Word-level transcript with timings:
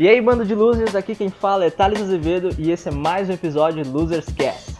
E 0.00 0.08
aí, 0.08 0.18
bando 0.18 0.46
de 0.46 0.54
losers, 0.54 0.94
aqui 0.94 1.14
quem 1.14 1.28
fala 1.28 1.66
é 1.66 1.70
Thales 1.70 2.00
Azevedo 2.00 2.56
e 2.58 2.70
esse 2.70 2.88
é 2.88 2.90
mais 2.90 3.28
um 3.28 3.34
episódio 3.34 3.84
de 3.84 3.90
Losers 3.90 4.24
Cast. 4.34 4.70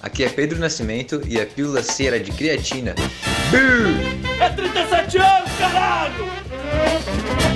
Aqui 0.00 0.22
é 0.22 0.28
Pedro 0.28 0.56
Nascimento 0.56 1.20
e 1.26 1.40
a 1.40 1.44
pílula 1.44 1.82
cera 1.82 2.20
de 2.20 2.30
creatina. 2.30 2.94
É 4.40 4.50
37 4.50 5.18
anos, 5.18 5.50
caralho! 5.58 7.47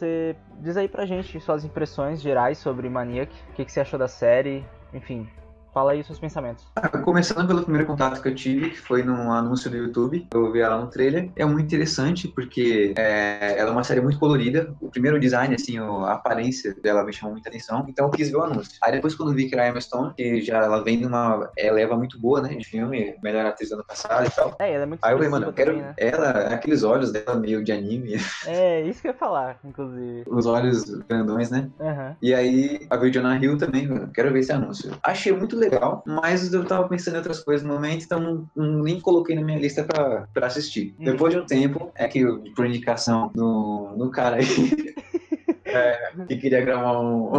Você 0.00 0.34
diz 0.60 0.76
aí 0.78 0.88
pra 0.88 1.04
gente 1.04 1.38
suas 1.40 1.62
impressões 1.62 2.22
gerais 2.22 2.56
sobre 2.56 2.88
Maniac, 2.88 3.30
o 3.50 3.52
que, 3.52 3.64
que 3.64 3.70
você 3.70 3.80
achou 3.80 3.98
da 3.98 4.08
série, 4.08 4.64
enfim, 4.94 5.28
Fala 5.72 5.92
aí 5.92 6.00
os 6.00 6.06
seus 6.06 6.18
pensamentos. 6.18 6.66
Ah, 6.74 6.88
começando 6.88 7.46
pelo 7.46 7.62
primeiro 7.62 7.86
contato 7.86 8.20
que 8.20 8.28
eu 8.28 8.34
tive, 8.34 8.70
que 8.70 8.80
foi 8.80 9.02
num 9.02 9.32
anúncio 9.32 9.70
do 9.70 9.76
YouTube. 9.76 10.26
Eu 10.32 10.50
vi 10.50 10.60
ela 10.60 10.80
no 10.80 10.88
trailer. 10.88 11.30
É 11.36 11.44
muito 11.44 11.66
interessante 11.66 12.26
porque 12.28 12.92
é, 12.96 13.58
ela 13.58 13.70
é 13.70 13.72
uma 13.72 13.84
série 13.84 14.00
muito 14.00 14.18
colorida. 14.18 14.74
O 14.80 14.90
primeiro 14.90 15.20
design, 15.20 15.54
assim, 15.54 15.78
a 15.78 16.12
aparência 16.12 16.74
dela 16.82 17.04
me 17.04 17.12
chamou 17.12 17.34
muita 17.34 17.48
atenção. 17.48 17.86
Então 17.88 18.06
eu 18.06 18.10
quis 18.10 18.30
ver 18.30 18.36
o 18.36 18.42
anúncio. 18.42 18.78
Aí 18.82 18.92
depois, 18.92 19.14
quando 19.14 19.34
vi 19.34 19.48
que 19.48 19.54
era 19.54 19.64
a 19.64 19.68
Emma 19.68 19.80
Stone, 19.80 20.14
que 20.14 20.40
já 20.40 20.58
ela 20.58 20.82
vem 20.82 20.98
de 20.98 21.06
uma 21.06 21.50
ela 21.56 21.76
leva 21.76 21.96
muito 21.96 22.18
boa, 22.18 22.40
né? 22.40 22.54
De 22.54 22.64
filme, 22.64 23.14
melhor 23.22 23.46
atriz 23.46 23.70
do 23.70 23.74
ano 23.76 23.84
passado 23.84 24.26
e 24.26 24.30
tal. 24.30 24.56
É, 24.58 24.72
ela 24.72 24.82
é 24.82 24.86
muito 24.86 25.00
Aí 25.04 25.12
eu 25.12 25.16
falei, 25.16 25.30
mano, 25.30 25.46
eu 25.46 25.52
quero. 25.52 25.72
Também, 25.72 25.86
né? 25.86 25.94
Ela, 25.96 26.30
aqueles 26.54 26.82
olhos 26.82 27.12
dela 27.12 27.38
meio 27.38 27.62
de 27.62 27.72
anime. 27.72 28.16
É, 28.46 28.82
isso 28.82 29.00
que 29.00 29.08
eu 29.08 29.12
ia 29.12 29.18
falar, 29.18 29.58
inclusive. 29.64 30.24
Os 30.26 30.46
olhos 30.46 30.84
grandões, 31.08 31.50
né? 31.50 31.70
Uhum. 31.78 32.16
E 32.22 32.34
aí, 32.34 32.86
a 32.90 32.96
Virginia 32.96 33.36
Hill 33.36 33.58
também, 33.58 33.88
quero 34.14 34.32
ver 34.32 34.40
esse 34.40 34.52
anúncio. 34.52 34.92
Achei 35.02 35.32
muito 35.32 35.59
legal, 35.60 36.02
mas 36.06 36.52
eu 36.52 36.64
tava 36.64 36.88
pensando 36.88 37.14
em 37.14 37.18
outras 37.18 37.40
coisas 37.40 37.66
no 37.66 37.72
momento, 37.72 38.04
então 38.04 38.48
nem 38.56 39.00
coloquei 39.00 39.34
na 39.36 39.42
minha 39.42 39.58
lista 39.58 39.84
pra, 39.84 40.26
pra 40.32 40.46
assistir. 40.46 40.94
Uhum. 40.98 41.04
Depois 41.04 41.34
de 41.34 41.40
um 41.40 41.46
tempo, 41.46 41.90
é 41.94 42.08
que 42.08 42.24
por 42.54 42.66
indicação 42.66 43.30
do, 43.34 43.94
do 43.96 44.10
cara 44.10 44.36
aí. 44.36 44.44
é, 45.64 46.12
que 46.26 46.36
queria 46.36 46.62
gravar 46.62 47.00
um, 47.00 47.30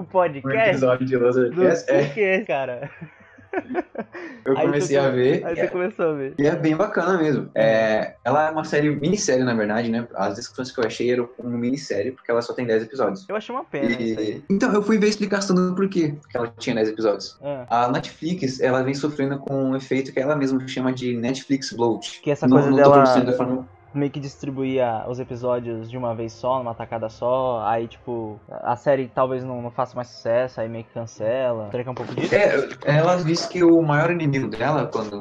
um, 0.00 0.04
podcast, 0.04 0.58
um 0.58 0.62
episódio 0.62 1.06
de 1.06 1.16
Los 1.16 1.36
Angeles. 1.36 1.86
É, 1.88 2.40
cara. 2.44 2.90
Eu 4.44 4.54
comecei 4.54 4.96
a 4.96 5.10
ver. 5.10 5.44
Aí 5.44 5.54
você 5.54 5.62
é, 5.62 5.66
começou 5.66 6.10
a 6.10 6.12
ver. 6.14 6.34
E 6.38 6.46
é 6.46 6.56
bem 6.56 6.76
bacana 6.76 7.18
mesmo. 7.18 7.50
É, 7.54 8.14
ela 8.24 8.48
é 8.48 8.50
uma 8.50 8.64
série, 8.64 8.90
minissérie, 8.90 9.44
na 9.44 9.54
verdade, 9.54 9.90
né? 9.90 10.06
As 10.14 10.36
descrições 10.36 10.72
que 10.72 10.80
eu 10.80 10.84
achei 10.84 11.12
eram 11.12 11.28
uma 11.38 11.56
minissérie, 11.56 12.12
porque 12.12 12.30
ela 12.30 12.42
só 12.42 12.52
tem 12.52 12.66
10 12.66 12.84
episódios. 12.84 13.28
Eu 13.28 13.36
achei 13.36 13.54
uma 13.54 13.64
pena 13.64 13.90
e... 13.92 14.42
Então, 14.48 14.72
eu 14.72 14.82
fui 14.82 14.98
ver 14.98 15.06
a 15.06 15.10
explicação 15.10 15.54
do 15.54 15.74
porquê 15.74 16.14
que 16.28 16.36
ela 16.36 16.52
tinha 16.58 16.74
10 16.74 16.88
episódios. 16.90 17.38
É. 17.42 17.64
A 17.68 17.88
Netflix, 17.88 18.60
ela 18.60 18.82
vem 18.82 18.94
sofrendo 18.94 19.38
com 19.38 19.70
um 19.70 19.76
efeito 19.76 20.12
que 20.12 20.20
ela 20.20 20.36
mesma 20.36 20.66
chama 20.66 20.92
de 20.92 21.16
Netflix 21.16 21.72
bloat. 21.72 22.20
Que 22.22 22.30
essa 22.30 22.48
coisa 22.48 22.70
no, 22.70 22.76
no 22.76 22.82
dela 22.82 23.04
meio 23.94 24.10
que 24.10 24.20
distribuía 24.20 25.04
os 25.08 25.18
episódios 25.18 25.90
de 25.90 25.96
uma 25.96 26.14
vez 26.14 26.32
só, 26.32 26.58
numa 26.58 26.74
tacada 26.74 27.08
só, 27.08 27.62
aí 27.64 27.88
tipo, 27.88 28.38
a 28.48 28.76
série 28.76 29.08
talvez 29.08 29.44
não, 29.44 29.60
não 29.62 29.70
faça 29.70 29.94
mais 29.94 30.08
sucesso, 30.08 30.60
aí 30.60 30.68
meio 30.68 30.84
que 30.84 30.92
cancela. 30.92 31.68
Que 31.70 31.78
é 31.78 31.90
um 31.90 31.94
pouco 31.94 32.14
disso? 32.14 32.34
É, 32.34 32.68
ela 32.84 33.16
disse 33.16 33.48
que 33.48 33.62
o 33.64 33.82
maior 33.82 34.10
inimigo 34.10 34.48
dela, 34.48 34.86
quando 34.86 35.16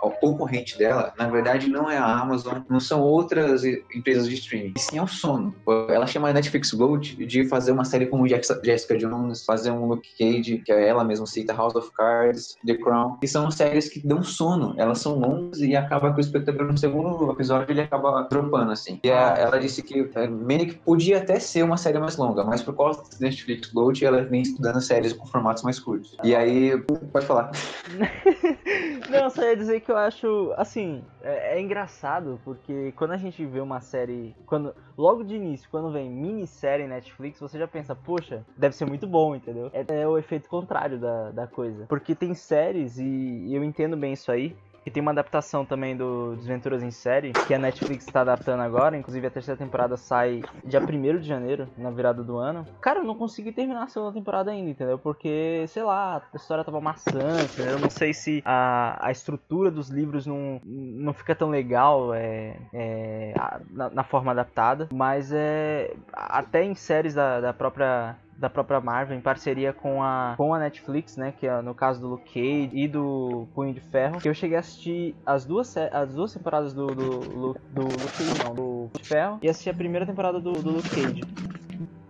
o 0.00 0.10
concorrente 0.20 0.78
dela, 0.78 1.12
na 1.18 1.28
verdade 1.28 1.68
não 1.68 1.90
é 1.90 1.96
a 1.96 2.18
Amazon, 2.18 2.58
não 2.68 2.80
são 2.80 3.00
outras 3.00 3.64
empresas 3.64 4.28
de 4.28 4.34
streaming, 4.34 4.74
e 4.76 4.80
sim 4.80 4.98
é 4.98 5.02
o 5.02 5.06
sono. 5.06 5.54
Ela 5.88 6.06
chama 6.06 6.28
a 6.28 6.32
Netflix 6.32 6.72
Gold 6.72 7.26
de 7.26 7.48
fazer 7.48 7.72
uma 7.72 7.84
série 7.84 8.06
como 8.06 8.26
Jessica 8.28 8.96
Jones, 8.96 9.44
fazer 9.44 9.70
um 9.70 9.86
Luke 9.86 10.08
Cage, 10.18 10.58
que 10.58 10.72
é 10.72 10.88
ela 10.88 11.04
mesma 11.04 11.26
cita, 11.26 11.54
House 11.54 11.74
of 11.74 11.90
Cards, 11.92 12.56
The 12.66 12.74
Crown, 12.74 13.16
que 13.16 13.26
são 13.26 13.50
séries 13.50 13.88
que 13.88 14.06
dão 14.06 14.22
sono, 14.22 14.74
elas 14.76 14.98
são 14.98 15.18
longas 15.18 15.60
e 15.60 15.74
acaba 15.74 16.12
que 16.12 16.18
o 16.18 16.20
espectador 16.20 16.66
no 16.66 16.78
segundo 16.78 17.30
episódio 17.30 17.70
ele 17.70 17.80
acaba 17.80 17.95
acaba 17.96 18.22
dropando, 18.28 18.72
assim. 18.72 19.00
E 19.02 19.10
a, 19.10 19.34
ela 19.36 19.58
disse 19.58 19.82
que 19.82 20.10
é, 20.14 20.28
Manic 20.28 20.76
podia 20.78 21.18
até 21.18 21.38
ser 21.38 21.62
uma 21.62 21.76
série 21.76 21.98
mais 21.98 22.16
longa, 22.16 22.44
mas 22.44 22.62
por 22.62 22.76
causa 22.76 23.02
do 23.02 23.20
Netflix 23.20 23.72
Load, 23.72 24.04
ela 24.04 24.22
vem 24.22 24.42
estudando 24.42 24.80
séries 24.80 25.12
com 25.12 25.26
formatos 25.26 25.62
mais 25.62 25.78
curtos. 25.78 26.16
E 26.22 26.34
aí, 26.34 26.78
pode 27.12 27.26
falar. 27.26 27.50
Não, 29.10 29.30
só 29.30 29.42
ia 29.42 29.56
dizer 29.56 29.80
que 29.80 29.90
eu 29.90 29.96
acho, 29.96 30.52
assim, 30.56 31.02
é, 31.22 31.56
é, 31.56 31.60
engraçado, 31.60 32.40
porque 32.44 32.92
quando 32.96 33.12
a 33.12 33.16
gente 33.16 33.44
vê 33.44 33.60
uma 33.60 33.80
série, 33.80 34.34
quando 34.46 34.74
logo 34.96 35.22
de 35.22 35.36
início, 35.36 35.68
quando 35.70 35.92
vem 35.92 36.10
minissérie 36.10 36.86
Netflix, 36.86 37.38
você 37.40 37.58
já 37.58 37.68
pensa, 37.68 37.94
poxa, 37.94 38.44
deve 38.56 38.74
ser 38.74 38.84
muito 38.84 39.06
bom, 39.06 39.34
entendeu? 39.34 39.70
É, 39.72 39.84
é 40.02 40.08
o 40.08 40.18
efeito 40.18 40.48
contrário 40.48 40.98
da, 40.98 41.30
da 41.30 41.46
coisa. 41.46 41.86
Porque 41.86 42.14
tem 42.14 42.34
séries, 42.34 42.98
e 42.98 43.54
eu 43.54 43.62
entendo 43.62 43.96
bem 43.96 44.12
isso 44.12 44.30
aí, 44.30 44.56
e 44.86 44.90
tem 44.90 45.00
uma 45.00 45.10
adaptação 45.10 45.64
também 45.64 45.96
do 45.96 46.36
Desventuras 46.36 46.80
em 46.80 46.92
Série, 46.92 47.32
que 47.32 47.52
a 47.52 47.58
Netflix 47.58 48.06
está 48.06 48.20
adaptando 48.20 48.60
agora. 48.60 48.96
Inclusive 48.96 49.26
a 49.26 49.30
terceira 49.30 49.58
temporada 49.58 49.96
sai 49.96 50.42
dia 50.64 50.80
1 50.80 51.18
de 51.18 51.26
janeiro, 51.26 51.68
na 51.76 51.90
virada 51.90 52.22
do 52.22 52.36
ano. 52.36 52.64
Cara, 52.80 53.00
eu 53.00 53.04
não 53.04 53.16
consegui 53.16 53.50
terminar 53.50 53.82
a 53.82 53.88
segunda 53.88 54.12
temporada 54.12 54.52
ainda, 54.52 54.70
entendeu? 54.70 54.96
Porque, 54.96 55.64
sei 55.66 55.82
lá, 55.82 56.22
a 56.32 56.36
história 56.36 56.62
tava 56.62 56.80
maçante? 56.80 57.60
Eu 57.60 57.80
não 57.80 57.90
sei 57.90 58.14
se 58.14 58.40
a, 58.44 58.96
a 59.04 59.10
estrutura 59.10 59.72
dos 59.72 59.88
livros 59.88 60.24
não, 60.24 60.60
não 60.64 61.12
fica 61.12 61.34
tão 61.34 61.50
legal 61.50 62.14
é, 62.14 62.56
é 62.72 63.34
na, 63.70 63.90
na, 63.90 64.04
forma 64.04 64.30
adaptada. 64.30 64.88
Mas 64.92 65.32
é. 65.32 65.92
Até 66.12 66.62
em 66.62 66.76
séries 66.76 67.12
da, 67.12 67.40
da 67.40 67.52
própria 67.52 68.16
da 68.38 68.50
própria 68.50 68.80
Marvel 68.80 69.16
em 69.16 69.20
parceria 69.20 69.72
com 69.72 70.02
a, 70.02 70.34
com 70.36 70.52
a 70.52 70.58
Netflix, 70.58 71.16
né? 71.16 71.32
Que 71.38 71.46
é 71.46 71.62
no 71.62 71.74
caso 71.74 72.00
do 72.00 72.08
Luke 72.08 72.26
Cage 72.32 72.70
e 72.72 72.86
do 72.86 73.48
Punho 73.54 73.72
de 73.72 73.80
Ferro. 73.80 74.20
Que 74.20 74.28
eu 74.28 74.34
cheguei 74.34 74.56
a 74.56 74.60
assistir 74.60 75.14
as 75.24 75.44
duas, 75.44 75.74
as 75.76 76.14
duas 76.14 76.32
temporadas 76.32 76.74
do, 76.74 76.86
do, 76.86 77.20
do, 77.20 77.56
do 77.72 77.82
Luke 77.82 78.18
Cage, 78.18 78.44
não, 78.44 78.54
do 78.54 78.62
Punho 78.62 78.90
de 78.94 79.08
Ferro. 79.08 79.38
E 79.42 79.48
assisti 79.48 79.70
a 79.70 79.74
primeira 79.74 80.04
temporada 80.04 80.40
do, 80.40 80.52
do 80.52 80.70
Luke 80.70 80.90
Cage. 80.90 81.20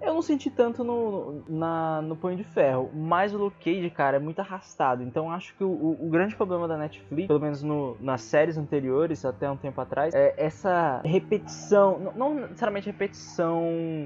Eu 0.06 0.14
não 0.14 0.22
senti 0.22 0.48
tanto 0.48 0.84
no, 0.84 1.42
na, 1.48 2.00
no 2.00 2.14
Punho 2.14 2.36
de 2.36 2.44
Ferro, 2.44 2.88
mas 2.94 3.34
o 3.34 3.38
Luke 3.38 3.56
Cage, 3.58 3.90
cara, 3.90 4.18
é 4.18 4.20
muito 4.20 4.38
arrastado. 4.38 5.02
Então 5.02 5.32
acho 5.32 5.52
que 5.56 5.64
o, 5.64 5.68
o, 5.68 6.06
o 6.06 6.08
grande 6.08 6.36
problema 6.36 6.68
da 6.68 6.76
Netflix, 6.78 7.26
pelo 7.26 7.40
menos 7.40 7.60
no, 7.60 7.96
nas 8.00 8.22
séries 8.22 8.56
anteriores, 8.56 9.24
até 9.24 9.50
um 9.50 9.56
tempo 9.56 9.80
atrás, 9.80 10.14
é 10.14 10.32
essa 10.36 11.00
repetição. 11.04 11.98
Não, 11.98 12.12
não 12.12 12.34
necessariamente 12.34 12.86
repetição. 12.86 13.64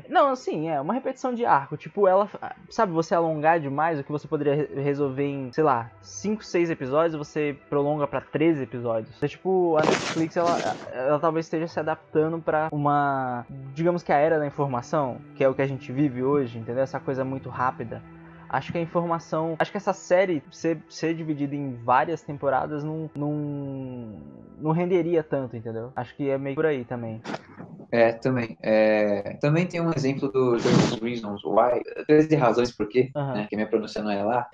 Não, 0.09 0.31
assim, 0.31 0.71
é 0.71 0.81
uma 0.81 0.95
repetição 0.95 1.35
de 1.35 1.45
arco. 1.45 1.77
Tipo, 1.77 2.09
ela. 2.09 2.31
Sabe, 2.71 2.93
você 2.93 3.15
alongar 3.15 3.61
demais 3.61 4.01
o 4.01 4.05
que 4.05 4.11
você 4.11 4.27
poderia 4.27 4.71
resolver 4.81 5.27
em, 5.27 5.53
sei 5.53 5.65
lá, 5.65 5.91
5, 6.01 6.43
6 6.43 6.71
episódios, 6.71 7.15
você 7.15 7.55
prolonga 7.69 8.07
para 8.07 8.23
13 8.23 8.63
episódios. 8.63 9.15
Então, 9.19 9.29
tipo, 9.29 9.77
a 9.77 9.83
Netflix, 9.83 10.35
ela, 10.35 10.57
ela 10.93 11.19
talvez 11.19 11.45
esteja 11.45 11.69
se 11.69 11.79
adaptando 11.79 12.41
para 12.41 12.71
uma. 12.73 13.45
Digamos 13.75 14.03
que 14.03 14.13
a 14.13 14.17
era 14.17 14.39
da 14.39 14.47
informação, 14.47 15.19
que 15.35 15.45
é 15.45 15.49
o 15.49 15.55
que 15.55 15.61
a 15.61 15.67
gente 15.67 15.90
vive 15.91 16.23
hoje, 16.23 16.59
entendeu? 16.59 16.83
Essa 16.83 17.01
coisa 17.01 17.25
muito 17.25 17.49
rápida. 17.49 18.03
Acho 18.53 18.73
que 18.73 18.79
a 18.79 18.81
informação. 18.81 19.55
Acho 19.59 19.71
que 19.71 19.77
essa 19.77 19.93
série 19.93 20.43
ser, 20.51 20.83
ser 20.89 21.15
dividida 21.15 21.55
em 21.55 21.77
várias 21.77 22.21
temporadas 22.21 22.83
não, 22.83 23.09
não, 23.15 24.21
não 24.59 24.73
renderia 24.73 25.23
tanto, 25.23 25.57
entendeu? 25.57 25.93
Acho 25.95 26.17
que 26.17 26.29
é 26.29 26.37
meio 26.37 26.57
por 26.57 26.67
aí 26.67 26.85
também. 26.85 27.23
É, 27.93 28.13
também. 28.13 28.57
É, 28.63 29.37
também 29.41 29.67
tem 29.67 29.81
um 29.81 29.93
exemplo 29.93 30.31
do 30.31 30.57
13 30.57 31.01
Reasons 31.01 31.43
Why, 31.45 31.83
13 32.07 32.37
razões 32.37 32.71
por 32.71 32.89
quê, 32.89 33.11
uhum. 33.17 33.33
né, 33.35 33.47
que 33.49 33.57
minha 33.57 33.69
pronúncia 33.69 34.03
não 34.03 34.11
é 34.11 34.23
lá. 34.23 34.49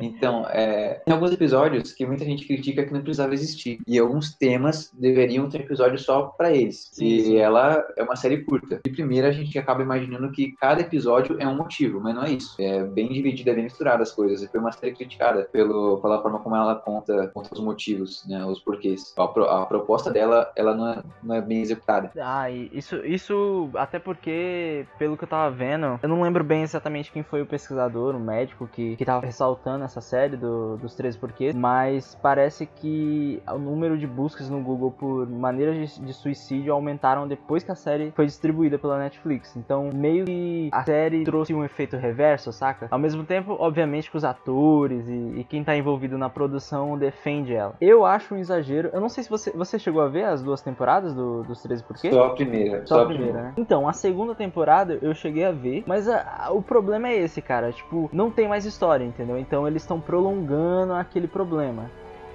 Então, 0.00 0.46
é, 0.48 1.00
tem 1.04 1.12
alguns 1.12 1.32
episódios 1.32 1.92
que 1.92 2.06
muita 2.06 2.24
gente 2.24 2.46
critica 2.46 2.84
que 2.84 2.92
não 2.92 3.00
precisava 3.00 3.34
existir. 3.34 3.78
E 3.86 3.98
alguns 3.98 4.34
temas 4.34 4.92
deveriam 4.98 5.48
ter 5.48 5.62
episódio 5.62 5.98
só 5.98 6.26
para 6.26 6.52
eles. 6.52 6.90
Sim, 6.92 7.06
e 7.06 7.20
sim. 7.22 7.36
ela 7.36 7.84
é 7.96 8.02
uma 8.02 8.16
série 8.16 8.44
curta. 8.44 8.80
De 8.84 8.90
primeira, 8.90 9.28
a 9.28 9.32
gente 9.32 9.58
acaba 9.58 9.82
imaginando 9.82 10.30
que 10.30 10.52
cada 10.52 10.80
episódio 10.80 11.36
é 11.40 11.46
um 11.46 11.56
motivo, 11.56 12.00
mas 12.00 12.14
não 12.14 12.24
é 12.24 12.30
isso. 12.30 12.54
É 12.60 12.84
bem 12.84 13.12
dividida, 13.30 13.54
bem 13.54 13.64
misturada 13.64 14.02
as 14.02 14.12
coisas. 14.12 14.42
E 14.42 14.48
foi 14.48 14.60
uma 14.60 14.72
série 14.72 14.94
criticada 14.94 15.48
pelo, 15.52 15.98
pela 15.98 16.20
forma 16.22 16.38
como 16.40 16.56
ela 16.56 16.74
conta, 16.76 17.28
conta 17.28 17.50
os 17.52 17.60
motivos, 17.60 18.24
né, 18.26 18.44
os 18.44 18.60
porquês. 18.60 19.14
A, 19.16 19.62
a 19.62 19.66
proposta 19.66 20.10
dela, 20.10 20.50
ela 20.56 20.74
não 20.74 20.88
é, 20.88 21.02
não 21.22 21.34
é 21.34 21.40
bem 21.40 21.60
executada. 21.60 22.10
Ah, 22.18 22.50
isso, 22.50 22.96
isso 23.04 23.70
até 23.74 23.98
porque, 23.98 24.86
pelo 24.98 25.16
que 25.16 25.24
eu 25.24 25.28
tava 25.28 25.50
vendo, 25.54 25.98
eu 26.02 26.08
não 26.08 26.22
lembro 26.22 26.42
bem 26.44 26.62
exatamente 26.62 27.12
quem 27.12 27.22
foi 27.22 27.42
o 27.42 27.46
pesquisador, 27.46 28.14
o 28.14 28.20
médico 28.20 28.66
que, 28.66 28.96
que 28.96 29.04
tava 29.04 29.24
ressaltando 29.24 29.84
essa 29.84 30.00
série 30.00 30.36
do, 30.36 30.76
dos 30.76 30.94
13 30.94 31.18
porquês, 31.18 31.54
mas 31.54 32.16
parece 32.22 32.66
que 32.66 33.42
o 33.48 33.58
número 33.58 33.96
de 33.98 34.06
buscas 34.06 34.48
no 34.48 34.60
Google 34.60 34.90
por 34.90 35.28
maneiras 35.28 35.94
de, 35.94 36.04
de 36.04 36.12
suicídio 36.12 36.72
aumentaram 36.72 37.26
depois 37.26 37.62
que 37.62 37.70
a 37.70 37.74
série 37.74 38.12
foi 38.12 38.26
distribuída 38.26 38.78
pela 38.78 38.98
Netflix. 38.98 39.56
Então, 39.56 39.90
meio 39.92 40.24
que 40.24 40.68
a 40.72 40.84
série 40.84 41.24
trouxe 41.24 41.54
um 41.54 41.64
efeito 41.64 41.96
reverso, 41.96 42.52
saca? 42.52 42.88
Ao 42.90 42.98
mesmo 42.98 43.17
tempo, 43.24 43.56
obviamente, 43.58 44.10
que 44.10 44.16
os 44.16 44.24
atores 44.24 45.08
e, 45.08 45.40
e 45.40 45.44
quem 45.48 45.64
tá 45.64 45.76
envolvido 45.76 46.18
na 46.18 46.28
produção 46.28 46.98
defende 46.98 47.54
ela. 47.54 47.74
Eu 47.80 48.04
acho 48.04 48.34
um 48.34 48.38
exagero. 48.38 48.90
Eu 48.92 49.00
não 49.00 49.08
sei 49.08 49.24
se 49.24 49.30
você, 49.30 49.50
você 49.50 49.78
chegou 49.78 50.02
a 50.02 50.08
ver 50.08 50.24
as 50.24 50.42
duas 50.42 50.60
temporadas 50.60 51.14
do, 51.14 51.42
dos 51.44 51.62
13 51.62 51.82
porquês. 51.84 52.14
Só 52.14 52.26
a 52.26 52.30
primeira 52.30 52.58
primeira. 52.68 52.86
Só, 52.86 53.02
a 53.02 53.06
primeira, 53.06 53.42
né? 53.42 53.52
Então, 53.56 53.88
a 53.88 53.92
segunda 53.92 54.34
temporada 54.34 54.98
eu 55.00 55.14
cheguei 55.14 55.44
a 55.44 55.52
ver, 55.52 55.84
mas 55.86 56.08
a, 56.08 56.46
a, 56.46 56.52
o 56.52 56.62
problema 56.62 57.08
é 57.08 57.16
esse, 57.16 57.40
cara. 57.40 57.72
Tipo, 57.72 58.08
não 58.12 58.30
tem 58.30 58.48
mais 58.48 58.64
história, 58.64 59.04
entendeu? 59.04 59.38
Então 59.38 59.66
eles 59.66 59.82
estão 59.82 60.00
prolongando 60.00 60.94
aquele 60.94 61.28
problema. 61.28 61.90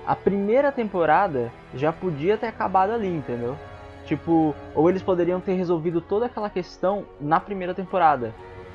A 0.06 0.16
primeira 0.16 0.72
temporada 0.72 1.52
já 1.74 1.92
podia 1.92 2.38
ter 2.38 2.48
acabado 2.48 2.92
ali, 2.92 3.08
entendeu? 3.08 3.56
Tipo, 4.06 4.54
ou 4.76 4.90
eles 4.90 5.02
poderiam 5.02 5.40
ter 5.40 5.54
resolvido 5.54 6.02
toda 6.02 6.26
aquela 6.26 6.50
questão 6.50 7.06
na 7.22 7.40
primeira 7.40 7.74
temporada. 7.74 8.34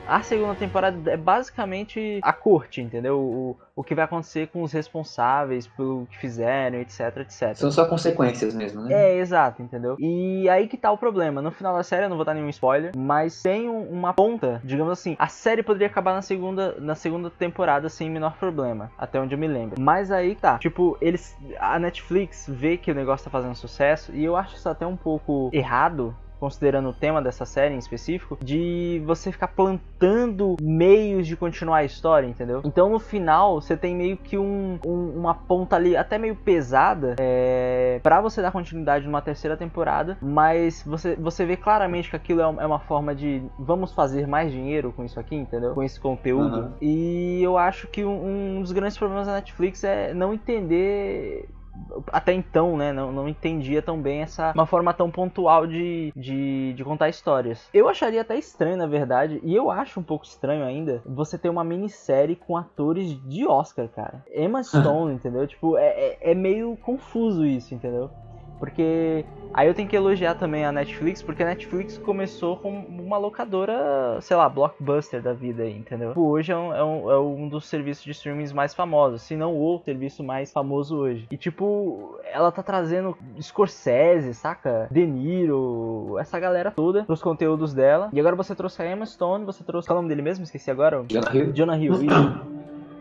A 0.09 0.23
segunda 0.23 0.55
temporada 0.55 1.11
é 1.11 1.17
basicamente 1.19 2.19
a 2.23 2.33
corte, 2.33 2.81
entendeu? 2.81 3.19
O, 3.21 3.57
o 3.77 3.85
que 3.85 3.95
vai 3.95 4.07
acontecer 4.07 4.49
com 4.49 4.63
os 4.63 4.73
responsáveis 4.73 5.67
pelo 5.67 6.07
que 6.11 6.17
fizeram, 6.17 6.79
etc, 6.79 7.19
etc. 7.19 7.55
São 7.55 7.71
só 7.71 7.85
consequências 7.85 8.55
mesmo, 8.55 8.83
né? 8.83 8.95
É, 8.95 9.19
exato, 9.19 9.63
entendeu? 9.63 9.97
E 9.99 10.49
aí 10.49 10.67
que 10.67 10.79
tá 10.79 10.91
o 10.91 10.97
problema. 10.97 11.43
No 11.43 11.51
final 11.51 11.77
da 11.77 11.83
série, 11.83 12.07
eu 12.07 12.09
não 12.09 12.17
vou 12.17 12.25
dar 12.25 12.33
nenhum 12.33 12.49
spoiler, 12.49 12.93
mas 12.97 13.43
tem 13.43 13.69
um, 13.69 13.83
uma 13.83 14.15
ponta, 14.15 14.63
digamos 14.65 14.93
assim, 14.93 15.15
a 15.19 15.29
série 15.29 15.63
poderia 15.63 15.89
acabar 15.89 16.15
na 16.15 16.23
segunda, 16.23 16.75
na 16.79 16.95
segunda 16.95 17.29
temporada 17.29 17.91
sem 17.91 18.11
menor 18.11 18.39
problema, 18.39 18.91
até 18.97 19.21
onde 19.21 19.35
eu 19.35 19.39
me 19.39 19.47
lembro. 19.47 19.79
Mas 19.79 20.11
aí 20.11 20.35
tá, 20.35 20.57
tipo, 20.57 20.97
eles 21.03 21.37
a 21.61 21.79
Netflix 21.79 22.47
vê 22.49 22.79
que 22.79 22.91
o 22.91 22.95
negócio 22.95 23.25
tá 23.25 23.31
fazendo 23.31 23.55
sucesso 23.55 24.11
e 24.15 24.25
eu 24.25 24.37
acho 24.37 24.57
isso 24.57 24.69
até 24.71 24.87
um 24.87 24.97
pouco 24.97 25.51
errado, 25.53 26.17
considerando 26.39 26.91
o 26.91 26.93
tema 26.93 27.21
dessa 27.21 27.45
série 27.45 27.75
em 27.75 27.79
específico, 27.79 28.39
de 28.43 29.03
você 29.05 29.31
ficar 29.33 29.49
plantando 29.49 30.57
meios 30.61 31.27
de 31.27 31.37
continuar 31.37 31.79
a 31.79 31.85
história, 31.85 32.27
entendeu? 32.27 32.63
Então 32.65 32.91
no 32.91 32.99
final 32.99 33.61
você 33.61 33.77
tem 33.77 33.95
meio 33.95 34.17
que 34.17 34.39
um, 34.39 34.79
um, 34.87 35.11
uma 35.17 35.35
ponta 35.35 35.77
ali 35.77 35.97
até 35.97 36.19
meio 36.19 36.37
pesada 36.37 37.17
é, 37.19 38.01
para 38.03 38.21
você 38.21 38.41
dar 38.41 38.53
continuidade 38.53 39.05
numa 39.07 39.21
terceira 39.21 39.57
temporada, 39.57 40.17
mas 40.21 40.83
você, 40.87 41.17
você 41.17 41.45
vê 41.45 41.57
claramente 41.57 42.11
que 42.11 42.17
aquilo 42.17 42.41
é, 42.41 42.45
é 42.45 42.67
uma 42.67 42.79
forma 42.81 43.15
de 43.15 43.43
vamos 43.59 43.93
fazer 43.93 44.27
mais 44.27 44.53
dinheiro 44.53 44.93
com 44.93 45.05
isso 45.05 45.19
aqui, 45.19 45.35
entendeu? 45.35 45.75
Com 45.75 45.83
esse 45.83 45.99
conteúdo. 45.99 46.57
Uhum. 46.57 46.73
E 46.81 47.43
eu 47.43 47.59
acho 47.59 47.87
que 47.89 48.05
um, 48.05 48.59
um 48.59 48.63
dos 48.63 48.73
grandes 48.73 48.97
problemas 48.97 49.27
da 49.27 49.35
Netflix 49.35 49.85
é 49.85 50.15
não 50.15 50.33
entender 50.33 51.49
até 52.13 52.33
então, 52.33 52.77
né, 52.77 52.93
não, 52.93 53.13
não 53.13 53.29
entendia 53.29 53.83
tão 53.83 54.01
bem 54.01 54.23
essa 54.23 54.53
uma 54.53 54.67
forma 54.67 54.93
tão 54.93 55.11
pontual 55.11 55.67
de, 55.67 56.13
de, 56.15 56.73
de, 56.75 56.85
contar 56.85 57.09
histórias. 57.09 57.69
Eu 57.73 57.89
acharia 57.89 58.21
até 58.21 58.37
estranho, 58.37 58.77
na 58.77 58.87
verdade, 58.87 59.41
e 59.43 59.55
eu 59.55 59.71
acho 59.71 60.01
um 60.01 60.03
pouco 60.03 60.25
estranho 60.25 60.65
ainda, 60.65 61.03
você 61.05 61.39
ter 61.39 61.49
uma 61.49 61.65
minissérie 61.65 62.37
com 62.37 62.57
atores 62.57 63.21
de 63.29 63.47
Oscar, 63.47 63.89
cara. 63.89 64.25
Emma 64.35 64.63
Stone, 64.65 65.15
entendeu? 65.15 65.47
Tipo, 65.47 65.77
é, 65.77 65.87
é, 65.87 66.19
é 66.33 66.35
meio 66.35 66.77
confuso 66.77 67.45
isso, 67.45 67.75
entendeu? 67.75 68.11
Porque 68.59 69.25
aí 69.55 69.69
eu 69.69 69.75
tenho 69.75 69.89
que 69.89 69.97
elogiar 69.97 70.35
também 70.35 70.65
a 70.65 70.73
Netflix, 70.73 71.23
porque 71.23 71.43
a 71.43 71.47
Netflix 71.47 71.99
começou 71.99 72.57
com 72.57 72.71
uma 72.71 73.19
locadora, 73.19 74.19
sei 74.21 74.37
lá, 74.37 74.49
blockbuster 74.49 75.23
da 75.23 75.33
vida 75.33 75.63
aí, 75.63 75.77
entendeu? 75.77 76.09
Tipo, 76.11 76.23
hoje 76.23 76.53
é 76.53 76.57
um, 76.57 76.75
é 76.75 76.85
um, 76.85 77.11
é 77.11 77.19
um 77.19 77.49
dos 77.49 77.67
serviços 77.67 78.05
de 78.05 78.11
streaming 78.13 78.53
mais 78.53 78.75
famosos, 78.75 79.23
se 79.23 79.37
não 79.37 79.57
o 79.57 79.81
serviço 79.85 80.23
mais 80.23 80.53
famoso 80.53 80.97
hoje. 80.97 81.27
E 81.31 81.37
tipo, 81.37 82.19
ela 82.33 82.51
tá 82.51 82.63
trazendo 82.63 83.17
Scorsese, 83.41 84.35
saca? 84.35 84.89
De 84.91 85.07
Niro, 85.07 86.17
essa 86.19 86.39
galera 86.39 86.71
toda 86.71 87.05
pros 87.05 87.23
conteúdos 87.23 87.75
dela. 87.75 88.09
E 88.13 88.21
agora 88.21 88.37
você 88.37 88.55
trouxe 88.55 88.83
a 88.83 88.91
Emma 88.91 89.07
Stone, 89.07 89.45
você 89.45 89.65
trouxe. 89.65 89.89
Qual 89.89 89.97
é 89.97 89.99
o 89.99 90.03
nome 90.03 90.09
dele 90.09 90.23
mesmo? 90.23 90.45
Esqueci 90.45 90.71
agora. 90.71 91.05
Jonah 91.09 91.35
Hill. 91.35 91.53
Jonah 91.53 91.79
Hill. 91.79 91.95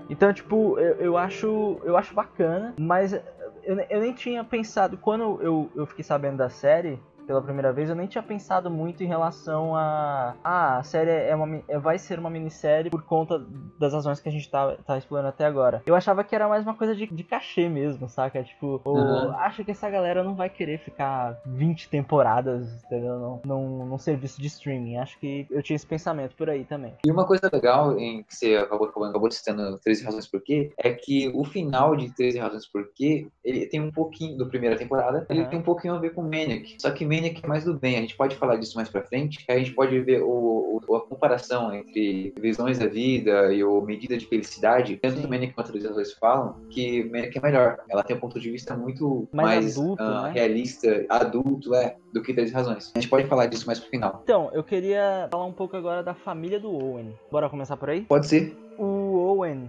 Então, 0.09 0.31
tipo, 0.31 0.79
eu, 0.79 0.95
eu, 0.95 1.17
acho 1.17 1.77
eu 1.83 1.97
acho 1.97 2.13
bacana, 2.13 2.73
mas 2.79 3.19
eu, 3.67 3.77
eu 3.89 3.99
nem 3.99 4.13
tinha 4.13 4.43
pensado, 4.45 4.97
quando 4.97 5.41
eu, 5.41 5.69
eu 5.75 5.85
fiquei 5.85 6.03
sabendo 6.03 6.37
da 6.37 6.49
série, 6.49 6.97
pela 7.27 7.41
primeira 7.41 7.73
vez, 7.73 7.89
eu 7.89 7.95
nem 7.95 8.07
tinha 8.07 8.23
pensado 8.23 8.71
muito 8.71 9.03
em 9.03 9.07
relação 9.07 9.75
a. 9.75 10.33
Ah, 10.43 10.77
a 10.77 10.83
série 10.83 11.11
é 11.11 11.35
uma, 11.35 11.61
é, 11.67 11.77
vai 11.77 11.99
ser 11.99 12.17
uma 12.17 12.29
minissérie 12.29 12.89
por 12.89 13.03
conta 13.03 13.45
das 13.77 13.93
razões 13.93 14.19
que 14.21 14.29
a 14.29 14.31
gente 14.31 14.49
tá, 14.49 14.77
tá 14.77 14.97
explorando 14.97 15.27
até 15.27 15.45
agora. 15.45 15.83
Eu 15.85 15.95
achava 15.95 16.23
que 16.23 16.33
era 16.33 16.47
mais 16.47 16.63
uma 16.63 16.73
coisa 16.73 16.95
de, 16.95 17.05
de 17.05 17.23
cachê 17.23 17.67
mesmo, 17.67 18.07
saca? 18.07 18.41
Tipo, 18.41 18.81
uhum. 18.85 19.31
acho 19.39 19.63
que 19.65 19.71
essa 19.71 19.89
galera 19.89 20.23
não 20.23 20.35
vai 20.35 20.49
querer 20.49 20.79
ficar 20.79 21.37
20 21.45 21.89
temporadas, 21.89 22.83
entendeu? 22.85 23.19
Num, 23.19 23.41
num, 23.45 23.85
num, 23.85 23.97
serviço 23.97 24.41
de 24.41 24.47
streaming. 24.47 24.97
Acho 24.97 25.19
que 25.19 25.45
eu 25.51 25.61
tinha 25.61 25.75
esse 25.75 25.85
pensamento 25.85 26.35
por 26.35 26.49
aí 26.49 26.63
também. 26.63 26.93
E 27.05 27.11
uma 27.11 27.25
coisa 27.25 27.49
legal 27.51 27.99
em 27.99 28.23
que 28.23 28.33
você 28.33 28.55
acabou, 28.55 28.87
acabou, 28.87 29.09
acabou 29.09 29.31
citando 29.31 29.77
13 29.79 30.05
Razões 30.05 30.27
Por 30.27 30.41
Quê, 30.41 30.71
é 30.77 30.93
que 30.93 31.29
o 31.35 31.43
final 31.43 31.95
de 31.95 32.09
13 32.15 32.39
Razões 32.39 32.65
Por 32.65 32.89
Quê, 32.95 33.27
ele 33.43 33.65
tem 33.65 33.81
um 33.81 33.91
pouquinho, 33.91 34.37
do 34.37 34.47
primeira 34.47 34.77
temporada, 34.77 35.25
ele 35.29 35.41
uhum. 35.41 35.49
tem 35.49 35.59
um 35.59 35.63
pouquinho 35.63 35.95
a 35.95 35.99
ver 35.99 36.13
com 36.13 36.21
Maniac. 36.21 36.77
Só 36.79 36.89
que 36.91 37.05
Maniac 37.05 37.16
Maniac 37.17 37.41
é 37.43 37.47
mais 37.47 37.63
do 37.63 37.73
bem. 37.73 37.97
A 37.97 38.01
gente 38.01 38.15
pode 38.15 38.35
falar 38.35 38.55
disso 38.57 38.75
mais 38.75 38.89
pra 38.89 39.01
frente, 39.01 39.45
que 39.45 39.51
a 39.51 39.57
gente 39.57 39.71
pode 39.71 39.99
ver 40.01 40.21
o, 40.21 40.81
o, 40.87 40.95
a 40.95 41.01
comparação 41.01 41.73
entre 41.73 42.33
visões 42.39 42.77
da 42.77 42.87
vida 42.87 43.53
e 43.53 43.63
o 43.63 43.81
medida 43.81 44.17
de 44.17 44.25
felicidade. 44.25 44.97
Tanto 44.97 45.21
do 45.21 45.27
Maniac 45.27 45.53
quanto 45.53 45.71
dos 45.71 45.83
dois 45.83 46.13
falam 46.13 46.55
que 46.69 47.09
é 47.13 47.41
melhor. 47.41 47.77
Ela 47.89 48.03
tem 48.03 48.15
um 48.15 48.19
ponto 48.19 48.39
de 48.39 48.51
vista 48.51 48.75
muito 48.75 49.27
mais, 49.33 49.63
mais 49.63 49.77
adulto, 49.77 50.03
uh, 50.03 50.21
né? 50.23 50.31
realista, 50.33 51.05
adulto, 51.09 51.73
é, 51.75 51.95
do 52.13 52.21
que 52.21 52.33
Três 52.33 52.51
Razões. 52.51 52.91
A 52.95 52.99
gente 52.99 53.09
pode 53.09 53.27
falar 53.27 53.47
disso 53.47 53.65
mais 53.65 53.79
pro 53.79 53.89
final. 53.89 54.21
Então, 54.23 54.49
eu 54.53 54.63
queria 54.63 55.27
falar 55.31 55.45
um 55.45 55.53
pouco 55.53 55.75
agora 55.75 56.03
da 56.03 56.13
família 56.13 56.59
do 56.59 56.71
Owen. 56.71 57.17
Bora 57.31 57.49
começar 57.49 57.77
por 57.77 57.89
aí? 57.89 58.01
Pode 58.01 58.27
ser 58.27 58.55
o 58.77 59.06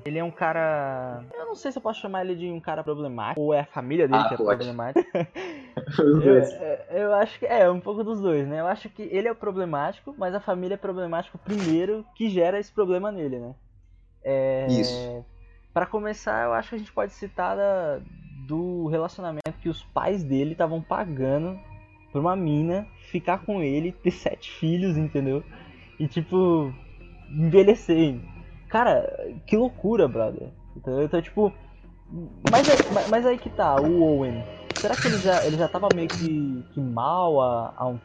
Ele 0.05 0.19
é 0.19 0.25
um 0.25 0.31
cara. 0.31 1.25
Eu 1.33 1.47
não 1.47 1.55
sei 1.55 1.73
se 1.73 1.79
eu 1.79 1.83
posso 1.83 2.01
chamar 2.01 2.25
ele 2.25 2.35
de 2.35 2.51
um 2.51 2.61
cara 2.61 2.83
problemático, 2.83 3.41
ou 3.41 3.55
é 3.55 3.61
a 3.61 3.67
família 3.67 4.07
dele 4.07 4.23
ah, 4.25 4.29
que 4.29 4.35
é 4.35 4.37
pode. 4.37 4.57
problemática. 4.57 5.29
eu, 5.99 6.39
é, 6.39 6.87
eu, 6.91 7.15
acho 7.15 7.39
que 7.39 7.47
é, 7.47 7.71
um 7.71 7.81
pouco 7.81 8.05
dos 8.05 8.21
dois, 8.21 8.47
né? 8.47 8.61
Eu 8.61 8.67
acho 8.67 8.89
que 8.89 9.03
ele 9.03 9.29
é 9.29 9.33
o 9.33 9.37
problemático, 9.37 10.15
mas 10.17 10.35
a 10.35 10.41
família 10.41 10.75
é 10.75 10.79
problemática 10.79 11.39
primeiro, 11.39 12.05
que 12.15 12.29
gera 12.29 12.59
esse 12.59 12.73
problema 12.73 13.11
nele, 13.11 13.39
né? 13.39 13.55
É, 14.23 14.67
Isso. 14.69 15.25
Para 15.73 15.87
começar, 15.87 16.45
eu 16.45 16.53
acho 16.53 16.71
que 16.71 16.75
a 16.75 16.79
gente 16.79 16.93
pode 16.93 17.13
citar 17.13 17.57
da, 17.57 18.01
do 18.47 18.87
relacionamento 18.89 19.59
que 19.63 19.69
os 19.69 19.83
pais 19.85 20.25
dele 20.25 20.53
estavam 20.53 20.83
pagando 20.83 21.59
pra 22.11 22.21
uma 22.21 22.35
mina 22.35 22.87
ficar 23.11 23.39
com 23.45 23.63
ele, 23.63 23.93
ter 23.93 24.11
sete 24.11 24.51
filhos, 24.51 24.97
entendeu? 24.97 25.43
E 25.99 26.07
tipo, 26.09 26.73
envelhecer 27.31 28.19
Cara, 28.69 29.35
que 29.47 29.57
loucura, 29.57 30.07
brother. 30.07 30.49
Então, 30.77 31.03
então 31.03 31.23
tipo. 31.23 31.53
Mas, 32.51 32.69
aí, 32.69 33.09
mas 33.09 33.27
aí 33.27 33.39
que 33.39 33.51
tá, 33.51 33.77
o 33.77 34.03
Owen. 34.03 34.43
Será 34.81 34.97
que 34.97 35.09
ele 35.09 35.19
já, 35.19 35.45
ele 35.45 35.57
já 35.57 35.69
tava 35.69 35.89
meio 35.95 36.09
que, 36.09 36.65
que 36.73 36.81
mal 36.81 37.41
a, 37.41 37.75
a 37.77 37.89
um, 37.89 37.99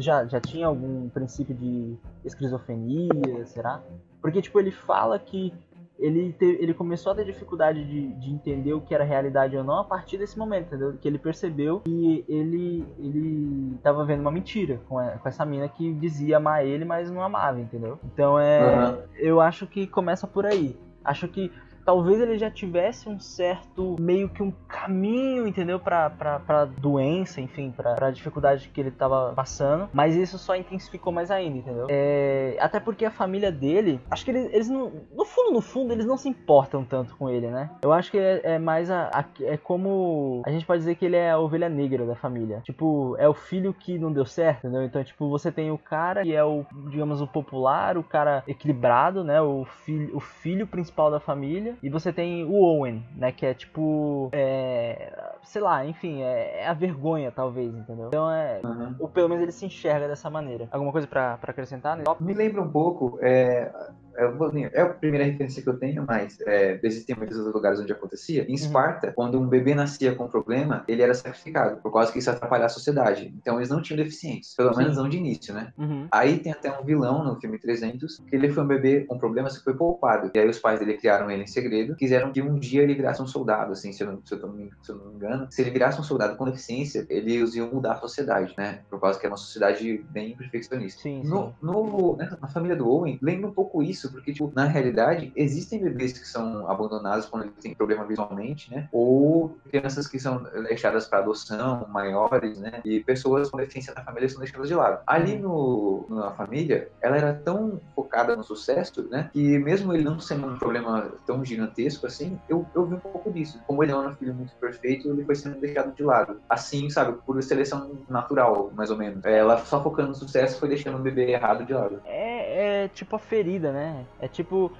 já, 0.00 0.24
já 0.26 0.40
tinha 0.40 0.66
algum 0.66 1.08
princípio 1.08 1.54
de 1.54 1.96
esquizofrenia, 2.24 3.44
será? 3.46 3.82
Porque, 4.20 4.40
tipo, 4.40 4.60
ele 4.60 4.70
fala 4.70 5.18
que 5.18 5.52
ele, 6.02 6.32
te, 6.32 6.44
ele 6.44 6.74
começou 6.74 7.12
a 7.12 7.14
ter 7.14 7.24
dificuldade 7.24 7.84
de, 7.84 8.08
de 8.14 8.30
entender 8.30 8.72
o 8.74 8.80
que 8.80 8.94
era 8.94 9.04
realidade 9.04 9.56
ou 9.56 9.62
não 9.62 9.78
a 9.78 9.84
partir 9.84 10.18
desse 10.18 10.38
momento, 10.38 10.66
entendeu? 10.66 10.98
Que 11.00 11.06
ele 11.06 11.18
percebeu 11.18 11.80
que 11.80 12.24
ele, 12.28 12.84
ele 12.98 13.78
tava 13.82 14.04
vendo 14.04 14.20
uma 14.20 14.30
mentira 14.30 14.80
com, 14.88 14.98
a, 14.98 15.12
com 15.12 15.28
essa 15.28 15.44
mina 15.44 15.68
que 15.68 15.92
dizia 15.94 16.36
amar 16.38 16.66
ele, 16.66 16.84
mas 16.84 17.10
não 17.10 17.22
amava, 17.22 17.60
entendeu? 17.60 17.98
Então 18.04 18.38
é. 18.38 18.60
Uhum. 18.60 18.98
Eu 19.16 19.40
acho 19.40 19.66
que 19.66 19.86
começa 19.86 20.26
por 20.26 20.44
aí. 20.44 20.76
Acho 21.04 21.28
que 21.28 21.50
talvez 21.84 22.20
ele 22.20 22.38
já 22.38 22.50
tivesse 22.50 23.08
um 23.08 23.18
certo 23.18 23.96
meio 23.98 24.28
que 24.28 24.42
um 24.42 24.52
caminho, 24.68 25.46
entendeu? 25.46 25.78
Pra, 25.78 26.10
pra, 26.10 26.38
pra 26.38 26.64
doença, 26.64 27.40
enfim, 27.40 27.70
pra, 27.70 27.94
pra 27.94 28.10
dificuldade 28.10 28.68
que 28.68 28.80
ele 28.80 28.90
tava 28.90 29.32
passando. 29.34 29.88
Mas 29.92 30.14
isso 30.16 30.38
só 30.38 30.56
intensificou 30.56 31.12
mais 31.12 31.30
ainda, 31.30 31.58
entendeu? 31.58 31.86
É, 31.88 32.56
até 32.60 32.80
porque 32.80 33.04
a 33.04 33.10
família 33.10 33.50
dele, 33.50 34.00
acho 34.10 34.24
que 34.24 34.30
eles, 34.30 34.52
eles 34.52 34.68
não. 34.68 34.92
No 35.14 35.24
fundo, 35.24 35.52
no 35.52 35.60
fundo, 35.60 35.92
eles 35.92 36.06
não 36.06 36.16
se 36.16 36.28
importam 36.28 36.84
tanto 36.84 37.16
com 37.16 37.28
ele, 37.28 37.48
né? 37.48 37.70
Eu 37.82 37.92
acho 37.92 38.10
que 38.10 38.18
é, 38.18 38.40
é 38.44 38.58
mais 38.58 38.90
a, 38.90 39.10
a, 39.12 39.24
É 39.42 39.56
como. 39.56 40.42
A 40.46 40.50
gente 40.50 40.66
pode 40.66 40.80
dizer 40.80 40.94
que 40.96 41.04
ele 41.04 41.16
é 41.16 41.30
a 41.30 41.38
ovelha 41.38 41.68
negra 41.68 42.06
da 42.06 42.14
família. 42.14 42.60
Tipo, 42.64 43.16
é 43.18 43.28
o 43.28 43.34
filho 43.34 43.74
que 43.74 43.98
não 43.98 44.12
deu 44.12 44.24
certo, 44.24 44.66
entendeu? 44.66 44.84
Então, 44.84 45.02
tipo, 45.02 45.28
você 45.28 45.50
tem 45.50 45.70
o 45.70 45.78
cara 45.78 46.22
que 46.22 46.34
é 46.34 46.44
o, 46.44 46.64
digamos, 46.90 47.20
o 47.20 47.26
popular, 47.26 47.96
o 47.96 48.02
cara 48.02 48.42
equilibrado, 48.46 49.24
né? 49.24 49.40
O 49.40 49.64
filho, 49.84 50.16
o 50.16 50.20
filho 50.20 50.66
principal 50.66 51.10
da 51.10 51.20
família 51.20 51.71
e 51.82 51.88
você 51.88 52.12
tem 52.12 52.44
o 52.44 52.54
Owen, 52.54 53.04
né? 53.16 53.32
Que 53.32 53.46
é 53.46 53.54
tipo. 53.54 54.28
É, 54.32 55.32
sei 55.42 55.62
lá, 55.62 55.84
enfim, 55.84 56.22
é, 56.22 56.62
é, 56.62 56.66
a 56.66 56.72
vergonha, 56.72 57.30
talvez, 57.30 57.74
entendeu? 57.74 58.08
Então 58.08 58.30
é. 58.30 58.60
Uhum. 58.64 58.94
Ou 58.98 59.08
pelo 59.08 59.28
menos 59.28 59.42
ele 59.42 59.52
se 59.52 59.66
enxerga 59.66 60.08
dessa 60.08 60.30
maneira. 60.30 60.68
Alguma 60.70 60.92
coisa 60.92 61.06
para 61.06 61.38
acrescentar? 61.42 61.96
Né? 61.96 62.04
Me 62.20 62.34
lembra 62.34 62.62
um 62.62 62.70
pouco. 62.70 63.18
É, 63.20 63.70
é, 64.16 64.70
é 64.72 64.82
a 64.82 64.88
primeira 64.88 65.24
referência 65.24 65.62
que 65.62 65.68
eu 65.68 65.78
tenho, 65.78 66.04
mas 66.06 66.38
é, 66.46 66.78
existem 66.82 67.16
muitos 67.16 67.36
outros 67.36 67.54
lugares 67.54 67.80
onde 67.80 67.92
acontecia. 67.92 68.44
Em 68.44 68.48
uhum. 68.48 68.54
Esparta, 68.54 69.08
uhum. 69.08 69.12
quando 69.14 69.40
um 69.40 69.46
bebê 69.46 69.74
nascia 69.74 70.14
com 70.14 70.28
problema, 70.28 70.84
ele 70.88 71.02
era 71.02 71.14
sacrificado, 71.14 71.80
por 71.80 71.92
causa 71.92 72.12
que 72.12 72.18
isso 72.18 72.30
atrapalhar 72.30 72.66
a 72.66 72.70
sociedade. 72.70 73.32
Então 73.36 73.58
eles 73.58 73.68
não 73.68 73.82
tinham 73.82 73.96
deficientes, 73.96 74.54
pelo 74.54 74.76
menos 74.76 74.96
não 74.96 75.08
de 75.08 75.16
início, 75.16 75.54
né? 75.54 75.72
Uhum. 75.78 76.06
Aí 76.10 76.38
tem 76.38 76.52
até 76.52 76.70
um 76.72 76.84
vilão 76.84 77.24
no 77.24 77.40
filme 77.40 77.58
300, 77.58 78.18
que 78.18 78.36
ele 78.36 78.50
foi 78.50 78.62
um 78.62 78.66
bebê 78.66 79.00
com 79.00 79.18
problemas 79.18 79.56
que 79.56 79.64
foi 79.64 79.74
poupado. 79.74 80.30
E 80.34 80.38
aí 80.38 80.48
os 80.48 80.58
pais 80.58 80.78
dele 80.78 80.94
criaram 80.94 81.30
ele 81.30 81.42
em 81.42 81.46
segredo, 81.46 81.96
quiseram 81.96 82.32
que 82.32 82.42
um 82.42 82.58
dia 82.58 82.82
ele 82.82 82.94
virasse 82.94 83.22
um 83.22 83.26
soldado, 83.26 83.72
assim, 83.72 83.92
se 83.92 84.02
eu 84.02 84.12
não, 84.12 84.20
se 84.24 84.34
eu 84.34 84.38
não, 84.38 84.68
se 84.82 84.90
eu 84.90 84.96
não 84.96 85.06
me 85.06 85.14
engano. 85.14 85.46
Se 85.50 85.62
ele 85.62 85.70
virasse 85.70 86.00
um 86.00 86.04
soldado 86.04 86.36
com 86.36 86.44
deficiência, 86.44 87.06
eles 87.08 87.54
iam 87.54 87.70
mudar 87.72 87.92
a 87.92 87.96
sociedade, 87.96 88.54
né? 88.56 88.80
Por 88.90 89.00
causa 89.00 89.18
que 89.18 89.26
é 89.26 89.28
uma 89.28 89.36
sociedade 89.36 90.04
bem 90.10 90.36
perfeccionista. 90.36 91.02
Sim, 91.02 91.22
sim. 91.22 91.28
No, 91.28 91.54
no, 91.60 92.16
né, 92.16 92.36
na 92.40 92.48
família 92.48 92.76
do 92.76 92.88
Owen, 92.88 93.18
lembra 93.20 93.48
um 93.48 93.52
pouco 93.52 93.82
isso, 93.82 94.01
porque, 94.10 94.32
tipo, 94.32 94.52
na 94.54 94.64
realidade, 94.64 95.32
existem 95.36 95.82
bebês 95.82 96.12
que 96.12 96.26
são 96.26 96.68
abandonados 96.70 97.26
quando 97.26 97.44
eles 97.44 97.54
têm 97.60 97.74
problema 97.74 98.04
visualmente, 98.04 98.70
né? 98.70 98.88
Ou 98.92 99.56
crianças 99.70 100.06
que 100.06 100.18
são 100.18 100.42
deixadas 100.64 101.06
para 101.06 101.20
adoção, 101.20 101.86
maiores, 101.88 102.58
né? 102.58 102.80
E 102.84 103.00
pessoas 103.00 103.50
com 103.50 103.56
deficiência 103.58 103.94
na 103.94 104.02
família 104.02 104.28
são 104.28 104.40
deixadas 104.40 104.68
de 104.68 104.74
lado. 104.74 105.02
Ali 105.06 105.38
no, 105.38 106.06
na 106.08 106.32
família, 106.32 106.88
ela 107.00 107.16
era 107.16 107.34
tão 107.34 107.80
focada 107.94 108.36
no 108.36 108.44
sucesso, 108.44 109.08
né? 109.08 109.30
Que 109.32 109.58
mesmo 109.58 109.92
ele 109.92 110.04
não 110.04 110.18
sendo 110.20 110.46
um 110.46 110.56
problema 110.56 111.12
tão 111.26 111.44
gigantesco 111.44 112.06
assim, 112.06 112.38
eu, 112.48 112.66
eu 112.74 112.86
vi 112.86 112.94
um 112.94 113.00
pouco 113.00 113.30
disso. 113.30 113.60
Como 113.66 113.82
ele 113.82 113.92
é 113.92 113.96
um 113.96 114.14
filho 114.14 114.34
muito 114.34 114.52
perfeito, 114.54 115.08
ele 115.08 115.24
foi 115.24 115.34
sendo 115.34 115.60
deixado 115.60 115.94
de 115.94 116.02
lado. 116.02 116.40
Assim, 116.48 116.88
sabe? 116.90 117.18
Por 117.24 117.42
seleção 117.42 117.98
natural, 118.08 118.70
mais 118.74 118.90
ou 118.90 118.96
menos. 118.96 119.24
Ela 119.24 119.58
só 119.58 119.82
focando 119.82 120.08
no 120.08 120.14
sucesso 120.14 120.58
foi 120.58 120.68
deixando 120.68 120.98
o 120.98 121.02
bebê 121.02 121.30
errado 121.30 121.64
de 121.64 121.72
lado. 121.72 122.00
É, 122.04 122.84
é 122.84 122.88
tipo 122.88 123.16
a 123.16 123.18
ferida, 123.18 123.72
né? 123.72 123.91
É 124.20 124.28
tipo. 124.28 124.72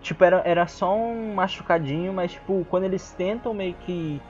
Tipo, 0.00 0.24
era, 0.24 0.42
era 0.44 0.66
só 0.66 0.96
um 0.96 1.34
machucadinho, 1.34 2.12
mas 2.12 2.32
tipo, 2.32 2.66
quando 2.68 2.82
eles 2.82 3.12
tentam 3.12 3.54
meio 3.54 3.74
que, 3.74 4.20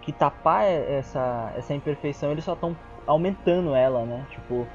que 0.00 0.12
tapar 0.12 0.64
essa, 0.64 1.52
essa 1.56 1.72
imperfeição, 1.72 2.32
eles 2.32 2.42
só 2.42 2.54
estão 2.54 2.76
aumentando 3.06 3.72
ela, 3.72 4.04
né? 4.04 4.26
Tipo, 4.30 4.66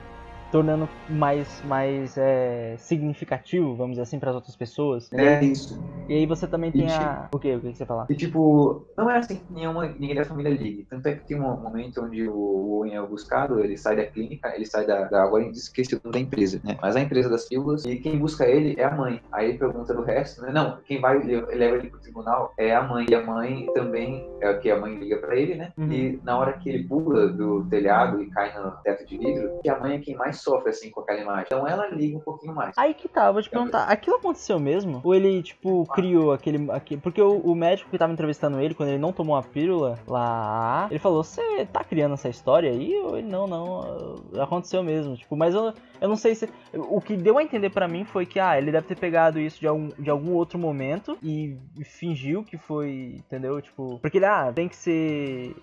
tornando 0.51 0.87
mais, 1.09 1.61
mais 1.65 2.17
é, 2.17 2.75
significativo, 2.77 3.75
vamos 3.75 3.91
dizer 3.91 4.03
assim, 4.03 4.19
para 4.19 4.29
as 4.29 4.35
outras 4.35 4.55
pessoas. 4.55 5.11
É 5.13 5.43
isso. 5.43 5.81
E 6.07 6.13
aí 6.13 6.25
você 6.25 6.47
também 6.47 6.71
tem 6.71 6.87
e, 6.87 6.91
a. 6.91 7.27
O 7.33 7.39
quê? 7.39 7.55
O 7.55 7.61
que 7.61 7.75
você 7.75 7.85
falar? 7.85 8.07
E 8.09 8.15
tipo, 8.15 8.85
não 8.97 9.09
é 9.09 9.17
assim 9.17 9.37
que 9.37 9.53
nenhuma, 9.53 9.87
ninguém 9.87 10.15
da 10.15 10.25
família 10.25 10.49
ligue. 10.49 10.85
Tanto 10.89 11.07
é 11.07 11.15
que 11.15 11.27
tem 11.27 11.39
um 11.39 11.57
momento 11.57 12.01
onde 12.01 12.27
o 12.27 12.77
Owen 12.77 12.95
é 12.95 13.01
buscado, 13.01 13.59
ele 13.59 13.77
sai 13.77 13.95
da 13.95 14.05
clínica, 14.05 14.53
ele 14.55 14.65
sai 14.65 14.85
da. 14.85 15.03
da 15.05 15.23
agora 15.23 15.43
esqueci 15.43 15.99
da 15.99 16.19
empresa, 16.19 16.61
né? 16.63 16.77
Mas 16.81 16.95
a 16.95 17.01
empresa 17.01 17.29
das 17.29 17.45
pílulas, 17.45 17.85
e 17.85 17.97
quem 17.97 18.17
busca 18.17 18.45
ele 18.45 18.75
é 18.77 18.85
a 18.85 18.95
mãe. 18.95 19.21
Aí 19.31 19.49
ele 19.49 19.57
pergunta 19.57 19.93
do 19.93 20.03
resto, 20.03 20.41
né? 20.41 20.51
Não, 20.51 20.77
quem 20.85 21.01
vai 21.01 21.17
leva 21.19 21.77
ele 21.77 21.89
pro 21.89 21.99
tribunal 21.99 22.53
é 22.57 22.73
a 22.73 22.83
mãe. 22.83 23.05
E 23.09 23.15
a 23.15 23.23
mãe 23.23 23.67
também, 23.73 24.29
é 24.41 24.49
o 24.49 24.59
que 24.59 24.69
a 24.69 24.79
mãe 24.79 24.95
liga 24.95 25.17
para 25.17 25.35
ele, 25.35 25.55
né? 25.55 25.71
Uhum. 25.77 25.91
E 25.91 26.19
na 26.23 26.37
hora 26.37 26.53
que 26.53 26.69
ele 26.69 26.83
pula 26.83 27.27
do 27.27 27.65
telhado 27.65 28.21
e 28.21 28.29
cai 28.29 28.57
no 28.57 28.71
teto 28.83 29.05
de 29.05 29.17
vidro, 29.17 29.59
que 29.61 29.69
a 29.69 29.79
mãe 29.79 29.95
é 29.95 29.99
quem 29.99 30.15
mais 30.15 30.36
sofre, 30.37 30.69
assim, 30.69 30.89
com 30.89 31.01
aquela 31.01 31.19
imagem. 31.19 31.43
Então 31.47 31.67
ela 31.67 31.87
liga 31.87 32.17
um 32.17 32.21
pouquinho 32.21 32.53
mais. 32.53 32.73
Aí 32.77 32.93
que 32.93 33.07
tá, 33.07 33.31
vou 33.31 33.41
te 33.41 33.49
perguntar, 33.49 33.85
aquilo 33.85 34.17
aconteceu 34.17 34.59
mesmo? 34.59 35.01
Ou 35.03 35.13
ele, 35.13 35.41
tipo, 35.43 35.85
ah. 35.89 35.93
criou 35.93 36.31
aquele, 36.31 36.71
aquele... 36.71 37.01
Porque 37.01 37.21
o, 37.21 37.37
o, 37.39 37.55
médico 37.55 37.89
que 37.89 37.97
tava 37.97 38.13
entrevistando 38.13 38.59
ele, 38.59 38.73
quando 38.73 38.89
ele 38.89 38.97
não 38.97 39.11
tomou 39.11 39.35
a 39.35 39.43
pílula 39.43 39.99
lá, 40.07 40.87
ele 40.89 40.99
falou, 40.99 41.23
você 41.23 41.65
tá 41.65 41.83
criando 41.83 42.13
essa 42.13 42.29
história 42.29 42.71
aí? 42.71 42.95
Ou 42.99 43.17
ele, 43.17 43.27
não, 43.27 43.47
não, 43.47 44.15
aconteceu 44.39 44.83
mesmo. 44.83 45.15
Tipo, 45.15 45.35
mas 45.35 45.53
eu, 45.53 45.73
eu 45.99 46.07
não 46.07 46.15
sei 46.15 46.35
se... 46.35 46.49
O 46.73 47.01
que 47.01 47.15
deu 47.15 47.37
a 47.37 47.43
entender 47.43 47.69
para 47.69 47.87
mim 47.87 48.05
foi 48.05 48.25
que, 48.25 48.39
ah, 48.39 48.57
ele 48.57 48.71
deve 48.71 48.87
ter 48.87 48.97
pegado 48.97 49.39
isso 49.39 49.59
de 49.59 49.67
algum, 49.67 49.89
de 49.97 50.09
algum 50.09 50.33
outro 50.33 50.59
momento 50.59 51.17
e, 51.21 51.57
e 51.77 51.83
fingiu 51.83 52.43
que 52.43 52.57
foi, 52.57 53.15
entendeu? 53.17 53.61
Tipo, 53.61 53.99
porque 53.99 54.17
ele, 54.17 54.25
ah, 54.25 54.51
tem 54.53 54.67
que 54.67 54.75
ser 54.75 55.55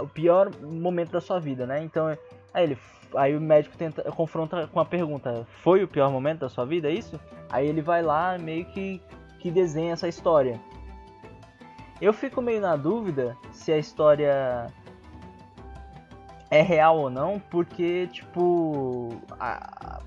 o 0.00 0.06
pior 0.06 0.50
momento 0.62 1.10
da 1.10 1.20
sua 1.20 1.38
vida, 1.38 1.66
né? 1.66 1.82
Então, 1.82 2.08
aí 2.52 2.64
ele 2.64 2.76
aí 3.14 3.36
o 3.36 3.40
médico 3.40 3.76
tenta 3.76 4.02
confronta 4.12 4.66
com 4.66 4.80
a 4.80 4.84
pergunta: 4.84 5.46
"Foi 5.62 5.82
o 5.82 5.88
pior 5.88 6.10
momento 6.10 6.40
da 6.40 6.48
sua 6.48 6.64
vida, 6.64 6.88
é 6.88 6.92
isso?" 6.92 7.18
Aí 7.48 7.66
ele 7.66 7.82
vai 7.82 8.02
lá 8.02 8.38
meio 8.38 8.64
que 8.66 9.00
que 9.38 9.50
desenha 9.50 9.94
essa 9.94 10.06
história. 10.06 10.60
Eu 12.00 12.12
fico 12.12 12.40
meio 12.40 12.60
na 12.60 12.76
dúvida 12.76 13.36
se 13.52 13.72
a 13.72 13.78
história 13.78 14.66
é 16.50 16.62
real 16.62 16.98
ou 16.98 17.10
não, 17.10 17.38
porque 17.38 18.06
tipo, 18.08 19.08
a, 19.38 20.00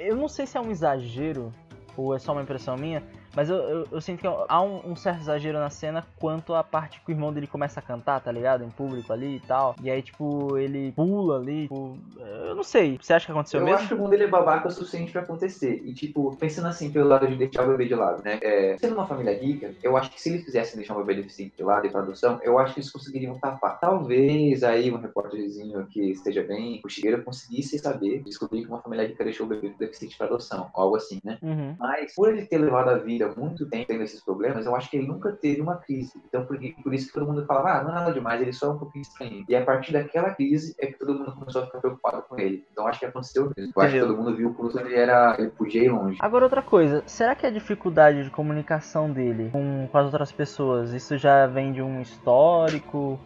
eu 0.00 0.16
não 0.16 0.28
sei 0.28 0.46
se 0.46 0.56
é 0.56 0.60
um 0.60 0.70
exagero 0.70 1.52
ou 1.96 2.14
é 2.14 2.18
só 2.18 2.32
uma 2.32 2.42
impressão 2.42 2.76
minha, 2.76 3.02
mas 3.34 3.48
eu, 3.48 3.56
eu, 3.56 3.88
eu, 3.92 4.00
sinto 4.00 4.20
que 4.20 4.26
há 4.26 4.62
um, 4.62 4.92
um, 4.92 4.96
certo 4.96 5.20
exagero 5.20 5.58
na 5.58 5.70
cena 5.70 6.04
quanto 6.18 6.54
a 6.54 6.62
parte 6.62 7.00
que 7.00 7.10
o 7.10 7.14
irmão 7.14 7.32
dele 7.32 7.46
começa 7.46 7.80
a 7.80 7.82
cantar, 7.82 8.20
tá 8.20 8.30
ligado? 8.30 8.62
Em 8.62 8.70
público 8.70 9.12
ali 9.12 9.36
e 9.36 9.40
tal. 9.40 9.74
E 9.82 9.90
aí, 9.90 10.02
tipo, 10.02 10.56
ele 10.58 10.92
pula 10.92 11.38
ali. 11.38 11.62
Tipo, 11.62 11.98
eu 12.18 12.54
não 12.54 12.62
sei. 12.62 12.98
Você 13.00 13.12
acha 13.12 13.26
que 13.26 13.32
aconteceu 13.32 13.60
eu 13.60 13.64
mesmo? 13.64 13.78
Eu 13.78 13.80
acho 13.80 13.88
que 13.88 13.94
o 13.94 13.96
irmão 13.96 14.10
dele 14.10 14.24
é 14.24 14.28
babaca 14.28 14.68
o 14.68 14.70
suficiente 14.70 15.12
pra 15.12 15.22
acontecer. 15.22 15.82
E, 15.84 15.94
tipo, 15.94 16.36
pensando 16.36 16.68
assim 16.68 16.90
pelo 16.90 17.08
lado 17.08 17.26
de 17.26 17.36
deixar 17.36 17.64
o 17.64 17.68
bebê 17.68 17.86
de 17.86 17.94
lado, 17.94 18.22
né? 18.22 18.38
É, 18.42 18.76
sendo 18.78 18.94
uma 18.94 19.06
família 19.06 19.38
rica, 19.38 19.74
eu 19.82 19.96
acho 19.96 20.10
que 20.10 20.20
se 20.20 20.28
eles 20.28 20.44
fizessem 20.44 20.76
deixar 20.76 20.94
o 20.94 21.04
bebê 21.04 21.22
deficiente 21.22 21.56
de 21.56 21.62
lado 21.62 21.86
e 21.86 21.90
tradução, 21.90 22.38
eu 22.42 22.58
acho 22.58 22.74
que 22.74 22.80
eles 22.80 22.90
conseguiriam 22.90 23.38
tapar. 23.38 23.80
Talvez 23.80 24.62
aí 24.62 24.90
um 24.90 24.98
repórterzinho 24.98 25.86
que 25.86 26.10
esteja 26.10 26.42
bem, 26.42 26.80
o 26.84 26.88
Shigeru 26.88 27.22
conseguisse 27.22 27.78
saber, 27.78 28.22
descobrir 28.22 28.62
que 28.62 28.68
uma 28.68 28.82
família 28.82 29.06
rica 29.06 29.24
deixou 29.24 29.46
o 29.46 29.48
bebê 29.48 29.74
deficiente 29.78 30.16
de 30.16 30.22
adoção, 30.22 30.70
algo 30.74 30.96
assim, 30.96 31.18
né? 31.24 31.38
Uhum. 31.42 31.76
Mas, 31.78 32.14
por 32.14 32.28
ele 32.28 32.46
ter 32.46 32.58
levado 32.58 32.88
a 32.90 32.98
vida 32.98 33.21
muito 33.26 33.68
tempo 33.68 33.86
tendo 33.86 34.02
esses 34.02 34.22
problemas, 34.22 34.66
eu 34.66 34.74
acho 34.74 34.90
que 34.90 34.96
ele 34.96 35.06
nunca 35.06 35.32
teve 35.32 35.60
uma 35.60 35.76
crise. 35.76 36.12
Então, 36.26 36.44
por, 36.44 36.58
por 36.82 36.94
isso 36.94 37.06
que 37.08 37.12
todo 37.12 37.26
mundo 37.26 37.44
falava, 37.46 37.80
ah, 37.80 37.84
não 37.84 37.90
é 37.90 37.94
nada 37.94 38.12
demais, 38.12 38.40
ele 38.40 38.52
só 38.52 38.66
é 38.66 38.70
um 38.70 38.78
pouquinho 38.78 39.02
estranho. 39.02 39.44
E 39.48 39.56
a 39.56 39.64
partir 39.64 39.92
daquela 39.92 40.30
crise 40.30 40.74
é 40.78 40.86
que 40.86 40.98
todo 40.98 41.14
mundo 41.14 41.32
começou 41.32 41.62
a 41.62 41.66
ficar 41.66 41.78
preocupado 41.80 42.22
com 42.28 42.38
ele. 42.38 42.66
Então, 42.72 42.86
acho 42.86 42.98
que 42.98 43.06
aconteceu 43.06 43.52
mesmo. 43.56 43.72
Eu 43.74 43.82
acho 43.82 43.94
que 43.94 44.00
todo 44.00 44.16
mundo 44.16 44.36
viu 44.36 44.50
o 44.50 44.54
quanto 44.54 44.78
ele 44.78 44.94
era, 44.94 45.36
ele 45.38 45.50
podia 45.50 45.84
ir 45.84 45.88
longe. 45.90 46.18
Agora, 46.20 46.44
outra 46.44 46.62
coisa, 46.62 47.02
será 47.06 47.34
que 47.34 47.46
a 47.46 47.50
dificuldade 47.50 48.24
de 48.24 48.30
comunicação 48.30 49.10
dele 49.10 49.50
com, 49.50 49.88
com 49.90 49.98
as 49.98 50.06
outras 50.06 50.32
pessoas, 50.32 50.92
isso 50.92 51.16
já 51.16 51.46
vem 51.46 51.72
de 51.72 51.82
um 51.82 52.00
histórico? 52.00 53.18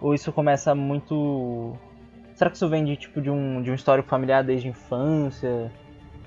Ou 0.00 0.14
isso 0.14 0.32
começa 0.32 0.74
muito 0.74 1.78
Será 2.34 2.50
que 2.50 2.56
isso 2.56 2.68
vem 2.68 2.84
de 2.84 2.96
tipo 2.96 3.20
de 3.20 3.30
um, 3.30 3.62
de 3.62 3.70
um 3.70 3.74
histórico 3.74 4.08
familiar 4.08 4.42
desde 4.42 4.66
a 4.66 4.70
infância? 4.70 5.72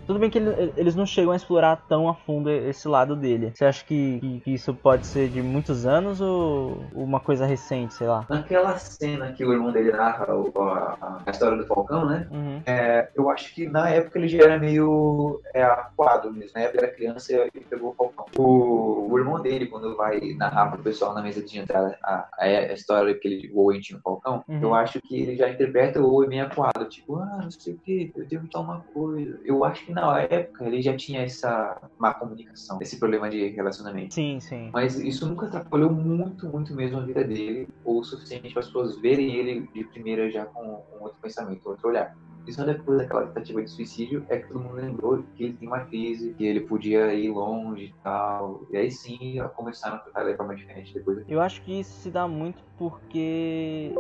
Tudo 0.08 0.20
bem 0.20 0.30
que 0.30 0.38
ele, 0.38 0.74
eles 0.78 0.96
não 0.96 1.06
chegam 1.06 1.34
a 1.34 1.36
explorar 1.36 1.84
tão 1.90 2.08
a 2.08 2.14
fundo 2.14 2.50
esse 2.50 2.88
lado 2.88 3.14
dele. 3.14 3.52
Você 3.54 3.66
acha 3.66 3.84
que, 3.84 4.20
que, 4.22 4.40
que, 4.40 4.54
isso 4.54 4.74
pode 4.74 5.06
ser 5.06 5.28
de 5.28 5.42
muitos 5.42 5.86
anos 5.86 6.22
ou 6.22 6.82
uma 6.94 7.20
coisa 7.20 7.46
recente, 7.46 7.94
sei 7.94 8.08
lá? 8.08 8.26
Naquela 8.30 8.78
cena 8.78 9.34
que 9.34 9.44
o 9.44 9.52
irmão 9.52 9.70
dele 9.70 9.92
narra 9.92 10.26
a, 10.30 11.20
a 11.26 11.30
história 11.30 11.58
do 11.58 11.68
Falcão, 11.68 12.06
né? 12.06 12.26
Uhum. 12.32 12.62
É, 12.66 13.10
eu 13.14 13.30
acho 13.30 13.54
que 13.54 13.68
na 13.68 13.90
época 13.90 14.18
ele 14.18 14.30
já 14.30 14.44
era 14.44 14.58
meio 14.58 15.42
é, 15.54 15.62
acuado 15.62 16.32
mesmo. 16.32 16.52
Na 16.56 16.62
época 16.62 16.86
era 16.86 16.94
criança 16.94 17.34
e 17.54 17.60
pegou 17.60 17.90
o 17.90 17.94
Falcão. 17.94 18.26
O, 18.38 19.12
o, 19.12 19.20
irmão 19.20 19.42
dele, 19.42 19.66
quando 19.66 19.98
vai 19.98 20.22
narrar 20.36 20.72
pro 20.72 20.82
pessoal 20.82 21.14
na 21.14 21.22
mesa 21.22 21.44
de 21.44 21.60
entrada 21.60 21.98
a, 22.02 22.30
a, 22.38 22.46
a 22.46 22.74
história 22.74 23.14
que 23.14 23.28
ele, 23.28 23.52
o 23.54 23.66
Owen 23.66 23.82
tinha 23.82 23.98
no 23.98 24.04
Falcão, 24.04 24.42
uhum. 24.48 24.62
eu 24.62 24.74
acho 24.74 25.02
que 25.02 25.22
ele 25.22 25.36
já 25.36 25.50
interpreta 25.50 26.02
o 26.02 26.14
Owen 26.14 26.30
meio 26.30 26.46
acuado. 26.46 26.86
Tipo, 26.86 27.18
ah, 27.18 27.40
não 27.44 27.52
sei 27.52 27.74
o 27.74 27.78
que, 27.78 28.14
eu 28.16 28.26
devo 28.26 28.48
tal 28.48 28.64
uma 28.64 28.80
coisa. 28.94 29.38
Eu 29.44 29.66
acho 29.66 29.86
que 29.86 29.97
na 29.98 30.22
época 30.22 30.66
ele 30.66 30.82
já 30.82 30.96
tinha 30.96 31.22
essa 31.22 31.89
má 31.98 32.13
comunicação, 32.13 32.77
esse 32.82 33.00
problema 33.00 33.30
de 33.30 33.48
relacionamento. 33.50 34.13
Sim, 34.13 34.39
sim. 34.39 34.70
Mas 34.72 35.00
isso 35.00 35.27
nunca 35.27 35.48
atrapalhou 35.48 35.92
muito, 35.92 36.48
muito 36.48 36.75
mesmo 36.75 37.00
a 37.00 37.06
vida 37.06 37.24
dele, 37.24 37.68
ou 37.84 38.00
o 38.00 38.04
suficiente 38.04 38.54
para 38.54 38.60
as 38.60 38.68
pessoas 38.68 39.00
verem 39.01 39.36
ele 39.36 39.68
de 39.74 39.84
primeira 39.86 40.30
já 40.30 40.46
com, 40.46 40.62
com 40.63 41.04
outro 41.04 41.20
pensamento, 41.22 41.68
outro 41.68 41.89
olhar. 41.89 42.16
Isso 42.48 42.63
depois 42.66 42.98
daquela 43.00 43.27
tentativa 43.27 43.62
de 43.62 43.70
suicídio 43.70 44.25
é 44.30 44.38
que 44.38 44.48
todo 44.48 44.62
mundo 44.62 44.75
lembrou 44.75 45.22
que 45.36 45.44
ele 45.44 45.58
tem 45.58 45.68
uma 45.68 45.82
crise, 45.82 46.34
que 46.36 46.46
ele 46.46 46.62
podia 46.62 47.13
ir 47.13 47.30
longe 47.30 47.86
e 47.86 47.94
tal. 48.01 48.66
E 48.72 48.77
aí 48.77 48.89
sim 48.89 49.38
começaram 49.54 49.98
a 49.98 50.00
tratar 50.00 50.22
ele 50.22 50.32
de 50.32 50.38
forma 50.38 50.56
diferente 50.56 50.94
depois. 50.94 51.25
Eu 51.27 51.42
acho 51.42 51.62
que 51.63 51.82
isso 51.82 51.92
se 52.00 52.10
dá 52.10 52.25
muito 52.25 52.63
porque 52.77 53.94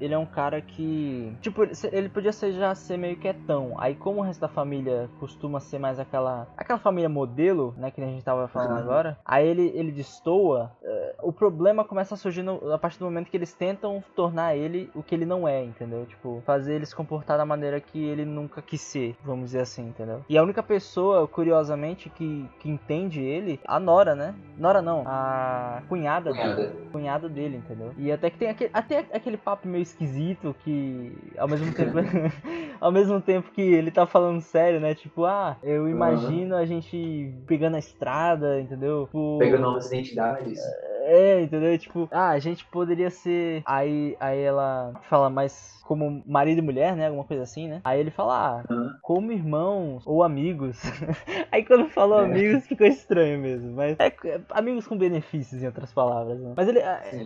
ele 0.00 0.14
é 0.14 0.18
um 0.18 0.26
cara 0.26 0.60
que. 0.60 1.36
Tipo, 1.40 1.62
ele 1.92 2.08
podia 2.08 2.32
ser, 2.32 2.52
já 2.52 2.74
ser 2.74 2.96
meio 2.96 3.16
quietão. 3.16 3.74
Aí, 3.78 3.94
como 3.94 4.20
o 4.20 4.22
resto 4.22 4.40
da 4.40 4.48
família 4.48 5.08
costuma 5.18 5.60
ser 5.60 5.78
mais 5.78 5.98
aquela. 5.98 6.46
aquela 6.56 6.78
família 6.78 7.08
modelo, 7.08 7.74
né? 7.76 7.90
Que 7.90 8.00
a 8.00 8.06
gente 8.06 8.24
tava 8.24 8.48
falando 8.48 8.72
uhum. 8.72 8.78
agora. 8.78 9.18
Aí 9.24 9.46
ele, 9.46 9.72
ele 9.74 9.92
destoa. 9.92 10.72
Uh, 10.82 11.28
o 11.28 11.32
problema 11.32 11.84
começa 11.84 12.14
a 12.14 12.16
surgir 12.16 12.42
no, 12.42 12.72
a 12.72 12.78
partir 12.78 12.98
do 12.98 13.04
momento 13.04 13.30
que 13.30 13.36
eles 13.36 13.52
tentam 13.52 14.02
tornar 14.14 14.56
ele 14.56 14.90
o 14.94 15.02
que 15.02 15.14
ele 15.14 15.24
não 15.24 15.46
é, 15.46 15.62
entendeu? 15.62 16.06
Tipo, 16.06 16.42
fazer 16.44 16.74
ele 16.74 16.86
se 16.86 16.94
comportar 16.94 17.38
da 17.38 17.44
maneira 17.44 17.80
que 17.80 18.02
ele 18.04 18.24
nunca 18.24 18.62
quis 18.62 18.80
ser, 18.80 19.16
vamos 19.24 19.46
dizer 19.46 19.60
assim, 19.60 19.88
entendeu? 19.88 20.24
E 20.28 20.36
a 20.36 20.42
única 20.42 20.62
pessoa, 20.62 21.26
curiosamente, 21.26 22.08
que, 22.10 22.48
que 22.60 22.68
entende 22.68 23.20
ele, 23.20 23.60
a 23.64 23.78
Nora, 23.78 24.14
né? 24.14 24.34
Nora 24.56 24.82
não, 24.82 25.02
a 25.06 25.82
cunhada, 25.88 26.30
cunhada. 26.30 26.54
Dele, 26.56 26.88
cunhada 26.90 27.28
dele, 27.28 27.56
entendeu? 27.56 27.92
E 27.96 28.10
até 28.10 28.30
que 28.30 28.38
tem 28.38 28.48
aquele, 28.48 28.70
até 28.72 28.98
aquele 29.12 29.36
papo 29.36 29.68
meio 29.68 29.77
meio 29.78 29.82
esquisito, 29.82 30.54
que 30.64 31.12
ao 31.38 31.48
mesmo 31.48 31.72
tempo. 31.72 31.92
ao 32.80 32.92
mesmo 32.92 33.20
tempo 33.20 33.50
que 33.52 33.62
ele 33.62 33.90
tá 33.90 34.06
falando 34.06 34.40
sério, 34.40 34.80
né? 34.80 34.94
Tipo, 34.94 35.24
ah, 35.24 35.56
eu 35.62 35.88
imagino 35.88 36.54
uhum. 36.54 36.60
a 36.60 36.66
gente 36.66 37.32
pegando 37.46 37.76
a 37.76 37.78
estrada, 37.78 38.60
entendeu? 38.60 39.06
Tipo, 39.06 39.38
pegando 39.38 39.62
novas 39.62 39.86
identidades. 39.86 40.58
É, 40.58 40.97
entendeu? 41.42 41.76
Tipo, 41.78 42.08
ah, 42.10 42.30
a 42.30 42.38
gente 42.38 42.64
poderia 42.66 43.10
ser. 43.10 43.62
Aí, 43.66 44.16
aí 44.20 44.40
ela 44.40 44.92
fala, 45.08 45.30
mas 45.30 45.78
como 45.88 46.22
marido 46.26 46.58
e 46.58 46.62
mulher, 46.62 46.94
né? 46.94 47.06
Alguma 47.06 47.24
coisa 47.24 47.44
assim, 47.44 47.66
né? 47.66 47.80
Aí 47.82 47.98
ele 47.98 48.10
fala, 48.10 48.60
ah, 48.60 48.64
uhum. 48.70 48.92
como 49.00 49.32
irmãos 49.32 50.02
ou 50.06 50.22
amigos. 50.22 50.78
Aí 51.50 51.64
quando 51.64 51.88
falou 51.88 52.20
é. 52.20 52.24
amigos 52.26 52.66
ficou 52.66 52.86
estranho 52.86 53.38
mesmo. 53.38 53.74
Mas 53.74 53.96
é, 53.98 54.14
é, 54.26 54.40
amigos 54.50 54.86
com 54.86 54.98
benefícios, 54.98 55.62
em 55.62 55.66
outras 55.66 55.90
palavras, 55.90 56.38
né? 56.38 56.52
Mas 56.54 56.68
ele, 56.68 56.80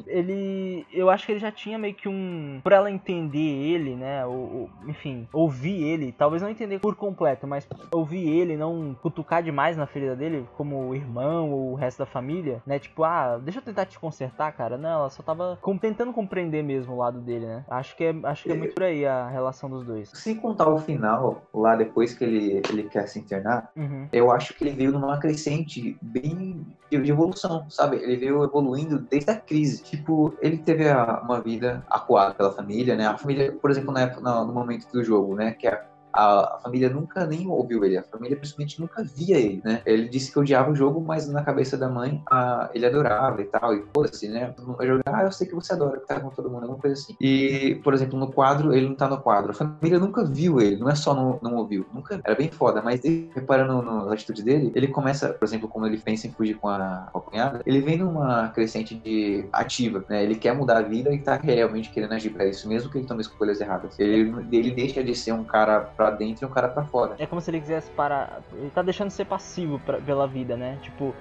ele. 0.06 0.86
Eu 0.92 1.10
acho 1.10 1.26
que 1.26 1.32
ele 1.32 1.40
já 1.40 1.50
tinha 1.50 1.76
meio 1.76 1.94
que 1.94 2.08
um. 2.08 2.60
Por 2.62 2.70
ela 2.70 2.88
entender 2.88 3.40
ele, 3.40 3.96
né? 3.96 4.24
Ou, 4.24 4.34
ou, 4.34 4.70
enfim, 4.86 5.26
ouvir 5.32 5.82
ele. 5.82 6.12
Talvez 6.12 6.40
não 6.40 6.48
entender 6.48 6.78
por 6.78 6.94
completo, 6.94 7.48
mas 7.48 7.68
ouvir 7.90 8.28
ele, 8.28 8.56
não 8.56 8.94
cutucar 9.02 9.42
demais 9.42 9.76
na 9.76 9.86
ferida 9.86 10.14
dele, 10.14 10.46
como 10.56 10.94
irmão 10.94 11.50
ou 11.50 11.72
o 11.72 11.74
resto 11.74 11.98
da 11.98 12.06
família, 12.06 12.62
né? 12.64 12.78
Tipo, 12.78 13.02
ah, 13.02 13.40
deixa 13.42 13.58
eu 13.58 13.62
tentar 13.72 13.86
te 13.86 13.98
consertar, 13.98 14.52
cara. 14.52 14.76
Não, 14.76 14.90
ela 14.90 15.10
só 15.10 15.22
tava 15.22 15.58
tentando 15.80 16.12
compreender 16.12 16.62
mesmo 16.62 16.94
o 16.94 16.98
lado 16.98 17.20
dele, 17.20 17.46
né? 17.46 17.64
Acho 17.68 17.96
que 17.96 18.04
é. 18.04 18.14
Acho 18.24 18.44
que 18.44 18.52
é 18.52 18.54
muito 18.54 18.74
por 18.74 18.84
aí 18.84 19.04
a 19.06 19.28
relação 19.28 19.68
dos 19.68 19.84
dois. 19.84 20.10
Sem 20.14 20.36
contar 20.36 20.68
o 20.68 20.78
final, 20.78 21.42
lá 21.52 21.74
depois 21.74 22.14
que 22.14 22.22
ele, 22.22 22.62
ele 22.70 22.84
quer 22.84 23.08
se 23.08 23.18
internar, 23.18 23.70
uhum. 23.74 24.08
eu 24.12 24.30
acho 24.30 24.54
que 24.54 24.64
ele 24.64 24.72
veio 24.72 24.92
numa 24.92 25.18
crescente 25.18 25.96
bem 26.00 26.64
de, 26.90 27.00
de, 27.00 27.10
evolução, 27.10 27.68
sabe? 27.70 27.96
Ele 27.96 28.16
veio 28.16 28.44
evoluindo 28.44 28.98
desde 28.98 29.30
a 29.30 29.36
crise. 29.36 29.82
Tipo, 29.82 30.34
ele 30.40 30.58
teve 30.58 30.88
a, 30.88 31.20
uma 31.22 31.40
vida 31.40 31.84
acuada 31.88 32.34
pela 32.34 32.52
família, 32.52 32.94
né? 32.94 33.06
A 33.06 33.16
família, 33.16 33.52
por 33.52 33.70
exemplo, 33.70 33.92
na 33.92 34.02
época, 34.02 34.20
no, 34.20 34.46
no 34.46 34.52
momento 34.52 34.90
do 34.92 35.02
jogo, 35.02 35.34
né? 35.34 35.52
Que 35.52 35.66
é 35.66 35.91
a, 36.12 36.58
família 36.62 36.88
nunca 36.88 37.26
nem 37.26 37.46
ouviu 37.48 37.84
ele, 37.84 37.98
a 37.98 38.02
família 38.02 38.36
principalmente 38.36 38.80
nunca 38.80 39.02
via 39.02 39.38
ele, 39.38 39.60
né? 39.64 39.82
Ele 39.84 40.08
disse 40.08 40.32
que 40.32 40.38
odiava 40.38 40.70
o 40.70 40.74
jogo, 40.74 41.00
mas 41.00 41.28
na 41.28 41.42
cabeça 41.42 41.76
da 41.76 41.88
mãe 41.88 42.22
a, 42.30 42.70
ele 42.74 42.86
adorava 42.86 43.40
e 43.40 43.44
tal, 43.44 43.74
e 43.74 43.80
pô, 43.80 44.02
assim, 44.02 44.28
né? 44.28 44.54
Jogar, 44.80 45.14
ah, 45.14 45.24
eu 45.24 45.32
sei 45.32 45.46
que 45.46 45.54
você 45.54 45.72
adora, 45.72 46.00
tá 46.00 46.20
com 46.20 46.30
todo 46.30 46.50
mundo, 46.50 46.62
alguma 46.62 46.80
coisa 46.80 47.00
assim. 47.00 47.16
E, 47.20 47.80
por 47.82 47.94
exemplo, 47.94 48.18
no 48.18 48.30
quadro, 48.30 48.72
ele 48.72 48.88
não 48.88 48.94
tá 48.94 49.08
no 49.08 49.20
quadro. 49.20 49.52
A 49.52 49.54
família 49.54 49.98
nunca 49.98 50.24
viu 50.24 50.60
ele, 50.60 50.76
não 50.76 50.88
é 50.88 50.94
só 50.94 51.14
não, 51.14 51.38
não 51.42 51.56
ouviu, 51.56 51.86
nunca, 51.92 52.20
era 52.24 52.34
bem 52.34 52.50
foda, 52.50 52.82
mas 52.82 53.04
ele, 53.04 53.30
reparando 53.34 53.82
na 53.82 54.12
atitude 54.12 54.42
dele, 54.42 54.72
ele 54.74 54.88
começa, 54.88 55.30
por 55.32 55.44
exemplo, 55.44 55.68
como 55.68 55.86
ele 55.86 55.98
pensa 55.98 56.26
em 56.26 56.32
fugir 56.32 56.54
com 56.54 56.68
a, 56.68 57.08
com 57.12 57.18
a 57.18 57.22
cunhada, 57.22 57.62
ele 57.64 57.80
vem 57.80 57.98
numa 57.98 58.48
crescente 58.48 58.94
de 58.94 59.44
ativa, 59.52 60.04
né? 60.08 60.22
Ele 60.22 60.34
quer 60.34 60.54
mudar 60.54 60.78
a 60.78 60.82
vida 60.82 61.12
e 61.12 61.18
tá 61.18 61.36
realmente 61.36 61.90
querendo 61.90 62.12
agir 62.12 62.30
pra 62.30 62.46
isso, 62.46 62.68
mesmo 62.68 62.90
que 62.90 62.98
ele 62.98 63.06
tome 63.06 63.20
escolhas 63.20 63.60
erradas. 63.60 63.98
Ele, 63.98 64.32
ele 64.52 64.70
deixa 64.70 65.02
de 65.02 65.14
ser 65.14 65.32
um 65.32 65.44
cara 65.44 65.80
pra 66.02 66.10
dentro 66.10 66.44
e 66.44 66.48
um 66.48 66.50
cara 66.50 66.68
pra 66.68 66.84
fora. 66.84 67.14
É 67.18 67.26
como 67.26 67.40
se 67.40 67.50
ele 67.50 67.60
quisesse 67.60 67.90
parar. 67.90 68.42
Ele 68.52 68.70
tá 68.70 68.82
deixando 68.82 69.08
de 69.08 69.14
ser 69.14 69.24
passivo 69.24 69.78
pra, 69.80 69.98
pela 69.98 70.26
vida, 70.26 70.56
né? 70.56 70.78
Tipo. 70.82 71.14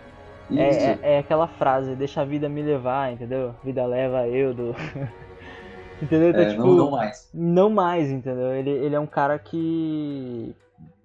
É, 0.53 0.63
é, 0.63 0.99
é, 1.01 1.19
aquela 1.19 1.47
frase, 1.47 1.95
deixa 1.95 2.21
a 2.21 2.25
vida 2.25 2.49
me 2.49 2.61
levar, 2.61 3.13
entendeu? 3.13 3.55
Vida 3.63 3.85
leva 3.85 4.27
eu 4.27 4.53
do. 4.53 4.75
entendeu? 6.01 6.29
Então, 6.29 6.41
é, 6.41 6.49
tipo, 6.49 6.65
não, 6.65 6.75
não 6.75 6.91
mais. 6.91 7.29
Não 7.33 7.69
mais, 7.69 8.09
entendeu? 8.09 8.53
Ele, 8.53 8.69
ele 8.69 8.95
é 8.95 8.99
um 8.99 9.07
cara 9.07 9.39
que. 9.39 10.53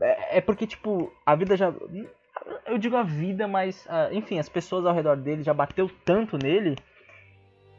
É, 0.00 0.38
é 0.38 0.40
porque, 0.40 0.66
tipo, 0.66 1.12
a 1.24 1.36
vida 1.36 1.56
já. 1.56 1.72
Eu 2.66 2.78
digo 2.78 2.96
a 2.96 3.04
vida, 3.04 3.46
mas. 3.46 3.86
Uh, 3.86 4.12
enfim, 4.12 4.38
as 4.38 4.48
pessoas 4.48 4.84
ao 4.84 4.94
redor 4.94 5.16
dele 5.16 5.44
já 5.44 5.54
bateu 5.54 5.88
tanto 6.04 6.36
nele 6.36 6.76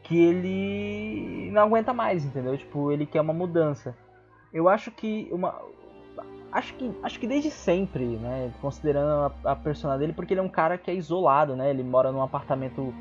que 0.03 0.17
ele 0.17 1.51
não 1.51 1.63
aguenta 1.63 1.93
mais, 1.93 2.23
entendeu? 2.23 2.57
Tipo, 2.57 2.91
ele 2.91 3.05
quer 3.05 3.19
uma 3.19 3.33
mudança. 3.33 3.95
Eu 4.53 4.69
acho 4.69 4.89
que 4.89 5.27
uma, 5.31 5.61
acho 6.57 6.73
que 6.73 6.91
acho 7.03 7.19
que 7.19 7.27
desde 7.27 7.51
sempre, 7.51 8.03
né, 8.03 8.51
considerando 8.61 9.33
a, 9.45 9.51
a 9.51 9.55
persona 9.55 9.97
dele, 9.97 10.13
porque 10.13 10.33
ele 10.33 10.41
é 10.41 10.43
um 10.43 10.49
cara 10.49 10.77
que 10.77 10.89
é 10.89 10.95
isolado, 10.95 11.55
né? 11.55 11.69
Ele 11.69 11.83
mora 11.83 12.11
num 12.11 12.21
apartamento 12.21 12.93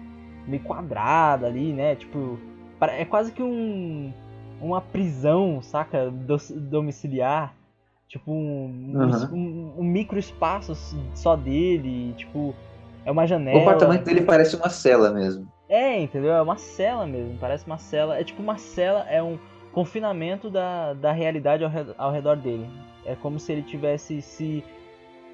meio 0.46 0.62
quadrado 0.62 1.46
ali, 1.46 1.72
né? 1.72 1.96
Tipo, 1.96 2.38
é 2.80 3.04
quase 3.04 3.32
que 3.32 3.42
um 3.42 4.12
uma 4.60 4.80
prisão, 4.80 5.60
saca, 5.62 6.10
domiciliar, 6.10 7.54
tipo 8.08 8.30
um, 8.32 8.92
uhum. 8.94 9.34
um, 9.34 9.74
um 9.78 9.84
micro 9.84 10.18
espaço 10.18 10.74
só 11.14 11.36
dele, 11.36 12.14
tipo, 12.16 12.54
é 13.04 13.10
uma 13.10 13.26
janela. 13.26 13.58
O 13.58 13.62
apartamento 13.62 14.04
dele 14.04 14.22
parece 14.22 14.56
uma 14.56 14.70
cela 14.70 15.10
mesmo. 15.10 15.46
É, 15.68 16.00
entendeu? 16.00 16.32
É 16.32 16.40
uma 16.40 16.56
cela 16.56 17.06
mesmo, 17.06 17.36
parece 17.38 17.66
uma 17.66 17.78
cela. 17.78 18.18
É 18.18 18.24
tipo 18.24 18.40
uma 18.40 18.56
cela, 18.56 19.04
é 19.08 19.22
um 19.22 19.38
confinamento 19.72 20.48
da, 20.48 20.94
da 20.94 21.12
realidade 21.12 21.62
ao 21.62 21.70
redor, 21.70 21.94
ao 21.98 22.10
redor 22.10 22.36
dele. 22.36 22.66
É 23.06 23.14
como 23.16 23.38
se 23.38 23.52
ele 23.52 23.62
tivesse 23.62 24.20
se 24.20 24.64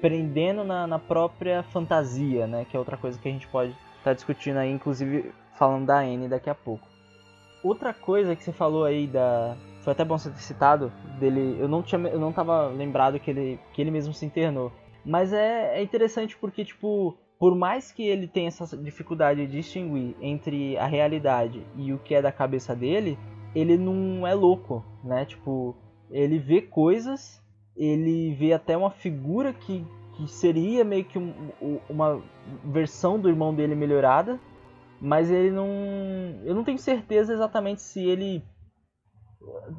prendendo 0.01 0.63
na, 0.63 0.85
na 0.85 0.99
própria 0.99 1.63
fantasia, 1.63 2.45
né? 2.45 2.65
Que 2.69 2.75
é 2.75 2.79
outra 2.79 2.97
coisa 2.97 3.17
que 3.19 3.27
a 3.27 3.31
gente 3.31 3.47
pode 3.47 3.71
estar 3.71 4.03
tá 4.03 4.13
discutindo 4.13 4.57
aí, 4.57 4.71
inclusive 4.71 5.31
falando 5.57 5.85
da 5.85 5.99
Anne 5.99 6.27
daqui 6.27 6.49
a 6.49 6.55
pouco. 6.55 6.87
Outra 7.63 7.93
coisa 7.93 8.35
que 8.35 8.43
você 8.43 8.51
falou 8.51 8.83
aí 8.83 9.07
da. 9.07 9.55
Foi 9.81 9.93
até 9.93 10.03
bom 10.03 10.17
você 10.17 10.29
ter 10.29 10.41
citado 10.41 10.91
dele. 11.19 11.57
Eu 11.59 11.67
não 11.67 11.81
tinha. 11.81 12.01
Eu 12.09 12.19
não 12.19 12.33
tava 12.33 12.67
lembrado 12.67 13.19
que 13.19 13.31
ele, 13.31 13.59
que 13.71 13.81
ele 13.81 13.91
mesmo 13.91 14.13
se 14.13 14.25
internou. 14.25 14.71
Mas 15.05 15.33
é, 15.33 15.77
é 15.79 15.81
interessante 15.81 16.37
porque, 16.37 16.63
tipo, 16.63 17.17
por 17.39 17.55
mais 17.55 17.91
que 17.91 18.03
ele 18.03 18.27
tenha 18.27 18.47
essa 18.47 18.77
dificuldade 18.77 19.45
de 19.45 19.57
distinguir 19.57 20.15
entre 20.21 20.77
a 20.77 20.85
realidade 20.85 21.65
e 21.75 21.91
o 21.91 21.99
que 21.99 22.15
é 22.15 22.21
da 22.21 22.31
cabeça 22.31 22.73
dele, 22.75 23.17
ele 23.53 23.77
não 23.77 24.25
é 24.25 24.33
louco, 24.33 24.83
né? 25.03 25.25
Tipo, 25.25 25.75
ele 26.09 26.39
vê 26.39 26.61
coisas, 26.61 27.42
ele 27.75 28.33
vê 28.35 28.53
até 28.53 28.77
uma 28.77 28.91
figura 28.91 29.53
que, 29.53 29.85
que 30.15 30.27
seria 30.27 30.83
meio 30.83 31.05
que 31.05 31.17
um, 31.17 31.33
uma 31.89 32.21
versão 32.63 33.19
do 33.19 33.29
irmão 33.29 33.53
dele 33.53 33.75
melhorada, 33.75 34.39
mas 35.01 35.31
ele 35.31 35.51
não. 35.51 35.67
Eu 36.43 36.55
não 36.55 36.63
tenho 36.63 36.77
certeza 36.77 37.33
exatamente 37.33 37.81
se 37.81 38.05
ele. 38.05 38.43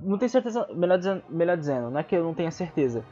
Não 0.03 0.19
tenho 0.19 0.31
certeza, 0.31 0.69
melhor 0.75 0.99
dizendo, 0.99 1.23
melhor 1.29 1.57
dizendo, 1.57 1.91
não 1.91 1.99
é 1.99 2.03
que 2.03 2.15
eu 2.15 2.23
não 2.23 2.35
tenha 2.35 2.51
certeza. 2.51 3.05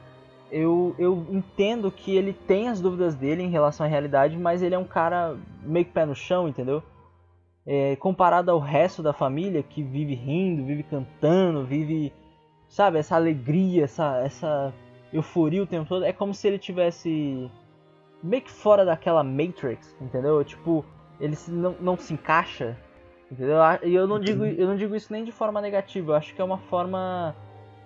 Eu, 0.51 0.95
eu 0.99 1.27
entendo 1.31 1.91
que 1.91 2.15
ele 2.15 2.35
tem 2.35 2.69
as 2.69 2.79
dúvidas 2.79 3.15
dele 3.15 3.43
em 3.43 3.49
relação 3.49 3.87
à 3.87 3.89
realidade, 3.89 4.37
mas 4.37 4.63
ele 4.63 4.75
é 4.75 4.79
um 4.79 4.85
cara 4.85 5.35
meio 5.63 5.87
que 5.87 5.93
pé 5.93 6.05
no 6.05 6.15
chão, 6.15 6.47
entendeu? 6.47 6.83
é, 7.67 7.97
comparado 7.97 8.51
ao 8.51 8.59
resto 8.59 9.03
da 9.03 9.13
família 9.13 9.63
que 9.63 9.83
vive 9.83 10.15
rindo, 10.15 10.65
vive 10.65 10.83
cantando, 10.83 11.65
vive, 11.65 12.13
sabe, 12.73 12.99
essa 12.99 13.17
alegria, 13.17 13.85
essa, 13.85 14.23
essa 14.25 14.75
euforia 15.13 15.63
o 15.63 15.67
tempo 15.67 15.87
todo, 15.87 16.07
é 16.07 16.13
como 16.13 16.33
se 16.33 16.49
ele 16.49 16.59
tivesse 16.59 17.51
meio 18.23 18.43
que 18.43 18.51
fora 18.51 18.83
daquela 18.83 19.23
Matrix, 19.23 19.95
entendeu? 20.01 20.43
Tipo, 20.43 20.83
ele 21.21 21.37
não, 21.49 21.77
não 21.79 21.97
se 21.99 22.15
encaixa, 22.15 22.79
entendeu? 23.31 23.59
E 23.83 23.95
eu 23.95 24.07
não 24.07 24.19
digo, 24.19 24.47
eu 24.47 24.67
não 24.67 24.75
digo 24.75 24.97
isso 24.97 25.13
nem 25.13 25.23
de 25.23 25.31
forma 25.31 25.61
negativa, 25.61 26.13
eu 26.13 26.17
acho 26.17 26.35
que 26.35 26.41
é 26.41 26.45
uma 26.45 26.57
forma, 26.57 27.37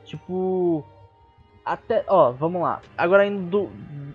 tipo, 0.05 0.85
até, 1.65 2.05
ó, 2.07 2.31
vamos 2.31 2.63
lá. 2.63 2.81
Agora 2.97 3.27
indo 3.27 3.43
do, 3.51 3.71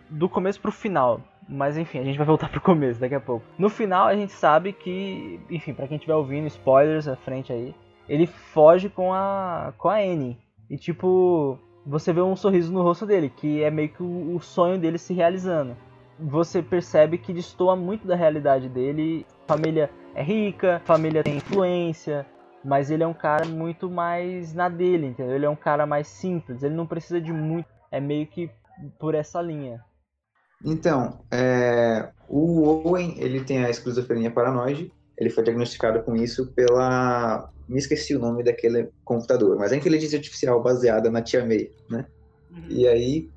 do 0.09 0.29
começo 0.29 0.61
pro 0.61 0.71
final. 0.71 1.19
Mas 1.49 1.77
enfim, 1.77 1.99
a 1.99 2.03
gente 2.05 2.17
vai 2.17 2.25
voltar 2.25 2.47
pro 2.49 2.61
começo 2.61 2.97
daqui 2.97 3.15
a 3.15 3.19
pouco. 3.19 3.45
No 3.57 3.69
final 3.69 4.07
a 4.07 4.15
gente 4.15 4.31
sabe 4.31 4.71
que, 4.71 5.37
enfim, 5.49 5.73
para 5.73 5.85
quem 5.85 5.97
estiver 5.97 6.15
ouvindo, 6.15 6.47
spoilers 6.47 7.09
à 7.09 7.17
frente 7.17 7.51
aí, 7.51 7.75
ele 8.07 8.25
foge 8.25 8.87
com 8.87 9.13
a 9.13 9.73
com 9.77 9.89
a 9.89 9.95
Annie. 9.95 10.37
E 10.71 10.77
tipo, 10.77 11.59
você 11.85 12.13
vê 12.13 12.21
um 12.21 12.33
sorriso 12.33 12.71
no 12.71 12.81
rosto 12.81 13.05
dele, 13.05 13.29
que 13.29 13.61
é 13.61 13.69
meio 13.69 13.89
que 13.89 14.01
o, 14.01 14.39
sonho 14.39 14.79
dele 14.79 14.97
se 14.97 15.13
realizando. 15.13 15.75
Você 16.17 16.63
percebe 16.63 17.17
que 17.17 17.33
destoa 17.33 17.75
muito 17.75 18.07
da 18.07 18.15
realidade 18.15 18.69
dele. 18.69 19.25
Família 19.45 19.89
é 20.15 20.23
rica, 20.23 20.81
família 20.85 21.23
tem 21.23 21.35
influência, 21.35 22.25
mas 22.63 22.89
ele 22.89 23.03
é 23.03 23.07
um 23.07 23.13
cara 23.13 23.45
muito 23.45 23.89
mais 23.89 24.53
na 24.53 24.69
dele, 24.69 25.07
entendeu? 25.07 25.35
Ele 25.35 25.45
é 25.45 25.49
um 25.49 25.57
cara 25.57 25.85
mais 25.85 26.07
simples, 26.07 26.63
ele 26.63 26.73
não 26.75 26.87
precisa 26.87 27.19
de 27.19 27.33
muito, 27.33 27.67
é 27.91 27.99
meio 27.99 28.25
que 28.27 28.49
por 28.97 29.13
essa 29.13 29.41
linha. 29.41 29.83
Então, 30.63 31.19
é, 31.29 32.11
o 32.29 32.63
Owen, 32.87 33.15
ele 33.17 33.43
tem 33.43 33.65
a 33.65 33.69
esquizofrenia 33.69 34.31
paranoide, 34.31 34.89
ele 35.17 35.29
foi 35.29 35.43
diagnosticado 35.43 36.01
com 36.03 36.15
isso 36.15 36.53
pela... 36.53 37.49
Me 37.71 37.79
esqueci 37.79 38.13
o 38.13 38.19
nome 38.19 38.43
daquele 38.43 38.89
computador, 39.05 39.57
mas 39.57 39.71
é 39.71 39.77
inteligência 39.77 40.17
artificial 40.17 40.61
baseada 40.61 41.09
na 41.09 41.21
Tia 41.21 41.45
May, 41.45 41.71
né? 41.89 42.05
Uhum. 42.51 42.65
E 42.67 42.87
aí, 42.87 43.29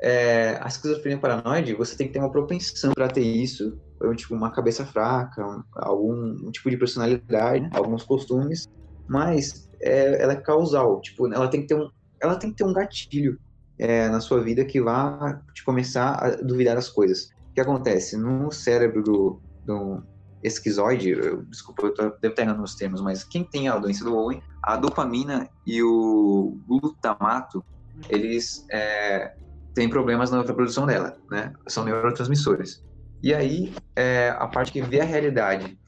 é, 0.00 0.58
a 0.60 0.66
esquizofrenia 0.66 1.18
paranoide, 1.18 1.74
você 1.74 1.96
tem 1.96 2.08
que 2.08 2.12
ter 2.12 2.18
uma 2.18 2.32
propensão 2.32 2.92
para 2.92 3.06
ter 3.06 3.22
isso, 3.22 3.78
ou, 4.00 4.12
tipo, 4.16 4.34
uma 4.34 4.50
cabeça 4.50 4.84
fraca, 4.84 5.64
algum 5.76 6.46
um 6.46 6.50
tipo 6.50 6.68
de 6.68 6.76
personalidade, 6.76 7.60
né? 7.60 7.70
alguns 7.72 8.02
costumes, 8.02 8.68
mas 9.08 9.68
é, 9.80 10.20
ela 10.20 10.32
é 10.32 10.40
causal, 10.40 11.00
tipo, 11.00 11.32
ela 11.32 11.46
tem 11.46 11.60
que 11.60 11.68
ter 11.68 11.76
um, 11.76 11.88
ela 12.20 12.34
tem 12.34 12.50
que 12.50 12.56
ter 12.56 12.64
um 12.64 12.72
gatilho 12.72 13.38
é, 13.78 14.08
na 14.08 14.18
sua 14.18 14.40
vida 14.40 14.64
que 14.64 14.80
vá 14.80 15.40
te 15.54 15.64
começar 15.64 16.14
a 16.14 16.30
duvidar 16.36 16.74
das 16.74 16.88
coisas. 16.88 17.30
O 17.50 17.54
que 17.54 17.60
acontece? 17.60 18.16
No 18.16 18.50
cérebro 18.50 19.04
do, 19.04 19.40
do, 19.64 20.02
esquizoide, 20.42 21.10
eu, 21.10 21.42
desculpa, 21.44 21.86
eu 21.86 21.94
tô, 21.94 22.02
devo 22.02 22.32
estar 22.32 22.42
errando 22.42 22.60
nos 22.60 22.74
termos, 22.74 23.00
mas 23.00 23.24
quem 23.24 23.44
tem 23.44 23.68
a 23.68 23.78
doença 23.78 24.04
do 24.04 24.16
Owen, 24.16 24.42
a 24.62 24.76
dopamina 24.76 25.48
e 25.66 25.82
o 25.82 26.58
glutamato, 26.66 27.64
eles 28.08 28.66
é, 28.70 29.34
têm 29.74 29.88
problemas 29.88 30.30
na 30.30 30.42
reprodução 30.42 30.86
dela, 30.86 31.16
né? 31.30 31.52
São 31.68 31.84
neurotransmissores. 31.84 32.82
E 33.22 33.32
aí, 33.32 33.72
é, 33.94 34.34
a 34.36 34.46
parte 34.48 34.72
que 34.72 34.82
vê 34.82 35.00
a 35.00 35.04
realidade 35.04 35.78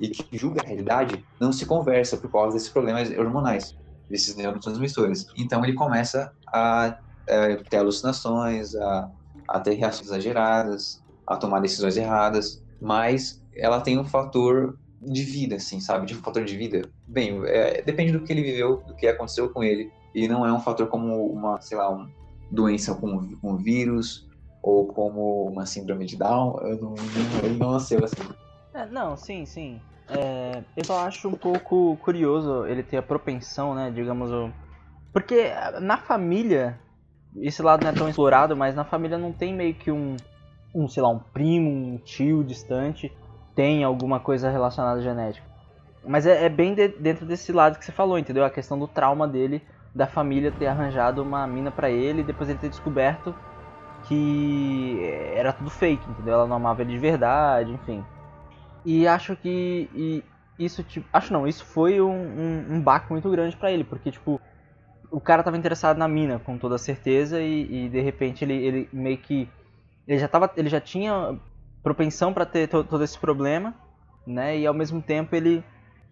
e 0.00 0.08
que 0.08 0.38
julga 0.38 0.62
a 0.62 0.66
realidade 0.66 1.24
não 1.40 1.52
se 1.52 1.66
conversa 1.66 2.16
por 2.16 2.30
causa 2.30 2.54
desses 2.54 2.68
problemas 2.68 3.10
hormonais, 3.10 3.76
desses 4.08 4.34
neurotransmissores. 4.36 5.26
Então 5.36 5.62
ele 5.64 5.74
começa 5.74 6.32
a, 6.46 6.86
a 6.86 7.56
ter 7.68 7.76
alucinações, 7.76 8.74
a, 8.74 9.10
a 9.48 9.60
ter 9.60 9.74
reações 9.74 10.08
exageradas, 10.08 11.02
a 11.26 11.36
tomar 11.36 11.60
decisões 11.60 11.96
erradas, 11.96 12.62
mas 12.80 13.42
ela 13.58 13.80
tem 13.80 13.98
um 13.98 14.04
fator 14.04 14.78
de 15.00 15.22
vida, 15.22 15.56
assim, 15.56 15.80
sabe? 15.80 16.06
De 16.06 16.14
um 16.14 16.18
fator 16.18 16.44
de 16.44 16.56
vida. 16.56 16.88
Bem, 17.06 17.40
é, 17.46 17.82
depende 17.82 18.12
do 18.12 18.20
que 18.20 18.32
ele 18.32 18.42
viveu, 18.42 18.82
do 18.86 18.94
que 18.94 19.06
aconteceu 19.06 19.48
com 19.50 19.62
ele, 19.62 19.90
e 20.14 20.26
não 20.26 20.46
é 20.46 20.52
um 20.52 20.60
fator 20.60 20.88
como 20.88 21.26
uma, 21.26 21.60
sei 21.60 21.76
lá, 21.76 21.88
uma 21.88 22.10
doença 22.50 22.94
com 22.94 23.28
um 23.42 23.56
vírus 23.56 24.26
ou 24.62 24.86
como 24.86 25.44
uma 25.44 25.66
síndrome 25.66 26.04
de 26.04 26.16
Down. 26.16 26.58
Eu 26.62 26.76
não, 26.80 26.94
ele 27.42 27.58
não 27.58 27.72
nasceu 27.72 28.04
assim. 28.04 28.28
É, 28.74 28.86
não, 28.86 29.16
sim, 29.16 29.44
sim. 29.44 29.80
É, 30.08 30.62
eu 30.76 30.84
só 30.84 31.06
acho 31.06 31.28
um 31.28 31.34
pouco 31.34 31.96
curioso 31.98 32.66
ele 32.66 32.82
ter 32.82 32.96
a 32.96 33.02
propensão, 33.02 33.74
né, 33.74 33.90
digamos, 33.90 34.30
o... 34.30 34.50
porque 35.12 35.50
na 35.82 35.98
família, 35.98 36.78
esse 37.36 37.62
lado 37.62 37.82
não 37.82 37.90
é 37.90 37.92
tão 37.92 38.08
explorado, 38.08 38.56
mas 38.56 38.74
na 38.74 38.84
família 38.84 39.18
não 39.18 39.32
tem 39.32 39.54
meio 39.54 39.74
que 39.74 39.90
um, 39.90 40.16
um 40.74 40.88
sei 40.88 41.02
lá, 41.02 41.10
um 41.10 41.18
primo, 41.18 41.70
um 41.70 41.98
tio 41.98 42.42
distante, 42.42 43.12
tem 43.58 43.82
alguma 43.82 44.20
coisa 44.20 44.48
relacionada 44.48 45.00
à 45.00 45.02
genética. 45.02 45.44
Mas 46.06 46.24
é, 46.26 46.44
é 46.44 46.48
bem 46.48 46.74
de, 46.74 46.86
dentro 46.86 47.26
desse 47.26 47.50
lado 47.50 47.76
que 47.76 47.84
você 47.84 47.90
falou, 47.90 48.16
entendeu? 48.16 48.44
A 48.44 48.50
questão 48.50 48.78
do 48.78 48.86
trauma 48.86 49.26
dele, 49.26 49.60
da 49.92 50.06
família 50.06 50.52
ter 50.56 50.68
arranjado 50.68 51.20
uma 51.20 51.44
mina 51.44 51.68
para 51.68 51.90
ele, 51.90 52.20
e 52.20 52.24
depois 52.24 52.48
ele 52.48 52.60
ter 52.60 52.68
descoberto 52.68 53.34
que 54.06 55.00
era 55.34 55.52
tudo 55.52 55.70
fake, 55.70 56.08
entendeu? 56.08 56.34
Ela 56.34 56.46
não 56.46 56.54
amava 56.54 56.82
ele 56.82 56.92
de 56.92 56.98
verdade, 56.98 57.72
enfim. 57.72 58.04
E 58.84 59.08
acho 59.08 59.34
que 59.34 59.90
e 59.92 60.22
isso, 60.56 60.84
tipo, 60.84 61.08
acho 61.12 61.32
não, 61.32 61.44
isso 61.44 61.64
foi 61.64 62.00
um, 62.00 62.12
um, 62.12 62.74
um 62.76 62.80
baque 62.80 63.10
muito 63.10 63.28
grande 63.28 63.56
para 63.56 63.72
ele, 63.72 63.82
porque, 63.82 64.12
tipo, 64.12 64.40
o 65.10 65.20
cara 65.20 65.42
tava 65.42 65.56
interessado 65.56 65.98
na 65.98 66.06
mina, 66.06 66.38
com 66.38 66.56
toda 66.56 66.78
certeza, 66.78 67.40
e, 67.40 67.86
e 67.86 67.88
de 67.88 68.00
repente 68.00 68.44
ele, 68.44 68.54
ele 68.54 68.88
meio 68.92 69.18
que, 69.18 69.48
ele 70.06 70.20
já, 70.20 70.28
tava, 70.28 70.48
ele 70.56 70.68
já 70.68 70.80
tinha 70.80 71.36
propensão 71.88 72.34
para 72.34 72.44
ter 72.44 72.68
to, 72.68 72.84
todo 72.84 73.02
esse 73.02 73.18
problema, 73.18 73.74
né, 74.26 74.58
e 74.58 74.66
ao 74.66 74.74
mesmo 74.74 75.00
tempo 75.00 75.34
ele, 75.34 75.64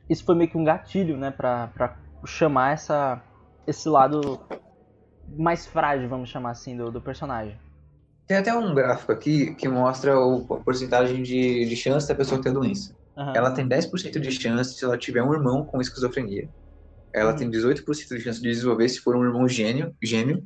isso 0.08 0.24
foi 0.24 0.34
meio 0.34 0.50
que 0.50 0.56
um 0.56 0.64
gatilho, 0.64 1.18
né, 1.18 1.30
pra, 1.30 1.66
pra 1.68 1.96
chamar 2.24 2.72
essa, 2.72 3.22
esse 3.66 3.86
lado 3.86 4.40
mais 5.36 5.66
frágil, 5.66 6.08
vamos 6.08 6.30
chamar 6.30 6.52
assim, 6.52 6.74
do, 6.76 6.90
do 6.90 7.00
personagem. 7.00 7.58
Tem 8.26 8.38
até 8.38 8.52
um 8.54 8.74
gráfico 8.74 9.12
aqui 9.12 9.54
que 9.54 9.68
mostra 9.68 10.18
o, 10.18 10.46
a 10.54 10.56
porcentagem 10.56 11.22
de, 11.22 11.66
de 11.66 11.76
chance 11.76 12.08
da 12.08 12.14
pessoa 12.14 12.40
ter 12.40 12.48
a 12.48 12.52
doença. 12.52 12.96
Uhum. 13.14 13.32
Ela 13.36 13.50
tem 13.50 13.68
10% 13.68 14.18
de 14.18 14.30
chance 14.32 14.74
se 14.74 14.84
ela 14.84 14.96
tiver 14.96 15.22
um 15.22 15.32
irmão 15.32 15.64
com 15.64 15.80
esquizofrenia. 15.80 16.48
Ela 17.12 17.32
uhum. 17.32 17.36
tem 17.36 17.50
18% 17.50 17.84
de 18.16 18.20
chance 18.20 18.40
de 18.40 18.48
desenvolver 18.48 18.88
se 18.88 19.00
for 19.00 19.14
um 19.14 19.24
irmão 19.24 19.46
gênio, 19.46 19.94
gêmeo, 20.02 20.42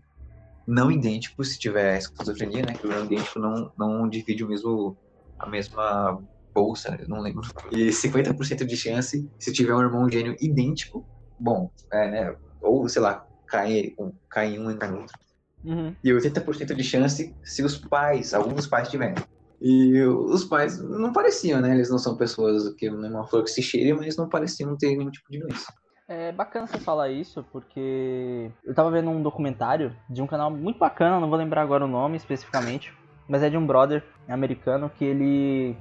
não 0.66 0.90
idêntico 0.90 1.42
se 1.44 1.58
tiver 1.58 1.96
esquizofrenia, 1.98 2.62
né? 2.66 2.74
Que 2.74 2.86
o 2.86 2.90
irmão 2.90 3.06
idêntico 3.06 3.38
não, 3.38 3.72
não 3.78 4.08
divide 4.08 4.44
o 4.44 4.48
mesmo, 4.48 4.96
a 5.40 5.48
mesma 5.48 6.22
bolsa, 6.54 6.98
não 7.08 7.20
lembro. 7.20 7.42
E 7.70 7.88
50% 7.88 8.64
de 8.64 8.76
chance 8.76 9.28
se 9.38 9.52
tiver 9.52 9.74
um 9.74 9.80
irmão 9.80 10.08
gênio 10.10 10.36
idêntico, 10.40 11.06
bom, 11.38 11.70
é, 11.92 12.10
né? 12.10 12.36
Ou, 12.60 12.88
sei 12.88 13.00
lá, 13.00 13.26
cai, 13.46 13.94
cai 14.28 14.54
em 14.54 14.58
um 14.58 14.70
e 14.70 14.74
entrar 14.74 14.90
no 14.90 15.00
outro. 15.00 15.18
Uhum. 15.64 15.94
E 16.02 16.10
80% 16.10 16.74
de 16.74 16.84
chance 16.84 17.34
se 17.42 17.62
os 17.62 17.76
pais, 17.76 18.34
alguns 18.34 18.66
pais 18.66 18.88
tiverem. 18.88 19.16
E 19.60 20.00
os 20.02 20.44
pais 20.44 20.80
não 20.80 21.12
pareciam, 21.12 21.60
né? 21.60 21.74
Eles 21.74 21.90
não 21.90 21.98
são 21.98 22.16
pessoas 22.16 22.74
que 22.74 22.90
não 22.90 23.04
é 23.04 23.10
uma 23.10 23.26
flor 23.26 23.44
que 23.44 23.50
se 23.50 23.62
cheire, 23.62 23.92
mas 23.92 24.16
não 24.16 24.28
pareciam 24.28 24.76
ter 24.76 24.96
nenhum 24.96 25.10
tipo 25.10 25.30
de 25.30 25.38
doença. 25.38 25.72
É 26.08 26.32
bacana 26.32 26.66
você 26.66 26.78
falar 26.78 27.08
isso, 27.10 27.44
porque 27.52 28.50
eu 28.64 28.74
tava 28.74 28.90
vendo 28.90 29.10
um 29.10 29.22
documentário 29.22 29.94
de 30.08 30.20
um 30.20 30.26
canal 30.26 30.50
muito 30.50 30.78
bacana, 30.78 31.20
não 31.20 31.28
vou 31.28 31.38
lembrar 31.38 31.62
agora 31.62 31.84
o 31.84 31.88
nome 31.88 32.16
especificamente, 32.16 32.92
mas 33.30 33.42
é 33.42 33.48
de 33.48 33.56
um 33.56 33.66
brother 33.66 34.04
americano 34.28 34.90
que 34.90 35.04
ele 35.04 35.76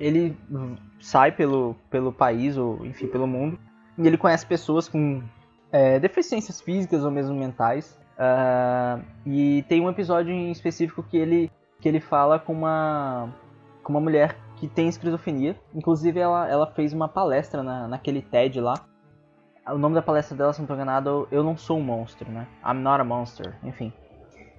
ele 0.00 0.36
sai 0.98 1.30
pelo, 1.30 1.76
pelo 1.90 2.12
país, 2.12 2.56
ou 2.56 2.84
enfim, 2.86 3.06
pelo 3.06 3.26
mundo, 3.26 3.58
e 3.98 4.06
ele 4.06 4.16
conhece 4.16 4.46
pessoas 4.46 4.88
com 4.88 5.22
é, 5.70 6.00
deficiências 6.00 6.60
físicas 6.60 7.04
ou 7.04 7.10
mesmo 7.10 7.36
mentais, 7.36 8.00
Uh, 8.22 9.02
e 9.26 9.64
tem 9.68 9.80
um 9.80 9.88
episódio 9.88 10.32
em 10.32 10.50
específico 10.50 11.02
que 11.02 11.16
ele, 11.16 11.50
que 11.80 11.88
ele 11.88 12.00
fala 12.00 12.38
com 12.38 12.52
uma, 12.52 13.34
com 13.82 13.92
uma 13.92 14.00
mulher 14.00 14.36
que 14.56 14.68
tem 14.68 14.88
esquizofrenia. 14.88 15.58
Inclusive, 15.74 16.20
ela, 16.20 16.48
ela 16.48 16.66
fez 16.66 16.92
uma 16.92 17.08
palestra 17.08 17.62
na, 17.62 17.88
naquele 17.88 18.22
TED 18.22 18.60
lá. 18.60 18.74
O 19.66 19.78
nome 19.78 19.94
da 19.94 20.02
palestra 20.02 20.36
dela, 20.36 20.52
se 20.52 20.60
não 20.60 20.64
estou 20.64 20.76
enganado, 20.76 21.28
Eu 21.30 21.42
Não 21.42 21.56
Sou 21.56 21.78
um 21.78 21.82
Monstro, 21.82 22.30
né? 22.30 22.46
I'm 22.64 22.80
Not 22.80 23.00
a 23.00 23.04
Monster, 23.04 23.56
enfim. 23.62 23.92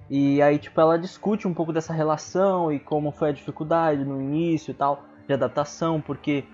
E 0.08 0.42
aí, 0.42 0.58
tipo, 0.58 0.78
ela 0.80 0.98
discute 0.98 1.48
um 1.48 1.54
pouco 1.54 1.72
dessa 1.72 1.92
relação 1.92 2.70
e 2.70 2.78
como 2.78 3.10
foi 3.10 3.30
a 3.30 3.32
dificuldade 3.32 4.04
no 4.04 4.20
início 4.20 4.70
e 4.70 4.74
tal, 4.74 5.02
de 5.26 5.32
adaptação, 5.32 6.00
porque 6.00 6.44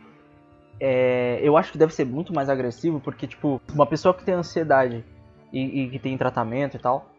é, 0.79 1.41
eu 1.43 1.57
acho 1.57 1.73
que 1.73 1.79
deve 1.79 1.95
ser 1.95 2.05
muito 2.05 2.33
mais 2.33 2.49
agressivo, 2.49 3.01
porque, 3.01 3.27
tipo, 3.27 3.61
uma 3.73 3.87
pessoa 3.87 4.15
que 4.15 4.25
tem 4.25 4.35
ansiedade 4.35 5.05
e, 5.53 5.83
e 5.83 5.91
que 5.91 5.99
tem 5.99 6.17
tratamento 6.17 6.77
e 6.77 6.81
tal, 6.81 7.11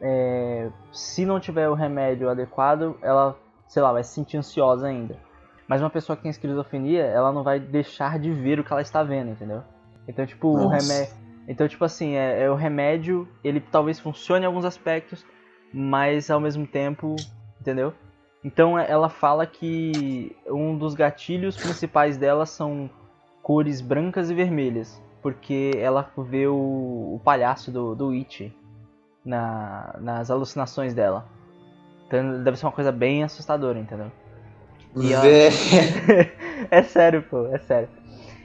é, 0.00 0.70
se 0.92 1.26
não 1.26 1.38
tiver 1.38 1.68
o 1.68 1.74
remédio 1.74 2.30
adequado, 2.30 2.96
ela, 3.02 3.36
sei 3.68 3.82
lá, 3.82 3.92
vai 3.92 4.02
se 4.02 4.14
sentir 4.14 4.38
ansiosa 4.38 4.86
ainda. 4.86 5.16
Mas 5.68 5.80
uma 5.80 5.90
pessoa 5.90 6.16
que 6.16 6.22
tem 6.22 6.30
esquizofrenia, 6.30 7.02
ela 7.02 7.30
não 7.30 7.42
vai 7.42 7.60
deixar 7.60 8.18
de 8.18 8.32
ver 8.32 8.58
o 8.58 8.64
que 8.64 8.72
ela 8.72 8.82
está 8.82 9.02
vendo, 9.02 9.30
entendeu? 9.30 9.62
Então, 10.08 10.26
tipo, 10.26 10.52
Nossa. 10.52 10.66
o 10.66 10.68
remédio. 10.68 11.14
Então, 11.46 11.68
tipo 11.68 11.84
assim, 11.84 12.14
é, 12.14 12.42
é, 12.42 12.50
o 12.50 12.54
remédio, 12.54 13.28
ele 13.42 13.60
talvez 13.60 13.98
funcione 14.00 14.44
em 14.44 14.46
alguns 14.46 14.64
aspectos, 14.64 15.24
mas 15.72 16.30
ao 16.30 16.40
mesmo 16.40 16.66
tempo, 16.66 17.16
entendeu? 17.60 17.92
Então 18.42 18.78
é, 18.78 18.90
ela 18.90 19.08
fala 19.08 19.46
que 19.46 20.34
um 20.46 20.76
dos 20.76 20.94
gatilhos 20.94 21.56
principais 21.56 22.16
dela 22.16 22.46
são 22.46 22.88
cores 23.42 23.80
brancas 23.80 24.30
e 24.30 24.34
vermelhas 24.34 25.00
porque 25.22 25.72
ela 25.76 26.10
vê 26.16 26.46
o, 26.46 26.54
o 27.14 27.20
palhaço 27.22 27.70
do, 27.70 27.94
do 27.94 28.10
It 28.10 28.54
na, 29.24 29.96
nas 30.00 30.30
alucinações 30.30 30.94
dela. 30.94 31.26
Então 32.06 32.42
deve 32.42 32.56
ser 32.56 32.66
uma 32.66 32.72
coisa 32.72 32.90
bem 32.90 33.22
assustadora, 33.22 33.78
entendeu? 33.78 34.10
E 34.96 35.12
ela... 35.12 35.24
é 36.70 36.82
sério, 36.82 37.22
pô, 37.22 37.46
é 37.46 37.58
sério. 37.58 37.88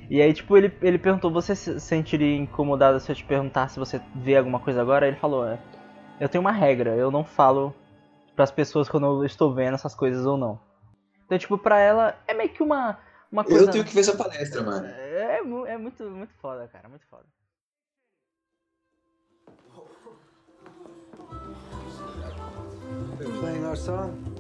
E 0.08 0.22
aí, 0.22 0.32
tipo, 0.34 0.56
ele, 0.56 0.72
ele 0.84 1.00
perguntou, 1.00 1.32
você 1.32 1.56
se 1.56 1.80
sentiria 1.80 2.38
incomodado 2.38 3.00
se 3.00 3.12
eu 3.12 3.16
te 3.16 3.24
perguntar 3.24 3.70
se 3.70 3.80
você 3.80 4.00
vê 4.14 4.38
alguma 4.38 4.60
coisa 4.60 4.80
agora? 4.80 5.08
Ele 5.08 5.18
falou, 5.18 5.48
é, 5.48 5.58
eu 6.20 6.30
tenho 6.30 6.42
uma 6.42 6.52
regra, 6.52 6.96
eu 6.96 7.12
não 7.12 7.24
falo 7.24 7.74
para 8.36 8.44
as 8.44 8.52
pessoas 8.52 8.90
quando 8.90 9.06
eu 9.06 9.26
estou 9.26 9.54
vendo 9.54 9.76
essas 9.76 9.96
coisas 9.96 10.26
ou 10.26 10.38
não. 10.38 10.60
Então, 11.26 11.38
tipo, 11.38 11.58
pra 11.58 11.80
ela 11.80 12.18
é 12.28 12.34
meio 12.34 12.50
que 12.50 12.62
uma 12.62 13.00
uma 13.32 13.44
coisa... 13.44 13.66
Eu 13.66 13.72
tenho 13.72 13.84
que 13.84 13.94
ver 13.94 14.02
essa 14.02 14.16
palestra, 14.16 14.62
mano. 14.62 14.88
É, 14.88 15.38
é, 15.38 15.74
é 15.74 15.78
muito, 15.78 16.04
muito 16.10 16.34
foda, 16.36 16.68
cara, 16.68 16.88
muito 16.88 17.06
foda. 17.08 17.26
Playing 23.40 23.66
our 23.66 23.76
song? 23.76 24.35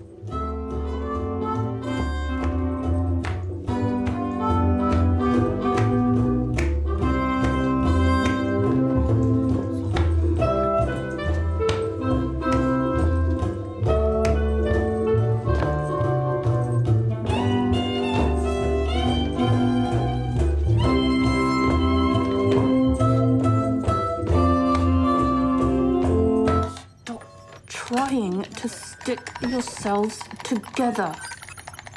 Trying 28.07 28.43
to 28.43 28.69
stick 28.69 29.31
yourselves 29.41 30.19
together. 30.43 31.15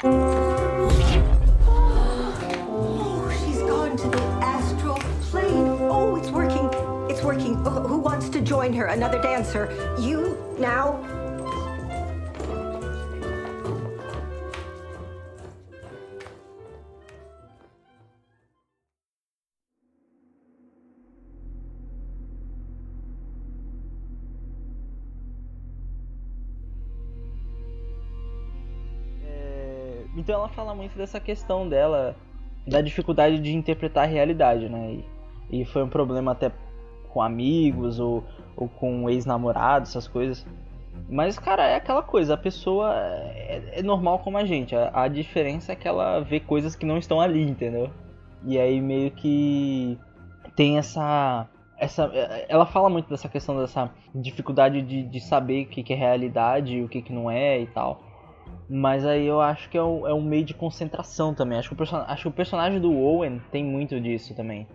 Oh, 0.03 0.89
she's 3.45 3.59
gone 3.59 3.95
to 3.95 4.07
the 4.09 4.21
astral 4.41 4.95
plane. 5.29 5.67
Oh, 5.81 6.15
it's 6.15 6.29
working. 6.31 6.67
It's 7.11 7.21
working. 7.21 7.63
Who 7.63 7.99
wants 7.99 8.27
to 8.29 8.41
join 8.41 8.73
her? 8.73 8.87
Another 8.87 9.21
dancer. 9.21 9.69
You 9.99 10.35
now. 10.57 10.99
Então 30.29 30.41
ela 30.41 30.49
fala 30.49 30.75
muito 30.75 30.95
dessa 30.95 31.19
questão 31.19 31.67
dela, 31.67 32.15
da 32.67 32.81
dificuldade 32.81 33.39
de 33.39 33.51
interpretar 33.51 34.03
a 34.03 34.07
realidade, 34.07 34.69
né? 34.69 34.99
E, 35.49 35.61
e 35.61 35.65
foi 35.65 35.81
um 35.81 35.89
problema 35.89 36.33
até 36.33 36.51
com 37.11 37.19
amigos 37.19 37.99
ou, 37.99 38.23
ou 38.55 38.69
com 38.69 39.09
ex-namorados, 39.09 39.89
essas 39.89 40.07
coisas. 40.07 40.45
Mas, 41.09 41.39
cara, 41.39 41.65
é 41.65 41.73
aquela 41.73 42.03
coisa, 42.03 42.35
a 42.35 42.37
pessoa 42.37 42.93
é, 42.95 43.79
é 43.79 43.81
normal 43.81 44.19
como 44.19 44.37
a 44.37 44.45
gente. 44.45 44.75
A, 44.75 44.91
a, 44.93 45.07
diferença 45.07 45.71
é 45.71 45.75
que 45.75 45.87
ela 45.87 46.19
vê 46.19 46.39
coisas 46.39 46.75
que 46.75 46.85
não 46.85 46.99
estão 46.99 47.19
ali, 47.19 47.41
entendeu? 47.41 47.89
E 48.45 48.59
aí 48.59 48.79
meio 48.79 49.09
que 49.09 49.97
tem 50.55 50.77
essa. 50.77 51.49
essa 51.75 52.03
ela 52.47 52.67
fala 52.67 52.87
muito 52.87 53.09
dessa 53.09 53.27
questão 53.27 53.59
dessa 53.59 53.89
dificuldade 54.13 54.83
de, 54.83 55.01
de 55.01 55.19
saber 55.19 55.65
o 55.65 55.69
que, 55.69 55.81
que 55.81 55.93
é 55.93 55.95
realidade 55.95 56.77
e 56.77 56.83
o 56.83 56.87
que, 56.87 57.01
que 57.01 57.11
não 57.11 57.31
é 57.31 57.59
e 57.59 57.65
tal. 57.65 58.08
Mas 58.69 59.05
aí 59.05 59.25
eu 59.25 59.41
acho 59.41 59.69
que 59.69 59.77
é 59.77 59.83
um, 59.83 60.07
é 60.07 60.13
um 60.13 60.21
meio 60.21 60.45
de 60.45 60.53
concentração 60.53 61.33
também. 61.33 61.57
Acho 61.57 61.73
que, 61.73 61.81
o 61.81 61.95
acho 61.95 62.21
que 62.21 62.27
o 62.27 62.31
personagem 62.31 62.79
do 62.79 62.93
Owen 62.93 63.41
tem 63.51 63.63
muito 63.63 63.99
disso 63.99 64.35
também. 64.35 64.67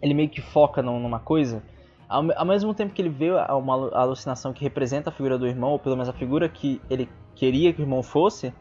Ele 0.00 0.14
meio 0.14 0.28
que 0.28 0.40
foca 0.40 0.82
numa 0.82 1.20
coisa 1.20 1.62
ao, 2.08 2.24
ao 2.36 2.44
mesmo 2.44 2.74
tempo 2.74 2.94
que 2.94 3.02
ele 3.02 3.08
vê 3.08 3.30
uma 3.30 3.90
alucinação 3.92 4.52
que 4.52 4.62
representa 4.62 5.10
a 5.10 5.12
figura 5.12 5.38
do 5.38 5.46
irmão, 5.46 5.72
ou 5.72 5.78
pelo 5.78 5.96
menos 5.96 6.08
a 6.08 6.12
figura 6.12 6.48
que 6.48 6.80
ele 6.88 7.08
queria 7.34 7.72
que 7.72 7.80
o 7.80 7.84
irmão 7.84 8.02
fosse, 8.02 8.52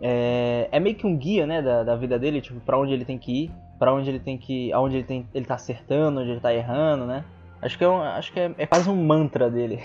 é, 0.00 0.68
é 0.70 0.80
meio 0.80 0.94
que 0.94 1.06
um 1.06 1.16
guia, 1.16 1.46
né, 1.46 1.60
da, 1.62 1.82
da 1.82 1.96
vida 1.96 2.18
dele, 2.18 2.40
tipo, 2.40 2.60
para 2.60 2.78
onde 2.78 2.92
ele 2.92 3.04
tem 3.04 3.18
que 3.18 3.44
ir, 3.44 3.50
para 3.78 3.92
onde 3.92 4.08
ele 4.08 4.20
tem 4.20 4.38
que, 4.38 4.72
aonde 4.72 4.96
ele 4.96 5.04
tem, 5.04 5.26
ele 5.34 5.44
tá 5.44 5.54
acertando, 5.54 6.20
onde 6.20 6.30
ele 6.30 6.40
tá 6.40 6.54
errando, 6.54 7.06
né? 7.06 7.24
Acho 7.60 7.78
que 7.78 7.84
é, 7.84 7.88
um, 7.88 8.00
acho 8.02 8.32
que 8.32 8.40
é, 8.40 8.52
é 8.58 8.66
quase 8.66 8.88
um 8.90 8.96
mantra 8.96 9.50
dele. 9.50 9.80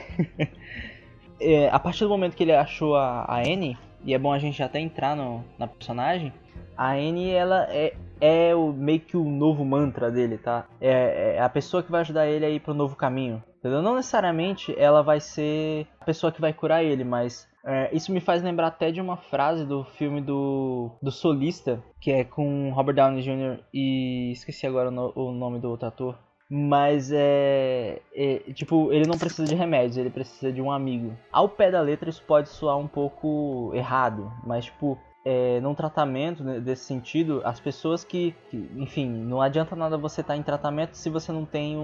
é, 1.40 1.70
a 1.70 1.80
partir 1.80 2.04
do 2.04 2.10
momento 2.10 2.36
que 2.36 2.44
ele 2.44 2.54
achou 2.54 2.96
a, 2.96 3.26
a 3.28 3.40
Annie, 3.40 3.78
e 4.04 4.14
é 4.14 4.18
bom 4.18 4.32
a 4.32 4.40
gente 4.40 4.62
até 4.62 4.80
entrar 4.80 5.16
no, 5.16 5.44
na 5.58 5.68
personagem, 5.68 6.34
a 6.78 6.92
Annie 6.92 7.32
ela 7.32 7.68
é, 7.70 7.96
é 8.22 8.56
o, 8.56 8.72
meio 8.72 9.00
que 9.00 9.18
o 9.18 9.24
novo 9.24 9.66
mantra 9.66 10.12
dele, 10.12 10.38
tá? 10.38 10.66
É, 10.80 11.36
é, 11.36 11.42
a 11.42 11.50
pessoa 11.50 11.82
que 11.82 11.92
vai 11.92 12.02
ajudar 12.02 12.28
ele 12.28 12.46
a 12.46 12.50
ir 12.50 12.60
pro 12.60 12.74
novo 12.74 12.96
caminho. 12.96 13.44
Entendeu? 13.58 13.82
Não 13.82 13.96
necessariamente 13.96 14.74
ela 14.78 15.02
vai 15.02 15.20
ser 15.20 15.88
a 16.00 16.06
pessoa 16.06 16.32
que 16.32 16.40
vai 16.40 16.54
curar 16.54 16.84
ele, 16.84 17.04
mas 17.04 17.48
é, 17.66 17.90
isso 17.94 18.14
me 18.14 18.22
faz 18.22 18.42
lembrar 18.44 18.68
até 18.68 18.92
de 18.92 19.02
uma 19.02 19.18
frase 19.18 19.66
do 19.66 19.84
filme 19.84 20.22
do, 20.22 20.92
do 21.02 21.12
Solista, 21.12 21.84
que 22.00 22.12
é 22.12 22.24
com 22.24 22.72
Robert 22.72 22.96
Downey 22.96 23.22
Jr. 23.22 23.60
e 23.74 24.32
esqueci 24.32 24.66
agora 24.66 24.90
o, 24.90 24.92
no, 24.92 25.12
o 25.16 25.32
nome 25.32 25.60
do 25.60 25.70
outro 25.70 25.88
ator. 25.88 26.18
Mas 26.50 27.12
é, 27.12 28.02
é, 28.16 28.40
Tipo, 28.54 28.92
ele 28.94 29.06
não 29.06 29.18
precisa 29.18 29.46
de 29.46 29.56
remédios, 29.56 29.98
ele 29.98 30.10
precisa 30.10 30.52
de 30.52 30.62
um 30.62 30.72
amigo. 30.72 31.14
Ao 31.32 31.50
pé 31.50 31.70
da 31.70 31.82
letra, 31.82 32.10
isso 32.10 32.24
pode 32.24 32.50
soar 32.50 32.78
um 32.78 32.88
pouco 32.88 33.72
errado, 33.74 34.32
mas, 34.46 34.66
tipo, 34.66 34.98
é, 35.30 35.60
num 35.60 35.76
tratamento 35.76 36.42
né, 36.42 36.58
desse 36.58 36.86
sentido, 36.86 37.42
as 37.44 37.60
pessoas 37.60 38.06
que, 38.06 38.34
que, 38.50 38.70
enfim, 38.78 39.10
não 39.10 39.42
adianta 39.42 39.76
nada 39.76 39.98
você 39.98 40.22
estar 40.22 40.36
tá 40.36 40.40
em 40.40 40.42
tratamento 40.42 40.96
se 40.96 41.10
você 41.10 41.34
não 41.34 41.44
tem 41.44 41.76
um, 41.76 41.82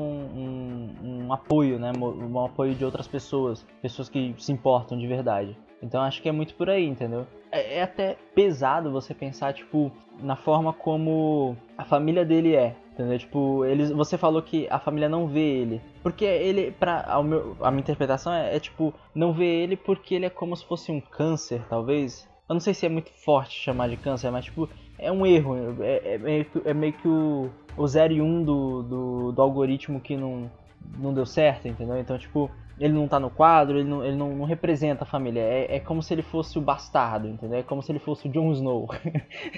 um, 0.97 1.25
um 1.25 1.33
apoio, 1.33 1.77
né, 1.77 1.91
um, 1.93 2.05
um, 2.05 2.45
apoio 2.45 2.73
de 2.73 2.85
outras 2.85 3.05
pessoas, 3.05 3.67
pessoas 3.81 4.07
que 4.07 4.33
se 4.37 4.53
importam 4.53 4.97
de 4.97 5.05
verdade. 5.05 5.57
Então 5.81 6.01
acho 6.01 6.21
que 6.21 6.29
é 6.29 6.31
muito 6.31 6.55
por 6.55 6.69
aí, 6.69 6.87
entendeu? 6.87 7.27
É, 7.51 7.79
é 7.79 7.83
até 7.83 8.15
pesado 8.33 8.93
você 8.93 9.13
pensar, 9.13 9.53
tipo, 9.53 9.91
na 10.21 10.37
forma 10.37 10.71
como 10.71 11.57
a 11.77 11.83
família 11.83 12.23
dele 12.23 12.55
é, 12.55 12.77
entendeu? 12.93 13.19
Tipo, 13.19 13.65
eles, 13.65 13.91
você 13.91 14.17
falou 14.17 14.41
que 14.41 14.67
a 14.69 14.79
família 14.79 15.09
não 15.09 15.27
vê 15.27 15.41
ele, 15.41 15.81
porque 16.01 16.25
ele, 16.25 16.71
para 16.71 17.03
a 17.05 17.71
minha 17.71 17.81
interpretação 17.81 18.31
é, 18.31 18.55
é 18.55 18.59
tipo, 18.59 18.93
não 19.13 19.33
vê 19.33 19.63
ele 19.63 19.75
porque 19.75 20.15
ele 20.15 20.25
é 20.25 20.29
como 20.29 20.55
se 20.55 20.65
fosse 20.65 20.91
um 20.91 21.01
câncer, 21.01 21.61
talvez, 21.69 22.27
eu 22.47 22.53
não 22.53 22.59
sei 22.59 22.73
se 22.73 22.85
é 22.85 22.89
muito 22.89 23.11
forte 23.11 23.59
chamar 23.59 23.89
de 23.89 23.97
câncer, 23.97 24.29
mas 24.31 24.45
tipo, 24.45 24.69
é 24.97 25.11
um 25.11 25.25
erro. 25.25 25.55
É, 25.81 26.15
é 26.15 26.17
meio, 26.17 26.45
que, 26.45 26.61
é 26.65 26.73
meio 26.73 26.93
que 26.93 27.07
o, 27.07 27.49
o 27.75 27.87
0 27.87 28.13
e 28.13 28.21
1 28.21 28.25
um 28.25 28.43
do, 28.43 28.83
do, 28.83 29.31
do, 29.31 29.41
algoritmo 29.41 29.99
que 29.99 30.15
não, 30.15 30.49
não 30.97 31.13
deu 31.13 31.25
certo, 31.25 31.67
entendeu? 31.67 31.97
Então, 31.97 32.17
tipo, 32.17 32.51
ele 32.79 32.93
não 32.93 33.07
tá 33.07 33.19
no 33.19 33.29
quadro, 33.29 33.79
ele 33.79 33.89
não, 33.89 34.05
ele 34.05 34.15
não, 34.15 34.35
não 34.35 34.45
representa 34.45 35.03
a 35.03 35.07
família. 35.07 35.41
É, 35.41 35.77
é 35.77 35.79
como 35.79 36.01
se 36.01 36.13
ele 36.13 36.21
fosse 36.21 36.57
o 36.57 36.61
bastardo, 36.61 37.27
entendeu? 37.27 37.59
É 37.59 37.63
como 37.63 37.81
se 37.81 37.91
ele 37.91 37.99
fosse 37.99 38.27
o 38.27 38.31
Jon 38.31 38.51
Snow. 38.51 38.87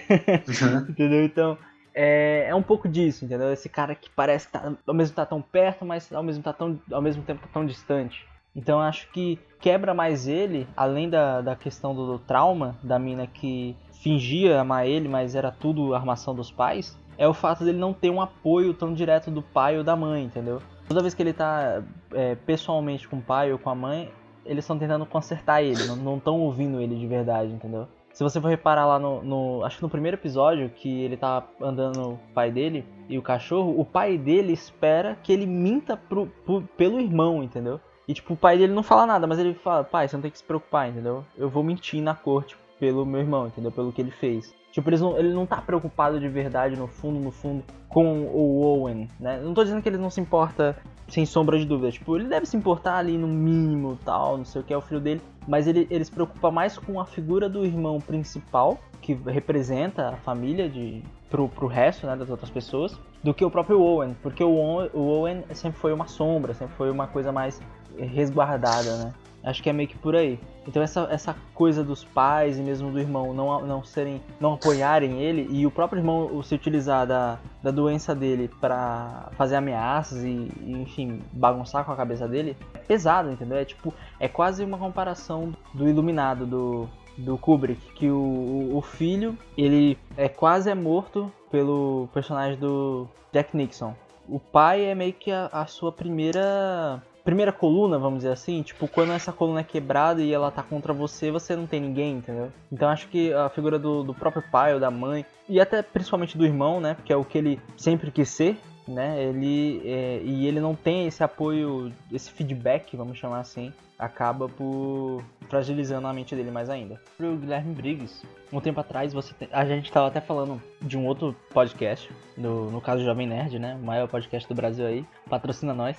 Uhum. 0.10 0.90
entendeu? 0.90 1.26
Então, 1.26 1.58
é, 1.96 2.48
é 2.50 2.54
um 2.54 2.62
pouco 2.62 2.90
disso, 2.90 3.24
entendeu? 3.24 3.52
Esse 3.54 3.70
cara 3.70 3.96
que 3.96 4.10
parece 4.10 4.50
tá, 4.50 4.74
ao 4.86 4.94
mesmo 4.94 5.16
tá 5.16 5.26
tão 5.26 5.42
perto, 5.42 5.86
mas 5.86 6.12
ao 6.12 6.22
mesmo, 6.22 6.44
tá 6.44 6.52
tão, 6.52 6.78
ao 6.92 7.02
mesmo 7.02 7.24
tempo 7.24 7.42
tá 7.42 7.48
tão 7.52 7.66
distante. 7.66 8.28
Então 8.54 8.80
acho 8.80 9.10
que 9.12 9.40
quebra 9.60 9.94
mais 9.94 10.28
ele, 10.28 10.68
além 10.76 11.10
da, 11.10 11.42
da 11.42 11.56
questão 11.56 11.96
do, 11.96 12.06
do 12.06 12.20
trauma 12.20 12.78
da 12.84 13.00
mina 13.00 13.26
que 13.26 13.76
fingia 14.04 14.60
amar 14.60 14.86
ele, 14.86 15.08
mas 15.08 15.36
era 15.36 15.52
tudo 15.52 15.96
armação 15.96 16.36
dos 16.36 16.52
pais, 16.52 16.98
é 17.18 17.28
o 17.28 17.34
fato 17.34 17.64
dele 17.64 17.78
não 17.78 17.94
ter 17.94 18.10
um 18.10 18.22
apoio 18.22 18.74
tão 18.74 18.94
direto 18.94 19.32
do 19.32 19.42
pai 19.42 19.78
ou 19.78 19.84
da 19.84 19.96
mãe, 19.96 20.26
entendeu? 20.26 20.62
Toda 20.88 21.02
vez 21.02 21.14
que 21.14 21.24
ele 21.24 21.34
tá 21.34 21.82
é, 22.14 22.36
pessoalmente 22.36 23.08
com 23.08 23.18
o 23.18 23.22
pai 23.22 23.52
ou 23.52 23.58
com 23.58 23.70
a 23.70 23.76
mãe, 23.76 24.12
eles 24.46 24.64
estão 24.64 24.78
tentando 24.78 25.06
consertar 25.06 25.64
ele, 25.64 25.84
não 25.88 26.18
estão 26.18 26.40
ouvindo 26.42 26.80
ele 26.80 26.96
de 26.96 27.08
verdade, 27.08 27.52
entendeu? 27.52 27.88
Se 28.16 28.24
você 28.24 28.40
for 28.40 28.48
reparar 28.48 28.86
lá 28.86 28.98
no, 28.98 29.22
no, 29.22 29.66
Acho 29.66 29.76
que 29.76 29.84
no 29.84 29.90
primeiro 29.90 30.16
episódio, 30.16 30.70
que 30.70 31.04
ele 31.04 31.18
tá 31.18 31.44
andando 31.62 32.14
o 32.14 32.20
pai 32.34 32.50
dele 32.50 32.86
e 33.10 33.18
o 33.18 33.22
cachorro, 33.22 33.78
o 33.78 33.84
pai 33.84 34.18
dele 34.18 34.54
espera 34.54 35.18
que 35.22 35.34
ele 35.34 35.46
minta 35.46 35.98
pro, 35.98 36.28
pro, 36.46 36.62
pelo 36.78 37.02
irmão, 37.02 37.44
entendeu? 37.44 37.78
E, 38.08 38.14
tipo, 38.14 38.34
o 38.34 38.38
pai 38.38 38.58
dele 38.58 38.72
não 38.72 38.84
fala 38.84 39.06
nada, 39.06 39.28
mas 39.28 39.38
ele 39.38 39.54
fala, 39.56 39.84
pai, 39.84 40.08
você 40.08 40.16
não 40.16 40.22
tem 40.22 40.32
que 40.32 40.38
se 40.38 40.44
preocupar, 40.46 40.88
entendeu? 40.88 41.26
Eu 41.38 41.50
vou 41.50 41.62
mentir 41.62 42.02
na 42.02 42.16
corte 42.16 42.56
pelo 42.80 43.06
meu 43.06 43.20
irmão, 43.20 43.48
entendeu? 43.48 43.70
Pelo 43.70 43.92
que 43.92 44.02
ele 44.02 44.12
fez. 44.12 44.54
Tipo, 44.72 44.92
não, 44.92 45.18
ele 45.18 45.34
não 45.34 45.46
tá 45.46 45.58
preocupado 45.58 46.18
de 46.18 46.30
verdade, 46.30 46.78
no 46.78 46.88
fundo, 46.88 47.20
no 47.20 47.32
fundo, 47.32 47.66
com 47.90 48.28
o 48.28 48.62
Owen, 48.62 49.10
né? 49.20 49.42
Não 49.42 49.54
tô 49.54 49.62
dizendo 49.62 49.82
que 49.82 49.90
ele 49.90 49.98
não 49.98 50.10
se 50.10 50.22
importa, 50.22 50.78
sem 51.08 51.26
sombra 51.26 51.58
de 51.58 51.66
dúvida. 51.66 51.92
Tipo, 51.92 52.16
ele 52.16 52.28
deve 52.28 52.46
se 52.46 52.58
importar 52.58 52.98
ali 52.98 53.18
no 53.18 53.28
mínimo, 53.28 53.98
tal, 54.04 54.38
não 54.38 54.46
sei 54.46 54.62
o 54.62 54.64
que, 54.64 54.74
é 54.74 54.78
o 54.78 54.82
filho 54.82 55.00
dele. 55.00 55.22
Mas 55.48 55.68
ele, 55.68 55.88
ele 55.90 56.04
se 56.04 56.12
preocupa 56.12 56.50
mais 56.50 56.78
com 56.78 57.00
a 57.00 57.06
figura 57.06 57.48
do 57.48 57.66
irmão 57.66 58.00
principal, 58.00 58.80
que 59.02 59.14
representa 59.14 60.10
a 60.10 60.18
família 60.18 60.68
de, 60.68 61.04
pro, 61.30 61.48
pro 61.48 61.68
resto, 61.68 62.08
né, 62.08 62.16
das 62.16 62.30
outras 62.30 62.50
pessoas, 62.50 63.00
do 63.24 63.34
que 63.34 63.46
o 63.46 63.52
próprio 63.52 63.80
Owen. 63.80 64.16
Porque 64.22 64.44
o 64.44 64.56
o 64.94 65.00
Owen 65.00 65.44
sempre 65.54 65.80
foi 65.80 65.94
uma 65.94 66.08
sombra, 66.08 66.54
sempre 66.54 66.76
foi 66.76 66.90
uma 66.90 67.08
coisa 67.08 67.32
mais 67.32 67.62
resguardada, 67.98 68.98
né? 68.98 69.14
Acho 69.46 69.62
que 69.62 69.70
é 69.70 69.74
meio 69.74 69.88
que 69.88 69.98
por 69.98 70.16
aí. 70.16 70.40
Então 70.68 70.82
essa, 70.82 71.08
essa 71.12 71.36
coisa 71.54 71.84
dos 71.84 72.04
pais 72.04 72.58
e 72.58 72.62
mesmo 72.62 72.92
do 72.92 73.00
irmão 73.00 73.32
não, 73.32 73.62
não 73.66 73.84
serem, 73.84 74.20
não 74.40 74.54
apoiarem 74.54 75.22
ele 75.22 75.48
e 75.52 75.68
o 75.68 75.72
próprio 75.72 76.00
irmão 76.00 76.42
se 76.42 76.56
utilizar 76.56 77.06
da, 77.06 77.38
da 77.62 77.70
doença 77.70 78.16
dele 78.16 78.50
para 78.60 79.30
fazer 79.38 79.56
ameaças 79.56 80.24
e, 80.24 80.52
e, 80.62 80.72
enfim, 80.82 81.22
bagunçar 81.32 81.86
com 81.86 81.92
a 81.92 81.96
cabeça 81.96 82.28
dele, 82.28 82.58
é 82.74 82.80
pesado, 82.80 83.32
entendeu? 83.32 83.58
É 83.60 83.66
tipo, 83.66 83.94
é 84.20 84.28
quase 84.28 84.64
uma 84.64 84.80
comparação 84.80 85.54
do 85.76 85.88
Iluminado 85.88 86.48
do, 86.48 86.90
do 87.16 87.38
Kubrick, 87.38 87.94
que 87.94 88.10
o, 88.10 88.76
o 88.76 88.82
filho, 88.82 89.38
ele 89.56 89.96
é 90.18 90.28
quase 90.28 90.72
é 90.72 90.76
morto 90.76 91.32
pelo 91.52 92.10
personagem 92.12 92.58
do 92.58 93.08
Jack 93.32 93.56
Nixon. 93.56 93.94
O 94.28 94.40
pai 94.40 94.86
é 94.86 94.96
meio 94.96 95.14
que 95.14 95.32
a, 95.32 95.50
a 95.52 95.68
sua 95.68 95.92
primeira 95.92 97.04
primeira 97.26 97.52
coluna, 97.52 97.98
vamos 97.98 98.20
dizer 98.20 98.32
assim, 98.32 98.62
tipo, 98.62 98.88
quando 98.88 99.12
essa 99.12 99.34
coluna 99.34 99.62
é 99.62 99.64
quebrada 99.64 100.22
e 100.22 100.32
ela 100.32 100.52
tá 100.52 100.62
contra 100.62 100.94
você, 100.94 101.32
você 101.32 101.56
não 101.56 101.66
tem 101.66 101.82
ninguém, 101.82 102.18
entendeu? 102.18 102.52
Então 102.72 102.88
acho 102.88 103.08
que 103.08 103.34
a 103.34 103.50
figura 103.50 103.80
do, 103.80 104.04
do 104.04 104.14
próprio 104.14 104.44
pai 104.52 104.76
ou 104.76 104.80
da 104.80 104.92
mãe, 104.92 105.26
e 105.50 105.60
até 105.60 105.82
principalmente 105.82 106.38
do 106.38 106.46
irmão, 106.46 106.80
né? 106.80 106.94
Porque 106.94 107.12
é 107.12 107.16
o 107.16 107.26
que 107.26 107.40
ele 107.40 107.60
sempre 107.76 108.12
quis 108.12 108.30
ser, 108.30 108.58
né? 108.88 109.22
Ele 109.24 109.82
é, 109.84 110.22
e 110.24 110.46
ele 110.46 110.60
não 110.60 110.76
tem 110.76 111.08
esse 111.08 111.24
apoio, 111.24 111.92
esse 112.14 112.32
feedback, 112.32 112.96
vamos 112.96 113.18
chamar 113.18 113.40
assim, 113.40 113.74
acaba 113.98 114.50
por 114.50 115.24
fragilizando 115.50 116.08
a 116.08 116.14
mente 116.14 116.36
dele 116.36 116.52
mais 116.52 116.70
ainda. 116.70 117.00
O 117.20 117.36
Guilherme 117.36 117.74
Briggs, 117.74 118.26
um 118.52 118.60
tempo 118.60 118.80
atrás 118.80 119.14
você 119.14 119.34
tem, 119.34 119.48
a 119.52 119.66
gente 119.66 119.86
estava 119.86 120.08
até 120.08 120.20
falando 120.20 120.62
de 120.82 120.98
um 120.98 121.06
outro 121.06 121.36
podcast, 121.54 122.10
no, 122.38 122.72
no 122.72 122.82
caso 122.82 123.04
Jovem 123.04 123.28
Nerd, 123.28 123.60
né? 123.60 123.78
O 123.82 123.86
maior 123.86 124.08
podcast 124.08 124.48
do 124.48 124.56
Brasil 124.56 124.86
aí, 124.86 125.06
patrocina 125.30 125.74
nós. 125.74 125.98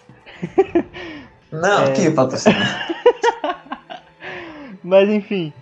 Não, 1.51 1.85
é... 1.85 1.93
que 1.93 2.11
patrocina? 2.11 2.57
Mas 4.83 5.09
enfim, 5.09 5.53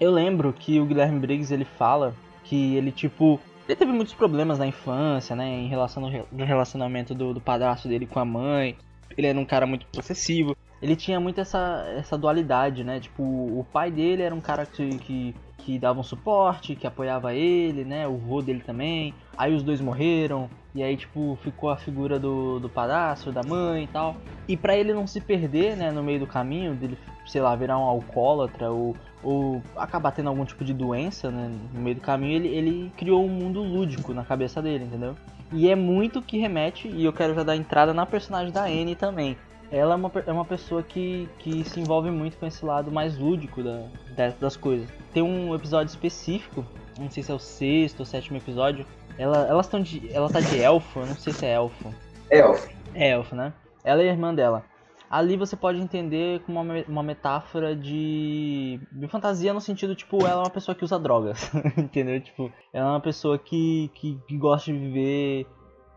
eu 0.00 0.10
lembro 0.10 0.52
que 0.52 0.80
o 0.80 0.84
Guilherme 0.84 1.20
Briggs 1.20 1.52
ele 1.52 1.64
fala 1.64 2.14
que 2.42 2.76
ele 2.76 2.90
tipo 2.90 3.40
ele 3.66 3.76
teve 3.76 3.92
muitos 3.92 4.12
problemas 4.12 4.58
na 4.58 4.66
infância, 4.66 5.34
né? 5.34 5.48
Em 5.48 5.68
relação 5.68 6.04
ao 6.04 6.44
relacionamento 6.44 7.14
do, 7.14 7.32
do 7.32 7.40
padrasto 7.40 7.88
dele 7.88 8.06
com 8.06 8.20
a 8.20 8.24
mãe. 8.24 8.76
Ele 9.16 9.26
era 9.26 9.38
um 9.38 9.44
cara 9.44 9.66
muito 9.66 9.86
possessivo. 9.86 10.54
Ele 10.84 10.94
tinha 10.94 11.18
muito 11.18 11.40
essa, 11.40 11.82
essa 11.96 12.18
dualidade, 12.18 12.84
né? 12.84 13.00
Tipo, 13.00 13.22
o 13.22 13.64
pai 13.72 13.90
dele 13.90 14.20
era 14.20 14.34
um 14.34 14.40
cara 14.40 14.66
que, 14.66 14.98
que, 14.98 15.34
que 15.56 15.78
dava 15.78 15.98
um 15.98 16.02
suporte, 16.02 16.76
que 16.76 16.86
apoiava 16.86 17.32
ele, 17.32 17.86
né? 17.86 18.06
O 18.06 18.18
vô 18.18 18.42
dele 18.42 18.60
também. 18.60 19.14
Aí 19.34 19.54
os 19.54 19.62
dois 19.62 19.80
morreram, 19.80 20.46
e 20.74 20.82
aí, 20.82 20.94
tipo, 20.94 21.38
ficou 21.42 21.70
a 21.70 21.78
figura 21.78 22.18
do, 22.18 22.60
do 22.60 22.68
da 22.68 23.42
mãe 23.48 23.84
e 23.84 23.86
tal. 23.86 24.14
E 24.46 24.58
para 24.58 24.76
ele 24.76 24.92
não 24.92 25.06
se 25.06 25.22
perder, 25.22 25.74
né, 25.74 25.90
no 25.90 26.02
meio 26.02 26.20
do 26.20 26.26
caminho, 26.26 26.74
dele, 26.74 26.98
sei 27.24 27.40
lá, 27.40 27.56
virar 27.56 27.78
um 27.78 27.84
alcoólatra 27.84 28.70
ou, 28.70 28.94
ou 29.22 29.62
acabar 29.78 30.12
tendo 30.12 30.28
algum 30.28 30.44
tipo 30.44 30.66
de 30.66 30.74
doença, 30.74 31.30
né, 31.30 31.50
no 31.72 31.80
meio 31.80 31.96
do 31.96 32.02
caminho, 32.02 32.34
ele, 32.34 32.48
ele 32.48 32.92
criou 32.94 33.24
um 33.24 33.30
mundo 33.30 33.62
lúdico 33.62 34.12
na 34.12 34.22
cabeça 34.22 34.60
dele, 34.60 34.84
entendeu? 34.84 35.16
E 35.50 35.66
é 35.66 35.74
muito 35.74 36.20
que 36.20 36.36
remete, 36.36 36.88
e 36.88 37.06
eu 37.06 37.12
quero 37.12 37.34
já 37.34 37.42
dar 37.42 37.56
entrada 37.56 37.94
na 37.94 38.04
personagem 38.04 38.52
da 38.52 38.64
Anne 38.64 38.94
também. 38.94 39.34
Ela 39.70 39.94
é 39.94 39.96
uma, 39.96 40.12
é 40.26 40.32
uma 40.32 40.44
pessoa 40.44 40.82
que, 40.82 41.28
que 41.38 41.64
se 41.64 41.80
envolve 41.80 42.10
muito 42.10 42.36
com 42.36 42.46
esse 42.46 42.64
lado 42.64 42.92
mais 42.92 43.16
lúdico 43.18 43.62
da, 43.62 44.30
das 44.40 44.56
coisas. 44.56 44.88
Tem 45.12 45.22
um 45.22 45.54
episódio 45.54 45.90
específico, 45.90 46.64
não 46.98 47.10
sei 47.10 47.22
se 47.22 47.30
é 47.30 47.34
o 47.34 47.38
sexto 47.38 48.00
ou 48.00 48.06
sétimo 48.06 48.36
episódio, 48.36 48.86
ela, 49.18 49.46
elas 49.46 49.66
estão 49.66 49.80
de. 49.80 50.12
Ela 50.12 50.28
tá 50.28 50.40
de 50.40 50.60
elfo, 50.60 51.00
eu 51.00 51.06
não 51.06 51.14
sei 51.14 51.32
se 51.32 51.46
é 51.46 51.52
elfo. 51.54 51.94
Elfo. 52.30 52.68
É 52.94 53.10
elfo, 53.10 53.34
né? 53.34 53.52
Ela 53.82 54.02
é 54.02 54.08
a 54.08 54.12
irmã 54.12 54.34
dela. 54.34 54.64
Ali 55.10 55.36
você 55.36 55.54
pode 55.54 55.78
entender 55.78 56.40
como 56.40 56.60
uma, 56.60 56.74
uma 56.88 57.02
metáfora 57.02 57.76
de, 57.76 58.80
de 58.90 59.06
fantasia 59.06 59.52
no 59.52 59.60
sentido, 59.60 59.94
tipo, 59.94 60.16
ela 60.26 60.40
é 60.40 60.44
uma 60.44 60.50
pessoa 60.50 60.74
que 60.74 60.84
usa 60.84 60.98
drogas, 60.98 61.52
entendeu? 61.78 62.20
Tipo, 62.20 62.50
ela 62.72 62.88
é 62.88 62.90
uma 62.90 63.00
pessoa 63.00 63.38
que, 63.38 63.90
que, 63.94 64.18
que 64.26 64.36
gosta 64.36 64.72
de 64.72 64.78
viver 64.78 65.46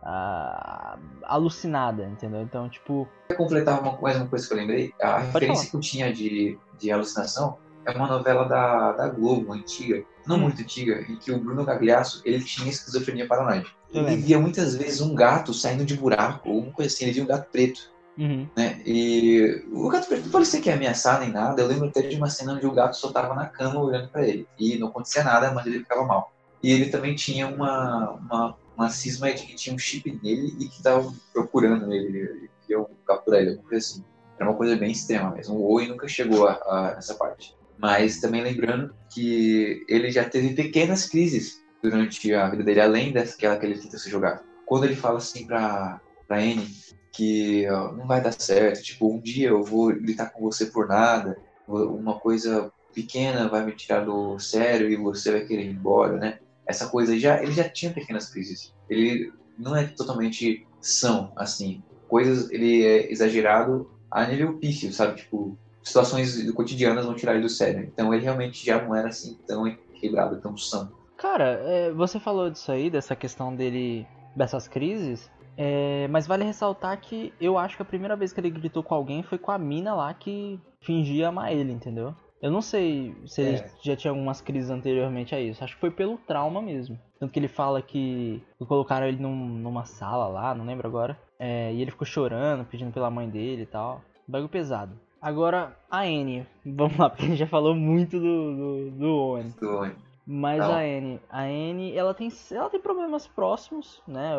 uh, 0.07 0.97
alucinada, 1.23 2.05
entendeu? 2.05 2.41
Então, 2.41 2.69
tipo... 2.69 3.07
Pra 3.27 3.35
completar 3.35 3.81
uma, 3.81 3.99
mais 4.01 4.15
uma 4.15 4.27
coisa 4.27 4.47
que 4.47 4.53
eu 4.53 4.57
lembrei, 4.57 4.93
a 5.01 5.19
referência 5.19 5.69
que 5.69 5.75
eu 5.75 5.81
tinha 5.81 6.13
de, 6.13 6.57
de 6.79 6.91
alucinação 6.91 7.57
é 7.85 7.91
uma 7.91 8.07
novela 8.07 8.45
da, 8.45 8.93
da 8.93 9.09
Globo, 9.09 9.53
antiga, 9.53 10.03
não 10.25 10.37
hum. 10.37 10.39
muito 10.39 10.61
antiga, 10.61 11.05
em 11.09 11.15
que 11.17 11.31
o 11.31 11.39
Bruno 11.39 11.63
Gagliasso, 11.63 12.21
ele 12.25 12.43
tinha 12.43 12.69
esquizofrenia 12.69 13.27
paranoide. 13.27 13.75
Ele 13.93 14.17
via 14.17 14.37
muitas 14.37 14.75
vezes 14.75 14.99
um 14.99 15.15
gato 15.15 15.53
saindo 15.53 15.85
de 15.85 15.95
buraco, 15.95 16.49
ou 16.49 16.63
uma 16.63 16.71
coisa 16.71 16.93
assim, 16.93 17.05
ele 17.05 17.13
via 17.13 17.23
um 17.23 17.27
gato 17.27 17.49
preto. 17.49 17.89
Uhum. 18.17 18.47
Né? 18.57 18.81
E 18.85 19.63
o 19.71 19.87
gato 19.87 20.07
preto 20.07 20.25
não 20.25 20.31
parecia 20.31 20.59
que 20.59 20.67
ia 20.67 20.75
ameaçar 20.75 21.19
nem 21.21 21.31
nada. 21.31 21.61
Eu 21.61 21.67
lembro 21.67 21.87
até 21.87 22.01
de 22.01 22.15
uma 22.17 22.29
cena 22.29 22.53
onde 22.53 22.65
o 22.65 22.73
gato 22.73 22.97
só 22.97 23.11
tava 23.11 23.33
na 23.33 23.45
cama 23.45 23.79
olhando 23.79 24.09
para 24.09 24.27
ele. 24.27 24.45
E 24.59 24.77
não 24.77 24.87
acontecia 24.87 25.23
nada, 25.23 25.51
mas 25.51 25.65
ele 25.65 25.79
ficava 25.79 26.03
mal. 26.03 26.33
E 26.61 26.71
ele 26.71 26.89
também 26.89 27.15
tinha 27.15 27.47
uma, 27.47 28.11
uma, 28.11 28.57
uma 28.77 28.89
cisma 28.89 29.33
de 29.33 29.43
que 29.43 29.55
tinha 29.55 29.75
um 29.75 29.79
chip 29.79 30.19
nele 30.23 30.55
e 30.59 30.69
que 30.69 30.83
tava 30.83 31.11
procurando 31.33 31.91
ele. 31.91 32.19
Ele 32.19 32.49
queria 32.61 32.85
capturar 33.05 33.41
ele, 33.41 33.49
alguma 33.51 33.69
coisa 33.69 33.85
assim. 33.85 34.03
Era 34.39 34.49
uma 34.49 34.57
coisa 34.57 34.75
bem 34.75 34.91
extrema 34.91 35.31
mesmo. 35.31 35.55
O 35.55 35.71
Owen 35.71 35.89
nunca 35.89 36.07
chegou 36.07 36.47
a, 36.47 36.53
a, 36.53 37.13
parte. 37.15 37.57
Mas 37.77 38.19
também 38.19 38.43
lembrando 38.43 38.93
que 39.11 39.83
ele 39.89 40.11
já 40.11 40.29
teve 40.29 40.53
pequenas 40.53 41.09
crises 41.09 41.63
durante 41.81 42.31
a 42.33 42.49
vida 42.49 42.63
dele, 42.63 42.81
além 42.81 43.11
daquela 43.11 43.57
que 43.57 43.65
ele 43.65 43.79
tenta 43.79 43.97
se 43.97 44.09
jogar. 44.09 44.43
Quando 44.65 44.83
ele 44.83 44.95
fala 44.95 45.17
assim 45.17 45.47
pra, 45.47 45.99
pra 46.27 46.37
Anne 46.37 46.67
que 47.11 47.67
ó, 47.69 47.91
não 47.93 48.05
vai 48.05 48.21
dar 48.21 48.31
certo, 48.31 48.83
tipo, 48.83 49.11
um 49.11 49.19
dia 49.19 49.49
eu 49.49 49.63
vou 49.63 49.87
gritar 49.87 50.29
com 50.29 50.41
você 50.41 50.67
por 50.67 50.87
nada, 50.87 51.35
uma 51.67 52.19
coisa 52.19 52.71
pequena 52.93 53.47
vai 53.47 53.65
me 53.65 53.71
tirar 53.71 54.01
do 54.01 54.37
sério 54.37 54.89
e 54.89 54.95
você 54.95 55.31
vai 55.31 55.41
querer 55.45 55.63
ir 55.63 55.71
embora, 55.71 56.17
né? 56.17 56.39
Essa 56.67 56.87
coisa 56.87 57.17
já, 57.17 57.41
ele 57.41 57.51
já 57.51 57.67
tinha 57.67 57.93
pequenas 57.93 58.29
crises. 58.29 58.73
Ele 58.89 59.31
não 59.57 59.75
é 59.75 59.85
totalmente 59.85 60.67
são, 60.81 61.31
assim. 61.35 61.81
Coisas, 62.07 62.49
ele 62.51 62.83
é 62.83 63.11
exagerado 63.11 63.89
a 64.09 64.25
nível 64.25 64.57
pífio, 64.57 64.91
sabe? 64.93 65.17
Tipo, 65.17 65.57
situações 65.83 66.49
cotidianas 66.51 67.05
vão 67.05 67.15
tirar 67.15 67.33
ele 67.33 67.41
do 67.41 67.49
sério. 67.49 67.89
Então 67.91 68.13
ele 68.13 68.23
realmente 68.23 68.65
já 68.65 68.81
não 68.81 68.95
era 68.95 69.09
assim 69.09 69.37
tão 69.47 69.67
equilibrado, 69.67 70.41
tão 70.41 70.55
são. 70.57 70.91
Cara, 71.17 71.61
é, 71.63 71.91
você 71.91 72.19
falou 72.19 72.49
disso 72.49 72.71
aí, 72.71 72.89
dessa 72.89 73.15
questão 73.15 73.55
dele, 73.55 74.05
dessas 74.35 74.67
crises, 74.67 75.31
é, 75.57 76.07
mas 76.09 76.27
vale 76.27 76.43
ressaltar 76.43 76.99
que 77.01 77.33
eu 77.41 77.57
acho 77.57 77.75
que 77.75 77.81
a 77.81 77.85
primeira 77.85 78.15
vez 78.15 78.31
que 78.31 78.39
ele 78.39 78.51
gritou 78.51 78.83
com 78.83 78.93
alguém 78.93 79.23
foi 79.23 79.39
com 79.39 79.49
a 79.49 79.57
mina 79.57 79.95
lá 79.95 80.13
que 80.13 80.59
fingia 80.79 81.29
amar 81.29 81.51
ele, 81.51 81.71
entendeu? 81.71 82.13
Eu 82.41 82.51
não 82.51 82.61
sei 82.61 83.15
se 83.25 83.41
ele 83.41 83.57
é. 83.57 83.71
já 83.81 83.95
tinha 83.95 84.11
algumas 84.11 84.41
crises 84.41 84.69
anteriormente 84.69 85.33
a 85.33 85.39
isso. 85.39 85.63
Acho 85.63 85.73
que 85.73 85.79
foi 85.79 85.91
pelo 85.91 86.17
trauma 86.17 86.61
mesmo. 86.61 86.99
Tanto 87.19 87.33
que 87.33 87.39
ele 87.39 87.47
fala 87.47 87.81
que 87.81 88.43
colocaram 88.67 89.07
ele 89.07 89.17
num, 89.17 89.35
numa 89.35 89.85
sala 89.85 90.27
lá, 90.27 90.53
não 90.53 90.65
lembro 90.65 90.87
agora. 90.87 91.17
É, 91.39 91.73
e 91.73 91.81
ele 91.81 91.91
ficou 91.91 92.05
chorando, 92.05 92.65
pedindo 92.65 92.91
pela 92.91 93.09
mãe 93.09 93.27
dele 93.27 93.63
e 93.63 93.65
tal. 93.65 94.01
Bagulho 94.27 94.49
pesado. 94.49 94.99
Agora, 95.21 95.75
a 95.89 96.01
Anne. 96.01 96.45
Vamos 96.65 96.97
lá, 96.97 97.09
porque 97.09 97.25
a 97.25 97.27
gente 97.29 97.39
já 97.39 97.47
falou 97.47 97.75
muito 97.75 98.19
do, 98.19 98.55
do, 98.55 98.91
do 98.91 99.07
Owen. 99.07 99.49
Do. 99.59 99.95
Mas 100.25 100.59
não. 100.59 100.73
a 100.73 100.79
Anne, 100.79 101.21
a 101.29 101.43
Anne, 101.43 101.95
ela 101.95 102.13
tem, 102.13 102.29
ela 102.51 102.69
tem 102.69 102.81
problemas 102.81 103.25
próximos, 103.25 104.01
né? 104.05 104.33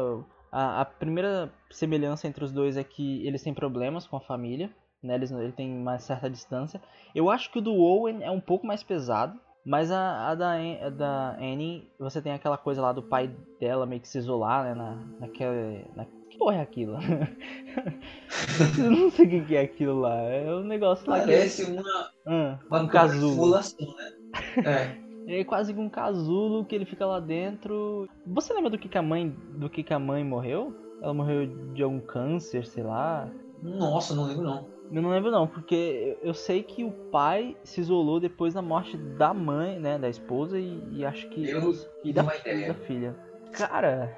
A, 0.52 0.82
a, 0.82 0.84
primeira 0.84 1.50
semelhança 1.70 2.28
entre 2.28 2.44
os 2.44 2.52
dois 2.52 2.76
é 2.76 2.84
que 2.84 3.26
eles 3.26 3.42
têm 3.42 3.54
problemas 3.54 4.06
com 4.06 4.16
a 4.16 4.20
família, 4.20 4.70
né? 5.02 5.14
Eles, 5.14 5.30
ele 5.30 5.52
tem 5.52 5.72
uma 5.76 5.98
certa 5.98 6.28
distância. 6.28 6.80
Eu 7.14 7.30
acho 7.30 7.50
que 7.50 7.58
o 7.58 7.62
do 7.62 7.74
Owen 7.74 8.22
é 8.22 8.30
um 8.30 8.40
pouco 8.40 8.66
mais 8.66 8.82
pesado, 8.82 9.38
mas 9.64 9.90
a, 9.90 10.30
a, 10.30 10.34
da, 10.34 10.54
a 10.54 10.90
da 10.90 11.36
Annie, 11.36 11.90
você 11.98 12.22
tem 12.22 12.32
aquela 12.32 12.56
coisa 12.56 12.80
lá 12.80 12.92
do 12.92 13.02
pai 13.02 13.30
dela 13.60 13.86
meio 13.86 14.00
que 14.00 14.08
se 14.08 14.18
isolar, 14.18 14.64
né? 14.64 14.74
Na, 14.74 14.94
naquela, 15.20 15.54
na, 15.94 16.06
porra 16.38 16.56
é 16.56 16.60
aquilo? 16.62 16.96
eu 18.78 18.90
não 18.90 19.10
sei 19.10 19.26
o 19.26 19.44
que 19.44 19.56
é 19.56 19.62
aquilo 19.62 20.00
lá. 20.00 20.16
É 20.16 20.54
um 20.54 20.62
negócio 20.62 21.10
lá. 21.10 21.18
Parece 21.18 21.66
que... 21.66 21.72
uma, 21.72 21.82
ah, 22.26 22.58
uma 22.70 22.80
um 22.80 22.88
casulo. 22.88 23.50
Né? 23.50 23.60
É. 24.64 25.08
É 25.28 25.44
quase 25.44 25.74
que 25.74 25.78
um 25.78 25.90
casulo 25.90 26.64
que 26.64 26.74
ele 26.74 26.86
fica 26.86 27.04
lá 27.04 27.20
dentro. 27.20 28.08
Você 28.26 28.54
lembra 28.54 28.70
do 28.70 28.78
que, 28.78 28.88
que 28.88 28.96
a 28.96 29.02
mãe 29.02 29.28
do 29.28 29.68
que, 29.68 29.82
que 29.82 29.92
a 29.92 29.98
mãe 29.98 30.24
morreu? 30.24 30.74
Ela 31.02 31.12
morreu 31.12 31.46
de 31.74 31.82
algum 31.82 32.00
câncer, 32.00 32.64
sei 32.64 32.82
lá. 32.82 33.30
Nossa, 33.62 34.14
não 34.14 34.24
lembro 34.24 34.44
não. 34.44 34.66
Eu 34.90 35.02
não 35.02 35.10
lembro 35.10 35.30
não, 35.30 35.46
porque 35.46 36.16
eu 36.22 36.32
sei 36.32 36.62
que 36.62 36.82
o 36.82 36.90
pai 36.90 37.56
se 37.62 37.80
isolou 37.80 38.18
depois 38.18 38.54
da 38.54 38.62
morte 38.62 38.96
da 38.96 39.34
mãe, 39.34 39.78
né, 39.78 39.98
da 39.98 40.08
esposa 40.08 40.58
e, 40.58 40.82
e 40.92 41.04
acho 41.04 41.28
que 41.28 41.48
eu 41.48 41.74
e 42.02 42.12
da, 42.12 42.22
da 42.22 42.74
filha. 42.86 43.14
Cara, 43.52 44.16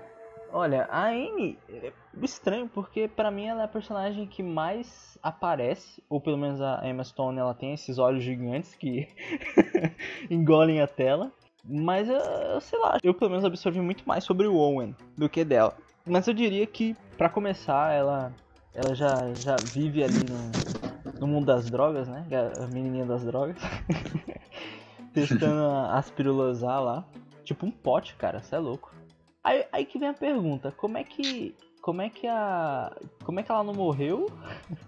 Olha, 0.52 0.88
a 0.90 1.08
Amy 1.08 1.56
é 1.68 1.92
estranho 2.22 2.68
porque 2.68 3.06
para 3.06 3.30
mim 3.30 3.46
ela 3.46 3.62
é 3.62 3.64
a 3.64 3.68
personagem 3.68 4.26
que 4.26 4.42
mais 4.42 5.16
aparece, 5.22 6.02
ou 6.08 6.20
pelo 6.20 6.36
menos 6.36 6.60
a 6.60 6.80
Emma 6.84 7.04
Stone 7.04 7.38
ela 7.38 7.54
tem 7.54 7.72
esses 7.72 7.98
olhos 7.98 8.24
gigantes 8.24 8.74
que 8.74 9.08
engolem 10.28 10.80
a 10.80 10.88
tela. 10.88 11.32
Mas 11.64 12.08
eu, 12.08 12.60
sei 12.60 12.78
lá, 12.78 12.98
eu 13.02 13.14
pelo 13.14 13.30
menos 13.30 13.44
absorvi 13.44 13.80
muito 13.80 14.02
mais 14.08 14.24
sobre 14.24 14.46
o 14.46 14.56
Owen 14.56 14.96
do 15.16 15.28
que 15.28 15.44
dela. 15.44 15.76
Mas 16.04 16.26
eu 16.26 16.34
diria 16.34 16.66
que 16.66 16.96
para 17.16 17.28
começar 17.28 17.92
ela 17.92 18.34
ela 18.74 18.94
já, 18.94 19.32
já 19.34 19.56
vive 19.72 20.02
ali 20.04 20.24
no, 20.28 21.20
no 21.20 21.26
mundo 21.26 21.46
das 21.46 21.68
drogas, 21.68 22.08
né? 22.08 22.24
A 22.58 22.66
menininha 22.66 23.04
das 23.04 23.24
drogas. 23.24 23.56
Testando 25.12 25.66
as 25.90 26.10
pílulas 26.10 26.62
A 26.62 26.78
lá. 26.78 27.04
Tipo 27.44 27.66
um 27.66 27.70
pote, 27.70 28.14
cara, 28.14 28.40
você 28.40 28.54
é 28.54 28.58
louco. 28.58 28.92
Aí, 29.42 29.64
aí 29.72 29.84
que 29.84 29.98
vem 29.98 30.08
a 30.08 30.14
pergunta, 30.14 30.72
como 30.76 30.98
é 30.98 31.04
que. 31.04 31.54
Como 31.82 32.02
é 32.02 32.08
que 32.08 32.26
a. 32.26 32.94
Como 33.24 33.40
é 33.40 33.42
que 33.42 33.50
ela 33.50 33.64
não 33.64 33.74
morreu? 33.74 34.26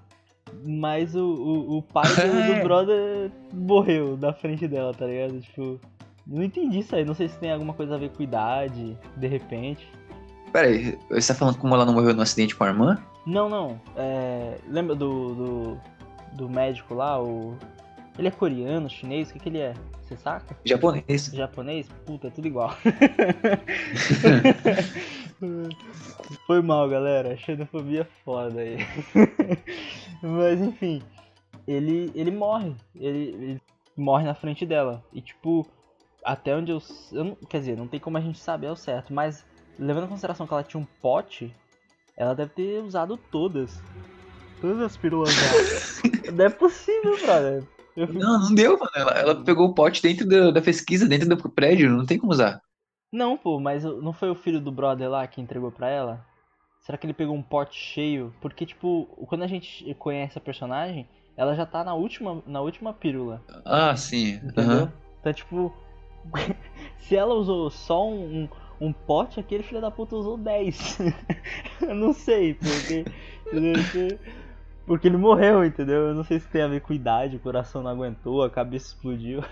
Mas 0.65 1.17
o, 1.17 1.25
o, 1.25 1.79
o 1.79 1.83
pai 1.83 2.05
do, 2.05 2.55
do 2.55 2.63
brother 2.63 3.33
morreu 3.53 4.17
na 4.17 4.33
frente 4.33 4.69
dela, 4.69 4.93
tá 4.95 5.07
ligado? 5.07 5.41
Tipo. 5.41 5.81
Não 6.25 6.43
entendi 6.45 6.79
isso 6.79 6.95
aí, 6.95 7.05
não 7.05 7.15
sei 7.15 7.29
se 7.29 7.37
tem 7.39 7.51
alguma 7.51 7.75
coisa 7.75 7.97
a 7.97 7.99
ver 7.99 8.11
com 8.11 8.23
idade, 8.23 8.97
de 9.17 9.27
repente. 9.27 9.91
Peraí, 10.53 10.97
você 11.11 11.33
tá 11.33 11.39
falando 11.39 11.59
como 11.59 11.75
ela 11.75 11.85
não 11.85 11.95
morreu 11.95 12.15
no 12.15 12.23
acidente 12.23 12.55
com 12.55 12.63
a 12.63 12.69
irmã? 12.69 13.03
Não, 13.27 13.49
não. 13.49 13.81
É, 13.97 14.59
lembra 14.69 14.95
do, 14.95 15.35
do, 15.35 15.81
do 16.35 16.49
médico 16.49 16.95
lá, 16.95 17.23
o. 17.23 17.57
Ele 18.19 18.29
é 18.29 18.31
coreano, 18.31 18.91
chinês, 18.91 19.31
o 19.31 19.33
que, 19.33 19.39
que 19.39 19.49
ele 19.49 19.59
é? 19.59 19.75
Você 20.03 20.17
saca? 20.17 20.57
Japonês. 20.65 21.31
Japonês? 21.33 21.89
Puta, 22.05 22.27
é 22.27 22.31
tudo 22.31 22.47
igual. 22.47 22.71
Foi 26.47 26.61
mal, 26.61 26.89
galera. 26.89 27.37
Xenofobia 27.37 28.07
foda 28.25 28.61
aí. 28.61 28.77
Mas 30.23 30.61
enfim, 30.61 31.03
ele, 31.67 32.13
ele 32.15 32.31
morre. 32.31 32.75
Ele, 32.95 33.19
ele, 33.19 33.63
morre 33.97 34.25
na 34.25 34.35
frente 34.35 34.67
dela. 34.67 35.03
E 35.13 35.23
tipo, 35.23 35.67
até 36.25 36.55
onde 36.55 36.71
eu. 36.73 36.83
eu 37.13 37.25
não, 37.25 37.35
quer 37.37 37.61
dizer, 37.61 37.77
não 37.77 37.89
tem 37.89 37.99
como 37.99 38.19
a 38.19 38.21
gente 38.21 38.39
saber 38.39 38.67
ao 38.67 38.77
certo. 38.77 39.15
Mas 39.15 39.47
levando 39.79 40.05
em 40.05 40.09
consideração 40.09 40.47
que 40.47 40.53
ela 40.53 40.63
tinha 40.63 40.81
um 40.81 40.87
pote, 41.01 41.55
ela 42.23 42.35
deve 42.35 42.53
ter 42.53 42.83
usado 42.83 43.17
todas. 43.17 43.83
Todas 44.61 44.81
as 44.81 44.97
pílulas 44.97 45.35
dela. 45.35 46.33
não 46.33 46.45
é 46.45 46.49
possível, 46.49 47.19
brother. 47.21 47.65
Não, 47.97 48.41
não 48.41 48.55
deu, 48.55 48.79
mano. 48.79 48.93
Ela, 48.95 49.11
ela 49.13 49.45
pegou 49.45 49.69
o 49.69 49.75
pote 49.75 50.01
dentro 50.01 50.27
da, 50.27 50.51
da 50.51 50.63
pesquisa, 50.63 51.09
dentro 51.09 51.29
do 51.29 51.51
prédio, 51.51 51.91
não 51.91 52.07
tem 52.07 52.19
como 52.19 52.33
usar. 52.33 52.63
Não, 53.13 53.37
pô, 53.37 53.61
mas 53.61 53.85
não 53.85 54.13
foi 54.13 54.31
o 54.31 54.35
filho 54.35 54.61
do 54.61 54.73
brother 54.73 55.11
lá 55.11 55.27
que 55.27 55.41
entregou 55.41 55.71
pra 55.71 55.91
ela? 55.91 56.25
Será 56.81 56.97
que 56.97 57.07
ele 57.07 57.13
pegou 57.13 57.35
um 57.35 57.43
pote 57.43 57.77
cheio? 57.77 58.35
Porque, 58.41 58.65
tipo, 58.65 59.07
quando 59.29 59.43
a 59.43 59.47
gente 59.47 59.95
conhece 59.95 60.39
a 60.39 60.41
personagem, 60.41 61.09
ela 61.37 61.55
já 61.55 61.67
tá 61.67 61.85
na 61.85 61.95
última, 61.95 62.43
na 62.47 62.61
última 62.61 62.93
pílula. 62.93 63.43
Ah, 63.65 63.95
sim. 63.97 64.37
Entendeu? 64.37 64.85
Uhum. 64.85 64.93
Então, 65.21 65.33
tipo, 65.33 65.75
se 66.99 67.17
ela 67.17 67.35
usou 67.35 67.71
só 67.71 68.09
um, 68.09 68.49
um 68.83 68.93
pote, 68.93 69.39
aquele 69.39 69.63
filho 69.63 69.81
da 69.81 69.93
puta 69.93 70.17
usou 70.17 70.37
10. 70.37 70.99
eu 71.83 71.95
não 71.95 72.13
sei, 72.13 72.55
porque. 72.55 73.05
Porque 74.85 75.07
ele 75.07 75.17
morreu, 75.17 75.65
entendeu? 75.65 76.09
Eu 76.09 76.15
não 76.15 76.25
sei 76.25 76.41
se 76.41 76.49
tem 76.49 76.63
a 76.63 76.67
ver 76.67 76.81
com 76.81 76.93
idade, 76.93 77.37
o 77.37 77.41
coração 77.41 77.83
não 77.83 77.91
aguentou, 77.91 78.43
a 78.43 78.51
cabeça 78.51 78.89
explodiu. 78.89 79.45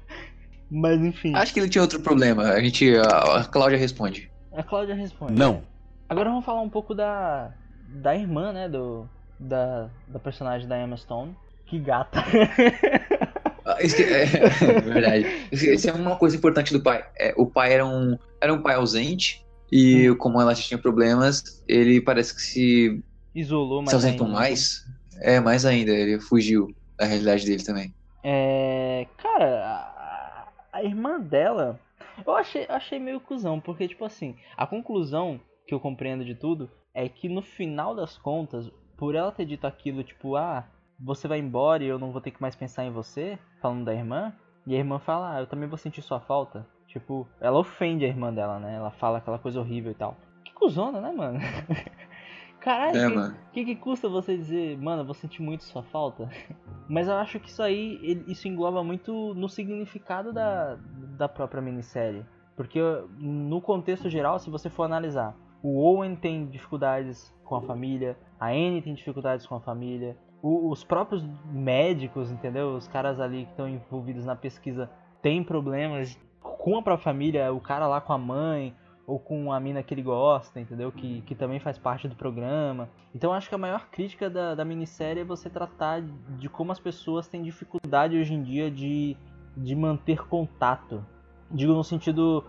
Mas 0.70 1.00
enfim. 1.00 1.34
Acho 1.34 1.54
que 1.54 1.60
ele 1.60 1.70
tinha 1.70 1.80
outro 1.80 2.00
problema. 2.00 2.42
A 2.50 2.60
gente. 2.60 2.94
A 2.96 3.44
Cláudia 3.44 3.78
responde. 3.78 4.30
A 4.52 4.62
Cláudia 4.62 4.94
responde. 4.94 5.32
Não. 5.32 5.62
Agora 6.06 6.28
vamos 6.28 6.44
falar 6.44 6.60
um 6.60 6.68
pouco 6.68 6.94
da. 6.94 7.52
Da 7.88 8.14
irmã, 8.14 8.52
né? 8.52 8.68
Do. 8.68 9.08
Da, 9.38 9.88
da 10.06 10.18
personagem 10.18 10.68
da 10.68 10.78
Emma 10.78 10.98
Stone. 10.98 11.34
Que 11.64 11.78
gata. 11.78 12.22
Ah, 13.76 13.82
isso 13.82 13.96
que- 13.96 14.02
é, 14.02 14.22
é 14.78 14.80
verdade. 14.80 15.26
Isso 15.52 15.88
é 15.88 15.92
uma 15.92 16.16
coisa 16.16 16.36
importante 16.36 16.72
do 16.72 16.82
pai. 16.82 17.04
É, 17.18 17.34
o 17.36 17.46
pai 17.46 17.72
era 17.74 17.86
um, 17.86 18.16
era 18.40 18.52
um 18.52 18.62
pai 18.62 18.74
ausente. 18.74 19.44
E 19.72 20.12
como 20.18 20.40
ela 20.40 20.54
tinha 20.54 20.76
problemas, 20.78 21.62
ele 21.68 22.00
parece 22.00 22.34
que 22.34 22.42
se, 22.42 23.04
Isolou, 23.34 23.80
mas. 23.82 23.90
se 23.90 23.94
ausentou 23.94 24.26
ainda. 24.26 24.38
mais. 24.38 24.84
É, 25.20 25.38
mais 25.38 25.64
ainda. 25.64 25.92
Ele 25.92 26.18
fugiu 26.20 26.74
da 26.98 27.04
realidade 27.06 27.46
dele 27.46 27.62
também. 27.62 27.94
É. 28.24 29.06
Cara, 29.16 29.64
a, 29.64 30.48
a 30.72 30.82
irmã 30.82 31.20
dela. 31.20 31.78
Eu 32.26 32.34
achei, 32.34 32.66
achei 32.68 32.98
meio 32.98 33.20
cuzão, 33.20 33.60
porque, 33.60 33.88
tipo 33.88 34.04
assim, 34.04 34.36
a 34.56 34.66
conclusão 34.66 35.40
que 35.66 35.72
eu 35.74 35.80
compreendo 35.80 36.24
de 36.24 36.34
tudo 36.34 36.68
é 36.92 37.08
que 37.08 37.28
no 37.28 37.40
final 37.40 37.94
das 37.94 38.18
contas, 38.18 38.68
por 38.98 39.14
ela 39.14 39.32
ter 39.32 39.46
dito 39.46 39.66
aquilo, 39.66 40.02
tipo, 40.02 40.36
ah, 40.36 40.66
você 40.98 41.26
vai 41.26 41.38
embora 41.38 41.82
e 41.82 41.86
eu 41.86 41.98
não 41.98 42.12
vou 42.12 42.20
ter 42.20 42.30
que 42.32 42.42
mais 42.42 42.54
pensar 42.54 42.84
em 42.84 42.90
você, 42.90 43.38
falando 43.60 43.84
da 43.84 43.94
irmã, 43.94 44.32
e 44.66 44.74
a 44.74 44.78
irmã 44.78 44.98
fala, 44.98 45.34
ah, 45.36 45.40
eu 45.40 45.46
também 45.46 45.68
vou 45.68 45.78
sentir 45.78 46.02
sua 46.02 46.20
falta. 46.20 46.66
Tipo, 46.86 47.26
ela 47.40 47.58
ofende 47.58 48.04
a 48.04 48.08
irmã 48.08 48.32
dela, 48.32 48.58
né? 48.58 48.74
Ela 48.74 48.90
fala 48.90 49.18
aquela 49.18 49.38
coisa 49.38 49.60
horrível 49.60 49.92
e 49.92 49.94
tal. 49.94 50.16
Que 50.44 50.52
cuzona, 50.52 51.00
né, 51.00 51.12
mano? 51.12 51.38
Caralho, 52.60 52.96
É, 52.98 53.08
que- 53.08 53.14
mano. 53.14 53.36
que, 53.52 53.64
que 53.64 53.76
custa 53.76 54.08
você 54.08 54.36
dizer, 54.36 54.76
mano, 54.78 55.02
eu 55.02 55.06
vou 55.06 55.14
sentir 55.14 55.40
muito 55.42 55.64
sua 55.64 55.82
falta? 55.84 56.28
Mas 56.88 57.08
eu 57.08 57.14
acho 57.14 57.38
que 57.40 57.48
isso 57.48 57.62
aí, 57.62 57.98
isso 58.26 58.48
engloba 58.48 58.82
muito 58.82 59.32
no 59.34 59.48
significado 59.48 60.32
da, 60.32 60.76
da 61.16 61.28
própria 61.28 61.62
minissérie. 61.62 62.24
Porque 62.56 62.78
no 63.18 63.60
contexto 63.62 64.10
geral, 64.10 64.38
se 64.38 64.50
você 64.50 64.68
for 64.68 64.82
analisar, 64.82 65.34
o 65.62 65.78
Owen 65.82 66.16
tem 66.16 66.46
dificuldades 66.46 67.32
com 67.44 67.54
a 67.56 67.62
família, 67.62 68.18
a 68.38 68.48
Anne 68.48 68.82
tem 68.82 68.92
dificuldades 68.94 69.46
com 69.46 69.54
a 69.54 69.60
família, 69.60 70.16
o- 70.42 70.70
os 70.70 70.82
próprios 70.84 71.24
médicos, 71.52 72.30
entendeu? 72.30 72.74
Os 72.76 72.88
caras 72.88 73.20
ali 73.20 73.44
que 73.44 73.50
estão 73.50 73.68
envolvidos 73.68 74.24
na 74.24 74.36
pesquisa 74.36 74.90
têm 75.22 75.42
problemas 75.44 76.18
com 76.40 76.78
a 76.78 76.82
própria 76.82 77.04
família, 77.04 77.52
o 77.52 77.60
cara 77.60 77.86
lá 77.86 78.00
com 78.00 78.12
a 78.12 78.18
mãe, 78.18 78.74
ou 79.06 79.18
com 79.18 79.52
a 79.52 79.58
mina 79.58 79.82
que 79.82 79.92
ele 79.92 80.02
gosta, 80.02 80.60
entendeu? 80.60 80.92
Que, 80.92 81.20
que 81.22 81.34
também 81.34 81.58
faz 81.58 81.76
parte 81.76 82.06
do 82.06 82.14
programa. 82.14 82.88
Então 83.14 83.32
acho 83.32 83.48
que 83.48 83.54
a 83.54 83.58
maior 83.58 83.88
crítica 83.90 84.30
da, 84.30 84.54
da 84.54 84.64
minissérie 84.64 85.22
é 85.22 85.24
você 85.24 85.50
tratar 85.50 86.00
de 86.38 86.48
como 86.48 86.70
as 86.70 86.78
pessoas 86.78 87.26
têm 87.26 87.42
dificuldade 87.42 88.16
hoje 88.16 88.34
em 88.34 88.42
dia 88.42 88.70
de, 88.70 89.16
de 89.56 89.74
manter 89.74 90.26
contato. 90.28 91.04
Digo 91.50 91.72
no 91.72 91.82
sentido. 91.82 92.44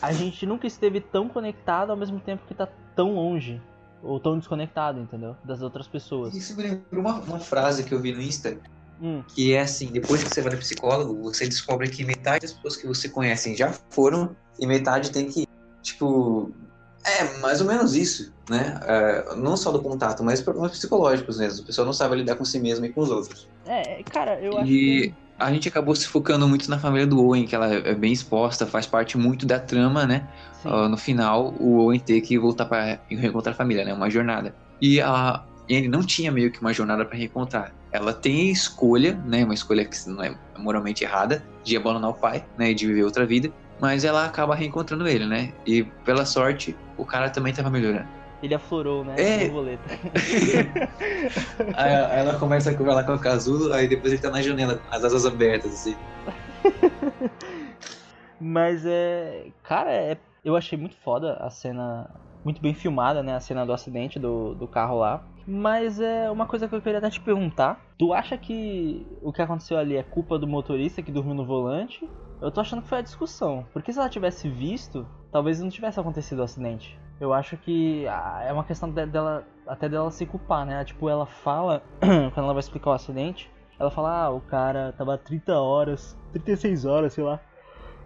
A 0.00 0.12
gente 0.12 0.46
nunca 0.46 0.66
esteve 0.66 1.00
tão 1.00 1.28
conectado 1.28 1.90
ao 1.90 1.96
mesmo 1.96 2.20
tempo 2.20 2.46
que 2.46 2.54
tá 2.54 2.68
tão 2.94 3.14
longe. 3.14 3.60
Ou 4.06 4.20
tão 4.20 4.38
desconectado, 4.38 5.00
entendeu? 5.00 5.36
Das 5.44 5.62
outras 5.62 5.88
pessoas. 5.88 6.34
Isso 6.34 6.56
me 6.56 6.62
lembrou 6.62 7.04
uma, 7.04 7.20
uma 7.20 7.40
frase 7.40 7.84
que 7.84 7.92
eu 7.92 8.00
vi 8.00 8.12
no 8.12 8.20
Insta, 8.20 8.58
Hum, 9.00 9.22
que 9.28 9.52
é 9.52 9.60
assim, 9.60 9.88
depois 9.88 10.22
que 10.22 10.30
você 10.30 10.40
vai 10.40 10.52
no 10.54 10.58
psicólogo, 10.58 11.22
você 11.22 11.46
descobre 11.46 11.88
que 11.90 12.02
metade 12.04 12.42
das 12.46 12.52
pessoas 12.52 12.76
que 12.76 12.86
você 12.86 13.08
conhece 13.08 13.54
já 13.54 13.70
foram 13.90 14.34
e 14.58 14.66
metade 14.66 15.10
tem 15.10 15.28
que 15.28 15.42
ir. 15.42 15.46
Tipo, 15.82 16.50
é 17.04 17.38
mais 17.38 17.60
ou 17.60 17.66
menos 17.66 17.94
isso, 17.94 18.32
né? 18.48 18.80
É, 18.84 19.34
não 19.36 19.56
só 19.56 19.70
do 19.70 19.82
contato, 19.82 20.24
mas 20.24 20.40
problemas 20.40 20.72
psicológicos 20.72 21.38
mesmo. 21.38 21.62
A 21.62 21.66
pessoa 21.66 21.84
não 21.84 21.92
sabe 21.92 22.16
lidar 22.16 22.36
com 22.36 22.44
si 22.44 22.58
mesma 22.58 22.86
e 22.86 22.92
com 22.92 23.02
os 23.02 23.10
outros. 23.10 23.48
é, 23.66 24.02
cara, 24.04 24.40
eu 24.40 24.56
acho 24.58 24.70
E 24.70 25.12
que. 25.12 25.25
A 25.38 25.52
gente 25.52 25.68
acabou 25.68 25.94
se 25.94 26.06
focando 26.06 26.48
muito 26.48 26.68
na 26.70 26.78
família 26.78 27.06
do 27.06 27.22
Owen, 27.22 27.44
que 27.44 27.54
ela 27.54 27.72
é 27.72 27.94
bem 27.94 28.12
exposta, 28.12 28.66
faz 28.66 28.86
parte 28.86 29.18
muito 29.18 29.44
da 29.46 29.58
trama, 29.58 30.06
né? 30.06 30.26
Ah, 30.64 30.88
no 30.88 30.96
final, 30.96 31.54
o 31.60 31.78
Owen 31.78 32.00
ter 32.00 32.20
que 32.22 32.38
voltar 32.38 32.64
para 32.64 32.98
reencontrar 33.08 33.54
a 33.54 33.56
família, 33.56 33.84
né? 33.84 33.92
Uma 33.92 34.10
jornada. 34.10 34.54
E 34.80 35.00
a 35.00 35.42
Anne 35.70 35.88
não 35.88 36.02
tinha 36.02 36.32
meio 36.32 36.50
que 36.50 36.60
uma 36.60 36.72
jornada 36.72 37.04
para 37.04 37.16
reencontrar. 37.16 37.72
Ela 37.92 38.12
tem 38.12 38.50
escolha, 38.50 39.14
né? 39.26 39.44
Uma 39.44 39.54
escolha 39.54 39.84
que 39.84 39.96
não 40.08 40.22
é 40.22 40.34
moralmente 40.58 41.04
errada, 41.04 41.44
de 41.62 41.76
abandonar 41.76 42.10
o 42.10 42.14
pai, 42.14 42.44
né? 42.56 42.70
E 42.70 42.74
de 42.74 42.86
viver 42.86 43.04
outra 43.04 43.26
vida. 43.26 43.50
Mas 43.78 44.04
ela 44.04 44.24
acaba 44.24 44.54
reencontrando 44.54 45.06
ele, 45.06 45.26
né? 45.26 45.52
E 45.66 45.84
pela 46.04 46.24
sorte, 46.24 46.74
o 46.96 47.04
cara 47.04 47.28
também 47.28 47.52
tava 47.52 47.70
melhorando. 47.70 48.08
Ele 48.42 48.54
aflorou, 48.54 49.04
né? 49.04 49.14
É. 49.18 49.48
Aí 51.74 52.20
ela 52.20 52.38
começa 52.38 52.70
a 52.70 52.74
conversar 52.74 53.04
com 53.04 53.14
o 53.14 53.18
casulo, 53.18 53.72
aí 53.72 53.88
depois 53.88 54.12
ele 54.12 54.20
tá 54.20 54.30
na 54.30 54.42
janela, 54.42 54.76
com 54.76 54.94
as 54.94 55.04
asas 55.04 55.24
abertas, 55.24 55.72
assim. 55.72 55.96
Mas 58.40 58.84
é. 58.84 59.46
Cara, 59.62 59.90
é, 59.90 60.18
eu 60.44 60.54
achei 60.56 60.78
muito 60.78 60.96
foda 60.96 61.34
a 61.34 61.50
cena. 61.50 62.08
Muito 62.44 62.60
bem 62.60 62.74
filmada, 62.74 63.22
né? 63.22 63.34
A 63.34 63.40
cena 63.40 63.66
do 63.66 63.72
acidente 63.72 64.18
do, 64.18 64.54
do 64.54 64.68
carro 64.68 64.98
lá. 64.98 65.24
Mas 65.46 66.00
é 66.00 66.30
uma 66.30 66.46
coisa 66.46 66.68
que 66.68 66.74
eu 66.74 66.82
queria 66.82 66.98
até 66.98 67.10
te 67.10 67.20
perguntar. 67.20 67.80
Tu 67.98 68.12
acha 68.12 68.36
que 68.36 69.06
o 69.22 69.32
que 69.32 69.42
aconteceu 69.42 69.78
ali 69.78 69.96
é 69.96 70.02
culpa 70.02 70.38
do 70.38 70.46
motorista 70.46 71.02
que 71.02 71.10
dormiu 71.10 71.34
no 71.34 71.44
volante? 71.44 72.08
Eu 72.40 72.50
tô 72.50 72.60
achando 72.60 72.82
que 72.82 72.88
foi 72.88 72.98
a 72.98 73.02
discussão. 73.02 73.66
Porque 73.72 73.92
se 73.92 73.98
ela 73.98 74.08
tivesse 74.08 74.48
visto, 74.48 75.06
talvez 75.36 75.60
não 75.60 75.68
tivesse 75.68 76.00
acontecido 76.00 76.38
o 76.38 76.44
acidente. 76.44 76.98
Eu 77.20 77.34
acho 77.34 77.58
que 77.58 78.06
ah, 78.08 78.42
é 78.42 78.50
uma 78.54 78.64
questão 78.64 78.90
de- 78.90 79.04
dela, 79.04 79.44
até 79.66 79.86
dela 79.86 80.10
se 80.10 80.24
culpar, 80.24 80.64
né? 80.64 80.82
Tipo, 80.82 81.10
ela 81.10 81.26
fala, 81.26 81.82
quando 82.00 82.38
ela 82.44 82.54
vai 82.54 82.60
explicar 82.60 82.88
o 82.88 82.94
acidente, 82.94 83.50
ela 83.78 83.90
fala, 83.90 84.24
ah, 84.24 84.30
o 84.30 84.40
cara 84.40 84.94
tava 84.96 85.18
30 85.18 85.60
horas, 85.60 86.16
36 86.32 86.86
horas, 86.86 87.12
sei 87.12 87.22
lá, 87.22 87.38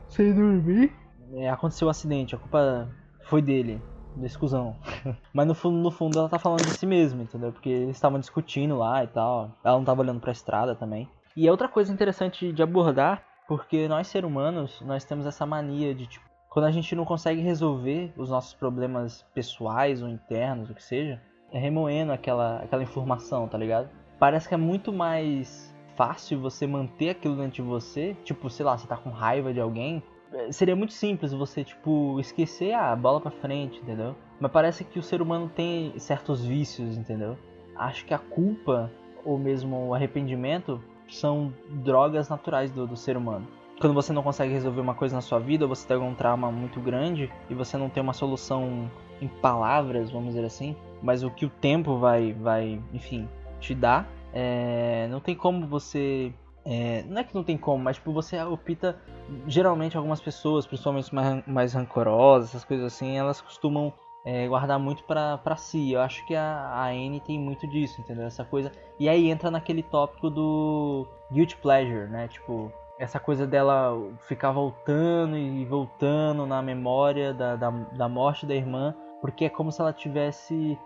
sem 0.08 0.34
dormir. 0.34 0.92
É, 1.34 1.48
aconteceu 1.48 1.86
o 1.86 1.90
acidente, 1.90 2.34
a 2.34 2.38
culpa 2.38 2.88
foi 3.22 3.40
dele, 3.40 3.80
desse 4.16 4.36
cuzão. 4.36 4.74
Mas 5.32 5.46
no 5.46 5.54
fundo, 5.54 5.76
no 5.76 5.92
fundo 5.92 6.18
ela 6.18 6.28
tá 6.28 6.40
falando 6.40 6.64
de 6.64 6.70
si 6.70 6.84
mesma, 6.84 7.22
entendeu? 7.22 7.52
Porque 7.52 7.68
eles 7.68 7.94
estavam 7.94 8.18
discutindo 8.18 8.76
lá 8.76 9.04
e 9.04 9.06
tal. 9.06 9.56
Ela 9.62 9.76
não 9.76 9.84
tava 9.84 10.02
olhando 10.02 10.18
pra 10.18 10.32
estrada 10.32 10.74
também. 10.74 11.08
E 11.36 11.46
é 11.46 11.50
outra 11.52 11.68
coisa 11.68 11.92
interessante 11.92 12.52
de 12.52 12.60
abordar, 12.60 13.22
porque 13.46 13.86
nós 13.86 14.08
seres 14.08 14.28
humanos, 14.28 14.80
nós 14.84 15.04
temos 15.04 15.26
essa 15.26 15.46
mania 15.46 15.94
de 15.94 16.08
tipo, 16.08 16.28
quando 16.50 16.64
a 16.64 16.70
gente 16.72 16.96
não 16.96 17.04
consegue 17.04 17.40
resolver 17.40 18.12
os 18.16 18.28
nossos 18.28 18.52
problemas 18.52 19.24
pessoais 19.32 20.02
ou 20.02 20.08
internos, 20.08 20.68
o 20.68 20.74
que 20.74 20.82
seja, 20.82 21.22
é 21.52 21.58
remoendo 21.58 22.12
aquela, 22.12 22.56
aquela 22.56 22.82
informação, 22.82 23.46
tá 23.46 23.56
ligado? 23.56 23.88
Parece 24.18 24.48
que 24.48 24.54
é 24.54 24.58
muito 24.58 24.92
mais 24.92 25.72
fácil 25.96 26.40
você 26.40 26.66
manter 26.66 27.10
aquilo 27.10 27.36
dentro 27.36 27.52
de 27.52 27.62
você, 27.62 28.16
tipo, 28.24 28.50
sei 28.50 28.66
lá, 28.66 28.76
você 28.76 28.86
tá 28.86 28.96
com 28.96 29.10
raiva 29.10 29.52
de 29.54 29.60
alguém, 29.60 30.02
é, 30.32 30.50
seria 30.50 30.74
muito 30.74 30.92
simples 30.92 31.32
você, 31.32 31.62
tipo, 31.62 32.18
esquecer 32.18 32.72
a 32.74 32.94
bola 32.96 33.20
pra 33.20 33.30
frente, 33.30 33.80
entendeu? 33.80 34.16
Mas 34.40 34.50
parece 34.50 34.84
que 34.84 34.98
o 34.98 35.02
ser 35.02 35.22
humano 35.22 35.48
tem 35.48 35.96
certos 35.98 36.44
vícios, 36.44 36.96
entendeu? 36.96 37.38
Acho 37.76 38.04
que 38.04 38.12
a 38.12 38.18
culpa, 38.18 38.90
ou 39.24 39.38
mesmo 39.38 39.88
o 39.88 39.94
arrependimento, 39.94 40.82
são 41.08 41.52
drogas 41.68 42.28
naturais 42.28 42.70
do, 42.72 42.86
do 42.86 42.96
ser 42.96 43.16
humano. 43.16 43.46
Quando 43.80 43.94
você 43.94 44.12
não 44.12 44.22
consegue 44.22 44.52
resolver 44.52 44.80
uma 44.80 44.94
coisa 44.94 45.16
na 45.16 45.22
sua 45.22 45.38
vida, 45.38 45.64
ou 45.64 45.68
você 45.68 45.88
tem 45.88 45.96
algum 45.96 46.14
trauma 46.14 46.52
muito 46.52 46.78
grande 46.78 47.32
e 47.48 47.54
você 47.54 47.76
não 47.78 47.88
tem 47.88 48.02
uma 48.02 48.12
solução 48.12 48.90
em 49.22 49.26
palavras, 49.26 50.10
vamos 50.10 50.34
dizer 50.34 50.44
assim, 50.44 50.76
mas 51.02 51.22
o 51.22 51.30
que 51.30 51.46
o 51.46 51.50
tempo 51.50 51.96
vai, 51.96 52.32
vai 52.34 52.80
enfim, 52.92 53.26
te 53.58 53.74
dar, 53.74 54.06
é, 54.32 55.08
não 55.10 55.18
tem 55.18 55.34
como 55.34 55.66
você 55.66 56.32
é, 56.64 57.02
não 57.08 57.20
é 57.20 57.24
que 57.24 57.34
não 57.34 57.42
tem 57.42 57.56
como, 57.56 57.82
mas 57.82 57.96
tipo, 57.96 58.12
você 58.12 58.40
opta. 58.42 59.00
Geralmente, 59.46 59.96
algumas 59.96 60.20
pessoas, 60.20 60.66
principalmente 60.66 61.14
mais, 61.14 61.46
mais 61.46 61.72
rancorosas, 61.72 62.50
essas 62.50 62.64
coisas 62.64 62.86
assim, 62.86 63.16
elas 63.16 63.40
costumam 63.40 63.92
é, 64.24 64.46
guardar 64.46 64.78
muito 64.78 65.02
pra 65.04 65.56
si. 65.56 65.92
Eu 65.92 66.00
acho 66.00 66.24
que 66.26 66.34
a, 66.34 66.68
a 66.68 66.88
Anne 66.88 67.20
tem 67.20 67.38
muito 67.38 67.66
disso, 67.66 68.00
entendeu? 68.00 68.26
Essa 68.26 68.44
coisa. 68.44 68.70
E 68.98 69.08
aí 69.08 69.30
entra 69.30 69.50
naquele 69.50 69.82
tópico 69.82 70.28
do 70.28 71.06
guilt 71.32 71.54
pleasure, 71.56 72.08
né? 72.10 72.28
Tipo, 72.28 72.72
essa 73.00 73.18
coisa 73.18 73.46
dela 73.46 73.98
ficar 74.28 74.52
voltando 74.52 75.36
e 75.36 75.64
voltando 75.64 76.44
na 76.46 76.60
memória 76.60 77.32
da, 77.32 77.56
da, 77.56 77.70
da 77.70 78.08
morte 78.08 78.44
da 78.44 78.54
irmã, 78.54 78.94
porque 79.22 79.46
é 79.46 79.48
como 79.48 79.72
se 79.72 79.80
ela 79.80 79.92
tivesse. 79.92 80.78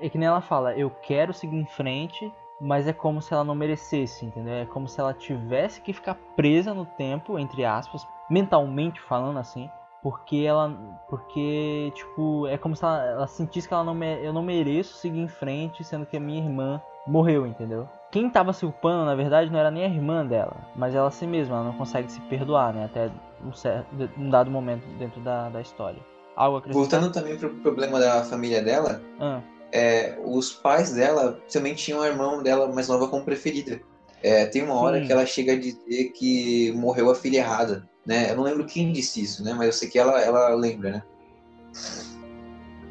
É 0.00 0.08
que 0.08 0.16
nem 0.16 0.28
ela 0.28 0.40
fala, 0.40 0.76
eu 0.76 0.88
quero 0.88 1.34
seguir 1.34 1.56
em 1.56 1.66
frente, 1.66 2.32
mas 2.60 2.86
é 2.86 2.92
como 2.92 3.20
se 3.20 3.34
ela 3.34 3.42
não 3.42 3.56
merecesse, 3.56 4.24
entendeu? 4.24 4.54
É 4.54 4.66
como 4.66 4.86
se 4.86 5.00
ela 5.00 5.12
tivesse 5.12 5.80
que 5.80 5.92
ficar 5.92 6.14
presa 6.36 6.72
no 6.72 6.86
tempo, 6.86 7.38
entre 7.38 7.64
aspas, 7.64 8.06
mentalmente 8.30 9.00
falando 9.00 9.38
assim, 9.38 9.68
porque 10.00 10.44
ela, 10.46 10.70
porque 11.08 11.90
tipo, 11.94 12.46
é 12.46 12.56
como 12.56 12.76
se 12.76 12.84
ela, 12.84 13.04
ela 13.04 13.26
sentisse 13.26 13.66
que 13.66 13.74
ela 13.74 13.82
não 13.82 13.94
me, 13.94 14.24
eu 14.24 14.32
não 14.32 14.42
mereço 14.42 14.94
seguir 14.94 15.20
em 15.20 15.28
frente, 15.28 15.82
sendo 15.82 16.06
que 16.06 16.16
a 16.16 16.20
minha 16.20 16.40
irmã 16.40 16.80
morreu, 17.08 17.46
entendeu? 17.46 17.88
quem 18.10 18.30
tava 18.30 18.52
se 18.52 18.60
culpando, 18.60 19.04
na 19.04 19.14
verdade, 19.14 19.50
não 19.50 19.58
era 19.58 19.70
nem 19.70 19.84
a 19.84 19.88
irmã 19.88 20.24
dela, 20.24 20.56
mas 20.74 20.94
ela 20.94 21.10
si 21.10 21.26
mesma, 21.26 21.56
ela 21.56 21.64
não 21.64 21.72
consegue 21.74 22.10
se 22.10 22.20
perdoar, 22.22 22.72
né? 22.72 22.84
Até 22.86 23.10
um, 23.44 23.52
certo, 23.52 23.86
um 24.16 24.30
dado 24.30 24.50
momento 24.50 24.86
dentro 24.98 25.20
da, 25.20 25.48
da 25.48 25.60
história. 25.60 26.00
Algo? 26.34 26.62
Voltando 26.72 27.12
também 27.12 27.36
pro 27.36 27.50
problema 27.56 27.98
da 27.98 28.24
família 28.24 28.62
dela, 28.62 29.02
Ah, 29.20 29.40
é, 29.70 30.18
os 30.24 30.52
pais 30.52 30.92
dela 30.92 31.38
também 31.52 31.74
tinham 31.74 32.00
a 32.00 32.08
irmã 32.08 32.42
dela 32.42 32.72
mais 32.72 32.88
nova 32.88 33.08
como 33.08 33.24
preferida. 33.24 33.80
É, 34.22 34.46
tem 34.46 34.62
uma 34.62 34.74
hora 34.74 34.98
Sim. 35.00 35.06
que 35.06 35.12
ela 35.12 35.26
chega 35.26 35.52
a 35.52 35.58
dizer 35.58 36.12
que 36.12 36.72
morreu 36.72 37.10
a 37.10 37.14
filha 37.14 37.38
errada, 37.38 37.86
né? 38.06 38.30
Eu 38.30 38.36
não 38.36 38.44
lembro 38.44 38.64
quem 38.64 38.90
disse 38.90 39.22
isso, 39.22 39.44
né? 39.44 39.52
Mas 39.52 39.66
eu 39.66 39.72
sei 39.72 39.88
que 39.88 39.98
ela, 39.98 40.18
ela 40.20 40.54
lembra, 40.54 40.90
né? 40.92 41.02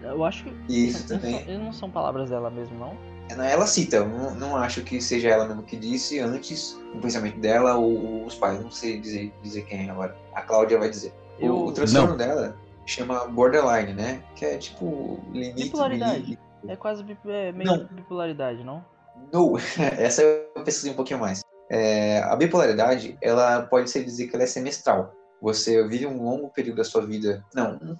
eu 0.03 0.23
acho 0.23 0.43
que. 0.43 0.55
Isso 0.69 1.11
não 1.11 1.19
também. 1.19 1.45
são, 1.45 1.57
não 1.57 1.73
são 1.73 1.89
palavras 1.89 2.29
dela 2.29 2.49
mesmo, 2.49 2.77
não? 2.77 3.16
Ela 3.29 3.67
cita, 3.67 3.97
eu 3.97 4.07
não, 4.07 4.33
não 4.35 4.55
acho 4.57 4.81
que 4.83 5.01
seja 5.01 5.29
ela 5.29 5.45
mesmo 5.47 5.63
que 5.63 5.75
disse 5.75 6.19
antes, 6.19 6.73
o 6.93 6.99
pensamento 6.99 7.39
dela 7.39 7.75
ou 7.75 8.25
os 8.25 8.35
pais, 8.35 8.59
não 8.61 8.71
sei 8.71 8.99
dizer, 8.99 9.33
dizer 9.43 9.63
quem 9.65 9.87
é 9.87 9.91
agora. 9.91 10.15
A 10.33 10.41
Cláudia 10.41 10.77
vai 10.79 10.89
dizer. 10.89 11.13
O- 11.39 11.45
Eu- 11.45 11.65
O, 11.65 11.71
transtorno 11.71 12.15
dela 12.17 12.57
chama 12.85 13.27
borderline, 13.27 13.93
né? 13.93 14.23
Que 14.35 14.45
é 14.45 14.57
tipo 14.57 15.19
limite. 15.31 15.63
Bipolaridade. 15.65 16.21
limite. 16.21 16.39
É 16.67 16.75
quase 16.75 17.03
bip- 17.03 17.29
é 17.29 17.51
meio 17.51 17.69
Não. 17.69 17.85
bipolaridade, 17.87 18.63
não? 18.63 18.83
No, 19.31 19.57
essa 19.99 20.21
eu 20.21 20.63
pesquisei 20.63 20.91
um 20.91 20.95
pouquinho 20.95 21.19
mais. 21.19 21.41
É, 21.69 22.19
a 22.23 22.35
bipolaridade, 22.35 23.17
ela 23.21 23.61
pode 23.63 23.89
ser 23.89 24.03
dizer 24.03 24.27
que 24.27 24.35
ela 24.35 24.43
é 24.43 24.47
semestral. 24.47 25.13
Você 25.41 25.85
vive 25.87 26.07
um 26.07 26.23
longo 26.23 26.49
período 26.49 26.77
da 26.77 26.83
sua 26.83 27.05
vida, 27.05 27.45
não, 27.53 27.73
um, 27.81 27.91
um 27.91 27.97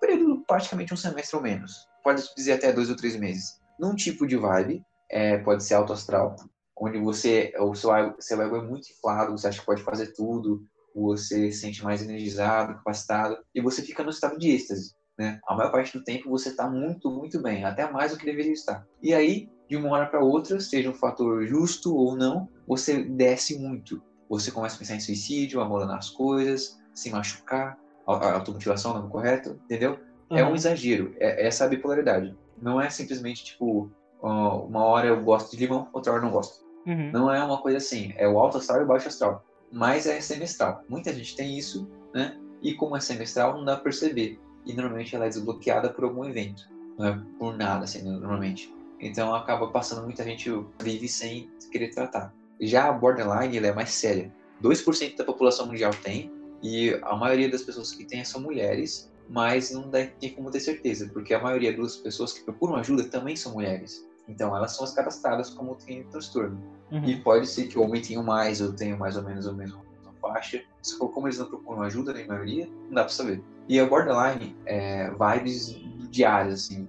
período 0.00 0.42
praticamente 0.46 0.92
um 0.92 0.96
semestre 0.96 1.36
ou 1.36 1.42
menos. 1.42 1.86
Pode 2.02 2.22
dizer 2.34 2.52
até 2.54 2.72
dois 2.72 2.90
ou 2.90 2.96
três 2.96 3.14
meses. 3.16 3.60
Num 3.82 3.96
tipo 3.96 4.28
de 4.28 4.36
vibe, 4.36 4.80
é, 5.10 5.38
pode 5.38 5.64
ser 5.64 5.74
alto 5.74 5.92
astral, 5.92 6.36
onde 6.78 6.98
você, 6.98 7.52
o 7.58 7.74
seu, 7.74 7.90
seu 8.20 8.40
ego 8.40 8.56
é 8.56 8.62
muito 8.62 8.86
inflado, 8.88 9.32
você 9.32 9.48
acha 9.48 9.58
que 9.58 9.66
pode 9.66 9.82
fazer 9.82 10.12
tudo, 10.14 10.62
você 10.94 11.50
se 11.50 11.60
sente 11.62 11.82
mais 11.82 12.00
energizado, 12.00 12.74
capacitado, 12.76 13.36
e 13.52 13.60
você 13.60 13.82
fica 13.82 14.04
no 14.04 14.10
estado 14.10 14.38
de 14.38 14.50
êxtase. 14.52 14.92
Né? 15.18 15.40
A 15.48 15.56
maior 15.56 15.72
parte 15.72 15.98
do 15.98 16.04
tempo 16.04 16.30
você 16.30 16.50
está 16.50 16.70
muito, 16.70 17.10
muito 17.10 17.42
bem, 17.42 17.64
até 17.64 17.90
mais 17.90 18.12
do 18.12 18.18
que 18.18 18.24
deveria 18.24 18.52
estar. 18.52 18.86
E 19.02 19.12
aí, 19.12 19.48
de 19.68 19.76
uma 19.76 19.90
hora 19.90 20.06
para 20.06 20.24
outra, 20.24 20.60
seja 20.60 20.88
um 20.88 20.94
fator 20.94 21.44
justo 21.44 21.92
ou 21.94 22.16
não, 22.16 22.48
você 22.68 23.02
desce 23.02 23.58
muito. 23.58 24.00
Você 24.30 24.52
começa 24.52 24.76
a 24.76 24.78
pensar 24.78 24.94
em 24.94 25.00
suicídio, 25.00 25.60
abandonar 25.60 25.98
as 25.98 26.10
coisas, 26.10 26.78
se 26.94 27.10
machucar, 27.10 27.76
automutilação, 28.06 28.94
não 28.94 29.08
é 29.08 29.10
correto, 29.10 29.60
entendeu? 29.64 29.98
É 30.30 30.44
um 30.44 30.48
Uhum. 30.50 30.54
exagero, 30.54 31.14
é 31.18 31.46
essa 31.46 31.64
é 31.64 31.66
a 31.66 31.70
bipolaridade. 31.70 32.34
Não 32.62 32.80
é 32.80 32.88
simplesmente 32.88 33.44
tipo, 33.44 33.90
uma 34.22 34.84
hora 34.84 35.08
eu 35.08 35.20
gosto 35.22 35.50
de 35.50 35.64
limão, 35.64 35.88
outra 35.92 36.12
hora 36.12 36.22
eu 36.22 36.26
não 36.26 36.32
gosto. 36.32 36.64
Uhum. 36.86 37.10
Não 37.10 37.32
é 37.32 37.42
uma 37.42 37.58
coisa 37.58 37.78
assim, 37.78 38.12
é 38.16 38.26
o 38.28 38.38
alto 38.38 38.58
astral 38.58 38.80
e 38.80 38.84
o 38.84 38.86
baixo 38.86 39.08
astral. 39.08 39.44
Mas 39.70 40.06
é 40.06 40.20
semestral. 40.20 40.82
Muita 40.88 41.12
gente 41.12 41.34
tem 41.34 41.58
isso, 41.58 41.90
né? 42.14 42.38
E 42.62 42.74
como 42.74 42.96
é 42.96 43.00
semestral, 43.00 43.56
não 43.56 43.64
dá 43.64 43.74
pra 43.74 43.84
perceber. 43.84 44.40
E 44.64 44.72
normalmente 44.72 45.16
ela 45.16 45.26
é 45.26 45.28
desbloqueada 45.28 45.90
por 45.90 46.04
algum 46.04 46.24
evento. 46.24 46.70
Não 46.96 47.06
é 47.06 47.20
por 47.38 47.56
nada, 47.56 47.84
assim, 47.84 48.02
normalmente. 48.02 48.72
Então 49.00 49.34
acaba 49.34 49.68
passando, 49.68 50.04
muita 50.04 50.22
gente 50.22 50.48
vive 50.80 51.08
sem 51.08 51.50
querer 51.72 51.88
tratar. 51.88 52.32
Já 52.60 52.88
a 52.88 52.92
borderline, 52.92 53.58
ela 53.58 53.66
é 53.66 53.72
mais 53.72 53.90
séria. 53.90 54.32
2% 54.62 55.16
da 55.16 55.24
população 55.24 55.66
mundial 55.66 55.90
tem, 56.04 56.30
e 56.62 56.96
a 57.02 57.16
maioria 57.16 57.50
das 57.50 57.62
pessoas 57.62 57.90
que 57.90 58.04
tem 58.04 58.24
são 58.24 58.40
mulheres, 58.40 59.11
mas 59.28 59.70
não 59.70 59.90
tem 59.90 60.34
como 60.34 60.50
ter 60.50 60.60
certeza, 60.60 61.08
porque 61.12 61.32
a 61.34 61.42
maioria 61.42 61.76
das 61.76 61.96
pessoas 61.96 62.32
que 62.32 62.44
procuram 62.44 62.76
ajuda 62.76 63.04
também 63.04 63.36
são 63.36 63.52
mulheres. 63.52 64.06
Então 64.28 64.56
elas 64.56 64.76
são 64.76 64.84
as 64.84 64.92
cadastradas 64.92 65.50
como 65.50 65.74
tem 65.74 66.04
transtorno. 66.04 66.60
Uhum. 66.90 67.04
E 67.04 67.16
pode 67.20 67.46
ser 67.46 67.66
que 67.66 67.78
o 67.78 67.82
homem 67.82 68.00
tenha 68.00 68.22
mais 68.22 68.60
ou 68.60 68.72
tenha 68.72 68.96
mais 68.96 69.16
ou 69.16 69.22
menos 69.22 69.46
a 69.46 69.52
mesma 69.52 69.82
faixa. 70.20 70.62
Só 70.80 71.06
que 71.06 71.12
como 71.12 71.26
eles 71.26 71.38
não 71.38 71.46
procuram 71.46 71.82
ajuda, 71.82 72.12
na 72.12 72.24
maioria, 72.24 72.68
não 72.86 72.94
dá 72.94 73.04
pra 73.04 73.12
saber. 73.12 73.42
E 73.68 73.78
a 73.78 73.86
borderline 73.86 74.56
é 74.66 75.10
vibes 75.10 75.76
diárias, 76.10 76.64
assim. 76.64 76.88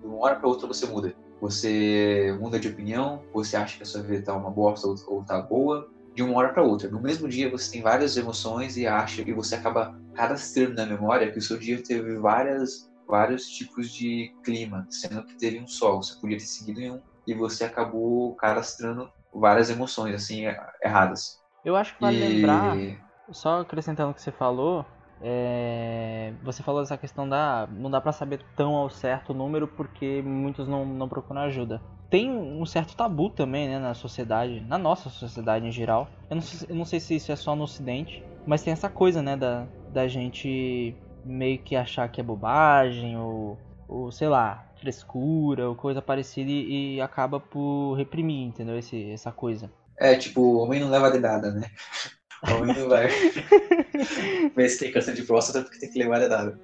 De 0.00 0.06
uma 0.06 0.18
hora 0.18 0.36
pra 0.36 0.48
outra 0.48 0.66
você 0.66 0.86
muda. 0.86 1.14
Você 1.40 2.36
muda 2.40 2.58
de 2.58 2.68
opinião, 2.68 3.22
você 3.32 3.56
acha 3.56 3.76
que 3.76 3.82
a 3.82 3.86
sua 3.86 4.02
vida 4.02 4.22
tá 4.22 4.36
uma 4.36 4.50
bosta 4.50 4.86
ou, 4.86 4.96
ou 5.06 5.24
tá 5.24 5.40
boa. 5.40 5.88
De 6.14 6.22
uma 6.22 6.36
hora 6.36 6.52
pra 6.52 6.62
outra. 6.62 6.90
No 6.90 7.00
mesmo 7.00 7.28
dia 7.28 7.50
você 7.50 7.72
tem 7.72 7.82
várias 7.82 8.16
emoções 8.16 8.76
e 8.76 8.86
acha 8.86 9.24
que 9.24 9.32
você 9.32 9.54
acaba 9.54 9.98
cadastrando 10.14 10.74
na 10.74 10.86
memória 10.86 11.30
que 11.32 11.38
o 11.38 11.42
seu 11.42 11.58
dia 11.58 11.82
teve 11.82 12.16
várias, 12.18 12.70
vários 13.06 13.46
tipos 13.46 13.90
de 13.92 14.30
clima, 14.44 14.86
sendo 14.90 15.24
que 15.26 15.36
teve 15.38 15.60
um 15.60 15.66
sol. 15.66 16.02
Você 16.02 16.14
podia 16.20 16.38
ter 16.38 16.44
seguido 16.46 16.80
em 16.80 16.92
um 16.92 17.02
e 17.26 17.34
você 17.34 17.64
acabou 17.64 18.34
cadastrando 18.36 19.10
várias 19.32 19.70
emoções 19.70 20.14
assim 20.14 20.44
erradas. 20.82 21.42
Eu 21.64 21.76
acho 21.76 21.94
que 21.94 22.00
vale 22.00 22.18
E- 22.18 22.18
lembrar, 22.18 22.92
só 23.30 23.60
acrescentando 23.60 24.10
o 24.10 24.14
que 24.14 24.20
você 24.22 24.32
falou, 24.32 24.84
é, 25.20 26.32
você 26.42 26.62
falou 26.62 26.80
dessa 26.82 26.98
questão 26.98 27.28
da. 27.28 27.68
Não 27.70 27.90
dá 27.90 28.00
pra 28.00 28.12
saber 28.12 28.44
tão 28.56 28.74
ao 28.74 28.90
certo 28.90 29.30
o 29.30 29.34
número 29.34 29.68
porque 29.68 30.20
muitos 30.22 30.66
não, 30.66 30.84
não 30.84 31.08
procuram 31.08 31.42
ajuda. 31.42 31.80
Tem 32.10 32.30
um 32.30 32.66
certo 32.66 32.94
tabu 32.96 33.30
também, 33.30 33.68
né, 33.68 33.78
na 33.78 33.94
sociedade, 33.94 34.60
na 34.62 34.76
nossa 34.76 35.08
sociedade 35.08 35.66
em 35.66 35.70
geral. 35.72 36.08
Eu 36.28 36.36
não, 36.36 36.42
sei, 36.42 36.66
eu 36.68 36.74
não 36.76 36.84
sei 36.84 37.00
se 37.00 37.14
isso 37.16 37.32
é 37.32 37.36
só 37.36 37.56
no 37.56 37.64
ocidente, 37.64 38.22
mas 38.44 38.62
tem 38.62 38.72
essa 38.72 38.88
coisa, 38.90 39.22
né, 39.22 39.34
da, 39.36 39.66
da 39.92 40.08
gente 40.08 40.94
meio 41.24 41.58
que 41.58 41.76
achar 41.76 42.08
que 42.08 42.20
é 42.20 42.24
bobagem 42.24 43.16
ou, 43.16 43.58
ou 43.88 44.10
sei 44.10 44.28
lá, 44.28 44.66
frescura 44.80 45.68
ou 45.68 45.76
coisa 45.76 46.02
parecida 46.02 46.50
e, 46.50 46.96
e 46.96 47.00
acaba 47.00 47.38
por 47.38 47.94
reprimir, 47.94 48.46
entendeu? 48.48 48.78
Esse, 48.78 49.10
essa 49.10 49.30
coisa. 49.30 49.70
É, 49.98 50.16
tipo, 50.16 50.40
o 50.40 50.58
homem 50.58 50.80
não 50.80 50.90
leva 50.90 51.10
dedada, 51.10 51.50
né? 51.52 51.66
O 52.50 52.54
homem 52.60 52.76
não 52.76 52.88
vai. 52.88 53.06
Mas 54.56 54.76
tem 54.76 54.90
câncer 54.90 55.14
de 55.14 55.22
próstata 55.22 55.62
porque 55.62 55.78
tem 55.78 55.90
que 55.92 55.98
levar 56.00 56.18
dedada. 56.18 56.58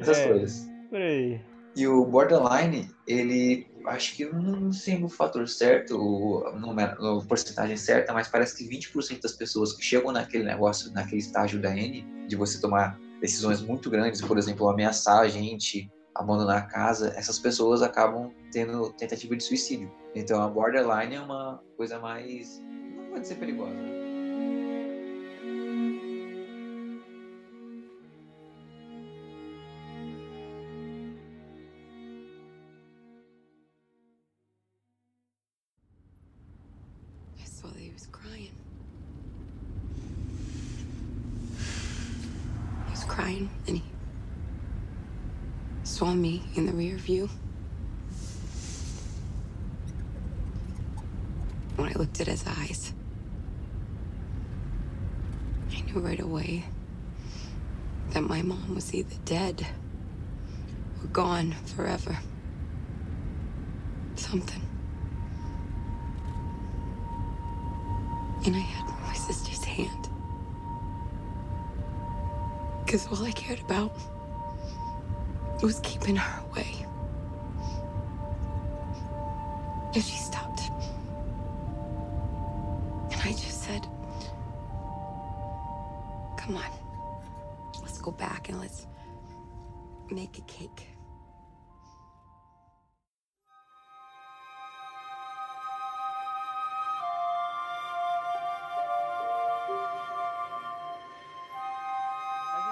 Essas 0.00 0.18
É, 0.18 0.28
coisas. 0.28 0.66
Por 0.88 0.98
aí. 0.98 1.40
E 1.76 1.86
o 1.86 2.06
borderline, 2.06 2.88
ele 3.06 3.66
acho 3.86 4.14
que 4.16 4.24
não 4.24 4.72
sei 4.72 5.02
o 5.02 5.08
fator 5.08 5.48
certo, 5.48 5.98
o 5.98 6.58
número, 6.58 7.18
a 7.18 7.24
porcentagem 7.24 7.76
certa, 7.76 8.12
mas 8.12 8.28
parece 8.28 8.56
que 8.56 8.68
20% 8.68 9.20
das 9.20 9.32
pessoas 9.32 9.72
que 9.72 9.82
chegam 9.82 10.12
naquele 10.12 10.44
negócio, 10.44 10.92
naquele 10.92 11.18
estágio 11.18 11.60
da 11.60 11.76
N, 11.76 12.04
de 12.26 12.36
você 12.36 12.60
tomar 12.60 12.98
decisões 13.20 13.60
muito 13.60 13.90
grandes, 13.90 14.20
por 14.20 14.38
exemplo, 14.38 14.68
ameaçar 14.68 15.20
a 15.20 15.28
gente, 15.28 15.90
abandonar 16.14 16.58
a 16.58 16.62
casa, 16.62 17.12
essas 17.16 17.38
pessoas 17.38 17.82
acabam 17.82 18.32
tendo 18.52 18.92
tentativa 18.92 19.36
de 19.36 19.42
suicídio. 19.42 19.90
Então 20.14 20.42
a 20.42 20.48
borderline 20.48 21.16
é 21.16 21.20
uma 21.20 21.62
coisa 21.76 21.98
mais. 21.98 22.60
não 22.60 23.10
pode 23.10 23.26
ser 23.26 23.36
perigosa. 23.36 24.03
The. 47.04 47.28
When 51.76 51.88
I 51.88 51.92
looked 51.94 52.20
at 52.20 52.28
his 52.28 52.44
eyes, 52.46 52.92
I 55.70 55.80
knew 55.82 56.00
right 56.00 56.20
away 56.20 56.64
that 58.10 58.22
my 58.22 58.42
mom 58.42 58.74
was 58.74 58.94
either 58.94 59.16
dead 59.24 59.66
or 61.02 61.08
gone 61.08 61.52
forever. 61.76 62.16
Something. 64.16 64.62
And 68.46 68.54
I 68.54 68.60
had 68.60 68.86
my 69.02 69.14
sister's 69.14 69.64
hand. 69.64 70.08
Because 72.84 73.06
all 73.08 73.24
I 73.24 73.32
cared 73.32 73.60
about 73.60 73.92
was 75.62 75.80
keeping 75.80 76.16
her 76.16 76.44
away. 76.50 76.83
And 79.94 80.02
she 80.02 80.16
stopped. 80.16 80.60
And 83.12 83.20
I 83.22 83.30
just 83.30 83.62
said, 83.62 83.86
Come 86.36 86.56
on, 86.56 87.80
let's 87.80 88.00
go 88.00 88.10
back 88.10 88.48
and 88.48 88.60
let's 88.60 88.88
make 90.10 90.36
a 90.36 90.42
cake. 90.42 90.88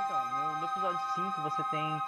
Então, 0.05 0.27
no, 0.33 0.61
no 0.61 0.67
episódio 0.67 1.01
5 1.15 1.41
você 1.43 1.63
tem 1.71 2.03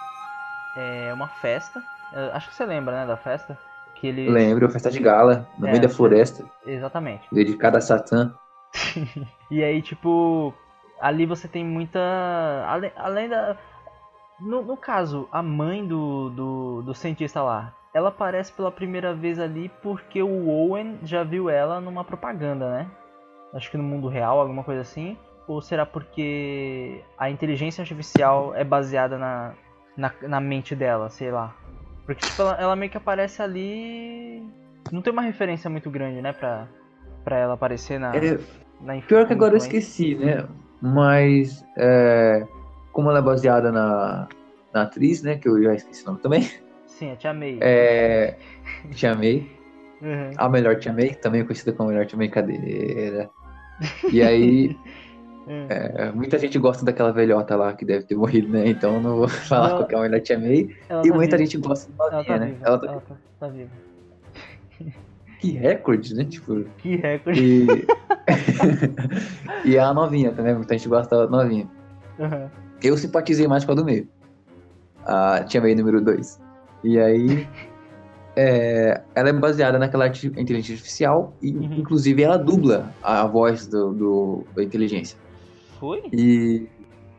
é, 0.75 1.13
uma 1.13 1.29
festa. 1.29 1.81
Eu 2.11 2.33
acho 2.33 2.49
que 2.49 2.55
você 2.55 2.65
lembra, 2.65 2.99
né, 2.99 3.07
da 3.07 3.15
festa? 3.15 3.57
Que 3.95 4.07
ele... 4.07 4.29
Lembro, 4.29 4.69
festa 4.69 4.91
de 4.91 4.99
gala, 4.99 5.47
no 5.57 5.67
É, 5.67 5.71
meio 5.71 5.81
da 5.81 5.89
floresta, 5.89 6.45
Exatamente. 6.65 7.27
dedicada 7.31 7.77
a 7.77 7.81
Satã. 7.81 8.33
E 9.51 9.63
aí, 9.63 9.79
tipo, 9.81 10.53
ali 10.99 11.25
você 11.25 11.47
tem 11.47 11.63
muita. 11.63 11.99
Além, 12.67 12.91
além 12.95 13.29
da. 13.29 13.55
No, 14.39 14.61
no 14.63 14.75
caso, 14.75 15.29
a 15.31 15.41
mãe 15.41 15.85
do, 15.85 16.29
do, 16.31 16.81
do 16.81 16.93
cientista 16.93 17.41
lá, 17.41 17.73
ela 17.93 18.09
aparece 18.09 18.51
pela 18.51 18.71
primeira 18.71 19.13
vez 19.13 19.39
ali 19.39 19.69
porque 19.81 20.21
o 20.21 20.49
Owen 20.49 20.99
já 21.03 21.23
viu 21.23 21.49
ela 21.49 21.79
numa 21.79 22.03
propaganda, 22.03 22.69
né? 22.69 22.91
Acho 23.53 23.71
que 23.71 23.77
no 23.77 23.83
mundo 23.83 24.07
real, 24.09 24.39
alguma 24.39 24.63
coisa 24.63 24.81
assim. 24.81 25.17
Ou 25.47 25.61
será 25.61 25.85
porque 25.85 27.01
a 27.17 27.29
inteligência 27.29 27.81
artificial 27.83 28.53
é 28.55 28.63
baseada 28.63 29.17
na, 29.17 29.53
na, 29.95 30.11
na 30.23 30.39
mente 30.41 30.75
dela, 30.75 31.09
sei 31.09 31.31
lá. 31.31 31.55
Porque, 32.05 32.23
tipo, 32.23 32.41
ela, 32.41 32.55
ela 32.59 32.75
meio 32.75 32.91
que 32.91 32.97
aparece 32.97 33.41
ali. 33.41 34.43
Não 34.91 35.01
tem 35.01 35.11
uma 35.11 35.21
referência 35.21 35.69
muito 35.69 35.89
grande, 35.89 36.21
né, 36.21 36.31
pra, 36.31 36.67
pra 37.23 37.37
ela 37.37 37.53
aparecer 37.55 37.99
na, 37.99 38.15
É, 38.15 38.37
na 38.79 39.01
pior 39.01 39.25
que 39.25 39.33
agora 39.33 39.53
eu 39.53 39.57
esqueci, 39.57 40.15
né? 40.15 40.47
Mas, 40.79 41.65
é, 41.77 42.45
como 42.91 43.09
ela 43.09 43.19
é 43.19 43.21
baseada 43.21 43.71
na, 43.71 44.27
na 44.71 44.83
atriz, 44.83 45.23
né? 45.23 45.37
Que 45.37 45.49
eu 45.49 45.61
já 45.63 45.73
esqueci 45.73 46.03
o 46.03 46.07
nome 46.07 46.19
também. 46.19 46.47
Sim, 46.85 47.09
eu 47.09 47.17
te 47.17 47.27
amei. 47.27 47.57
É, 47.61 48.37
Te 48.91 49.07
Amei. 49.07 49.51
Uhum. 50.01 50.31
A 50.37 50.47
Melhor 50.47 50.77
Te 50.77 50.87
Amei, 50.89 51.13
também 51.15 51.43
conhecida 51.43 51.73
como 51.73 51.89
Melhor 51.89 52.05
Te 52.05 52.15
Amei 52.15 52.29
Cadeira. 52.29 53.29
E 54.11 54.21
aí, 54.21 54.77
Hum. 55.47 55.67
é, 55.69 56.11
muita 56.11 56.39
gente 56.39 56.57
gosta 56.57 56.83
daquela 56.83 57.11
velhota 57.11 57.55
lá 57.55 57.71
que 57.73 57.85
deve 57.85 58.05
ter 58.05 58.15
morrido, 58.15 58.49
né? 58.49 58.67
Então 58.67 58.95
eu 58.95 59.01
não 59.01 59.15
vou 59.17 59.27
falar 59.47 59.69
Não. 59.69 59.75
qual 59.77 59.87
que 59.87 59.95
é 59.95 59.97
a 59.97 60.01
Melhor 60.01 60.19
Te 60.21 60.33
Amei. 60.33 60.75
Ela 60.89 61.01
E 61.05 61.09
tá 61.09 61.15
muita 61.15 61.37
viva. 61.37 61.49
gente 61.49 61.57
gosta 61.67 61.91
da 61.91 62.05
Ela 62.05 62.11
novinha, 62.17 62.33
tá 62.39 62.39
né? 62.39 62.51
viva. 62.51 62.65
Ela 62.67 62.77
tá... 62.79 62.87
Ela 62.87 63.01
tá, 63.01 63.15
tá 63.39 63.47
viva. 63.47 63.69
Que 65.39 65.51
recorde, 65.51 66.15
né? 66.15 66.23
Tipo, 66.25 66.63
Que 66.77 66.95
recorde. 66.95 67.39
e... 67.43 67.67
e 69.69 69.77
a 69.77 69.93
novinha 69.93 70.31
também, 70.31 70.55
muita 70.55 70.75
gente 70.77 70.87
gosta 70.89 71.27
da 71.27 71.27
novinha. 71.29 71.67
Uhum. 72.17 72.49
Eu 72.81 72.97
simpatizei 72.97 73.47
mais 73.47 73.63
com 73.65 73.73
a 73.73 73.75
do 73.75 73.85
meio. 73.85 74.07
A 75.05 75.43
Tia 75.43 75.61
May 75.61 75.75
número 75.75 76.01
2. 76.01 76.41
E 76.83 76.97
aí. 76.99 77.47
é, 78.35 79.01
ela 79.13 79.29
é 79.29 79.33
baseada 79.33 79.77
naquela 79.77 80.07
inteligência 80.07 80.73
artificial 80.73 81.33
e, 81.41 81.51
Uhum. 81.51 81.73
inclusive, 81.75 82.23
ela 82.23 82.37
dubla 82.37 82.89
a 83.03 83.25
voz 83.27 83.67
do, 83.67 83.93
do- 83.93 84.43
da 84.55 84.63
inteligência. 84.63 85.17
Foi? 85.79 86.03
E. 86.11 86.67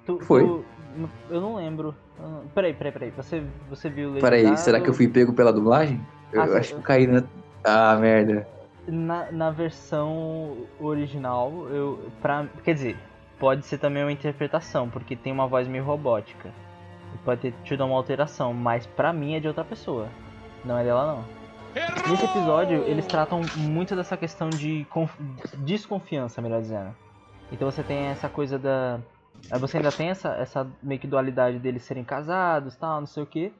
Tu- 0.04 0.18
Foi. 0.20 0.42
tu- 0.44 0.64
eu 1.30 1.40
não 1.40 1.56
lembro. 1.56 1.94
Eu 2.18 2.28
não- 2.28 2.42
Peraí, 2.54 2.72
peraí, 2.74 2.92
peraí. 2.92 3.10
Você, 3.10 3.42
você 3.68 3.88
viu 3.90 4.10
o 4.12 4.20
Peraí, 4.20 4.56
será 4.56 4.80
que 4.80 4.88
eu 4.88 4.94
fui 4.94 5.08
pego 5.08 5.32
pela 5.32 5.52
dublagem? 5.52 6.00
Eu 6.32 6.40
Ah, 6.42 6.44
acho 6.58 6.70
que 6.70 6.74
eu 6.80 6.82
caí 6.82 7.06
na. 7.06 7.22
Ah, 7.64 7.96
merda. 7.96 8.46
Na, 8.86 9.30
na 9.32 9.50
versão 9.50 10.56
original, 10.80 11.66
eu. 11.70 11.98
Pra, 12.22 12.46
quer 12.64 12.74
dizer, 12.74 12.96
pode 13.38 13.66
ser 13.66 13.78
também 13.78 14.02
uma 14.02 14.12
interpretação, 14.12 14.88
porque 14.88 15.16
tem 15.16 15.32
uma 15.32 15.46
voz 15.46 15.66
meio 15.68 15.84
robótica. 15.84 16.50
Pode 17.24 17.40
ter 17.40 17.54
tido 17.64 17.84
uma 17.84 17.96
alteração, 17.96 18.52
mas 18.54 18.86
pra 18.86 19.12
mim 19.12 19.34
é 19.34 19.40
de 19.40 19.48
outra 19.48 19.64
pessoa. 19.64 20.08
Não 20.64 20.78
é 20.78 20.84
dela, 20.84 21.06
não. 21.16 21.36
Nesse 22.10 22.24
episódio, 22.24 22.82
eles 22.84 23.04
tratam 23.06 23.42
muito 23.56 23.94
dessa 23.94 24.16
questão 24.16 24.48
de 24.48 24.86
conf- 24.88 25.18
desconfiança, 25.58 26.40
melhor 26.40 26.60
dizendo. 26.60 26.94
Então 27.52 27.70
você 27.70 27.82
tem 27.82 28.06
essa 28.06 28.28
coisa 28.28 28.58
da. 28.58 29.00
Você 29.60 29.76
ainda 29.76 29.92
tem 29.92 30.08
essa, 30.08 30.30
essa 30.34 30.66
meio 30.82 31.00
que 31.00 31.06
dualidade 31.06 31.58
deles 31.58 31.82
serem 31.84 32.02
casados 32.04 32.74
tal, 32.76 33.00
não 33.00 33.06
sei 33.06 33.22
o 33.22 33.26
que. 33.26 33.52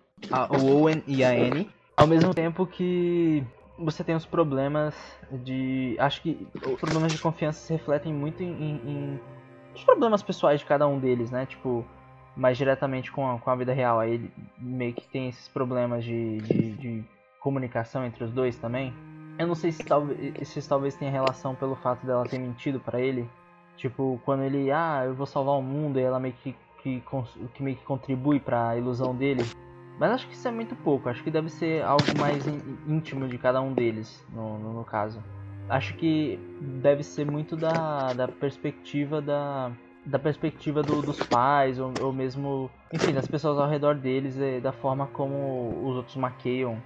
O 0.50 0.80
Owen 0.80 1.02
e 1.06 1.22
a 1.22 1.28
Annie. 1.30 1.70
Ao 1.96 2.06
mesmo 2.06 2.34
tempo 2.34 2.66
que 2.66 3.44
você 3.78 4.02
tem 4.02 4.14
os 4.14 4.26
problemas 4.26 4.94
de. 5.30 5.96
Acho 5.98 6.20
que 6.22 6.46
os 6.64 6.80
problemas 6.80 7.12
de 7.12 7.18
confiança 7.18 7.60
se 7.60 7.72
refletem 7.72 8.12
muito 8.12 8.42
em, 8.42 8.50
em- 8.52 9.20
os 9.74 9.84
problemas 9.84 10.22
pessoais 10.22 10.60
de 10.60 10.66
cada 10.66 10.88
um 10.88 10.98
deles, 10.98 11.30
né? 11.30 11.46
Tipo, 11.46 11.84
mais 12.36 12.58
diretamente 12.58 13.12
com 13.12 13.30
a, 13.30 13.38
com 13.38 13.50
a 13.50 13.54
vida 13.56 13.72
real. 13.72 14.00
Aí 14.00 14.14
ele 14.14 14.32
meio 14.58 14.92
que 14.94 15.06
tem 15.08 15.28
esses 15.28 15.46
problemas 15.48 16.02
de, 16.04 16.38
de, 16.38 16.72
de 16.72 17.04
comunicação 17.40 18.04
entre 18.04 18.24
os 18.24 18.32
dois 18.32 18.56
também. 18.56 18.92
Eu 19.38 19.46
não 19.46 19.54
sei 19.54 19.70
se 19.70 19.84
talvez, 19.86 20.48
se 20.48 20.68
talvez 20.68 20.96
tenha 20.96 21.10
relação 21.10 21.54
pelo 21.54 21.76
fato 21.76 22.04
dela 22.06 22.24
ter 22.26 22.38
mentido 22.38 22.80
pra 22.80 23.00
ele. 23.00 23.28
Tipo, 23.76 24.20
quando 24.24 24.42
ele, 24.42 24.70
ah, 24.70 25.02
eu 25.04 25.14
vou 25.14 25.26
salvar 25.26 25.54
o 25.56 25.62
mundo, 25.62 25.98
e 25.98 26.02
ela 26.02 26.18
meio 26.18 26.34
que, 26.42 26.54
que, 26.82 27.02
que 27.54 27.62
meio 27.62 27.76
que 27.76 27.84
contribui 27.84 28.40
pra 28.40 28.76
ilusão 28.76 29.14
dele. 29.14 29.46
Mas 29.98 30.10
acho 30.12 30.28
que 30.28 30.34
isso 30.34 30.46
é 30.48 30.50
muito 30.50 30.74
pouco. 30.76 31.08
Acho 31.08 31.22
que 31.22 31.30
deve 31.30 31.48
ser 31.48 31.82
algo 31.82 32.14
mais 32.14 32.46
ín- 32.46 32.60
íntimo 32.86 33.26
de 33.28 33.38
cada 33.38 33.60
um 33.60 33.72
deles, 33.72 34.24
no, 34.30 34.58
no, 34.58 34.72
no 34.74 34.84
caso. 34.84 35.22
Acho 35.68 35.94
que 35.94 36.38
deve 36.60 37.02
ser 37.02 37.28
muito 37.30 37.56
da, 37.56 38.12
da 38.12 38.28
perspectiva 38.28 39.20
da, 39.20 39.72
da 40.04 40.18
perspectiva 40.18 40.82
do- 40.82 41.02
dos 41.02 41.20
pais, 41.22 41.78
ou, 41.80 41.92
ou 41.98 42.12
mesmo, 42.12 42.70
enfim, 42.92 43.12
das 43.12 43.26
pessoas 43.26 43.58
ao 43.58 43.68
redor 43.68 43.94
deles, 43.96 44.38
da 44.62 44.72
forma 44.72 45.06
como 45.08 45.70
os 45.88 45.96
outros 45.96 46.16
maqueiam, 46.16 46.80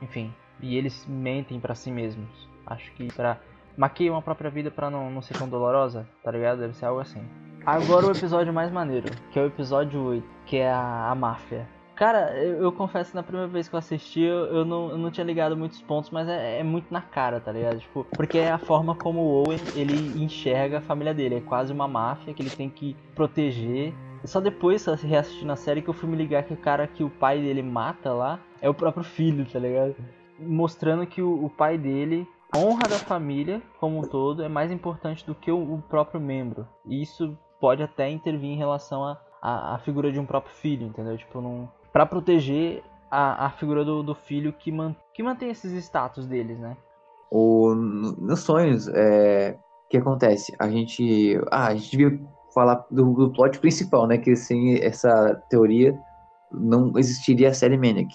enfim. 0.00 0.32
E 0.60 0.76
eles 0.76 1.04
mentem 1.06 1.60
pra 1.60 1.74
si 1.74 1.90
mesmos. 1.90 2.48
Acho 2.66 2.90
que 2.94 3.10
pra 3.10 3.38
maqueiam 3.76 4.16
a 4.16 4.22
própria 4.22 4.50
vida 4.50 4.70
pra 4.70 4.90
não, 4.90 5.10
não 5.10 5.22
ser 5.22 5.34
tão 5.34 5.48
dolorosa, 5.48 6.06
tá 6.22 6.30
ligado? 6.30 6.60
Deve 6.60 6.74
ser 6.74 6.86
algo 6.86 7.00
assim. 7.00 7.22
Agora 7.64 8.06
o 8.06 8.10
episódio 8.10 8.52
mais 8.52 8.72
maneiro, 8.72 9.08
que 9.30 9.38
é 9.38 9.42
o 9.42 9.46
episódio 9.46 10.02
8, 10.02 10.26
que 10.46 10.56
é 10.56 10.70
a, 10.70 11.10
a 11.10 11.14
máfia. 11.14 11.66
Cara, 11.94 12.36
eu, 12.36 12.62
eu 12.62 12.72
confesso 12.72 13.10
que 13.10 13.16
na 13.16 13.22
primeira 13.22 13.46
vez 13.46 13.68
que 13.68 13.74
eu 13.74 13.78
assisti, 13.78 14.22
eu, 14.22 14.46
eu 14.46 14.64
não, 14.64 14.90
eu 14.90 14.98
não 14.98 15.10
tinha 15.10 15.24
ligado 15.24 15.56
muitos 15.56 15.80
pontos, 15.82 16.10
mas 16.10 16.28
é, 16.28 16.58
é 16.58 16.62
muito 16.64 16.92
na 16.92 17.00
cara, 17.00 17.38
tá 17.38 17.52
ligado? 17.52 17.78
Tipo, 17.78 18.04
porque 18.16 18.38
é 18.38 18.50
a 18.50 18.58
forma 18.58 18.96
como 18.96 19.20
o 19.20 19.44
Owen, 19.44 19.60
ele 19.76 20.20
enxerga 20.20 20.78
a 20.78 20.80
família 20.80 21.14
dele. 21.14 21.36
É 21.36 21.40
quase 21.40 21.72
uma 21.72 21.86
máfia 21.86 22.34
que 22.34 22.42
ele 22.42 22.50
tem 22.50 22.68
que 22.68 22.96
proteger. 23.14 23.94
E 24.24 24.26
só 24.26 24.40
depois, 24.40 24.84
reassistindo 24.86 25.52
a 25.52 25.56
série, 25.56 25.82
que 25.82 25.88
eu 25.88 25.94
fui 25.94 26.08
me 26.08 26.16
ligar 26.16 26.42
que 26.42 26.52
o 26.52 26.56
cara 26.56 26.88
que 26.88 27.04
o 27.04 27.10
pai 27.10 27.40
dele 27.40 27.62
mata 27.62 28.12
lá 28.12 28.40
é 28.60 28.68
o 28.68 28.74
próprio 28.74 29.04
filho, 29.04 29.44
tá 29.44 29.58
ligado? 29.58 29.94
Mostrando 30.40 31.06
que 31.06 31.22
o, 31.22 31.44
o 31.44 31.50
pai 31.50 31.78
dele, 31.78 32.26
a 32.52 32.58
honra 32.58 32.82
da 32.82 32.98
família 32.98 33.62
como 33.80 33.98
um 33.98 34.02
todo, 34.02 34.42
é 34.42 34.48
mais 34.48 34.70
importante 34.70 35.24
do 35.24 35.34
que 35.34 35.50
o, 35.50 35.82
próprio 35.88 36.20
membro. 36.20 36.68
E 36.86 37.02
isso 37.02 37.36
pode 37.58 37.82
até 37.82 38.10
intervir 38.10 38.50
em 38.50 38.58
relação 38.58 39.04
à 39.04 39.18
a, 39.40 39.74
a, 39.74 39.78
figura 39.78 40.12
de 40.12 40.20
um 40.20 40.26
próprio 40.26 40.54
filho, 40.54 40.86
entendeu? 40.86 41.16
Tipo, 41.16 41.40
não 41.40 41.68
para 41.92 42.06
proteger 42.06 42.82
a, 43.10 43.46
a 43.46 43.50
figura 43.50 43.84
do, 43.84 44.02
do 44.02 44.14
filho 44.14 44.52
que, 44.52 44.70
man, 44.70 44.94
que 45.12 45.22
mantém 45.22 45.50
esses 45.50 45.72
status 45.72 46.26
deles, 46.26 46.58
né? 46.58 46.76
O, 47.30 47.74
no- 47.74 48.12
nos 48.12 48.40
sonhos, 48.40 48.88
é, 48.88 49.58
que 49.90 49.96
acontece? 49.96 50.54
A 50.58 50.68
gente. 50.68 51.38
Ah, 51.50 51.66
a 51.66 51.74
gente 51.74 51.90
devia 51.90 52.20
falar 52.54 52.86
do, 52.90 53.12
do 53.12 53.32
plot 53.32 53.58
principal, 53.58 54.06
né? 54.06 54.16
Que 54.16 54.36
sem 54.36 54.82
essa 54.82 55.34
teoria 55.50 55.98
não 56.50 56.92
existiria 56.96 57.48
a 57.48 57.54
série 57.54 57.76
Maniac. 57.76 58.14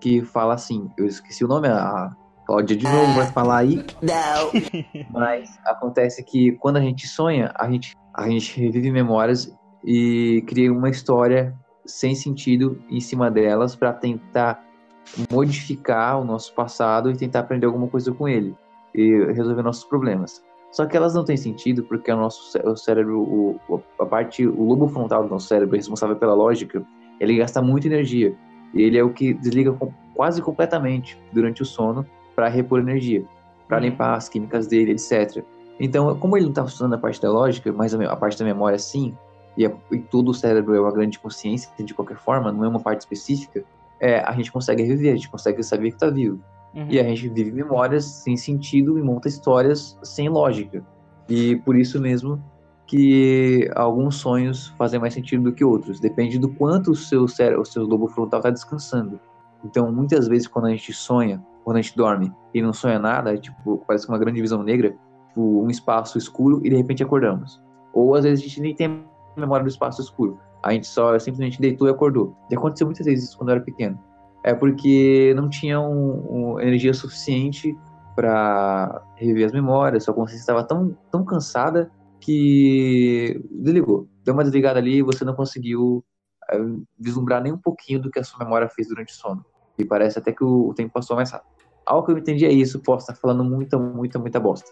Que 0.00 0.22
fala 0.24 0.54
assim, 0.54 0.90
eu 0.96 1.04
esqueci 1.04 1.44
o 1.44 1.48
nome, 1.48 1.68
a 1.68 2.10
Cláudia 2.50 2.76
de 2.76 2.84
novo 2.84 3.12
vai 3.14 3.26
falar 3.28 3.58
aí. 3.58 3.76
No. 4.02 4.50
Mas 5.08 5.56
acontece 5.64 6.24
que 6.24 6.50
quando 6.58 6.78
a 6.78 6.80
gente 6.80 7.06
sonha, 7.06 7.52
a 7.54 7.70
gente, 7.70 7.96
a 8.12 8.28
gente 8.28 8.60
revive 8.60 8.90
memórias 8.90 9.56
e 9.84 10.42
cria 10.48 10.72
uma 10.72 10.90
história 10.90 11.54
sem 11.86 12.12
sentido 12.16 12.82
em 12.90 12.98
cima 12.98 13.30
delas 13.30 13.76
para 13.76 13.92
tentar 13.92 14.64
modificar 15.30 16.20
o 16.20 16.24
nosso 16.24 16.52
passado 16.52 17.08
e 17.12 17.16
tentar 17.16 17.40
aprender 17.40 17.66
alguma 17.66 17.86
coisa 17.86 18.10
com 18.12 18.28
ele 18.28 18.52
e 18.92 19.26
resolver 19.32 19.62
nossos 19.62 19.84
problemas. 19.84 20.42
Só 20.72 20.86
que 20.86 20.96
elas 20.96 21.14
não 21.14 21.24
têm 21.24 21.36
sentido 21.36 21.84
porque 21.84 22.10
o 22.10 22.16
nosso 22.16 22.58
o 22.64 22.76
cérebro, 22.76 23.20
o- 23.20 23.80
a 24.00 24.06
parte, 24.06 24.44
o 24.44 24.64
lobo 24.64 24.88
frontal 24.88 25.22
do 25.22 25.28
nosso 25.30 25.46
cérebro, 25.46 25.76
responsável 25.76 26.16
pela 26.16 26.34
lógica, 26.34 26.84
ele 27.20 27.36
gasta 27.36 27.62
muita 27.62 27.86
energia. 27.86 28.36
E 28.74 28.82
ele 28.82 28.98
é 28.98 29.04
o 29.04 29.12
que 29.12 29.34
desliga 29.34 29.72
com- 29.72 29.92
quase 30.14 30.42
completamente 30.42 31.16
durante 31.32 31.62
o 31.62 31.64
sono 31.64 32.04
para 32.34 32.48
repor 32.48 32.80
energia, 32.80 33.24
para 33.68 33.78
Uhum. 33.78 33.84
limpar 33.84 34.14
as 34.14 34.28
químicas 34.28 34.66
dele, 34.66 34.92
etc. 34.92 35.44
Então, 35.78 36.14
como 36.18 36.36
ele 36.36 36.44
não 36.44 36.50
está 36.50 36.62
funcionando 36.62 36.94
a 36.94 36.98
parte 36.98 37.20
da 37.20 37.30
lógica, 37.30 37.72
mas 37.72 37.94
a, 37.94 38.16
parte 38.16 38.38
da 38.38 38.44
memória 38.44 38.78
sim, 38.78 39.14
e, 39.56 39.64
a- 39.66 39.72
e 39.90 39.98
todo 39.98 40.28
o 40.30 40.34
cérebro 40.34 40.74
é 40.74 40.80
uma 40.80 40.92
grande 40.92 41.18
consciência 41.18 41.70
de 41.82 41.94
qualquer 41.94 42.16
forma, 42.18 42.52
não 42.52 42.64
é 42.64 42.68
uma 42.68 42.80
parte 42.80 43.00
específica, 43.00 43.64
é, 43.98 44.20
a 44.20 44.32
gente 44.32 44.50
consegue 44.52 44.82
reviver, 44.82 45.12
a 45.12 45.16
gente 45.16 45.30
consegue 45.30 45.62
saber 45.62 45.88
que 45.90 45.96
está 45.96 46.08
vivo. 46.10 46.40
Uhum. 46.74 46.86
E 46.88 47.00
a 47.00 47.02
gente 47.02 47.28
vive 47.28 47.50
memórias 47.50 48.04
sem 48.04 48.36
sentido 48.36 48.98
e 48.98 49.02
monta 49.02 49.26
histórias 49.28 49.98
sem 50.02 50.28
lógica. 50.28 50.84
E 51.28 51.56
por 51.56 51.76
isso 51.76 52.00
mesmo 52.00 52.42
que 52.86 53.70
alguns 53.74 54.16
sonhos 54.16 54.68
fazem 54.78 54.98
mais 55.00 55.14
sentido 55.14 55.44
do 55.44 55.52
que 55.52 55.64
outros. 55.64 56.00
Depende 56.00 56.38
do 56.38 56.48
quanto 56.48 56.90
o 56.90 56.94
seu 56.96 57.26
cérebro, 57.28 57.62
o 57.62 57.64
seu 57.64 57.84
lobo 57.84 58.08
frontal 58.08 58.40
está 58.40 58.50
descansando. 58.50 59.18
Então, 59.64 59.92
muitas 59.92 60.26
vezes 60.26 60.46
quando 60.48 60.66
a 60.66 60.70
gente 60.70 60.92
sonha, 60.92 61.40
quando 61.70 61.78
a 61.78 61.82
gente 61.82 61.96
dorme 61.96 62.32
e 62.52 62.60
não 62.60 62.72
sonha 62.72 62.98
nada, 62.98 63.32
é 63.32 63.36
tipo, 63.36 63.84
parece 63.86 64.08
uma 64.08 64.18
grande 64.18 64.40
visão 64.40 64.60
negra, 64.60 64.90
tipo, 65.28 65.62
um 65.62 65.70
espaço 65.70 66.18
escuro 66.18 66.60
e 66.64 66.68
de 66.68 66.74
repente 66.74 67.00
acordamos. 67.00 67.62
Ou 67.94 68.16
às 68.16 68.24
vezes 68.24 68.44
a 68.44 68.48
gente 68.48 68.60
nem 68.60 68.74
tem 68.74 69.04
memória 69.36 69.62
do 69.62 69.68
espaço 69.68 70.02
escuro. 70.02 70.36
A 70.64 70.72
gente 70.72 70.88
só 70.88 71.16
simplesmente 71.20 71.60
deitou 71.60 71.86
e 71.86 71.90
acordou. 71.92 72.36
E 72.50 72.56
aconteceu 72.56 72.88
muitas 72.88 73.06
vezes 73.06 73.28
isso 73.28 73.38
quando 73.38 73.50
eu 73.50 73.54
era 73.54 73.64
pequeno. 73.64 73.96
é 74.42 74.52
porque 74.52 75.32
não 75.36 75.48
tinha 75.48 75.80
um, 75.80 76.54
um, 76.54 76.60
energia 76.60 76.92
suficiente 76.92 77.72
para 78.16 79.00
rever 79.14 79.46
as 79.46 79.52
memórias, 79.52 80.02
sua 80.02 80.12
consciência 80.12 80.42
estava 80.42 80.64
tão, 80.64 80.96
tão 81.08 81.24
cansada 81.24 81.88
que 82.18 83.40
desligou. 83.48 84.08
Deu 84.24 84.34
uma 84.34 84.42
desligada 84.42 84.80
ali 84.80 84.96
e 84.96 85.02
você 85.02 85.24
não 85.24 85.34
conseguiu 85.34 86.04
é, 86.50 86.58
vislumbrar 86.98 87.40
nem 87.40 87.52
um 87.52 87.58
pouquinho 87.58 88.00
do 88.00 88.10
que 88.10 88.18
a 88.18 88.24
sua 88.24 88.44
memória 88.44 88.68
fez 88.68 88.88
durante 88.88 89.14
o 89.14 89.16
sono. 89.16 89.44
E 89.78 89.84
parece 89.84 90.18
até 90.18 90.32
que 90.32 90.42
o 90.42 90.74
tempo 90.74 90.92
passou 90.92 91.14
mais 91.14 91.30
rápido. 91.30 91.59
Algo 91.90 92.06
que 92.06 92.12
eu 92.12 92.18
entendi 92.18 92.46
é 92.46 92.52
isso, 92.52 92.78
posso 92.78 93.10
estar 93.10 93.20
falando 93.20 93.42
muita, 93.42 93.76
muita, 93.76 94.16
muita 94.16 94.38
bosta. 94.38 94.70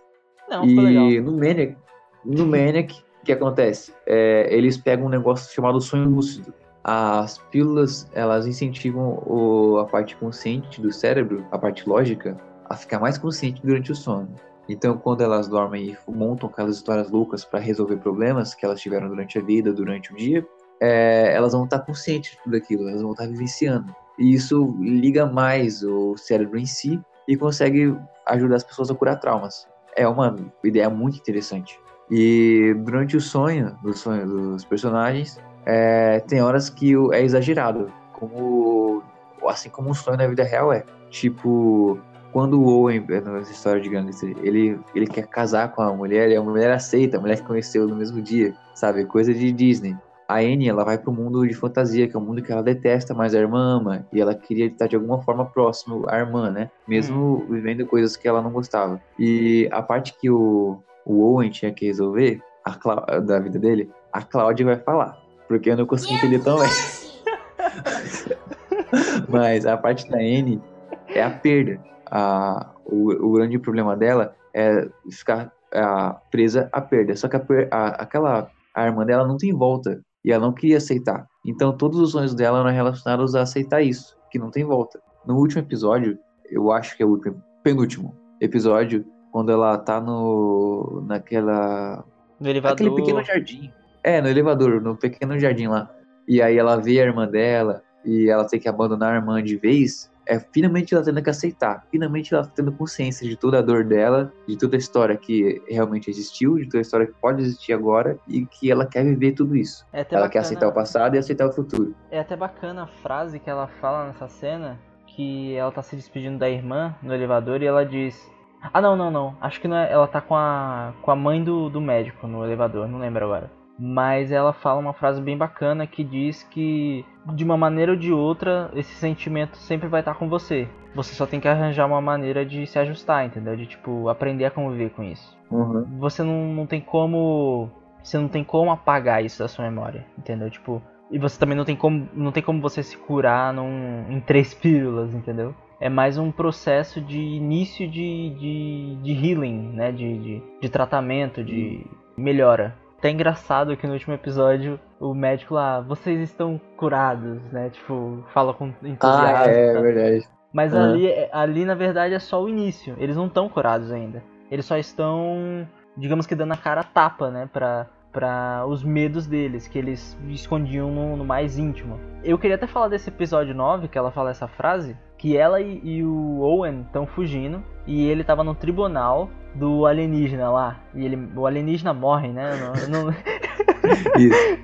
Não, 0.48 0.64
e 0.64 1.20
no 1.20 1.32
Maniac, 1.36 1.76
no 2.24 2.46
Maniac, 2.46 2.94
o 3.22 3.24
que 3.24 3.32
acontece? 3.32 3.92
É, 4.06 4.46
eles 4.54 4.76
pegam 4.76 5.06
um 5.06 5.08
negócio 5.08 5.52
chamado 5.52 5.80
sonho 5.80 6.08
lúcido. 6.08 6.54
As 6.84 7.38
pílulas, 7.50 8.08
elas 8.14 8.46
incentivam 8.46 9.20
o, 9.26 9.78
a 9.78 9.84
parte 9.86 10.14
consciente 10.14 10.80
do 10.80 10.92
cérebro, 10.92 11.44
a 11.50 11.58
parte 11.58 11.88
lógica, 11.88 12.40
a 12.66 12.76
ficar 12.76 13.00
mais 13.00 13.18
consciente 13.18 13.60
durante 13.62 13.90
o 13.90 13.96
sono. 13.96 14.32
Então, 14.68 14.96
quando 14.96 15.22
elas 15.22 15.48
dormem 15.48 15.88
e 15.88 16.10
montam 16.10 16.48
aquelas 16.48 16.76
histórias 16.76 17.10
loucas 17.10 17.44
para 17.44 17.58
resolver 17.58 17.96
problemas 17.96 18.54
que 18.54 18.64
elas 18.64 18.80
tiveram 18.80 19.08
durante 19.08 19.40
a 19.40 19.42
vida, 19.42 19.72
durante 19.72 20.12
o 20.12 20.16
dia, 20.16 20.46
é, 20.80 21.34
elas 21.34 21.52
vão 21.52 21.64
estar 21.64 21.80
conscientes 21.80 22.30
de 22.30 22.38
tudo 22.44 22.56
aquilo, 22.56 22.88
elas 22.88 23.02
vão 23.02 23.10
estar 23.10 23.26
vivenciando. 23.26 23.92
E 24.18 24.34
isso 24.34 24.76
liga 24.80 25.26
mais 25.26 25.82
o 25.82 26.16
cérebro 26.16 26.58
em 26.58 26.66
si 26.66 27.00
e 27.26 27.36
consegue 27.36 27.96
ajudar 28.26 28.56
as 28.56 28.64
pessoas 28.64 28.90
a 28.90 28.94
curar 28.94 29.16
traumas. 29.16 29.66
É 29.96 30.06
uma 30.06 30.34
ideia 30.64 30.90
muito 30.90 31.18
interessante. 31.18 31.78
E 32.10 32.74
durante 32.84 33.16
o 33.16 33.20
sonho, 33.20 33.76
do 33.82 33.92
sonho 33.92 34.26
dos 34.26 34.64
personagens, 34.64 35.38
é, 35.66 36.20
tem 36.20 36.40
horas 36.40 36.70
que 36.70 36.94
é 37.12 37.22
exagerado, 37.22 37.92
como 38.12 39.02
assim 39.46 39.68
como 39.68 39.90
um 39.90 39.94
sonho 39.94 40.16
na 40.16 40.26
vida 40.26 40.42
real 40.42 40.72
é. 40.72 40.84
Tipo, 41.10 41.98
quando 42.32 42.60
o 42.60 42.66
Owen, 42.66 43.04
nessa 43.06 43.52
história 43.52 43.80
de 43.80 43.88
Gangster, 43.88 44.34
ele, 44.42 44.78
ele 44.94 45.06
quer 45.06 45.26
casar 45.26 45.72
com 45.72 45.82
a 45.82 45.92
mulher 45.92 46.30
e 46.30 46.36
a 46.36 46.42
mulher 46.42 46.70
aceita, 46.70 47.16
a 47.16 47.20
mulher 47.20 47.36
que 47.36 47.46
conheceu 47.46 47.86
no 47.86 47.96
mesmo 47.96 48.20
dia, 48.22 48.54
sabe? 48.74 49.04
Coisa 49.04 49.32
de 49.32 49.52
Disney. 49.52 49.96
A 50.28 50.40
Annie, 50.40 50.68
ela 50.68 50.84
vai 50.84 50.98
pro 50.98 51.10
mundo 51.10 51.46
de 51.46 51.54
fantasia, 51.54 52.06
que 52.06 52.14
é 52.14 52.18
um 52.18 52.22
mundo 52.22 52.42
que 52.42 52.52
ela 52.52 52.62
detesta, 52.62 53.14
mas 53.14 53.34
a 53.34 53.38
irmã 53.38 53.78
ama, 53.78 54.06
e 54.12 54.20
ela 54.20 54.34
queria 54.34 54.66
estar 54.66 54.86
de 54.86 54.94
alguma 54.94 55.22
forma 55.22 55.46
próximo 55.46 56.04
à 56.06 56.18
irmã, 56.18 56.50
né? 56.50 56.70
Mesmo 56.86 57.38
hum. 57.38 57.46
vivendo 57.50 57.86
coisas 57.86 58.14
que 58.14 58.28
ela 58.28 58.42
não 58.42 58.50
gostava. 58.50 59.00
E 59.18 59.66
a 59.72 59.80
parte 59.80 60.14
que 60.20 60.28
o, 60.28 60.82
o 61.06 61.22
Owen 61.22 61.50
tinha 61.50 61.72
que 61.72 61.86
resolver, 61.86 62.42
a 62.62 63.20
da 63.20 63.40
vida 63.40 63.58
dele, 63.58 63.90
a 64.12 64.20
Cláudia 64.20 64.66
vai 64.66 64.76
falar 64.76 65.28
porque 65.48 65.70
eu 65.70 65.76
não 65.76 65.86
consigo 65.86 66.14
entender 66.14 66.40
também. 66.40 66.68
Mas 69.28 69.66
a 69.66 69.76
parte 69.76 70.08
da 70.08 70.22
N 70.22 70.62
é 71.08 71.22
a 71.22 71.30
perda. 71.30 71.80
A, 72.10 72.70
o, 72.84 73.26
o 73.26 73.32
grande 73.32 73.58
problema 73.58 73.96
dela 73.96 74.36
é 74.54 74.88
ficar 75.10 75.50
a, 75.72 76.20
presa 76.30 76.68
à 76.70 76.80
perda. 76.80 77.16
Só 77.16 77.28
que 77.28 77.36
a, 77.36 77.42
a, 77.70 77.88
aquela 78.02 78.50
a 78.74 78.86
irmã 78.86 79.04
dela 79.04 79.26
não 79.26 79.36
tem 79.36 79.52
volta 79.52 80.00
e 80.28 80.32
ela 80.32 80.44
não 80.44 80.52
queria 80.52 80.76
aceitar. 80.76 81.26
Então 81.42 81.74
todos 81.74 81.98
os 81.98 82.12
sonhos 82.12 82.34
dela 82.34 82.60
eram 82.60 82.70
relacionados 82.70 83.34
a 83.34 83.40
aceitar 83.40 83.80
isso, 83.80 84.14
que 84.30 84.38
não 84.38 84.50
tem 84.50 84.62
volta. 84.62 85.00
No 85.26 85.36
último 85.38 85.62
episódio, 85.62 86.18
eu 86.50 86.70
acho 86.70 86.94
que 86.94 87.02
é 87.02 87.06
o 87.06 87.08
último, 87.08 87.42
penúltimo 87.62 88.14
episódio, 88.38 89.06
quando 89.32 89.50
ela 89.50 89.78
tá 89.78 89.98
no 89.98 91.02
naquela 91.06 92.04
no 92.38 92.46
elevador. 92.46 92.74
Aquele 92.74 92.94
pequeno 92.94 93.24
jardim. 93.24 93.72
É, 94.04 94.20
no 94.20 94.28
elevador, 94.28 94.82
no 94.82 94.94
pequeno 94.96 95.38
jardim 95.38 95.66
lá. 95.66 95.90
E 96.28 96.42
aí 96.42 96.58
ela 96.58 96.76
vê 96.76 97.00
a 97.00 97.04
irmã 97.04 97.26
dela 97.26 97.82
e 98.04 98.28
ela 98.28 98.46
tem 98.46 98.60
que 98.60 98.68
abandonar 98.68 99.14
a 99.14 99.16
irmã 99.16 99.42
de 99.42 99.56
vez. 99.56 100.12
É 100.28 100.38
finalmente 100.52 100.94
ela 100.94 101.02
tendo 101.02 101.22
que 101.22 101.30
aceitar, 101.30 101.86
finalmente 101.90 102.34
ela 102.34 102.46
tendo 102.46 102.70
consciência 102.70 103.26
de 103.26 103.34
toda 103.34 103.58
a 103.58 103.62
dor 103.62 103.82
dela, 103.84 104.30
de 104.46 104.58
toda 104.58 104.76
a 104.76 104.78
história 104.78 105.16
que 105.16 105.62
realmente 105.66 106.10
existiu, 106.10 106.56
de 106.56 106.66
toda 106.66 106.78
a 106.78 106.82
história 106.82 107.06
que 107.06 107.14
pode 107.14 107.40
existir 107.40 107.72
agora 107.72 108.18
e 108.28 108.44
que 108.44 108.70
ela 108.70 108.84
quer 108.84 109.04
viver 109.04 109.32
tudo 109.32 109.56
isso. 109.56 109.86
É 109.90 110.00
ela 110.00 110.04
bacana. 110.06 110.28
quer 110.28 110.38
aceitar 110.40 110.68
o 110.68 110.72
passado 110.72 111.14
e 111.14 111.18
aceitar 111.18 111.46
o 111.46 111.52
futuro. 111.52 111.94
É 112.10 112.20
até 112.20 112.36
bacana 112.36 112.82
a 112.82 112.86
frase 112.86 113.40
que 113.40 113.48
ela 113.48 113.66
fala 113.80 114.06
nessa 114.06 114.28
cena, 114.28 114.78
que 115.06 115.54
ela 115.54 115.72
tá 115.72 115.82
se 115.82 115.96
despedindo 115.96 116.38
da 116.38 116.48
irmã 116.48 116.94
no 117.02 117.14
elevador 117.14 117.62
e 117.62 117.66
ela 117.66 117.86
diz: 117.86 118.30
Ah, 118.72 118.82
não, 118.82 118.94
não, 118.94 119.10
não. 119.10 119.36
Acho 119.40 119.58
que 119.60 119.66
não 119.66 119.76
é. 119.76 119.90
Ela 119.90 120.06
tá 120.06 120.20
com 120.20 120.36
a, 120.36 120.92
com 121.00 121.10
a 121.10 121.16
mãe 121.16 121.42
do, 121.42 121.70
do 121.70 121.80
médico 121.80 122.26
no 122.26 122.44
elevador, 122.44 122.86
não 122.86 122.98
lembro 122.98 123.24
agora 123.24 123.50
mas 123.78 124.32
ela 124.32 124.52
fala 124.52 124.80
uma 124.80 124.92
frase 124.92 125.20
bem 125.20 125.38
bacana 125.38 125.86
que 125.86 126.02
diz 126.02 126.42
que 126.42 127.04
de 127.34 127.44
uma 127.44 127.56
maneira 127.56 127.92
ou 127.92 127.98
de 127.98 128.12
outra 128.12 128.70
esse 128.74 128.94
sentimento 128.94 129.56
sempre 129.56 129.88
vai 129.88 130.00
estar 130.00 130.14
com 130.14 130.28
você. 130.28 130.68
Você 130.94 131.14
só 131.14 131.26
tem 131.26 131.40
que 131.40 131.48
arranjar 131.48 131.86
uma 131.86 132.00
maneira 132.00 132.44
de 132.44 132.66
se 132.66 132.78
ajustar, 132.78 133.24
entendeu? 133.24 133.56
De 133.56 133.66
tipo 133.66 134.08
aprender 134.08 134.44
a 134.44 134.50
conviver 134.50 134.90
com 134.90 135.02
isso. 135.02 135.36
Uhum. 135.50 135.84
Você 135.98 136.22
não, 136.22 136.54
não 136.54 136.66
tem 136.66 136.80
como 136.80 137.70
você 138.02 138.18
não 138.18 138.28
tem 138.28 138.44
como 138.44 138.70
apagar 138.70 139.24
isso 139.24 139.38
da 139.38 139.48
sua 139.48 139.64
memória, 139.64 140.06
entendeu? 140.18 140.50
Tipo 140.50 140.82
e 141.10 141.18
você 141.18 141.38
também 141.38 141.56
não 141.56 141.64
tem 141.64 141.76
como 141.76 142.08
não 142.12 142.32
tem 142.32 142.42
como 142.42 142.60
você 142.60 142.82
se 142.82 142.96
curar 142.96 143.52
num, 143.52 144.06
em 144.10 144.20
três 144.20 144.52
pílulas, 144.54 145.14
entendeu? 145.14 145.54
É 145.80 145.88
mais 145.88 146.18
um 146.18 146.32
processo 146.32 147.00
de 147.00 147.20
início 147.20 147.88
de, 147.88 148.30
de, 148.30 148.98
de 149.00 149.12
healing, 149.12 149.72
né? 149.72 149.92
De, 149.92 150.18
de, 150.18 150.42
de 150.60 150.68
tratamento, 150.68 151.44
de 151.44 151.86
melhora. 152.16 152.74
Tá 153.00 153.08
engraçado 153.08 153.76
que 153.76 153.86
no 153.86 153.92
último 153.92 154.14
episódio 154.14 154.78
o 154.98 155.14
médico 155.14 155.54
lá, 155.54 155.80
vocês 155.80 156.20
estão 156.20 156.60
curados, 156.76 157.40
né? 157.52 157.70
Tipo, 157.70 158.24
fala 158.34 158.52
com 158.52 158.72
entusiasmo. 158.82 159.36
Ah, 159.36 159.44
é 159.46 159.80
verdade. 159.80 160.28
Mas 160.52 160.72
uhum. 160.72 160.82
ali, 160.82 161.08
ali, 161.30 161.64
na 161.64 161.74
verdade, 161.74 162.14
é 162.14 162.18
só 162.18 162.42
o 162.42 162.48
início. 162.48 162.96
Eles 162.98 163.16
não 163.16 163.26
estão 163.26 163.48
curados 163.48 163.92
ainda. 163.92 164.22
Eles 164.50 164.66
só 164.66 164.76
estão, 164.76 165.68
digamos 165.96 166.26
que, 166.26 166.34
dando 166.34 166.52
a 166.52 166.56
cara 166.56 166.80
a 166.80 166.84
tapa, 166.84 167.30
né? 167.30 167.48
Pra, 167.52 167.86
pra 168.10 168.64
os 168.66 168.82
medos 168.82 169.28
deles, 169.28 169.68
que 169.68 169.78
eles 169.78 170.18
escondiam 170.28 170.90
no, 170.90 171.16
no 171.16 171.24
mais 171.24 171.56
íntimo. 171.56 172.00
Eu 172.24 172.36
queria 172.36 172.56
até 172.56 172.66
falar 172.66 172.88
desse 172.88 173.10
episódio 173.10 173.54
9, 173.54 173.86
que 173.86 173.98
ela 173.98 174.10
fala 174.10 174.30
essa 174.30 174.48
frase, 174.48 174.96
que 175.16 175.36
ela 175.36 175.60
e, 175.60 175.80
e 175.84 176.04
o 176.04 176.40
Owen 176.40 176.80
estão 176.80 177.06
fugindo 177.06 177.62
e 177.86 178.06
ele 178.06 178.24
tava 178.24 178.42
no 178.42 178.54
tribunal 178.54 179.30
do 179.58 179.86
alienígena 179.86 180.50
lá. 180.50 180.80
E 180.94 181.04
ele, 181.04 181.28
o 181.36 181.46
alienígena 181.46 181.92
morre, 181.92 182.28
né? 182.28 182.52
Eu 182.52 182.58
não, 182.58 182.74
eu 182.74 182.88
não... 183.04 183.10
Isso. 184.18 184.58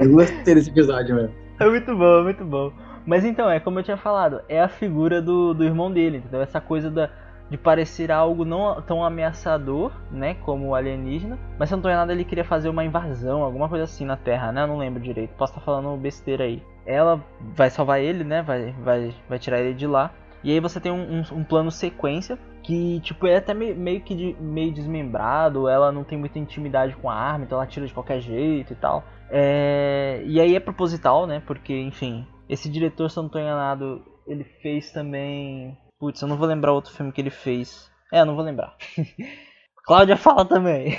Eu 0.00 0.12
gostei 0.12 0.54
desse 0.54 0.70
episódio 0.70 1.14
mesmo. 1.14 1.34
É 1.58 1.68
muito 1.68 1.96
bom, 1.96 2.18
é 2.18 2.22
muito 2.22 2.44
bom. 2.44 2.72
Mas 3.06 3.24
então, 3.24 3.50
é 3.50 3.60
como 3.60 3.78
eu 3.78 3.82
tinha 3.82 3.96
falado, 3.96 4.42
é 4.48 4.60
a 4.60 4.68
figura 4.68 5.22
do, 5.22 5.54
do 5.54 5.64
irmão 5.64 5.90
dele, 5.90 6.18
entendeu? 6.18 6.42
Essa 6.42 6.60
coisa 6.60 6.90
da, 6.90 7.10
de 7.50 7.56
parecer 7.56 8.12
algo 8.12 8.44
não 8.44 8.80
tão 8.82 9.04
ameaçador, 9.04 9.92
né, 10.10 10.34
como 10.34 10.68
o 10.68 10.74
alienígena, 10.74 11.38
mas 11.58 11.68
se 11.68 11.74
eu 11.74 11.76
não 11.76 11.82
tô 11.82 11.88
errado, 11.88 12.10
ele 12.10 12.24
queria 12.24 12.44
fazer 12.44 12.68
uma 12.68 12.84
invasão, 12.84 13.42
alguma 13.42 13.68
coisa 13.68 13.84
assim 13.84 14.04
na 14.04 14.16
Terra, 14.16 14.52
né? 14.52 14.62
Eu 14.62 14.68
não 14.68 14.78
lembro 14.78 15.02
direito. 15.02 15.34
Posso 15.36 15.52
estar 15.52 15.64
falando 15.64 15.96
besteira 15.96 16.44
aí. 16.44 16.62
Ela 16.86 17.22
vai 17.54 17.70
salvar 17.70 18.00
ele, 18.00 18.24
né? 18.24 18.42
Vai, 18.42 18.74
vai, 18.82 19.14
vai 19.28 19.38
tirar 19.38 19.60
ele 19.60 19.74
de 19.74 19.86
lá. 19.86 20.12
E 20.42 20.52
aí 20.52 20.60
você 20.60 20.80
tem 20.80 20.90
um, 20.90 21.20
um, 21.20 21.38
um 21.38 21.44
plano 21.44 21.70
sequência 21.70 22.38
que, 22.62 23.00
tipo, 23.00 23.26
é 23.26 23.36
até 23.36 23.52
meio, 23.52 23.76
meio 23.76 24.00
que 24.00 24.14
de, 24.14 24.36
meio 24.40 24.72
desmembrado, 24.72 25.68
ela 25.68 25.92
não 25.92 26.04
tem 26.04 26.18
muita 26.18 26.38
intimidade 26.38 26.94
com 26.96 27.10
a 27.10 27.14
arma, 27.14 27.44
então 27.44 27.58
ela 27.58 27.66
tira 27.66 27.86
de 27.86 27.92
qualquer 27.92 28.20
jeito 28.20 28.72
e 28.72 28.76
tal. 28.76 29.04
É... 29.30 30.22
E 30.24 30.40
aí 30.40 30.54
é 30.54 30.60
proposital, 30.60 31.26
né? 31.26 31.42
Porque, 31.46 31.78
enfim, 31.78 32.26
esse 32.48 32.68
diretor, 32.68 33.10
se 33.10 33.18
eu 33.18 33.22
não 33.22 33.30
tô 33.30 33.38
enganado, 33.38 34.02
ele 34.26 34.44
fez 34.44 34.90
também 34.92 35.76
Putz, 36.00 36.22
eu 36.22 36.28
não 36.28 36.38
vou 36.38 36.48
lembrar 36.48 36.72
outro 36.72 36.94
filme 36.94 37.12
que 37.12 37.20
ele 37.20 37.28
fez. 37.28 37.92
É, 38.10 38.20
eu 38.20 38.24
não 38.24 38.34
vou 38.34 38.42
lembrar. 38.42 38.74
Cláudia 39.84 40.16
fala 40.16 40.46
também. 40.46 40.96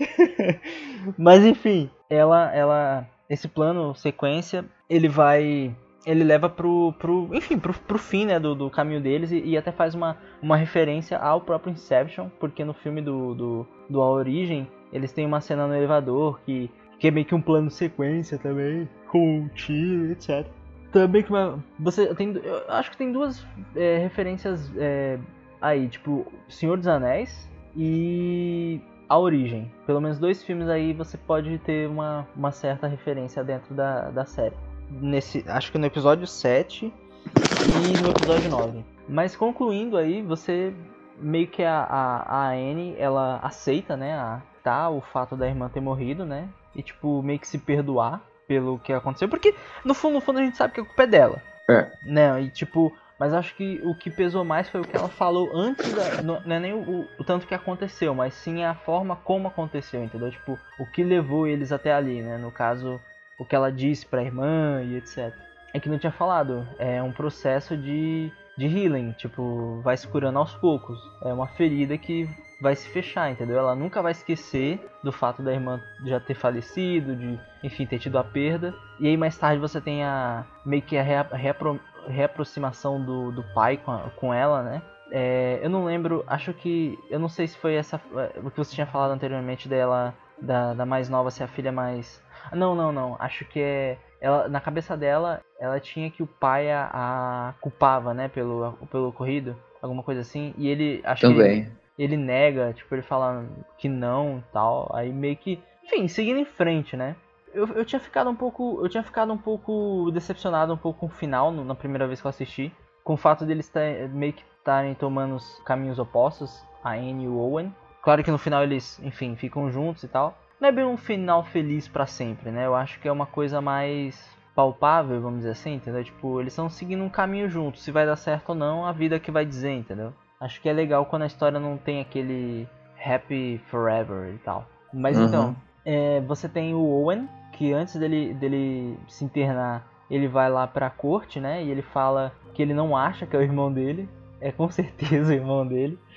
Mas 1.18 1.44
enfim, 1.44 1.90
ela, 2.08 2.50
ela, 2.54 3.06
esse 3.28 3.46
plano, 3.46 3.94
sequência, 3.94 4.64
ele 4.88 5.06
vai, 5.06 5.76
ele 6.06 6.24
leva 6.24 6.48
pro, 6.48 6.94
pro 6.98 7.28
enfim, 7.32 7.58
pro, 7.58 7.74
pro 7.74 7.98
fim, 7.98 8.26
né, 8.26 8.38
do, 8.38 8.54
do 8.54 8.70
caminho 8.70 9.00
deles 9.00 9.30
e, 9.30 9.40
e, 9.40 9.56
até 9.56 9.70
faz 9.70 9.94
uma, 9.94 10.16
uma 10.40 10.56
referência 10.56 11.18
ao 11.18 11.40
próprio 11.40 11.72
Inception, 11.72 12.28
porque 12.38 12.64
no 12.64 12.72
filme 12.72 13.02
do, 13.02 13.34
do, 13.34 13.66
do 13.88 14.00
A 14.00 14.10
Origem, 14.10 14.66
eles 14.92 15.12
têm 15.12 15.26
uma 15.26 15.40
cena 15.40 15.66
no 15.66 15.74
elevador 15.74 16.40
que, 16.44 16.70
que 16.98 17.08
é 17.08 17.10
meio 17.10 17.26
que 17.26 17.34
um 17.34 17.42
plano 17.42 17.70
sequência 17.70 18.38
também, 18.38 18.88
com 19.08 19.48
tiro, 19.54 20.10
etc 20.12 20.46
também 20.92 21.22
que 21.22 21.30
você 21.78 22.12
tem 22.14 22.34
eu 22.42 22.64
acho 22.68 22.90
que 22.90 22.96
tem 22.96 23.12
duas 23.12 23.46
é, 23.76 23.98
referências 23.98 24.70
é, 24.76 25.18
aí 25.60 25.88
tipo 25.88 26.26
Senhor 26.48 26.76
dos 26.76 26.88
Anéis 26.88 27.48
e 27.76 28.80
a 29.08 29.18
origem. 29.18 29.70
Pelo 29.86 30.00
menos 30.00 30.18
dois 30.18 30.42
filmes 30.42 30.68
aí 30.68 30.92
você 30.92 31.16
pode 31.16 31.58
ter 31.58 31.88
uma, 31.88 32.26
uma 32.34 32.50
certa 32.50 32.86
referência 32.86 33.42
dentro 33.44 33.74
da, 33.74 34.10
da 34.10 34.24
série 34.24 34.54
nesse 34.90 35.44
acho 35.46 35.70
que 35.70 35.78
no 35.78 35.86
episódio 35.86 36.26
7 36.26 36.86
e 36.86 38.02
no 38.02 38.10
episódio 38.10 38.50
9 38.50 38.84
mas 39.08 39.36
concluindo 39.36 39.96
aí 39.96 40.22
você 40.22 40.72
meio 41.18 41.46
que 41.46 41.62
a, 41.62 41.80
a, 41.80 42.36
a 42.36 42.48
Anne 42.50 42.94
ela 42.98 43.38
aceita 43.42 43.96
né 43.96 44.14
a, 44.14 44.42
tá 44.62 44.90
o 44.90 45.00
fato 45.00 45.36
da 45.36 45.46
irmã 45.46 45.68
ter 45.68 45.80
morrido 45.80 46.24
né 46.24 46.48
e 46.74 46.82
tipo 46.82 47.22
meio 47.22 47.38
que 47.38 47.46
se 47.46 47.58
perdoar 47.58 48.22
pelo 48.50 48.80
que 48.80 48.92
aconteceu, 48.92 49.28
porque 49.28 49.54
no 49.84 49.94
fundo, 49.94 50.14
no 50.14 50.20
fundo 50.20 50.40
a 50.40 50.42
gente 50.42 50.56
sabe 50.56 50.74
que 50.74 50.80
a 50.80 50.84
culpa 50.84 51.04
é 51.04 51.06
dela. 51.06 51.40
É. 51.68 51.88
Né, 52.04 52.42
e 52.42 52.50
tipo, 52.50 52.92
mas 53.16 53.32
acho 53.32 53.54
que 53.54 53.80
o 53.84 53.94
que 53.94 54.10
pesou 54.10 54.44
mais 54.44 54.68
foi 54.68 54.80
o 54.80 54.84
que 54.84 54.96
ela 54.96 55.08
falou 55.08 55.50
antes 55.54 55.94
da. 55.94 56.20
Não, 56.20 56.40
não 56.40 56.56
é 56.56 56.58
nem 56.58 56.72
o, 56.72 57.06
o, 57.16 57.22
tanto 57.22 57.46
que 57.46 57.54
aconteceu, 57.54 58.12
mas 58.12 58.34
sim 58.34 58.64
a 58.64 58.74
forma 58.74 59.14
como 59.14 59.46
aconteceu, 59.46 60.02
entendeu? 60.02 60.32
Tipo, 60.32 60.58
o 60.80 60.86
que 60.86 61.04
levou 61.04 61.46
eles 61.46 61.70
até 61.70 61.92
ali, 61.92 62.20
né? 62.22 62.38
No 62.38 62.50
caso, 62.50 63.00
o 63.40 63.44
que 63.44 63.56
ela 63.56 63.72
disse 63.72 64.06
pra 64.06 64.22
irmã 64.22 64.82
e 64.82 64.96
etc. 64.96 65.34
É 65.72 65.80
que 65.80 65.88
não 65.88 65.98
tinha 65.98 66.12
falado, 66.12 66.68
é 66.78 67.02
um 67.02 67.10
processo 67.10 67.76
de, 67.76 68.30
de 68.56 68.66
healing, 68.66 69.12
tipo, 69.12 69.80
vai 69.82 69.96
se 69.96 70.06
curando 70.06 70.38
aos 70.38 70.54
poucos. 70.54 71.00
É 71.24 71.32
uma 71.32 71.46
ferida 71.46 71.96
que 71.96 72.28
vai 72.60 72.76
se 72.76 72.88
fechar, 72.90 73.30
entendeu? 73.30 73.58
Ela 73.58 73.74
nunca 73.74 74.02
vai 74.02 74.12
esquecer 74.12 74.78
do 75.02 75.10
fato 75.10 75.42
da 75.42 75.52
irmã 75.52 75.80
já 76.04 76.20
ter 76.20 76.34
falecido, 76.34 77.16
de, 77.16 77.40
enfim, 77.62 77.86
ter 77.86 77.98
tido 77.98 78.18
a 78.18 78.24
perda. 78.24 78.74
E 78.98 79.08
aí 79.08 79.16
mais 79.16 79.38
tarde 79.38 79.60
você 79.60 79.80
tem 79.80 80.04
a 80.04 80.44
meio 80.64 80.82
que 80.82 80.98
a 80.98 81.02
reapro, 81.02 81.80
reaproximação 82.06 83.02
do, 83.02 83.32
do 83.32 83.42
pai 83.54 83.78
com, 83.78 83.92
a, 83.92 84.10
com 84.16 84.34
ela, 84.34 84.62
né? 84.62 84.82
É, 85.10 85.58
eu 85.62 85.70
não 85.70 85.84
lembro, 85.84 86.22
acho 86.26 86.52
que. 86.52 86.98
Eu 87.08 87.18
não 87.18 87.28
sei 87.28 87.46
se 87.46 87.56
foi 87.58 87.74
essa. 87.74 88.00
É, 88.16 88.38
o 88.40 88.50
que 88.50 88.58
você 88.58 88.74
tinha 88.74 88.86
falado 88.86 89.12
anteriormente 89.12 89.68
dela. 89.68 90.14
Da, 90.40 90.74
da 90.74 90.86
mais 90.86 91.08
nova 91.08 91.30
ser 91.30 91.44
a 91.44 91.48
filha 91.48 91.70
mais. 91.70 92.22
Não, 92.52 92.74
não, 92.74 92.90
não. 92.90 93.16
Acho 93.18 93.44
que 93.44 93.60
é. 93.60 93.98
Ela, 94.20 94.48
na 94.48 94.60
cabeça 94.60 94.96
dela, 94.96 95.40
ela 95.58 95.80
tinha 95.80 96.10
que 96.10 96.22
o 96.22 96.26
pai 96.26 96.70
a, 96.70 96.90
a 96.92 97.54
culpava, 97.60 98.12
né, 98.12 98.28
pelo, 98.28 98.72
pelo 98.90 99.08
ocorrido. 99.08 99.56
Alguma 99.80 100.02
coisa 100.02 100.20
assim. 100.20 100.54
E 100.56 100.68
ele. 100.68 101.00
Acho 101.04 101.28
Também. 101.28 101.64
Que 101.64 102.02
ele 102.02 102.16
nega, 102.16 102.72
tipo, 102.72 102.94
ele 102.94 103.02
fala 103.02 103.44
que 103.76 103.88
não 103.88 104.38
e 104.38 104.52
tal. 104.52 104.90
Aí 104.94 105.12
meio 105.12 105.36
que. 105.36 105.62
Enfim, 105.84 106.08
seguindo 106.08 106.38
em 106.38 106.44
frente, 106.44 106.96
né? 106.96 107.16
Eu, 107.52 107.66
eu 107.68 107.84
tinha 107.84 108.00
ficado 108.00 108.30
um 108.30 108.34
pouco. 108.34 108.78
Eu 108.82 108.88
tinha 108.88 109.02
ficado 109.02 109.32
um 109.32 109.38
pouco 109.38 110.10
decepcionado 110.12 110.72
um 110.72 110.76
pouco 110.76 111.00
com 111.00 111.06
o 111.06 111.10
final 111.10 111.50
no, 111.50 111.64
na 111.64 111.74
primeira 111.74 112.06
vez 112.06 112.20
que 112.20 112.26
eu 112.26 112.30
assisti. 112.30 112.72
Com 113.04 113.14
o 113.14 113.18
fato 113.18 113.44
deles 113.44 113.70
meio 114.12 114.32
que 114.32 114.44
estarem 114.58 114.94
tomando 114.94 115.34
os 115.34 115.58
caminhos 115.64 115.98
opostos, 115.98 116.64
a 116.84 116.92
Anne 116.92 117.24
e 117.24 117.28
o 117.28 117.36
Owen. 117.38 117.74
Claro 118.02 118.24
que 118.24 118.30
no 118.30 118.38
final 118.38 118.62
eles, 118.62 119.00
enfim, 119.02 119.36
ficam 119.36 119.70
juntos 119.70 120.02
e 120.02 120.08
tal. 120.08 120.36
Não 120.60 120.68
é 120.68 120.72
bem 120.72 120.84
um 120.84 120.96
final 120.96 121.42
feliz 121.44 121.88
para 121.88 122.06
sempre, 122.06 122.50
né? 122.50 122.66
Eu 122.66 122.74
acho 122.74 123.00
que 123.00 123.08
é 123.08 123.12
uma 123.12 123.26
coisa 123.26 123.60
mais 123.60 124.28
palpável, 124.54 125.20
vamos 125.20 125.38
dizer 125.38 125.52
assim, 125.52 125.74
entendeu? 125.74 126.04
Tipo, 126.04 126.40
eles 126.40 126.52
estão 126.52 126.68
seguindo 126.68 127.02
um 127.02 127.08
caminho 127.08 127.48
juntos. 127.48 127.82
Se 127.82 127.90
vai 127.90 128.04
dar 128.04 128.16
certo 128.16 128.50
ou 128.50 128.54
não, 128.54 128.84
a 128.84 128.92
vida 128.92 129.18
que 129.18 129.30
vai 129.30 129.44
dizer, 129.44 129.72
entendeu? 129.72 130.12
Acho 130.38 130.60
que 130.60 130.68
é 130.68 130.72
legal 130.72 131.06
quando 131.06 131.22
a 131.22 131.26
história 131.26 131.58
não 131.58 131.76
tem 131.76 132.00
aquele 132.00 132.68
happy 133.02 133.58
forever 133.66 134.34
e 134.34 134.38
tal. 134.38 134.66
Mas 134.92 135.18
uhum. 135.18 135.24
então, 135.24 135.56
é, 135.84 136.20
você 136.20 136.48
tem 136.48 136.74
o 136.74 136.82
Owen, 136.82 137.28
que 137.52 137.72
antes 137.72 137.96
dele, 137.96 138.34
dele 138.34 138.98
se 139.08 139.24
internar, 139.24 139.86
ele 140.10 140.26
vai 140.26 140.50
lá 140.50 140.66
pra 140.66 140.90
corte, 140.90 141.40
né? 141.40 141.62
E 141.62 141.70
ele 141.70 141.82
fala 141.82 142.32
que 142.52 142.62
ele 142.62 142.74
não 142.74 142.96
acha 142.96 143.26
que 143.26 143.36
é 143.36 143.38
o 143.38 143.42
irmão 143.42 143.72
dele. 143.72 144.08
É 144.40 144.50
com 144.50 144.70
certeza 144.70 145.32
o 145.32 145.34
irmão 145.34 145.66
dele. 145.66 145.98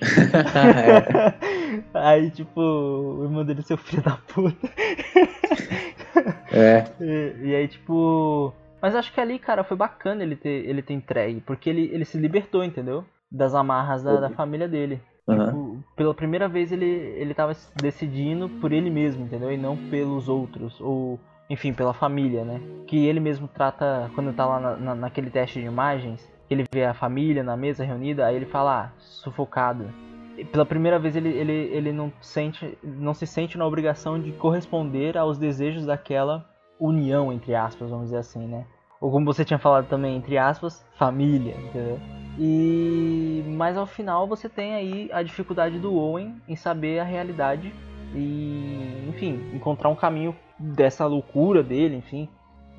é. 0.80 1.34
Aí, 1.92 2.30
tipo, 2.30 2.60
o 2.60 3.24
irmão 3.24 3.44
dele 3.44 3.60
é 3.60 3.62
seu 3.62 3.76
filho 3.76 4.02
da 4.02 4.16
puta. 4.16 4.68
é. 6.52 6.84
E, 7.00 7.48
e, 7.48 7.54
aí, 7.54 7.68
tipo. 7.68 8.54
Mas 8.80 8.94
acho 8.94 9.12
que 9.12 9.20
ali, 9.20 9.38
cara, 9.38 9.64
foi 9.64 9.76
bacana 9.76 10.22
ele 10.22 10.36
ter, 10.36 10.66
ele 10.68 10.82
ter 10.82 10.94
entregue. 10.94 11.40
Porque 11.40 11.68
ele, 11.68 11.90
ele 11.92 12.04
se 12.04 12.18
libertou, 12.18 12.64
entendeu? 12.64 13.04
das 13.34 13.54
amarras 13.54 14.02
da, 14.02 14.20
da 14.20 14.30
família 14.30 14.68
dele. 14.68 15.02
Uhum. 15.26 15.36
Tipo, 15.36 15.84
pela 15.96 16.14
primeira 16.14 16.48
vez 16.48 16.70
ele, 16.70 16.86
ele 16.86 17.34
tava 17.34 17.52
decidindo 17.82 18.48
por 18.48 18.72
ele 18.72 18.90
mesmo, 18.90 19.24
entendeu? 19.24 19.50
E 19.50 19.56
não 19.56 19.76
pelos 19.76 20.28
outros, 20.28 20.80
ou 20.80 21.18
enfim, 21.50 21.72
pela 21.72 21.92
família, 21.92 22.44
né? 22.44 22.60
Que 22.86 23.06
ele 23.06 23.18
mesmo 23.20 23.48
trata, 23.48 24.10
quando 24.14 24.32
tá 24.32 24.46
lá 24.46 24.60
na, 24.60 24.76
na, 24.76 24.94
naquele 24.94 25.30
teste 25.30 25.60
de 25.60 25.66
imagens, 25.66 26.30
ele 26.54 26.64
vê 26.72 26.84
a 26.84 26.94
família 26.94 27.42
na 27.42 27.56
mesa 27.56 27.84
reunida, 27.84 28.26
aí 28.26 28.36
ele 28.36 28.46
fala, 28.46 28.84
ah, 28.84 28.90
sufocado. 28.98 29.86
E 30.36 30.44
pela 30.44 30.66
primeira 30.66 30.98
vez 30.98 31.14
ele, 31.14 31.28
ele, 31.28 31.52
ele 31.52 31.92
não, 31.92 32.12
sente, 32.20 32.76
não 32.82 33.14
se 33.14 33.26
sente 33.26 33.56
na 33.56 33.66
obrigação 33.66 34.18
de 34.18 34.32
corresponder 34.32 35.16
aos 35.16 35.38
desejos 35.38 35.86
daquela 35.86 36.48
união, 36.78 37.32
entre 37.32 37.54
aspas, 37.54 37.90
vamos 37.90 38.06
dizer 38.06 38.18
assim, 38.18 38.46
né? 38.46 38.66
Ou 39.00 39.10
como 39.10 39.26
você 39.26 39.44
tinha 39.44 39.58
falado 39.58 39.86
também, 39.86 40.16
entre 40.16 40.38
aspas, 40.38 40.84
família, 40.98 41.54
entendeu? 41.56 42.00
E 42.38 43.44
mas 43.48 43.76
ao 43.76 43.86
final 43.86 44.26
você 44.26 44.48
tem 44.48 44.74
aí 44.74 45.10
a 45.12 45.22
dificuldade 45.22 45.78
do 45.78 45.94
Owen 45.94 46.34
em 46.48 46.56
saber 46.56 46.98
a 46.98 47.04
realidade 47.04 47.72
e, 48.14 49.06
enfim, 49.08 49.50
encontrar 49.52 49.88
um 49.88 49.94
caminho 49.94 50.34
dessa 50.58 51.06
loucura 51.06 51.62
dele, 51.62 51.96
enfim. 51.96 52.28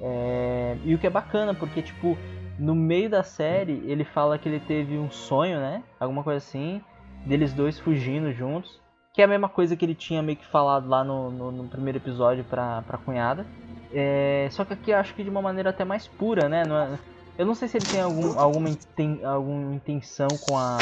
É... 0.01 0.77
E 0.83 0.93
o 0.93 0.97
que 0.97 1.07
é 1.07 1.09
bacana, 1.09 1.53
porque 1.53 1.81
tipo, 1.81 2.17
no 2.57 2.75
meio 2.75 3.09
da 3.09 3.23
série 3.23 3.83
ele 3.85 4.03
fala 4.03 4.37
que 4.37 4.47
ele 4.47 4.59
teve 4.59 4.97
um 4.97 5.09
sonho, 5.11 5.59
né? 5.59 5.83
Alguma 5.99 6.23
coisa 6.23 6.37
assim, 6.37 6.81
deles 7.25 7.53
dois 7.53 7.79
fugindo 7.79 8.31
juntos. 8.31 8.79
Que 9.13 9.21
é 9.21 9.25
a 9.25 9.27
mesma 9.29 9.47
coisa 9.47 9.75
que 9.75 9.85
ele 9.85 9.95
tinha 9.95 10.21
meio 10.21 10.37
que 10.37 10.45
falado 10.45 10.89
lá 10.89 11.03
no, 11.03 11.31
no, 11.31 11.51
no 11.51 11.67
primeiro 11.69 11.97
episódio 11.97 12.43
pra, 12.43 12.81
pra 12.81 12.97
cunhada. 12.97 13.45
É... 13.93 14.47
Só 14.51 14.65
que 14.65 14.73
aqui 14.73 14.91
eu 14.91 14.97
acho 14.97 15.13
que 15.13 15.23
de 15.23 15.29
uma 15.29 15.41
maneira 15.41 15.69
até 15.69 15.85
mais 15.85 16.05
pura, 16.05 16.49
né? 16.49 16.65
Não 16.65 16.77
é 16.77 16.99
eu 17.37 17.45
não 17.45 17.53
sei 17.53 17.67
se 17.67 17.77
ele 17.77 17.85
tem 17.85 18.01
algum, 18.01 18.39
alguma, 18.39 18.69
inten, 18.69 19.23
alguma 19.25 19.73
intenção 19.73 20.29
com 20.47 20.57
a, 20.57 20.77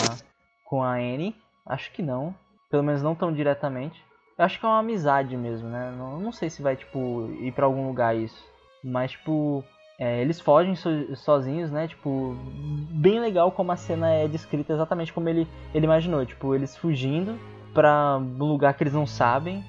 com 0.63 0.83
a 0.83 0.93
Annie. 0.93 1.35
Acho 1.65 1.91
que 1.91 2.03
não. 2.03 2.35
Pelo 2.69 2.83
menos 2.83 3.01
não 3.01 3.15
tão 3.15 3.33
diretamente. 3.33 4.03
Eu 4.37 4.45
acho 4.45 4.59
que 4.59 4.65
é 4.65 4.69
uma 4.69 4.79
amizade 4.79 5.35
mesmo, 5.35 5.67
né? 5.67 5.91
Não, 5.97 6.19
não 6.19 6.31
sei 6.31 6.49
se 6.49 6.61
vai, 6.61 6.75
tipo, 6.75 7.27
ir 7.41 7.51
para 7.53 7.65
algum 7.65 7.87
lugar 7.87 8.15
isso. 8.15 8.43
Mas, 8.83 9.11
tipo, 9.11 9.63
é, 9.99 10.21
eles 10.21 10.39
fogem 10.39 10.75
so, 10.75 10.89
sozinhos, 11.15 11.71
né? 11.71 11.87
Tipo, 11.87 12.35
bem 12.89 13.19
legal 13.19 13.51
como 13.51 13.71
a 13.71 13.75
cena 13.75 14.09
é 14.11 14.27
descrita 14.27 14.73
exatamente 14.73 15.13
como 15.13 15.29
ele, 15.29 15.47
ele 15.73 15.85
imaginou. 15.85 16.25
Tipo, 16.25 16.55
eles 16.55 16.75
fugindo 16.75 17.37
pra 17.73 18.17
um 18.17 18.45
lugar 18.45 18.73
que 18.73 18.83
eles 18.83 18.93
não 18.93 19.05
sabem. 19.05 19.63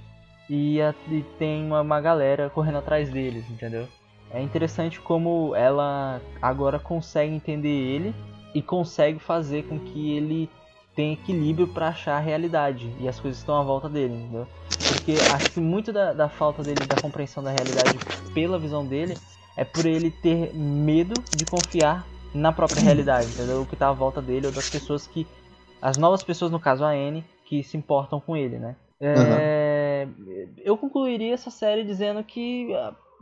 E, 0.48 0.80
a, 0.80 0.94
e 1.08 1.22
tem 1.38 1.64
uma, 1.64 1.80
uma 1.80 2.00
galera 2.00 2.50
correndo 2.50 2.78
atrás 2.78 3.10
deles, 3.10 3.48
entendeu? 3.50 3.88
É 4.30 4.42
interessante 4.42 5.00
como 5.00 5.54
ela 5.54 6.20
agora 6.42 6.78
consegue 6.78 7.34
entender 7.34 7.68
ele 7.68 8.14
e 8.54 8.60
consegue 8.60 9.18
fazer 9.18 9.64
com 9.64 9.78
que 9.78 10.16
ele 10.16 10.50
tenha 10.94 11.12
equilíbrio 11.12 11.66
para 11.66 11.88
achar 11.88 12.16
a 12.16 12.20
realidade 12.20 12.92
e 13.00 13.08
as 13.08 13.18
coisas 13.18 13.40
estão 13.40 13.56
à 13.58 13.62
volta 13.62 13.88
dele, 13.88 14.14
entendeu? 14.14 14.46
Porque 14.68 15.16
acho 15.32 15.52
que 15.52 15.60
muito 15.60 15.92
da, 15.92 16.12
da 16.12 16.28
falta 16.28 16.62
dele 16.62 16.84
da 16.86 17.00
compreensão 17.00 17.42
da 17.42 17.50
realidade 17.50 17.98
pela 18.32 18.58
visão 18.58 18.86
dele 18.86 19.16
é 19.56 19.64
por 19.64 19.86
ele 19.86 20.10
ter 20.10 20.54
medo 20.54 21.14
de 21.34 21.44
confiar 21.44 22.06
na 22.34 22.52
própria 22.52 22.82
realidade, 22.82 23.26
entendeu? 23.26 23.62
O 23.62 23.66
que 23.66 23.74
está 23.74 23.88
à 23.88 23.92
volta 23.92 24.20
dele 24.20 24.46
ou 24.46 24.52
das 24.52 24.68
pessoas 24.68 25.06
que 25.06 25.26
as 25.80 25.96
novas 25.96 26.22
pessoas, 26.22 26.50
no 26.50 26.58
caso 26.58 26.84
a 26.84 26.90
Anne, 26.90 27.24
que 27.44 27.62
se 27.62 27.76
importam 27.76 28.18
com 28.18 28.36
ele, 28.36 28.58
né? 28.58 28.74
É, 29.00 30.08
uhum. 30.18 30.48
Eu 30.64 30.76
concluiria 30.78 31.34
essa 31.34 31.50
série 31.50 31.84
dizendo 31.84 32.24
que 32.24 32.70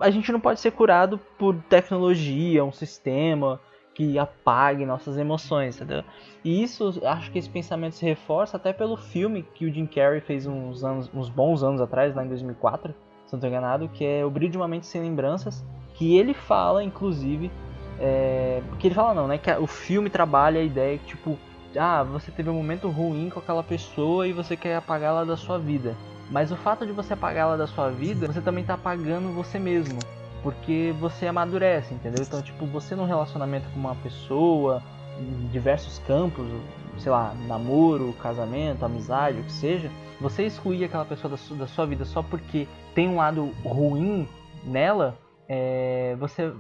a 0.00 0.10
gente 0.10 0.30
não 0.30 0.40
pode 0.40 0.60
ser 0.60 0.70
curado 0.70 1.18
por 1.38 1.56
tecnologia, 1.68 2.64
um 2.64 2.72
sistema 2.72 3.60
que 3.94 4.18
apague 4.18 4.86
nossas 4.86 5.18
emoções, 5.18 5.76
entendeu? 5.76 6.02
E 6.44 6.62
isso, 6.62 7.00
acho 7.04 7.30
que 7.30 7.38
esse 7.38 7.48
pensamento 7.48 7.94
se 7.94 8.04
reforça 8.04 8.56
até 8.56 8.72
pelo 8.72 8.96
filme 8.96 9.44
que 9.54 9.66
o 9.66 9.72
Jim 9.72 9.86
Carrey 9.86 10.20
fez 10.20 10.46
uns 10.46 10.82
anos, 10.82 11.10
uns 11.12 11.28
bons 11.28 11.62
anos 11.62 11.80
atrás, 11.80 12.14
lá 12.14 12.24
em 12.24 12.28
2004, 12.28 12.94
se 13.26 13.32
não 13.32 13.38
estou 13.38 13.48
enganado, 13.48 13.88
que 13.88 14.04
é 14.04 14.24
O 14.24 14.30
Brilho 14.30 14.52
de 14.52 14.56
uma 14.56 14.68
Mente 14.68 14.86
Sem 14.86 15.02
Lembranças, 15.02 15.64
que 16.02 16.16
ele 16.16 16.34
fala, 16.34 16.82
inclusive, 16.82 17.48
é, 18.00 18.60
que 18.80 18.88
ele 18.88 18.94
fala 18.94 19.14
não, 19.14 19.28
né, 19.28 19.38
que 19.38 19.48
o 19.52 19.68
filme 19.68 20.10
trabalha 20.10 20.60
a 20.60 20.64
ideia 20.64 20.98
que, 20.98 21.06
tipo, 21.06 21.38
ah, 21.78 22.02
você 22.02 22.32
teve 22.32 22.50
um 22.50 22.54
momento 22.54 22.88
ruim 22.88 23.30
com 23.30 23.38
aquela 23.38 23.62
pessoa 23.62 24.26
e 24.26 24.32
você 24.32 24.56
quer 24.56 24.74
apagá-la 24.74 25.22
da 25.22 25.36
sua 25.36 25.60
vida. 25.60 25.94
Mas 26.28 26.50
o 26.50 26.56
fato 26.56 26.84
de 26.84 26.90
você 26.90 27.12
apagá-la 27.12 27.56
da 27.56 27.68
sua 27.68 27.88
vida, 27.88 28.26
você 28.26 28.40
também 28.40 28.64
tá 28.64 28.74
apagando 28.74 29.32
você 29.32 29.60
mesmo. 29.60 30.00
Porque 30.42 30.92
você 30.98 31.28
amadurece, 31.28 31.94
entendeu? 31.94 32.24
Então, 32.26 32.42
tipo, 32.42 32.66
você 32.66 32.96
num 32.96 33.06
relacionamento 33.06 33.68
com 33.72 33.78
uma 33.78 33.94
pessoa, 33.94 34.82
em 35.20 35.46
diversos 35.52 36.00
campos, 36.00 36.44
sei 36.98 37.12
lá, 37.12 37.32
namoro, 37.46 38.12
casamento, 38.20 38.84
amizade, 38.84 39.38
o 39.38 39.44
que 39.44 39.52
seja, 39.52 39.88
você 40.20 40.46
excluir 40.46 40.84
aquela 40.84 41.04
pessoa 41.04 41.30
da 41.30 41.36
sua, 41.36 41.56
da 41.58 41.68
sua 41.68 41.86
vida 41.86 42.04
só 42.04 42.24
porque 42.24 42.66
tem 42.92 43.08
um 43.08 43.18
lado 43.18 43.52
ruim 43.64 44.26
nela, 44.64 45.16
é, 45.54 46.16
você 46.18 46.50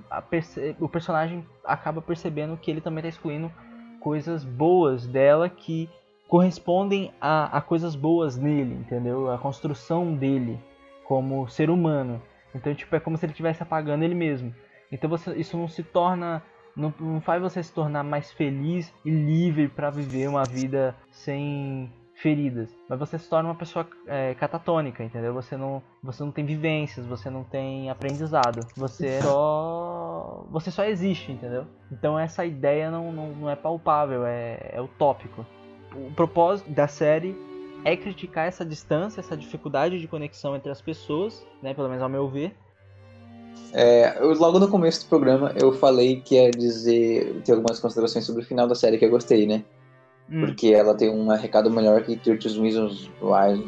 o 0.78 0.86
personagem 0.86 1.46
acaba 1.64 2.02
percebendo 2.02 2.58
que 2.58 2.70
ele 2.70 2.82
também 2.82 2.98
está 2.98 3.08
excluindo 3.08 3.50
coisas 3.98 4.44
boas 4.44 5.06
dela 5.06 5.48
que 5.48 5.88
correspondem 6.28 7.10
a, 7.18 7.56
a 7.56 7.62
coisas 7.62 7.94
boas 7.94 8.36
nele, 8.36 8.74
entendeu? 8.74 9.30
A 9.30 9.38
construção 9.38 10.14
dele 10.14 10.60
como 11.04 11.48
ser 11.48 11.70
humano. 11.70 12.20
Então, 12.54 12.74
tipo, 12.74 12.94
é 12.94 13.00
como 13.00 13.16
se 13.16 13.24
ele 13.24 13.32
estivesse 13.32 13.62
apagando 13.62 14.04
ele 14.04 14.14
mesmo. 14.14 14.54
Então, 14.90 15.08
você, 15.08 15.34
isso 15.36 15.56
não 15.56 15.68
se 15.68 15.82
torna. 15.82 16.42
Não, 16.76 16.92
não 17.00 17.20
faz 17.20 17.40
você 17.40 17.62
se 17.62 17.72
tornar 17.72 18.02
mais 18.02 18.30
feliz 18.32 18.92
e 19.04 19.10
livre 19.10 19.68
para 19.68 19.88
viver 19.88 20.28
uma 20.28 20.44
vida 20.44 20.94
sem 21.10 21.90
feridas, 22.22 22.68
mas 22.88 22.98
você 23.00 23.18
se 23.18 23.28
torna 23.28 23.48
uma 23.48 23.54
pessoa 23.56 23.84
é, 24.06 24.32
catatônica, 24.34 25.02
entendeu? 25.02 25.34
Você 25.34 25.56
não, 25.56 25.82
você 26.00 26.22
não 26.22 26.30
tem 26.30 26.44
vivências, 26.44 27.04
você 27.04 27.28
não 27.28 27.42
tem 27.42 27.90
aprendizado, 27.90 28.64
você 28.76 29.20
só, 29.20 30.46
você 30.48 30.70
só 30.70 30.84
existe, 30.84 31.32
entendeu? 31.32 31.66
Então 31.90 32.16
essa 32.16 32.46
ideia 32.46 32.92
não, 32.92 33.10
não, 33.12 33.28
não 33.32 33.50
é 33.50 33.56
palpável, 33.56 34.24
é, 34.24 34.70
é 34.72 34.80
utópico. 34.80 35.44
O 35.94 36.12
propósito 36.14 36.70
da 36.70 36.86
série 36.86 37.36
é 37.84 37.96
criticar 37.96 38.46
essa 38.46 38.64
distância, 38.64 39.18
essa 39.18 39.36
dificuldade 39.36 39.98
de 39.98 40.06
conexão 40.06 40.54
entre 40.54 40.70
as 40.70 40.80
pessoas, 40.80 41.44
né? 41.60 41.74
Pelo 41.74 41.88
menos 41.88 42.04
ao 42.04 42.08
meu 42.08 42.28
ver. 42.28 42.54
É, 43.72 44.16
eu, 44.22 44.32
logo 44.34 44.60
no 44.60 44.68
começo 44.68 45.04
do 45.04 45.08
programa 45.08 45.52
eu 45.60 45.72
falei 45.72 46.20
que 46.20 46.36
ia 46.36 46.50
dizer 46.50 47.42
ter 47.44 47.52
algumas 47.52 47.80
considerações 47.80 48.24
sobre 48.24 48.42
o 48.42 48.46
final 48.46 48.68
da 48.68 48.76
série 48.76 48.96
que 48.96 49.04
eu 49.04 49.10
gostei, 49.10 49.44
né? 49.44 49.64
Hum. 50.30 50.40
Porque 50.40 50.68
ela 50.68 50.96
tem 50.96 51.10
um 51.10 51.28
recado 51.28 51.70
melhor 51.70 52.02
que 52.04 52.16
30 52.16 52.48
Reasons 52.48 53.10
Why. 53.20 53.64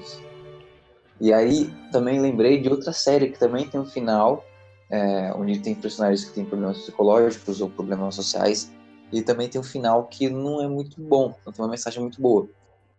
E 1.21 1.33
aí 1.33 1.73
também 1.93 2.21
lembrei 2.21 2.61
de 2.61 2.69
outra 2.69 2.93
série 2.93 3.31
que 3.31 3.39
também 3.39 3.69
tem 3.69 3.81
um 3.81 3.87
final, 3.87 4.45
é, 4.91 5.33
onde 5.35 5.61
tem 5.61 5.75
personagens 5.75 6.25
que 6.25 6.35
têm 6.35 6.45
problemas 6.45 6.79
psicológicos 6.79 7.61
ou 7.61 7.71
problemas 7.71 8.15
sociais, 8.15 8.73
e 9.13 9.23
também 9.23 9.49
tem 9.49 9.61
um 9.61 9.65
final 9.65 10.05
que 10.07 10.29
não 10.29 10.61
é 10.63 10.69
muito 10.69 11.01
bom, 11.01 11.37
não 11.47 11.53
tem 11.53 11.65
uma 11.65 11.71
mensagem 11.71 12.01
muito 12.01 12.21
boa, 12.21 12.49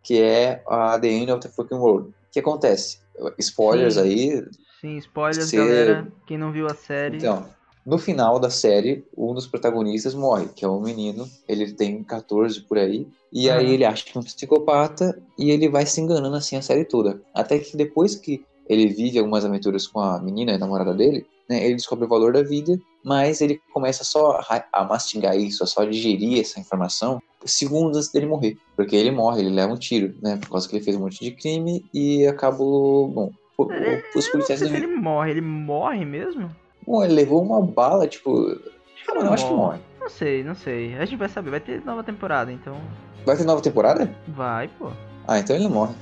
que 0.03 0.21
é 0.21 0.63
a 0.67 0.97
The 0.97 1.07
End 1.09 1.31
of 1.31 1.41
the 1.41 1.49
Fucking 1.49 1.75
World. 1.77 2.09
O 2.09 2.13
que 2.31 2.39
acontece? 2.39 2.99
Spoilers 3.39 3.95
Sim. 3.95 4.01
aí. 4.01 4.45
Sim, 4.79 4.97
spoilers, 4.97 5.49
Você- 5.49 5.57
galera. 5.57 6.07
Quem 6.25 6.37
não 6.37 6.51
viu 6.51 6.67
a 6.67 6.73
série. 6.75 7.17
Então, 7.17 7.49
no 7.85 7.97
final 7.97 8.39
da 8.39 8.49
série, 8.49 9.05
um 9.15 9.33
dos 9.33 9.45
protagonistas 9.47 10.15
morre, 10.15 10.47
que 10.55 10.65
é 10.65 10.67
um 10.67 10.81
menino, 10.81 11.27
ele 11.47 11.71
tem 11.73 12.03
14 12.03 12.61
por 12.61 12.77
aí, 12.77 13.07
e 13.31 13.49
aí 13.49 13.65
Aham. 13.65 13.73
ele 13.73 13.85
acha 13.85 14.03
que 14.05 14.17
é 14.17 14.19
um 14.19 14.23
psicopata 14.23 15.21
e 15.37 15.51
ele 15.51 15.69
vai 15.69 15.85
se 15.85 16.01
enganando 16.01 16.35
assim 16.35 16.55
a 16.55 16.61
série 16.61 16.85
toda. 16.85 17.21
Até 17.33 17.59
que 17.59 17.77
depois 17.77 18.15
que 18.15 18.43
ele 18.67 18.87
vive 18.87 19.19
algumas 19.19 19.45
aventuras 19.45 19.85
com 19.87 19.99
a 19.99 20.19
menina, 20.19 20.55
a 20.55 20.57
namorada 20.57 20.93
dele, 20.93 21.25
né, 21.47 21.63
ele 21.63 21.75
descobre 21.75 22.05
o 22.05 22.09
valor 22.09 22.33
da 22.33 22.41
vida, 22.41 22.79
mas 23.03 23.39
ele 23.39 23.61
começa 23.71 24.03
só 24.03 24.39
a, 24.49 24.65
a 24.73 24.83
mastigar 24.83 25.37
isso, 25.37 25.63
a 25.63 25.67
só 25.67 25.83
digerir 25.85 26.39
essa 26.41 26.59
informação 26.59 27.19
segundos 27.45 27.97
antes 27.97 28.11
dele 28.11 28.25
morrer. 28.25 28.57
Porque 28.75 28.95
ele 28.95 29.11
morre, 29.11 29.41
ele 29.41 29.51
leva 29.51 29.71
um 29.71 29.77
tiro, 29.77 30.15
né, 30.23 30.37
por 30.37 30.49
causa 30.49 30.67
que 30.67 30.75
ele 30.75 30.83
fez 30.83 30.97
um 30.97 31.01
monte 31.01 31.19
de 31.23 31.29
crime 31.35 31.85
e 31.93 32.25
acabou, 32.25 33.07
bom, 33.07 33.31
o- 33.59 33.63
o- 33.63 33.67
os 33.67 33.75
É, 33.75 33.77
Eu 33.79 33.93
não 34.15 34.31
policiais 34.31 34.59
sei 34.59 34.69
se 34.69 34.75
ele 34.75 34.87
morre. 34.87 35.29
Ele 35.31 35.41
morre 35.41 36.03
mesmo? 36.03 36.49
Ele 36.87 37.13
levou 37.13 37.41
uma 37.41 37.61
bala, 37.61 38.07
tipo. 38.07 38.47
Acho 38.47 39.05
que 39.05 39.15
mano, 39.15 39.29
eu 39.29 39.33
acho 39.33 39.47
que 39.47 39.53
morre. 39.53 39.79
Não 39.99 40.09
sei, 40.09 40.43
não 40.43 40.55
sei. 40.55 40.95
A 40.97 41.05
gente 41.05 41.17
vai 41.17 41.29
saber. 41.29 41.51
Vai 41.51 41.59
ter 41.59 41.83
nova 41.83 42.03
temporada, 42.03 42.51
então. 42.51 42.75
Vai 43.25 43.35
ter 43.35 43.43
nova 43.43 43.61
temporada? 43.61 44.13
Vai, 44.27 44.67
pô. 44.67 44.91
Ah, 45.27 45.39
então 45.39 45.55
ele 45.55 45.65
não 45.65 45.71
morre. 45.71 45.95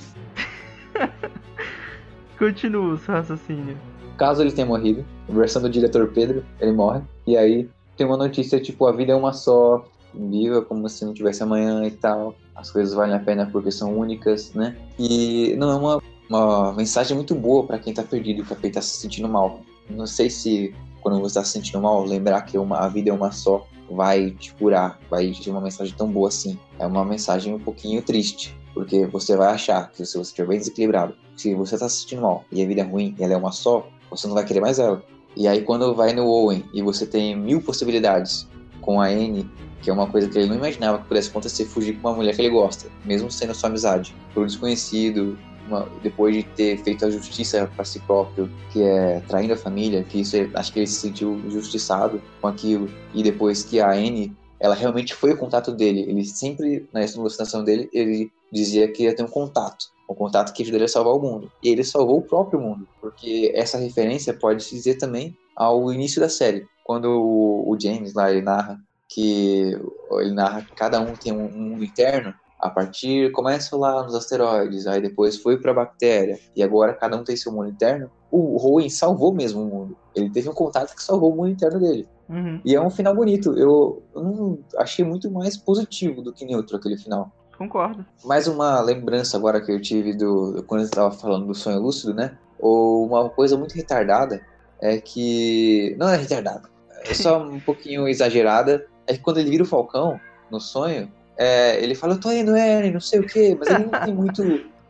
Continua 2.38 2.94
o 2.94 2.98
seu 2.98 3.14
raciocínio. 3.14 3.76
Caso 4.18 4.42
ele 4.42 4.52
tenha 4.52 4.66
morrido, 4.66 5.04
versão 5.28 5.60
do 5.60 5.68
diretor 5.68 6.08
Pedro, 6.08 6.44
ele 6.60 6.72
morre. 6.72 7.02
E 7.26 7.36
aí 7.36 7.68
tem 7.96 8.06
uma 8.06 8.16
notícia, 8.16 8.60
tipo, 8.60 8.86
a 8.86 8.92
vida 8.92 9.12
é 9.12 9.16
uma 9.16 9.32
só, 9.32 9.84
viva 10.14 10.62
como 10.62 10.88
se 10.88 11.04
não 11.04 11.12
tivesse 11.12 11.42
amanhã 11.42 11.84
e 11.84 11.90
tal. 11.90 12.34
As 12.54 12.70
coisas 12.70 12.94
valem 12.94 13.14
a 13.14 13.18
pena 13.18 13.48
porque 13.50 13.70
são 13.70 13.98
únicas, 13.98 14.52
né? 14.52 14.76
E 14.98 15.54
não 15.56 15.70
é 15.70 15.74
uma, 15.74 16.02
uma 16.28 16.72
mensagem 16.74 17.16
muito 17.16 17.34
boa 17.34 17.66
pra 17.66 17.78
quem 17.78 17.92
tá 17.92 18.02
perdido, 18.02 18.44
pra 18.44 18.56
quem 18.56 18.70
tá 18.70 18.80
se 18.80 18.98
sentindo 18.98 19.28
mal. 19.28 19.60
Não 19.88 20.06
sei 20.06 20.30
se 20.30 20.74
quando 21.00 21.20
você 21.20 21.34
tá 21.34 21.44
se 21.44 21.52
sentindo 21.52 21.80
mal, 21.80 22.04
lembrar 22.04 22.42
que 22.42 22.56
uma, 22.56 22.78
a 22.78 22.88
vida 22.88 23.10
é 23.10 23.12
uma 23.12 23.30
só 23.30 23.66
vai 23.90 24.30
te 24.30 24.54
curar, 24.54 24.98
vai 25.10 25.30
ter 25.32 25.50
uma 25.50 25.60
mensagem 25.60 25.94
tão 25.94 26.10
boa 26.10 26.28
assim. 26.28 26.58
É 26.78 26.86
uma 26.86 27.04
mensagem 27.04 27.54
um 27.54 27.58
pouquinho 27.58 28.00
triste, 28.02 28.56
porque 28.72 29.06
você 29.06 29.36
vai 29.36 29.48
achar 29.48 29.90
que 29.90 30.04
se 30.04 30.14
você 30.14 30.30
estiver 30.30 30.48
bem 30.48 30.58
desequilibrado, 30.58 31.14
se 31.36 31.54
você 31.54 31.76
tá 31.76 31.88
se 31.88 32.00
sentindo 32.00 32.22
mal 32.22 32.44
e 32.50 32.62
a 32.62 32.66
vida 32.66 32.80
é 32.80 32.84
ruim 32.84 33.14
e 33.18 33.22
ela 33.22 33.34
é 33.34 33.36
uma 33.36 33.52
só, 33.52 33.86
você 34.10 34.26
não 34.26 34.34
vai 34.34 34.44
querer 34.44 34.60
mais 34.60 34.78
ela. 34.78 35.02
E 35.36 35.46
aí 35.46 35.62
quando 35.62 35.94
vai 35.94 36.12
no 36.12 36.26
Owen 36.26 36.64
e 36.72 36.80
você 36.80 37.06
tem 37.06 37.36
mil 37.36 37.60
possibilidades 37.60 38.48
com 38.80 39.00
a 39.00 39.06
Anne, 39.06 39.50
que 39.82 39.90
é 39.90 39.92
uma 39.92 40.06
coisa 40.06 40.28
que 40.28 40.38
ele 40.38 40.46
não 40.46 40.56
imaginava 40.56 40.98
que 40.98 41.08
pudesse 41.08 41.28
acontecer, 41.28 41.66
fugir 41.66 42.00
com 42.00 42.08
uma 42.08 42.16
mulher 42.16 42.34
que 42.34 42.40
ele 42.40 42.50
gosta, 42.50 42.88
mesmo 43.04 43.30
sendo 43.30 43.54
sua 43.54 43.68
amizade, 43.68 44.14
por 44.32 44.46
desconhecido, 44.46 45.36
uma- 45.66 45.88
depois 46.02 46.34
de 46.34 46.42
ter 46.42 46.78
feito 46.78 47.04
a 47.04 47.10
justiça 47.10 47.70
para 47.74 47.84
si 47.84 48.00
próprio, 48.00 48.50
que 48.72 48.82
é 48.82 49.20
traindo 49.28 49.52
a 49.54 49.56
família, 49.56 50.04
que 50.04 50.20
isso 50.20 50.36
é- 50.36 50.48
acho 50.54 50.72
que 50.72 50.80
ele 50.80 50.86
se 50.86 51.00
sentiu 51.00 51.34
injustiçado 51.46 52.20
com 52.40 52.48
aquilo, 52.48 52.88
e 53.14 53.22
depois 53.22 53.62
que 53.62 53.80
a 53.80 53.90
Anne, 53.90 54.36
ela 54.60 54.74
realmente 54.74 55.14
foi 55.14 55.32
o 55.32 55.38
contato 55.38 55.72
dele, 55.72 56.00
ele 56.00 56.24
sempre, 56.24 56.88
na 56.92 57.00
alucinação 57.00 57.64
dele, 57.64 57.88
ele 57.92 58.30
dizia 58.52 58.90
que 58.90 59.04
ia 59.04 59.14
ter 59.14 59.22
um 59.22 59.28
contato, 59.28 59.86
um 60.08 60.14
contato 60.14 60.52
que 60.52 60.62
ajudaria 60.62 60.86
a 60.86 60.88
salvar 60.88 61.14
o 61.14 61.20
mundo, 61.20 61.50
e 61.62 61.68
ele 61.68 61.84
salvou 61.84 62.18
o 62.18 62.22
próprio 62.22 62.60
mundo, 62.60 62.86
porque 63.00 63.52
essa 63.54 63.78
referência 63.78 64.32
pode 64.34 64.62
se 64.62 64.74
dizer 64.74 64.96
também 64.96 65.34
ao 65.56 65.92
início 65.92 66.20
da 66.20 66.28
série, 66.28 66.66
quando 66.84 67.06
o, 67.06 67.70
o 67.70 67.80
James 67.80 68.14
lá, 68.14 68.30
ele 68.30 68.42
narra 68.42 68.78
que 69.08 69.78
ele 70.12 70.32
narra 70.32 70.62
que 70.62 70.74
cada 70.74 71.00
um 71.00 71.14
tem 71.14 71.32
um, 71.32 71.46
um 71.46 71.70
mundo 71.70 71.84
interno, 71.84 72.34
a 72.64 72.70
partir 72.70 73.30
começa 73.32 73.76
lá 73.76 74.02
nos 74.02 74.14
asteroides, 74.14 74.86
aí 74.86 74.98
depois 74.98 75.36
foi 75.36 75.58
para 75.58 75.70
a 75.70 75.74
bactéria 75.74 76.38
e 76.56 76.62
agora 76.62 76.94
cada 76.94 77.14
um 77.14 77.22
tem 77.22 77.36
seu 77.36 77.52
mundo 77.52 77.68
interno. 77.68 78.10
O 78.30 78.56
Owen 78.56 78.88
salvou 78.88 79.34
mesmo 79.34 79.62
o 79.62 79.66
mundo. 79.66 79.96
Ele 80.14 80.30
teve 80.30 80.48
um 80.48 80.54
contato 80.54 80.96
que 80.96 81.02
salvou 81.02 81.30
o 81.30 81.36
mundo 81.36 81.50
interno 81.50 81.78
dele. 81.78 82.08
Uhum, 82.26 82.62
E 82.64 82.74
é 82.74 82.80
um 82.80 82.88
final 82.88 83.14
bonito. 83.14 83.52
Eu, 83.58 84.02
eu 84.14 84.58
achei 84.78 85.04
muito 85.04 85.30
mais 85.30 85.58
positivo 85.58 86.22
do 86.22 86.32
que 86.32 86.46
neutro 86.46 86.78
aquele 86.78 86.96
final. 86.96 87.30
concordo. 87.58 88.02
Mais 88.24 88.48
uma 88.48 88.80
lembrança 88.80 89.36
agora 89.36 89.60
que 89.60 89.70
eu 89.70 89.78
tive 89.78 90.14
do 90.14 90.64
quando 90.66 90.80
eu 90.80 90.86
estava 90.86 91.10
falando 91.10 91.46
do 91.46 91.54
sonho 91.54 91.78
lúcido, 91.78 92.14
né? 92.14 92.38
Ou 92.58 93.06
uma 93.06 93.28
coisa 93.28 93.58
muito 93.58 93.74
retardada 93.74 94.40
é 94.80 94.96
que 94.98 95.94
não 95.98 96.08
é 96.08 96.16
retardada, 96.16 96.66
é 97.06 97.12
só 97.12 97.36
um 97.44 97.60
pouquinho 97.60 98.08
exagerada. 98.08 98.86
É 99.06 99.12
que 99.12 99.20
quando 99.20 99.36
ele 99.36 99.50
vira 99.50 99.64
o 99.64 99.66
Falcão 99.66 100.18
no 100.50 100.58
sonho, 100.58 101.12
é, 101.36 101.82
ele 101.82 101.94
fala, 101.94 102.14
eu 102.14 102.20
tô 102.20 102.30
indo, 102.32 102.54
Eren, 102.56 102.92
não 102.92 103.00
sei 103.00 103.20
o 103.20 103.26
quê, 103.26 103.56
mas 103.58 103.68
ele 103.68 103.84
não 103.84 104.00
tem 104.04 104.14
muito. 104.14 104.42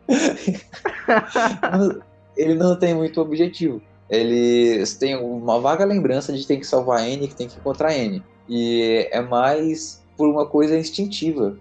ele 2.37 2.55
não 2.55 2.79
tem 2.79 2.95
muito 2.95 3.21
objetivo. 3.21 3.81
Ele 4.09 4.85
tem 4.99 5.17
uma 5.17 5.61
vaga 5.61 5.85
lembrança 5.85 6.33
de 6.33 6.41
que 6.41 6.47
tem 6.47 6.61
que 6.61 6.67
salvar 6.67 7.09
N, 7.09 7.27
que 7.27 7.35
tem 7.35 7.49
que 7.49 7.57
encontrar 7.57 7.97
N. 7.97 8.23
E 8.49 9.09
é 9.11 9.21
mais 9.21 10.03
por 10.17 10.29
uma 10.29 10.47
coisa 10.47 10.79
instintiva. 10.79 11.57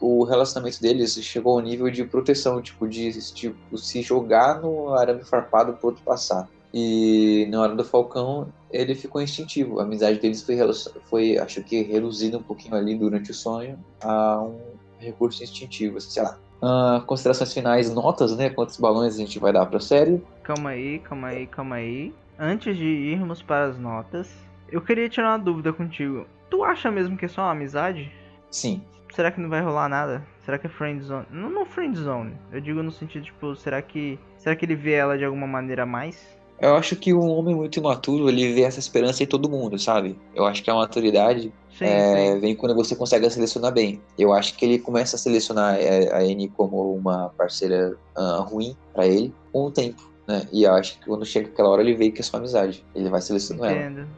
O 0.00 0.24
relacionamento 0.24 0.80
deles 0.80 1.14
chegou 1.22 1.54
ao 1.54 1.60
nível 1.60 1.90
de 1.90 2.04
proteção, 2.04 2.60
tipo, 2.60 2.88
de 2.88 3.12
tipo, 3.32 3.78
se 3.78 4.02
jogar 4.02 4.60
no 4.60 4.94
arame 4.94 5.24
farpado 5.24 5.74
pro 5.74 5.88
outro 5.88 6.02
passar. 6.04 6.48
E 6.72 7.46
na 7.50 7.60
hora 7.60 7.74
do 7.74 7.84
Falcão, 7.84 8.48
ele 8.70 8.94
ficou 8.94 9.22
instintivo. 9.22 9.80
A 9.80 9.84
amizade 9.84 10.18
deles 10.18 10.42
foi, 10.42 10.56
foi 11.04 11.38
acho 11.38 11.62
que, 11.62 11.82
reduzida 11.82 12.38
um 12.38 12.42
pouquinho 12.42 12.74
ali 12.74 12.94
durante 12.94 13.30
o 13.30 13.34
sonho 13.34 13.78
a 14.02 14.42
um 14.42 14.58
recurso 14.98 15.42
instintivo, 15.42 16.00
sei 16.00 16.22
lá. 16.22 16.38
Ah, 16.60 17.02
considerações 17.06 17.52
finais, 17.52 17.94
notas, 17.94 18.36
né? 18.36 18.50
Quantos 18.50 18.76
balões 18.76 19.14
a 19.14 19.18
gente 19.18 19.38
vai 19.38 19.52
dar 19.52 19.64
pra 19.66 19.80
série? 19.80 20.22
Calma 20.42 20.70
aí, 20.70 20.98
calma 20.98 21.28
aí, 21.28 21.46
calma 21.46 21.76
aí. 21.76 22.12
Antes 22.38 22.76
de 22.76 22.84
irmos 22.84 23.42
para 23.42 23.66
as 23.66 23.78
notas, 23.78 24.30
eu 24.70 24.80
queria 24.80 25.08
tirar 25.08 25.30
uma 25.30 25.38
dúvida 25.38 25.72
contigo. 25.72 26.26
Tu 26.50 26.62
acha 26.64 26.90
mesmo 26.90 27.16
que 27.16 27.24
é 27.24 27.28
só 27.28 27.42
uma 27.42 27.52
amizade? 27.52 28.12
Sim. 28.50 28.82
Será 29.14 29.30
que 29.30 29.40
não 29.40 29.48
vai 29.48 29.60
rolar 29.60 29.88
nada? 29.88 30.26
Será 30.44 30.58
que 30.58 30.66
é 30.66 30.70
friend 30.70 31.02
zone? 31.02 31.26
Não, 31.30 31.50
não 31.50 31.64
friend 31.64 31.98
zone. 31.98 32.34
Eu 32.52 32.60
digo 32.60 32.82
no 32.82 32.90
sentido 32.90 33.24
tipo, 33.24 33.56
será 33.56 33.80
que 33.82 34.18
será 34.36 34.54
que 34.54 34.64
ele 34.64 34.74
vê 34.74 34.92
ela 34.92 35.16
de 35.16 35.24
alguma 35.24 35.46
maneira 35.46 35.82
a 35.82 35.86
mais? 35.86 36.37
Eu 36.60 36.74
acho 36.74 36.96
que 36.96 37.14
um 37.14 37.28
homem 37.30 37.54
muito 37.54 37.78
imaturo, 37.78 38.28
ele 38.28 38.52
vê 38.52 38.62
essa 38.62 38.80
esperança 38.80 39.22
em 39.22 39.26
todo 39.26 39.48
mundo, 39.48 39.78
sabe? 39.78 40.18
Eu 40.34 40.44
acho 40.44 40.62
que 40.62 40.70
a 40.70 40.74
maturidade 40.74 41.52
Sim, 41.78 41.84
é, 41.84 42.32
sim. 42.34 42.40
vem 42.40 42.56
quando 42.56 42.74
você 42.74 42.96
consegue 42.96 43.30
selecionar 43.30 43.72
bem. 43.72 44.00
Eu 44.18 44.32
acho 44.32 44.56
que 44.56 44.64
ele 44.64 44.78
começa 44.80 45.14
a 45.14 45.18
selecionar 45.18 45.76
é, 45.76 46.12
a 46.12 46.18
Anne 46.18 46.48
como 46.48 46.92
uma 46.92 47.28
parceira 47.30 47.96
ah, 48.16 48.44
ruim 48.48 48.76
pra 48.92 49.06
ele 49.06 49.32
com 49.52 49.66
o 49.66 49.70
tempo, 49.70 50.02
né? 50.26 50.42
E 50.52 50.64
eu 50.64 50.72
acho 50.72 50.98
que 50.98 51.06
quando 51.06 51.24
chega 51.24 51.48
aquela 51.48 51.68
hora 51.68 51.82
ele 51.82 51.94
vê 51.94 52.10
que 52.10 52.20
é 52.20 52.24
só 52.24 52.38
amizade. 52.38 52.84
Ele 52.94 53.08
vai 53.08 53.20
selecionando 53.20 53.66
ela. 53.66 53.76
Entendo. 53.76 54.08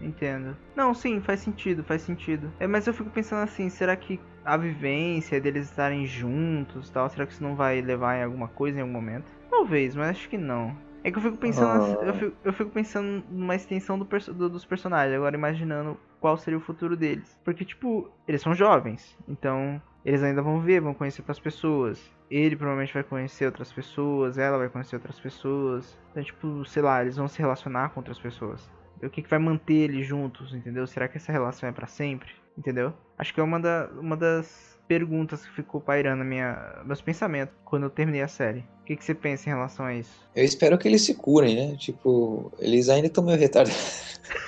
Entendo. 0.00 0.56
Não, 0.74 0.92
sim, 0.94 1.20
faz 1.20 1.40
sentido, 1.40 1.84
faz 1.84 2.02
sentido. 2.02 2.50
É, 2.58 2.66
mas 2.66 2.86
eu 2.86 2.94
fico 2.94 3.10
pensando 3.10 3.42
assim, 3.42 3.68
será 3.68 3.94
que 3.94 4.18
a 4.44 4.56
vivência 4.56 5.40
deles 5.40 5.68
estarem 5.68 6.06
juntos 6.06 6.90
tal, 6.90 7.08
será 7.08 7.26
que 7.26 7.34
isso 7.34 7.42
não 7.42 7.54
vai 7.54 7.80
levar 7.80 8.18
em 8.18 8.24
alguma 8.24 8.48
coisa 8.48 8.78
em 8.78 8.80
algum 8.80 8.92
momento? 8.92 9.26
Talvez, 9.48 9.94
mas 9.94 10.08
acho 10.08 10.28
que 10.28 10.38
não. 10.38 10.74
É 11.04 11.10
que 11.10 11.18
eu 11.18 11.22
fico 11.22 11.36
pensando, 11.36 11.98
Ah. 12.00 12.04
eu, 12.04 12.14
fico, 12.14 12.36
eu 12.44 12.52
fico 12.52 12.70
pensando 12.70 13.24
numa 13.30 13.54
extensão 13.56 13.98
do 13.98 14.06
perso- 14.06 14.32
do- 14.32 14.48
dos 14.48 14.64
personagens, 14.64 15.14
agora 15.16 15.34
imaginando 15.36 15.98
qual 16.20 16.36
seria 16.36 16.58
o 16.58 16.62
futuro 16.62 16.96
deles. 16.96 17.38
Porque, 17.44 17.64
tipo, 17.64 18.08
eles 18.28 18.40
são 18.40 18.54
jovens, 18.54 19.18
então 19.28 19.82
eles 20.04 20.22
ainda 20.22 20.40
vão 20.42 20.60
ver, 20.60 20.80
vão 20.80 20.94
conhecer 20.94 21.20
outras 21.22 21.40
pessoas. 21.40 22.10
Ele 22.30 22.56
provavelmente 22.56 22.94
vai 22.94 23.02
conhecer 23.02 23.46
outras 23.46 23.72
pessoas, 23.72 24.38
ela 24.38 24.56
vai 24.58 24.68
conhecer 24.68 24.96
outras 24.96 25.18
pessoas. 25.20 25.98
Então, 26.12 26.22
tipo, 26.22 26.64
sei 26.64 26.82
lá, 26.82 27.02
eles 27.02 27.16
vão 27.16 27.28
se 27.28 27.38
relacionar 27.40 27.90
com 27.90 28.00
outras 28.00 28.18
pessoas. 28.18 28.70
O 29.02 29.10
que, 29.10 29.20
que 29.22 29.28
vai 29.28 29.38
manter 29.40 29.74
eles 29.74 30.06
juntos, 30.06 30.54
entendeu? 30.54 30.86
Será 30.86 31.08
que 31.08 31.16
essa 31.16 31.32
relação 31.32 31.68
é 31.68 31.72
pra 31.72 31.86
sempre? 31.86 32.30
entendeu? 32.56 32.92
Acho 33.16 33.32
que 33.32 33.40
é 33.40 33.42
uma, 33.42 33.58
da, 33.58 33.88
uma 33.98 34.14
das 34.14 34.71
perguntas 34.88 35.44
que 35.44 35.54
ficou 35.54 35.80
pairando 35.80 36.24
minha, 36.24 36.80
meus 36.84 37.00
pensamentos 37.00 37.54
quando 37.64 37.84
eu 37.84 37.90
terminei 37.90 38.22
a 38.22 38.28
série. 38.28 38.64
O 38.82 38.84
que, 38.84 38.96
que 38.96 39.04
você 39.04 39.14
pensa 39.14 39.48
em 39.48 39.52
relação 39.52 39.86
a 39.86 39.94
isso? 39.94 40.10
Eu 40.34 40.44
espero 40.44 40.76
que 40.76 40.88
eles 40.88 41.02
se 41.02 41.14
curem, 41.14 41.54
né? 41.54 41.76
Tipo, 41.76 42.52
eles 42.58 42.88
ainda 42.88 43.06
estão 43.06 43.24
meio 43.24 43.38
retardados. 43.38 44.20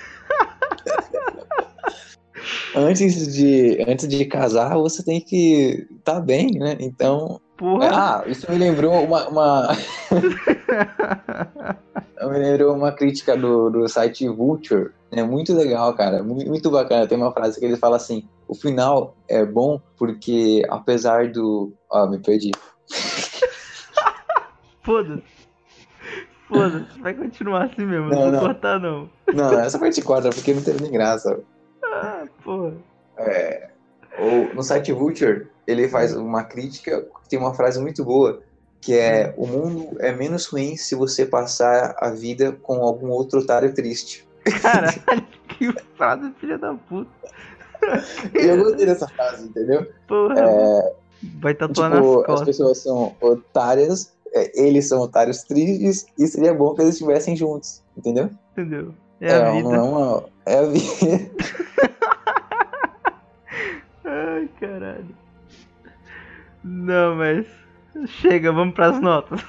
antes 2.75 3.35
de, 3.35 3.85
antes 3.89 4.09
de 4.09 4.25
casar, 4.25 4.77
você 4.77 5.05
tem 5.05 5.21
que 5.21 5.87
estar 5.99 6.15
tá 6.15 6.21
bem, 6.21 6.59
né? 6.59 6.77
Então. 6.81 7.41
Porra. 7.57 7.91
Ah, 7.93 8.25
isso 8.27 8.51
me 8.51 8.59
lembrou 8.59 9.05
uma. 9.05 9.29
uma... 9.29 9.69
me 12.35 12.41
lembrou 12.41 12.75
uma 12.75 12.93
crítica 12.93 13.37
do, 13.37 13.71
do 13.71 13.89
site 13.89 14.29
Vulture. 14.29 14.91
É 15.11 15.23
muito 15.23 15.55
legal, 15.55 15.95
cara. 15.95 16.23
Muito, 16.23 16.49
muito 16.49 16.71
bacana. 16.71 17.07
Tem 17.07 17.17
uma 17.17 17.33
frase 17.33 17.59
que 17.59 17.65
ele 17.65 17.77
fala 17.77 17.97
assim: 17.97 18.29
o 18.49 18.55
final 18.55 19.17
é 19.29 19.45
bom 19.45 19.81
porque, 19.97 20.63
apesar 20.69 21.31
do. 21.31 21.73
Ó, 21.89 22.07
me 22.09 22.19
perdi. 22.19 22.51
Foda-se. 24.83 25.23
Foda-se, 26.49 27.01
vai 27.01 27.15
continuar 27.15 27.65
assim 27.65 27.87
mesmo, 27.87 28.11
não, 28.11 28.31
não 28.31 28.33
vou 28.33 28.41
cortar 28.41 28.79
não. 28.79 29.09
Não, 29.33 29.59
essa 29.59 29.79
parte 29.79 30.03
corta 30.03 30.29
porque 30.29 30.53
não 30.53 30.63
teve 30.63 30.83
nem 30.83 30.93
graça. 30.93 31.41
Ah, 31.83 32.27
porra. 32.45 32.75
É, 33.17 33.71
ou, 34.19 34.55
no 34.55 34.63
site 34.63 34.93
Vulture, 34.93 35.49
ele 35.67 35.89
faz 35.89 36.15
uma 36.15 36.45
crítica, 36.45 37.07
tem 37.29 37.39
uma 37.39 37.55
frase 37.55 37.81
muito 37.81 38.05
boa, 38.05 38.43
que 38.85 38.93
é 38.93 39.33
o 39.39 39.47
mundo 39.47 39.97
é 39.99 40.13
menos 40.13 40.45
ruim 40.45 40.77
se 40.77 40.95
você 40.95 41.25
passar 41.25 41.97
a 41.99 42.11
vida 42.11 42.53
com 42.53 42.83
algum 42.83 43.09
outro 43.09 43.41
otário 43.41 43.73
triste. 43.73 44.29
Caralho, 44.61 45.03
que 45.49 45.73
frase 45.97 46.31
filha 46.39 46.59
da 46.59 46.75
puta. 46.75 47.11
Eu 48.35 48.59
gostei 48.59 48.85
dessa 48.85 49.09
frase, 49.09 49.47
entendeu? 49.47 49.91
Porra. 50.07 50.39
É, 50.39 50.93
vai 51.41 51.55
tatuar 51.55 51.93
tipo, 51.93 52.03
nas 52.03 52.27
costas. 52.27 52.41
As 52.41 52.45
pessoas 52.45 52.79
são 52.79 53.17
otárias, 53.23 54.13
é, 54.35 54.67
eles 54.67 54.87
são 54.87 55.01
otários 55.01 55.43
tristes, 55.45 56.07
e 56.19 56.27
seria 56.27 56.53
bom 56.53 56.75
que 56.75 56.83
eles 56.83 56.97
estivessem 56.97 57.35
juntos, 57.35 57.83
entendeu? 57.97 58.29
Entendeu? 58.53 58.95
É, 59.19 59.29
é 59.29 59.35
a 59.37 59.51
vida. 59.51 59.69
Não 59.71 59.75
é, 59.75 59.81
uma, 59.81 60.25
é 60.45 60.59
a 60.59 60.63
vida. 60.63 61.31
Ai, 64.05 64.49
caralho. 64.61 65.17
Não, 66.63 67.17
mas. 67.17 67.64
Chega, 68.07 68.53
vamos 68.53 68.75
pras 68.75 69.01
notas. 69.01 69.41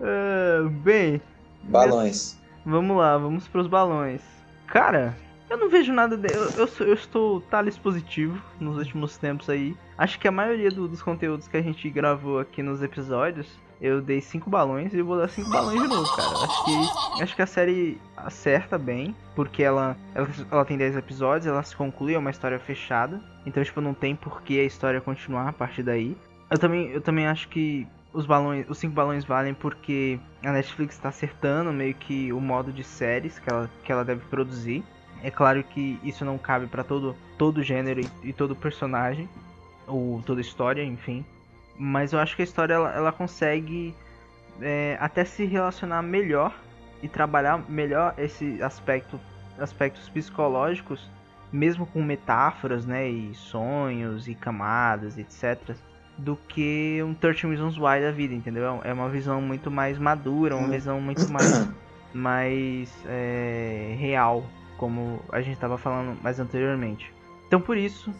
uh, 0.00 0.68
bem. 0.82 1.20
Balões. 1.64 2.38
Vamos 2.64 2.96
lá, 2.96 3.16
vamos 3.16 3.48
pros 3.48 3.66
balões. 3.66 4.20
Cara, 4.66 5.16
eu 5.48 5.56
não 5.56 5.68
vejo 5.68 5.92
nada. 5.92 6.16
De... 6.16 6.32
Eu, 6.32 6.50
eu, 6.50 6.68
eu, 6.86 6.94
estou 6.94 7.40
talis 7.40 7.76
positivo 7.76 8.40
nos 8.60 8.76
últimos 8.76 9.16
tempos 9.16 9.48
aí. 9.48 9.76
Acho 9.96 10.18
que 10.18 10.28
a 10.28 10.32
maioria 10.32 10.70
do, 10.70 10.86
dos 10.86 11.02
conteúdos 11.02 11.48
que 11.48 11.56
a 11.56 11.62
gente 11.62 11.88
gravou 11.90 12.38
aqui 12.38 12.62
nos 12.62 12.82
episódios 12.82 13.48
eu 13.80 14.02
dei 14.02 14.20
cinco 14.20 14.50
balões 14.50 14.92
e 14.92 15.00
vou 15.00 15.16
dar 15.16 15.28
cinco 15.28 15.50
balões 15.50 15.80
de 15.80 15.88
novo, 15.88 16.16
cara. 16.16 16.28
Acho 16.44 16.64
que, 16.64 17.22
acho 17.22 17.36
que 17.36 17.42
a 17.42 17.46
série 17.46 18.00
acerta 18.16 18.76
bem, 18.76 19.16
porque 19.34 19.62
ela, 19.62 19.96
ela, 20.14 20.28
ela 20.50 20.64
tem 20.64 20.76
10 20.76 20.96
episódios, 20.96 21.46
ela 21.46 21.62
se 21.62 21.74
conclui, 21.74 22.14
é 22.14 22.18
uma 22.18 22.30
história 22.30 22.58
fechada. 22.58 23.20
Então, 23.46 23.64
tipo, 23.64 23.80
não 23.80 23.94
tem 23.94 24.14
por 24.14 24.42
que 24.42 24.60
a 24.60 24.64
história 24.64 25.00
continuar 25.00 25.48
a 25.48 25.52
partir 25.52 25.82
daí. 25.82 26.16
Eu 26.50 26.58
também, 26.58 26.90
eu 26.90 27.00
também 27.00 27.26
acho 27.26 27.48
que 27.48 27.86
os 28.12 28.26
balões, 28.26 28.68
os 28.68 28.76
cinco 28.76 28.94
balões 28.94 29.24
valem 29.24 29.54
porque 29.54 30.18
a 30.44 30.52
Netflix 30.52 30.96
está 30.96 31.08
acertando 31.08 31.72
meio 31.72 31.94
que 31.94 32.32
o 32.32 32.40
modo 32.40 32.72
de 32.72 32.84
séries 32.84 33.38
que 33.38 33.50
ela, 33.50 33.70
que 33.82 33.92
ela 33.92 34.04
deve 34.04 34.20
produzir. 34.26 34.84
É 35.22 35.30
claro 35.30 35.62
que 35.62 35.98
isso 36.02 36.24
não 36.24 36.38
cabe 36.38 36.66
para 36.66 36.82
todo 36.82 37.14
todo 37.38 37.62
gênero 37.62 38.00
e, 38.00 38.28
e 38.28 38.32
todo 38.32 38.56
personagem 38.56 39.28
ou 39.86 40.22
toda 40.22 40.40
história, 40.40 40.82
enfim. 40.82 41.24
Mas 41.82 42.12
eu 42.12 42.18
acho 42.18 42.36
que 42.36 42.42
a 42.42 42.44
história 42.44 42.74
ela, 42.74 42.92
ela 42.94 43.10
consegue 43.10 43.94
é, 44.60 44.98
até 45.00 45.24
se 45.24 45.46
relacionar 45.46 46.02
melhor 46.02 46.54
e 47.02 47.08
trabalhar 47.08 47.64
melhor 47.70 48.12
esse 48.18 48.62
aspecto, 48.62 49.18
aspectos 49.58 50.06
psicológicos, 50.10 51.10
mesmo 51.50 51.86
com 51.86 52.02
metáforas, 52.02 52.84
né, 52.84 53.08
e 53.08 53.34
sonhos 53.34 54.28
e 54.28 54.34
camadas, 54.34 55.16
etc, 55.16 55.74
do 56.18 56.36
que 56.36 57.02
um 57.02 57.14
13 57.14 57.46
Reasons 57.46 57.78
Why 57.78 58.02
da 58.02 58.10
vida, 58.10 58.34
entendeu? 58.34 58.82
É 58.84 58.92
uma 58.92 59.08
visão 59.08 59.40
muito 59.40 59.70
mais 59.70 59.98
madura, 59.98 60.56
uma 60.56 60.68
visão 60.68 61.00
muito 61.00 61.32
mais, 61.32 61.66
mais 62.12 62.94
é, 63.06 63.96
real, 63.98 64.44
como 64.76 65.24
a 65.32 65.40
gente 65.40 65.54
estava 65.54 65.78
falando 65.78 66.22
mais 66.22 66.38
anteriormente. 66.38 67.10
Então 67.48 67.58
por 67.58 67.78
isso, 67.78 68.12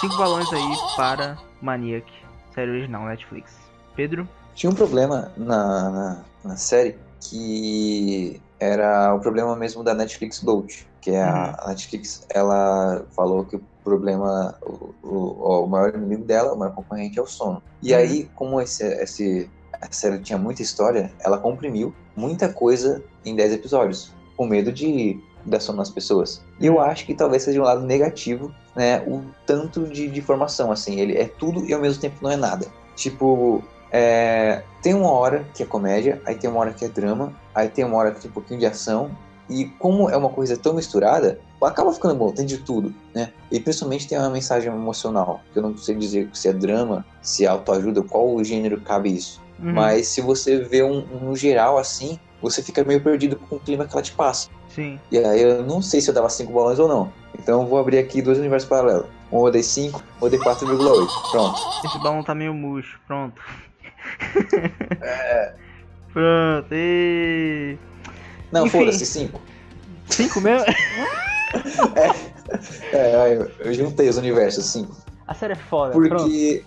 cinco 0.00 0.16
balões 0.16 0.50
aí 0.50 0.96
para 0.96 1.36
Maniac 1.60 2.25
série 2.56 2.70
original 2.70 3.04
Netflix. 3.04 3.52
Pedro? 3.94 4.26
Tinha 4.54 4.70
um 4.70 4.74
problema 4.74 5.30
na, 5.36 5.90
na, 5.90 6.24
na 6.42 6.56
série 6.56 6.96
que 7.20 8.40
era 8.58 9.14
o 9.14 9.20
problema 9.20 9.54
mesmo 9.54 9.84
da 9.84 9.94
Netflix 9.94 10.42
Gold, 10.42 10.86
que 11.00 11.10
é 11.10 11.22
a, 11.22 11.56
uhum. 11.60 11.68
Netflix, 11.68 12.26
ela 12.30 13.04
falou 13.14 13.44
que 13.44 13.56
o 13.56 13.62
problema, 13.84 14.58
o, 14.62 14.94
o, 15.02 15.64
o, 15.64 15.66
maior 15.66 15.94
inimigo 15.94 16.24
dela, 16.24 16.54
o 16.54 16.58
maior 16.58 16.74
concorrente 16.74 17.18
é 17.18 17.22
o 17.22 17.26
sono. 17.26 17.62
E 17.82 17.92
uhum. 17.92 17.98
aí, 17.98 18.30
como 18.34 18.60
esse, 18.60 18.84
esse, 19.02 19.50
a 19.80 19.92
série 19.92 20.18
tinha 20.20 20.38
muita 20.38 20.62
história, 20.62 21.12
ela 21.20 21.38
comprimiu 21.38 21.94
muita 22.16 22.48
coisa 22.48 23.04
em 23.24 23.36
10 23.36 23.52
episódios, 23.52 24.12
com 24.36 24.46
medo 24.46 24.72
de 24.72 25.20
dar 25.46 25.60
sono 25.60 25.78
nas 25.78 25.90
pessoas. 25.90 26.42
E 26.60 26.66
eu 26.66 26.80
acho 26.80 27.06
que 27.06 27.14
talvez 27.14 27.42
seja 27.42 27.60
um 27.60 27.64
lado 27.64 27.82
negativo, 27.82 28.54
né, 28.74 29.02
o 29.06 29.22
tanto 29.46 29.86
de, 29.86 30.08
de 30.08 30.18
informação, 30.18 30.70
assim, 30.72 31.00
ele 31.00 31.16
é 31.16 31.26
tudo 31.26 31.64
e 31.64 31.72
ao 31.72 31.80
mesmo 31.80 32.00
tempo 32.00 32.16
não 32.20 32.30
é 32.30 32.36
nada. 32.36 32.66
Tipo, 32.94 33.62
é, 33.90 34.62
tem 34.82 34.94
uma 34.94 35.10
hora 35.10 35.46
que 35.54 35.62
é 35.62 35.66
comédia, 35.66 36.20
aí 36.24 36.34
tem 36.34 36.50
uma 36.50 36.60
hora 36.60 36.72
que 36.72 36.84
é 36.84 36.88
drama, 36.88 37.32
aí 37.54 37.68
tem 37.68 37.84
uma 37.84 37.96
hora 37.96 38.10
que 38.10 38.20
tem 38.20 38.30
um 38.30 38.34
pouquinho 38.34 38.60
de 38.60 38.66
ação, 38.66 39.10
e 39.48 39.66
como 39.78 40.10
é 40.10 40.16
uma 40.16 40.28
coisa 40.28 40.56
tão 40.56 40.74
misturada, 40.74 41.38
acaba 41.62 41.92
ficando 41.92 42.14
bom, 42.14 42.32
tem 42.32 42.44
de 42.44 42.58
tudo, 42.58 42.92
né? 43.14 43.32
E 43.50 43.60
principalmente 43.60 44.08
tem 44.08 44.18
uma 44.18 44.30
mensagem 44.30 44.72
emocional, 44.72 45.40
que 45.52 45.58
eu 45.58 45.62
não 45.62 45.76
sei 45.76 45.94
dizer 45.94 46.28
se 46.32 46.48
é 46.48 46.52
drama, 46.52 47.06
se 47.22 47.44
é 47.44 47.48
autoajuda, 47.48 48.02
qual 48.02 48.42
gênero 48.42 48.80
cabe 48.80 49.14
isso. 49.14 49.40
Uhum. 49.58 49.72
Mas 49.72 50.08
se 50.08 50.20
você 50.20 50.58
vê 50.58 50.82
um, 50.82 51.04
um, 51.22 51.34
geral 51.34 51.78
assim, 51.78 52.18
você 52.40 52.62
fica 52.62 52.84
meio 52.84 53.00
perdido 53.00 53.36
com 53.36 53.56
o 53.56 53.60
clima 53.60 53.86
que 53.86 53.92
ela 53.92 54.02
te 54.02 54.12
passa. 54.12 54.48
Sim. 54.68 55.00
E 55.10 55.18
aí 55.18 55.42
eu 55.42 55.62
não 55.62 55.80
sei 55.80 56.00
se 56.00 56.10
eu 56.10 56.14
dava 56.14 56.28
5 56.28 56.52
balões 56.52 56.78
ou 56.78 56.88
não. 56.88 57.12
Então 57.38 57.62
eu 57.62 57.66
vou 57.66 57.78
abrir 57.78 57.98
aqui 57.98 58.20
dois 58.20 58.38
universos 58.38 58.68
paralelos. 58.68 59.06
Um 59.32 59.44
eu 59.46 59.52
dei 59.52 59.62
5, 59.62 60.02
um 60.20 60.26
eu 60.26 60.30
dei 60.30 60.38
4,8. 60.38 61.30
Pronto. 61.30 61.60
Esse 61.84 61.98
balão 61.98 62.22
tá 62.22 62.34
meio 62.34 62.54
murcho, 62.54 63.00
pronto. 63.06 63.40
É. 65.00 65.52
Pronto, 66.12 66.68
e... 66.72 67.76
Não, 68.52 68.70
foda-se, 68.70 69.04
5. 69.04 69.40
5 70.08 70.40
mesmo? 70.40 70.64
é, 72.92 72.96
é 72.96 73.36
eu, 73.36 73.50
eu 73.58 73.74
juntei 73.74 74.08
os 74.08 74.16
universos, 74.16 74.64
5. 74.66 74.96
A 75.26 75.34
série 75.34 75.52
é 75.54 75.56
foda, 75.56 75.92
Porque... 75.92 76.64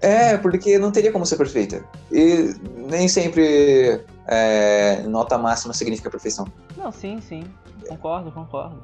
É, 0.00 0.36
porque 0.38 0.78
não 0.78 0.90
teria 0.90 1.12
como 1.12 1.26
ser 1.26 1.36
perfeita. 1.36 1.84
E 2.10 2.54
nem 2.88 3.08
sempre 3.08 4.00
é, 4.26 5.02
nota 5.02 5.36
máxima 5.36 5.74
significa 5.74 6.10
perfeição. 6.10 6.46
Não, 6.76 6.90
sim, 6.90 7.20
sim. 7.20 7.44
Concordo, 7.88 8.32
concordo. 8.32 8.80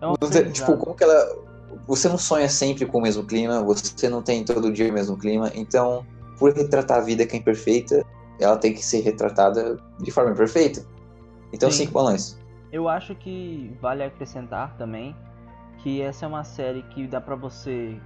É 0.00 0.06
você, 0.20 0.44
tipo, 0.50 0.76
como 0.76 0.94
que 0.94 1.04
ela. 1.04 1.50
Você 1.86 2.08
não 2.08 2.18
sonha 2.18 2.48
sempre 2.48 2.84
com 2.86 2.98
o 2.98 3.02
mesmo 3.02 3.24
clima, 3.24 3.62
você 3.62 4.08
não 4.08 4.22
tem 4.22 4.44
todo 4.44 4.72
dia 4.72 4.90
o 4.90 4.92
mesmo 4.92 5.16
clima, 5.16 5.50
então, 5.54 6.04
por 6.38 6.52
retratar 6.52 6.98
a 6.98 7.00
vida 7.00 7.24
que 7.24 7.36
é 7.36 7.38
imperfeita, 7.38 8.04
ela 8.40 8.56
tem 8.56 8.72
que 8.72 8.84
ser 8.84 9.00
retratada 9.00 9.78
de 10.00 10.10
forma 10.10 10.34
perfeita. 10.34 10.84
Então, 11.52 11.70
sim. 11.70 11.84
cinco 11.84 11.92
balões. 11.92 12.38
Eu 12.72 12.88
acho 12.88 13.14
que 13.14 13.76
vale 13.80 14.02
acrescentar 14.02 14.76
também 14.76 15.14
que 15.78 16.00
essa 16.02 16.24
é 16.24 16.28
uma 16.28 16.44
série 16.44 16.82
que 16.82 17.06
dá 17.06 17.20
pra 17.20 17.36
você, 17.36 17.96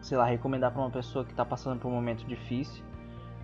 sei 0.00 0.16
lá, 0.16 0.24
recomendar 0.24 0.72
pra 0.72 0.80
uma 0.80 0.90
pessoa 0.90 1.24
que 1.24 1.34
tá 1.34 1.44
passando 1.44 1.78
por 1.78 1.88
um 1.88 1.94
momento 1.94 2.24
difícil 2.24 2.82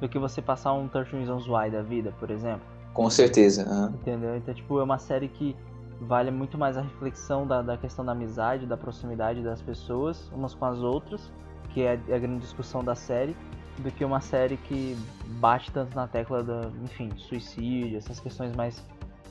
do 0.01 0.09
que 0.09 0.18
você 0.18 0.42
passar 0.42 0.72
um 0.72 0.88
13 0.88 1.16
Reasons 1.16 1.49
Why 1.49 1.70
da 1.70 1.82
vida, 1.82 2.12
por 2.18 2.30
exemplo. 2.30 2.62
Com 2.92 3.11
certeza. 3.11 3.68
Uhum. 3.68 3.86
Entendeu? 3.95 4.36
Então, 4.36 4.55
tipo, 4.55 4.78
é 4.78 4.82
uma 4.82 4.99
série 4.99 5.28
que 5.28 5.57
vale 6.01 6.30
muito 6.30 6.59
mais 6.59 6.76
a 6.76 6.82
reflexão 6.82 7.47
da, 7.47 7.62
da 7.62 7.76
questão 7.76 8.05
da 8.05 8.12
amizade, 8.12 8.66
da 8.66 8.76
proximidade 8.76 9.42
das 9.42 9.61
pessoas, 9.62 10.30
umas 10.33 10.54
com 10.54 10.64
as 10.64 10.79
outras, 10.79 11.30
que 11.71 11.83
é 11.83 11.92
a 11.92 12.18
grande 12.18 12.38
discussão 12.38 12.84
da 12.84 12.95
série, 12.95 13.37
do 13.79 13.91
que 13.91 14.04
uma 14.04 14.21
série 14.21 14.57
que 14.57 14.96
bate 15.41 15.71
tanto 15.72 15.95
na 15.96 16.07
tecla 16.07 16.42
da, 16.42 16.71
enfim, 16.83 17.11
suicídio, 17.16 17.99
essas 17.99 18.21
questões 18.21 18.54
mais 18.54 18.84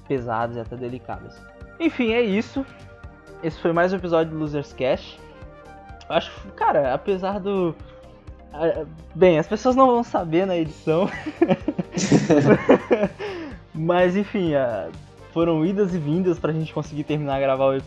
pesadas 0.07 0.57
e 0.57 0.60
até 0.60 0.76
delicadas. 0.76 1.41
Enfim, 1.80 2.11
é 2.11 2.22
isso. 2.22 2.65
Esse 3.41 3.60
foi 3.60 3.72
mais 3.72 3.94
um 3.94 3.95
episódio 3.95 4.31
do 4.31 4.40
Losers 4.40 4.73
Cash. 4.73 5.18
Acho, 6.10 6.31
cara, 6.52 6.94
apesar 6.94 7.40
do 7.40 7.73
bem, 9.16 9.40
as 9.40 9.48
pessoas 9.48 9.76
não 9.76 9.88
vão 9.88 10.04
saber 10.04 10.46
na 10.46 10.56
edição. 10.58 11.10
Mas 13.74 14.16
enfim, 14.16 14.52
foram 15.32 15.66
idas 15.66 15.94
e 15.94 15.98
vindas 15.98 16.38
pra 16.40 16.52
gente 16.54 16.74
conseguir 16.74 17.04
terminar 17.04 17.40
gravar 17.40 17.80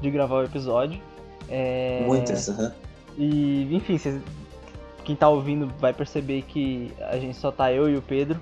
de 0.00 0.10
gravar 0.10 0.36
o 0.36 0.44
episódio. 0.44 1.00
É, 1.48 2.02
Muitas, 2.06 2.48
aham. 2.48 2.72
E, 3.18 3.68
enfim, 3.74 3.98
vocês- 3.98 4.20
quem 5.04 5.14
tá 5.14 5.28
ouvindo 5.28 5.70
vai 5.78 5.92
perceber 5.92 6.42
que 6.42 6.92
a 7.00 7.16
gente 7.18 7.36
só 7.36 7.50
tá 7.52 7.70
eu 7.72 7.88
e 7.90 7.96
o 7.96 8.02
Pedro. 8.02 8.40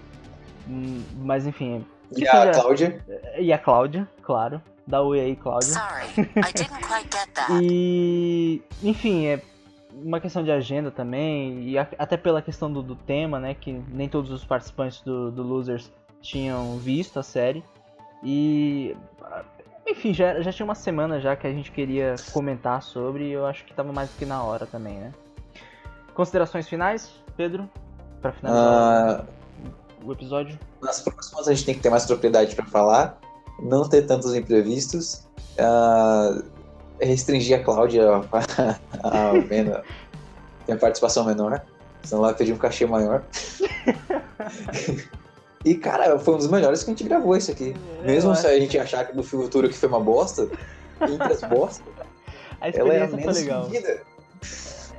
Hum, 0.69 1.03
Mas 1.19 1.47
enfim. 1.47 1.85
E 2.13 2.17
questão 2.21 2.43
a 2.43 2.47
de- 2.47 2.61
Cláudia? 2.61 3.05
E 3.39 3.53
a 3.53 3.59
Cláudia, 3.59 4.09
claro. 4.23 4.63
Dá 4.87 5.01
oi 5.03 5.21
aí, 5.21 5.37
Cláudia. 5.37 5.69
Sorry, 5.69 6.07
I 6.37 6.53
didn't 6.53 6.87
quite 6.87 7.09
get 7.13 7.29
that. 7.35 7.51
E, 7.63 8.63
enfim, 8.83 9.27
é 9.27 9.41
uma 10.05 10.21
questão 10.21 10.43
de 10.43 10.51
agenda 10.51 10.91
também, 10.91 11.63
e 11.69 11.79
a- 11.79 11.87
até 11.99 12.17
pela 12.17 12.43
questão 12.43 12.73
do, 12.73 12.83
do 12.83 12.95
tema, 12.97 13.39
né, 13.41 13.55
que 13.55 13.73
nem 13.89 14.09
todos 14.09 14.31
os 14.31 14.45
participantes 14.45 15.01
do, 15.03 15.31
do 15.31 15.43
Losers 15.43 15.91
tinham 16.21 16.77
visto 16.79 17.19
a 17.19 17.23
série. 17.23 17.65
E, 18.23 18.97
enfim, 19.89 20.15
já, 20.15 20.41
já 20.41 20.53
tinha 20.53 20.65
uma 20.65 20.75
semana 20.75 21.21
já 21.21 21.35
que 21.35 21.47
a 21.47 21.53
gente 21.53 21.71
queria 21.73 22.15
comentar 22.33 22.83
sobre, 22.83 23.25
e 23.29 23.33
eu 23.33 23.47
acho 23.47 23.65
que 23.65 23.75
tava 23.75 23.93
mais 23.93 24.11
do 24.11 24.17
que 24.17 24.25
na 24.27 24.43
hora 24.43 24.67
também, 24.67 24.99
né. 24.99 25.13
Considerações 26.15 26.69
finais, 26.69 27.11
Pedro? 27.37 27.69
Pra 28.21 28.33
finalizar 28.33 28.65
Ah, 29.21 29.25
o 30.05 30.13
episódio? 30.13 30.59
nas 30.81 31.01
próximas 31.01 31.49
a 31.49 31.55
gente 31.55 31.65
tem 31.65 31.75
que 31.75 31.81
ter 31.81 31.91
mais 31.91 32.05
propriedade 32.07 32.55
para 32.55 32.67
falar, 32.67 33.19
não 33.61 33.89
ter 33.89 34.03
tantos 34.03 34.35
imprevistos, 34.35 35.27
ah, 35.59 36.43
restringir 37.05 37.61
a 37.61 37.63
Cláudia 37.63 38.05
a, 39.03 39.31
a 39.31 39.33
venda, 39.41 39.83
tem 40.67 40.75
a 40.75 40.79
participação 40.79 41.25
menor, 41.25 41.63
senão 42.03 42.23
ela 42.23 42.29
vai 42.29 42.39
pedir 42.39 42.53
um 42.53 42.59
cachê 42.59 42.87
maior. 42.87 43.23
e 45.65 45.75
cara, 45.75 46.19
foi 46.19 46.35
um 46.35 46.39
dos 46.39 46.51
melhores 46.51 46.83
que 46.83 46.91
a 46.91 46.95
gente 46.95 47.05
gravou 47.05 47.37
esse 47.37 47.51
aqui. 47.51 47.75
Mesmo 48.05 48.31
Eu 48.33 48.37
se 48.37 48.47
a 48.47 48.59
gente 48.59 48.79
achar 48.79 49.07
que 49.07 49.17
no 49.17 49.23
futuro 49.23 49.69
que 49.69 49.77
foi 49.77 49.89
uma 49.89 50.01
bosta, 50.01 50.49
entre 51.01 51.33
as 51.33 51.43
bostas, 51.43 51.87
A 52.61 52.69
ela 52.69 52.95
é 52.95 53.03
a 53.03 53.09
foi 53.09 53.19
menos 53.19 53.37
legal. 53.37 53.65
seguida. 53.65 54.03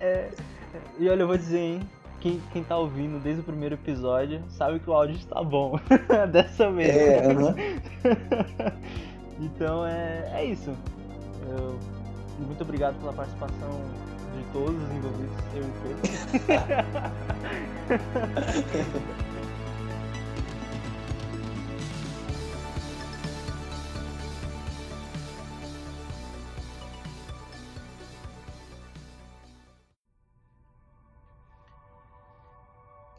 É, 0.02 0.30
e 1.00 1.10
olha, 1.10 1.22
eu 1.22 1.28
vou 1.28 1.38
dizer, 1.38 1.60
hein? 1.60 1.90
Quem, 2.20 2.42
quem 2.54 2.64
tá 2.64 2.78
ouvindo 2.78 3.20
desde 3.20 3.42
o 3.42 3.44
primeiro 3.44 3.76
episódio 3.76 4.42
sabe 4.50 4.80
que 4.80 4.90
o 4.90 4.94
áudio 4.94 5.18
está 5.18 5.44
bom. 5.44 5.78
Dessa 6.32 6.72
vez. 6.72 6.96
É, 6.96 7.24
então 9.40 9.86
é, 9.86 10.32
é 10.34 10.46
isso. 10.46 10.74
Eu- 11.48 11.80
muito 12.40 12.61
obrigado 12.64 12.99
pela 12.99 13.14
participação 13.14 13.82
de 14.36 14.44
todos 14.52 14.76
os 14.82 14.91
envolvidos, 14.91 15.36
eu 15.53 15.64
Pedro. 15.84 17.14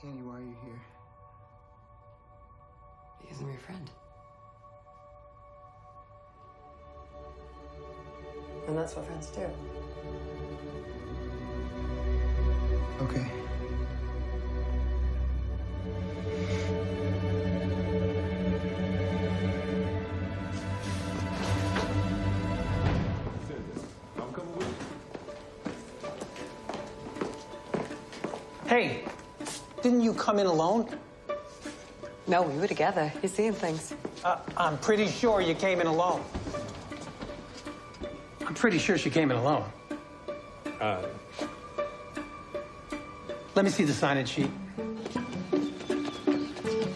Annie, 0.02 0.22
why 0.22 0.36
are 0.36 0.42
you 0.42 0.54
here? 0.62 0.82
Because 3.20 3.40
I'm 3.40 3.48
your 3.48 3.58
friend. 3.58 3.90
That's 8.84 8.96
what 8.96 9.06
friends 9.06 9.28
do. 9.28 9.40
Okay. 13.00 13.26
Hey, 28.66 29.04
didn't 29.82 30.02
you 30.02 30.12
come 30.12 30.38
in 30.38 30.44
alone? 30.44 30.86
No, 32.26 32.42
we 32.42 32.58
were 32.58 32.66
together. 32.66 33.10
You're 33.22 33.30
seeing 33.30 33.54
things. 33.54 33.94
Uh, 34.22 34.36
I'm 34.58 34.76
pretty 34.76 35.06
sure 35.06 35.40
you 35.40 35.54
came 35.54 35.80
in 35.80 35.86
alone. 35.86 36.22
I'm 38.54 38.60
pretty 38.60 38.78
sure 38.78 38.96
she 38.96 39.10
came 39.10 39.32
in 39.32 39.36
alone. 39.36 39.64
Uh. 40.80 41.02
Let 43.56 43.64
me 43.64 43.70
see 43.72 43.82
the 43.82 43.92
sign-in 43.92 44.26
sheet. 44.26 44.48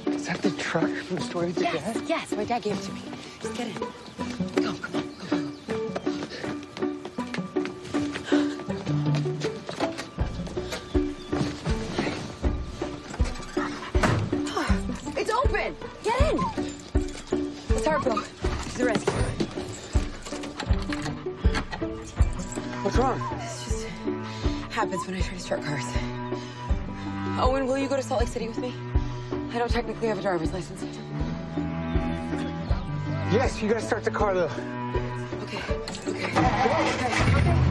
Is 0.06 0.26
that 0.28 0.40
the 0.40 0.52
truck 0.52 0.88
from 0.88 1.16
the 1.16 1.22
Story 1.22 1.46
with 1.48 1.58
Your 1.58 1.72
Yes, 1.74 1.94
Dad? 1.94 2.04
yes, 2.08 2.32
my 2.36 2.44
dad 2.44 2.62
gave 2.62 2.78
it 2.78 2.82
to 2.84 2.92
me. 2.92 3.02
Just 3.40 3.56
get 3.56 3.66
in. 3.66 4.57
Happens 25.48 25.66
when 25.66 25.74
I 25.74 25.78
try 25.78 25.80
to 25.80 25.82
start 25.82 25.96
cars. 27.36 27.40
Owen, 27.40 27.66
will 27.66 27.78
you 27.78 27.88
go 27.88 27.96
to 27.96 28.02
Salt 28.02 28.20
Lake 28.20 28.28
City 28.28 28.48
with 28.48 28.58
me? 28.58 28.74
I 29.52 29.58
don't 29.58 29.70
technically 29.70 30.08
have 30.08 30.18
a 30.18 30.22
driver's 30.22 30.52
license. 30.52 30.82
Yes, 33.32 33.60
you 33.62 33.68
gotta 33.68 33.80
start 33.80 34.04
the 34.04 34.10
car 34.10 34.34
though. 34.34 34.50
Okay, 35.42 35.58
okay. 35.58 35.78
Okay, 36.08 36.24
okay, 36.24 36.34
okay, 36.34 37.50
okay. 37.50 37.67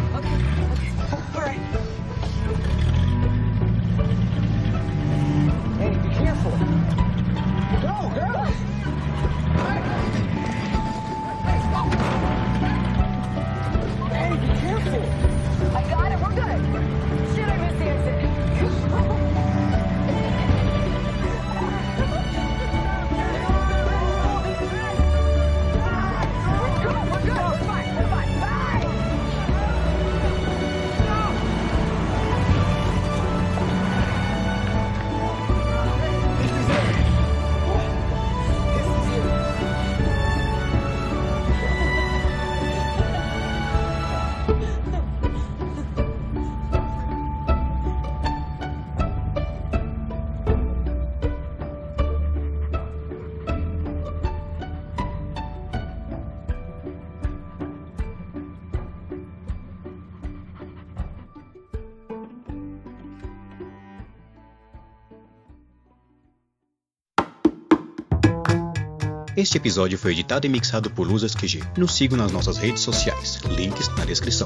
Este 69.47 69.59
episódio 69.59 69.97
foi 69.97 70.11
editado 70.11 70.45
e 70.45 70.49
mixado 70.49 70.89
por 70.89 71.07
Luzas 71.07 71.33
QG. 71.33 71.63
Nos 71.77 71.93
sigam 71.93 72.17
nas 72.17 72.33
nossas 72.33 72.57
redes 72.57 72.81
sociais, 72.81 73.39
links 73.45 73.87
na 73.95 74.03
descrição. 74.03 74.45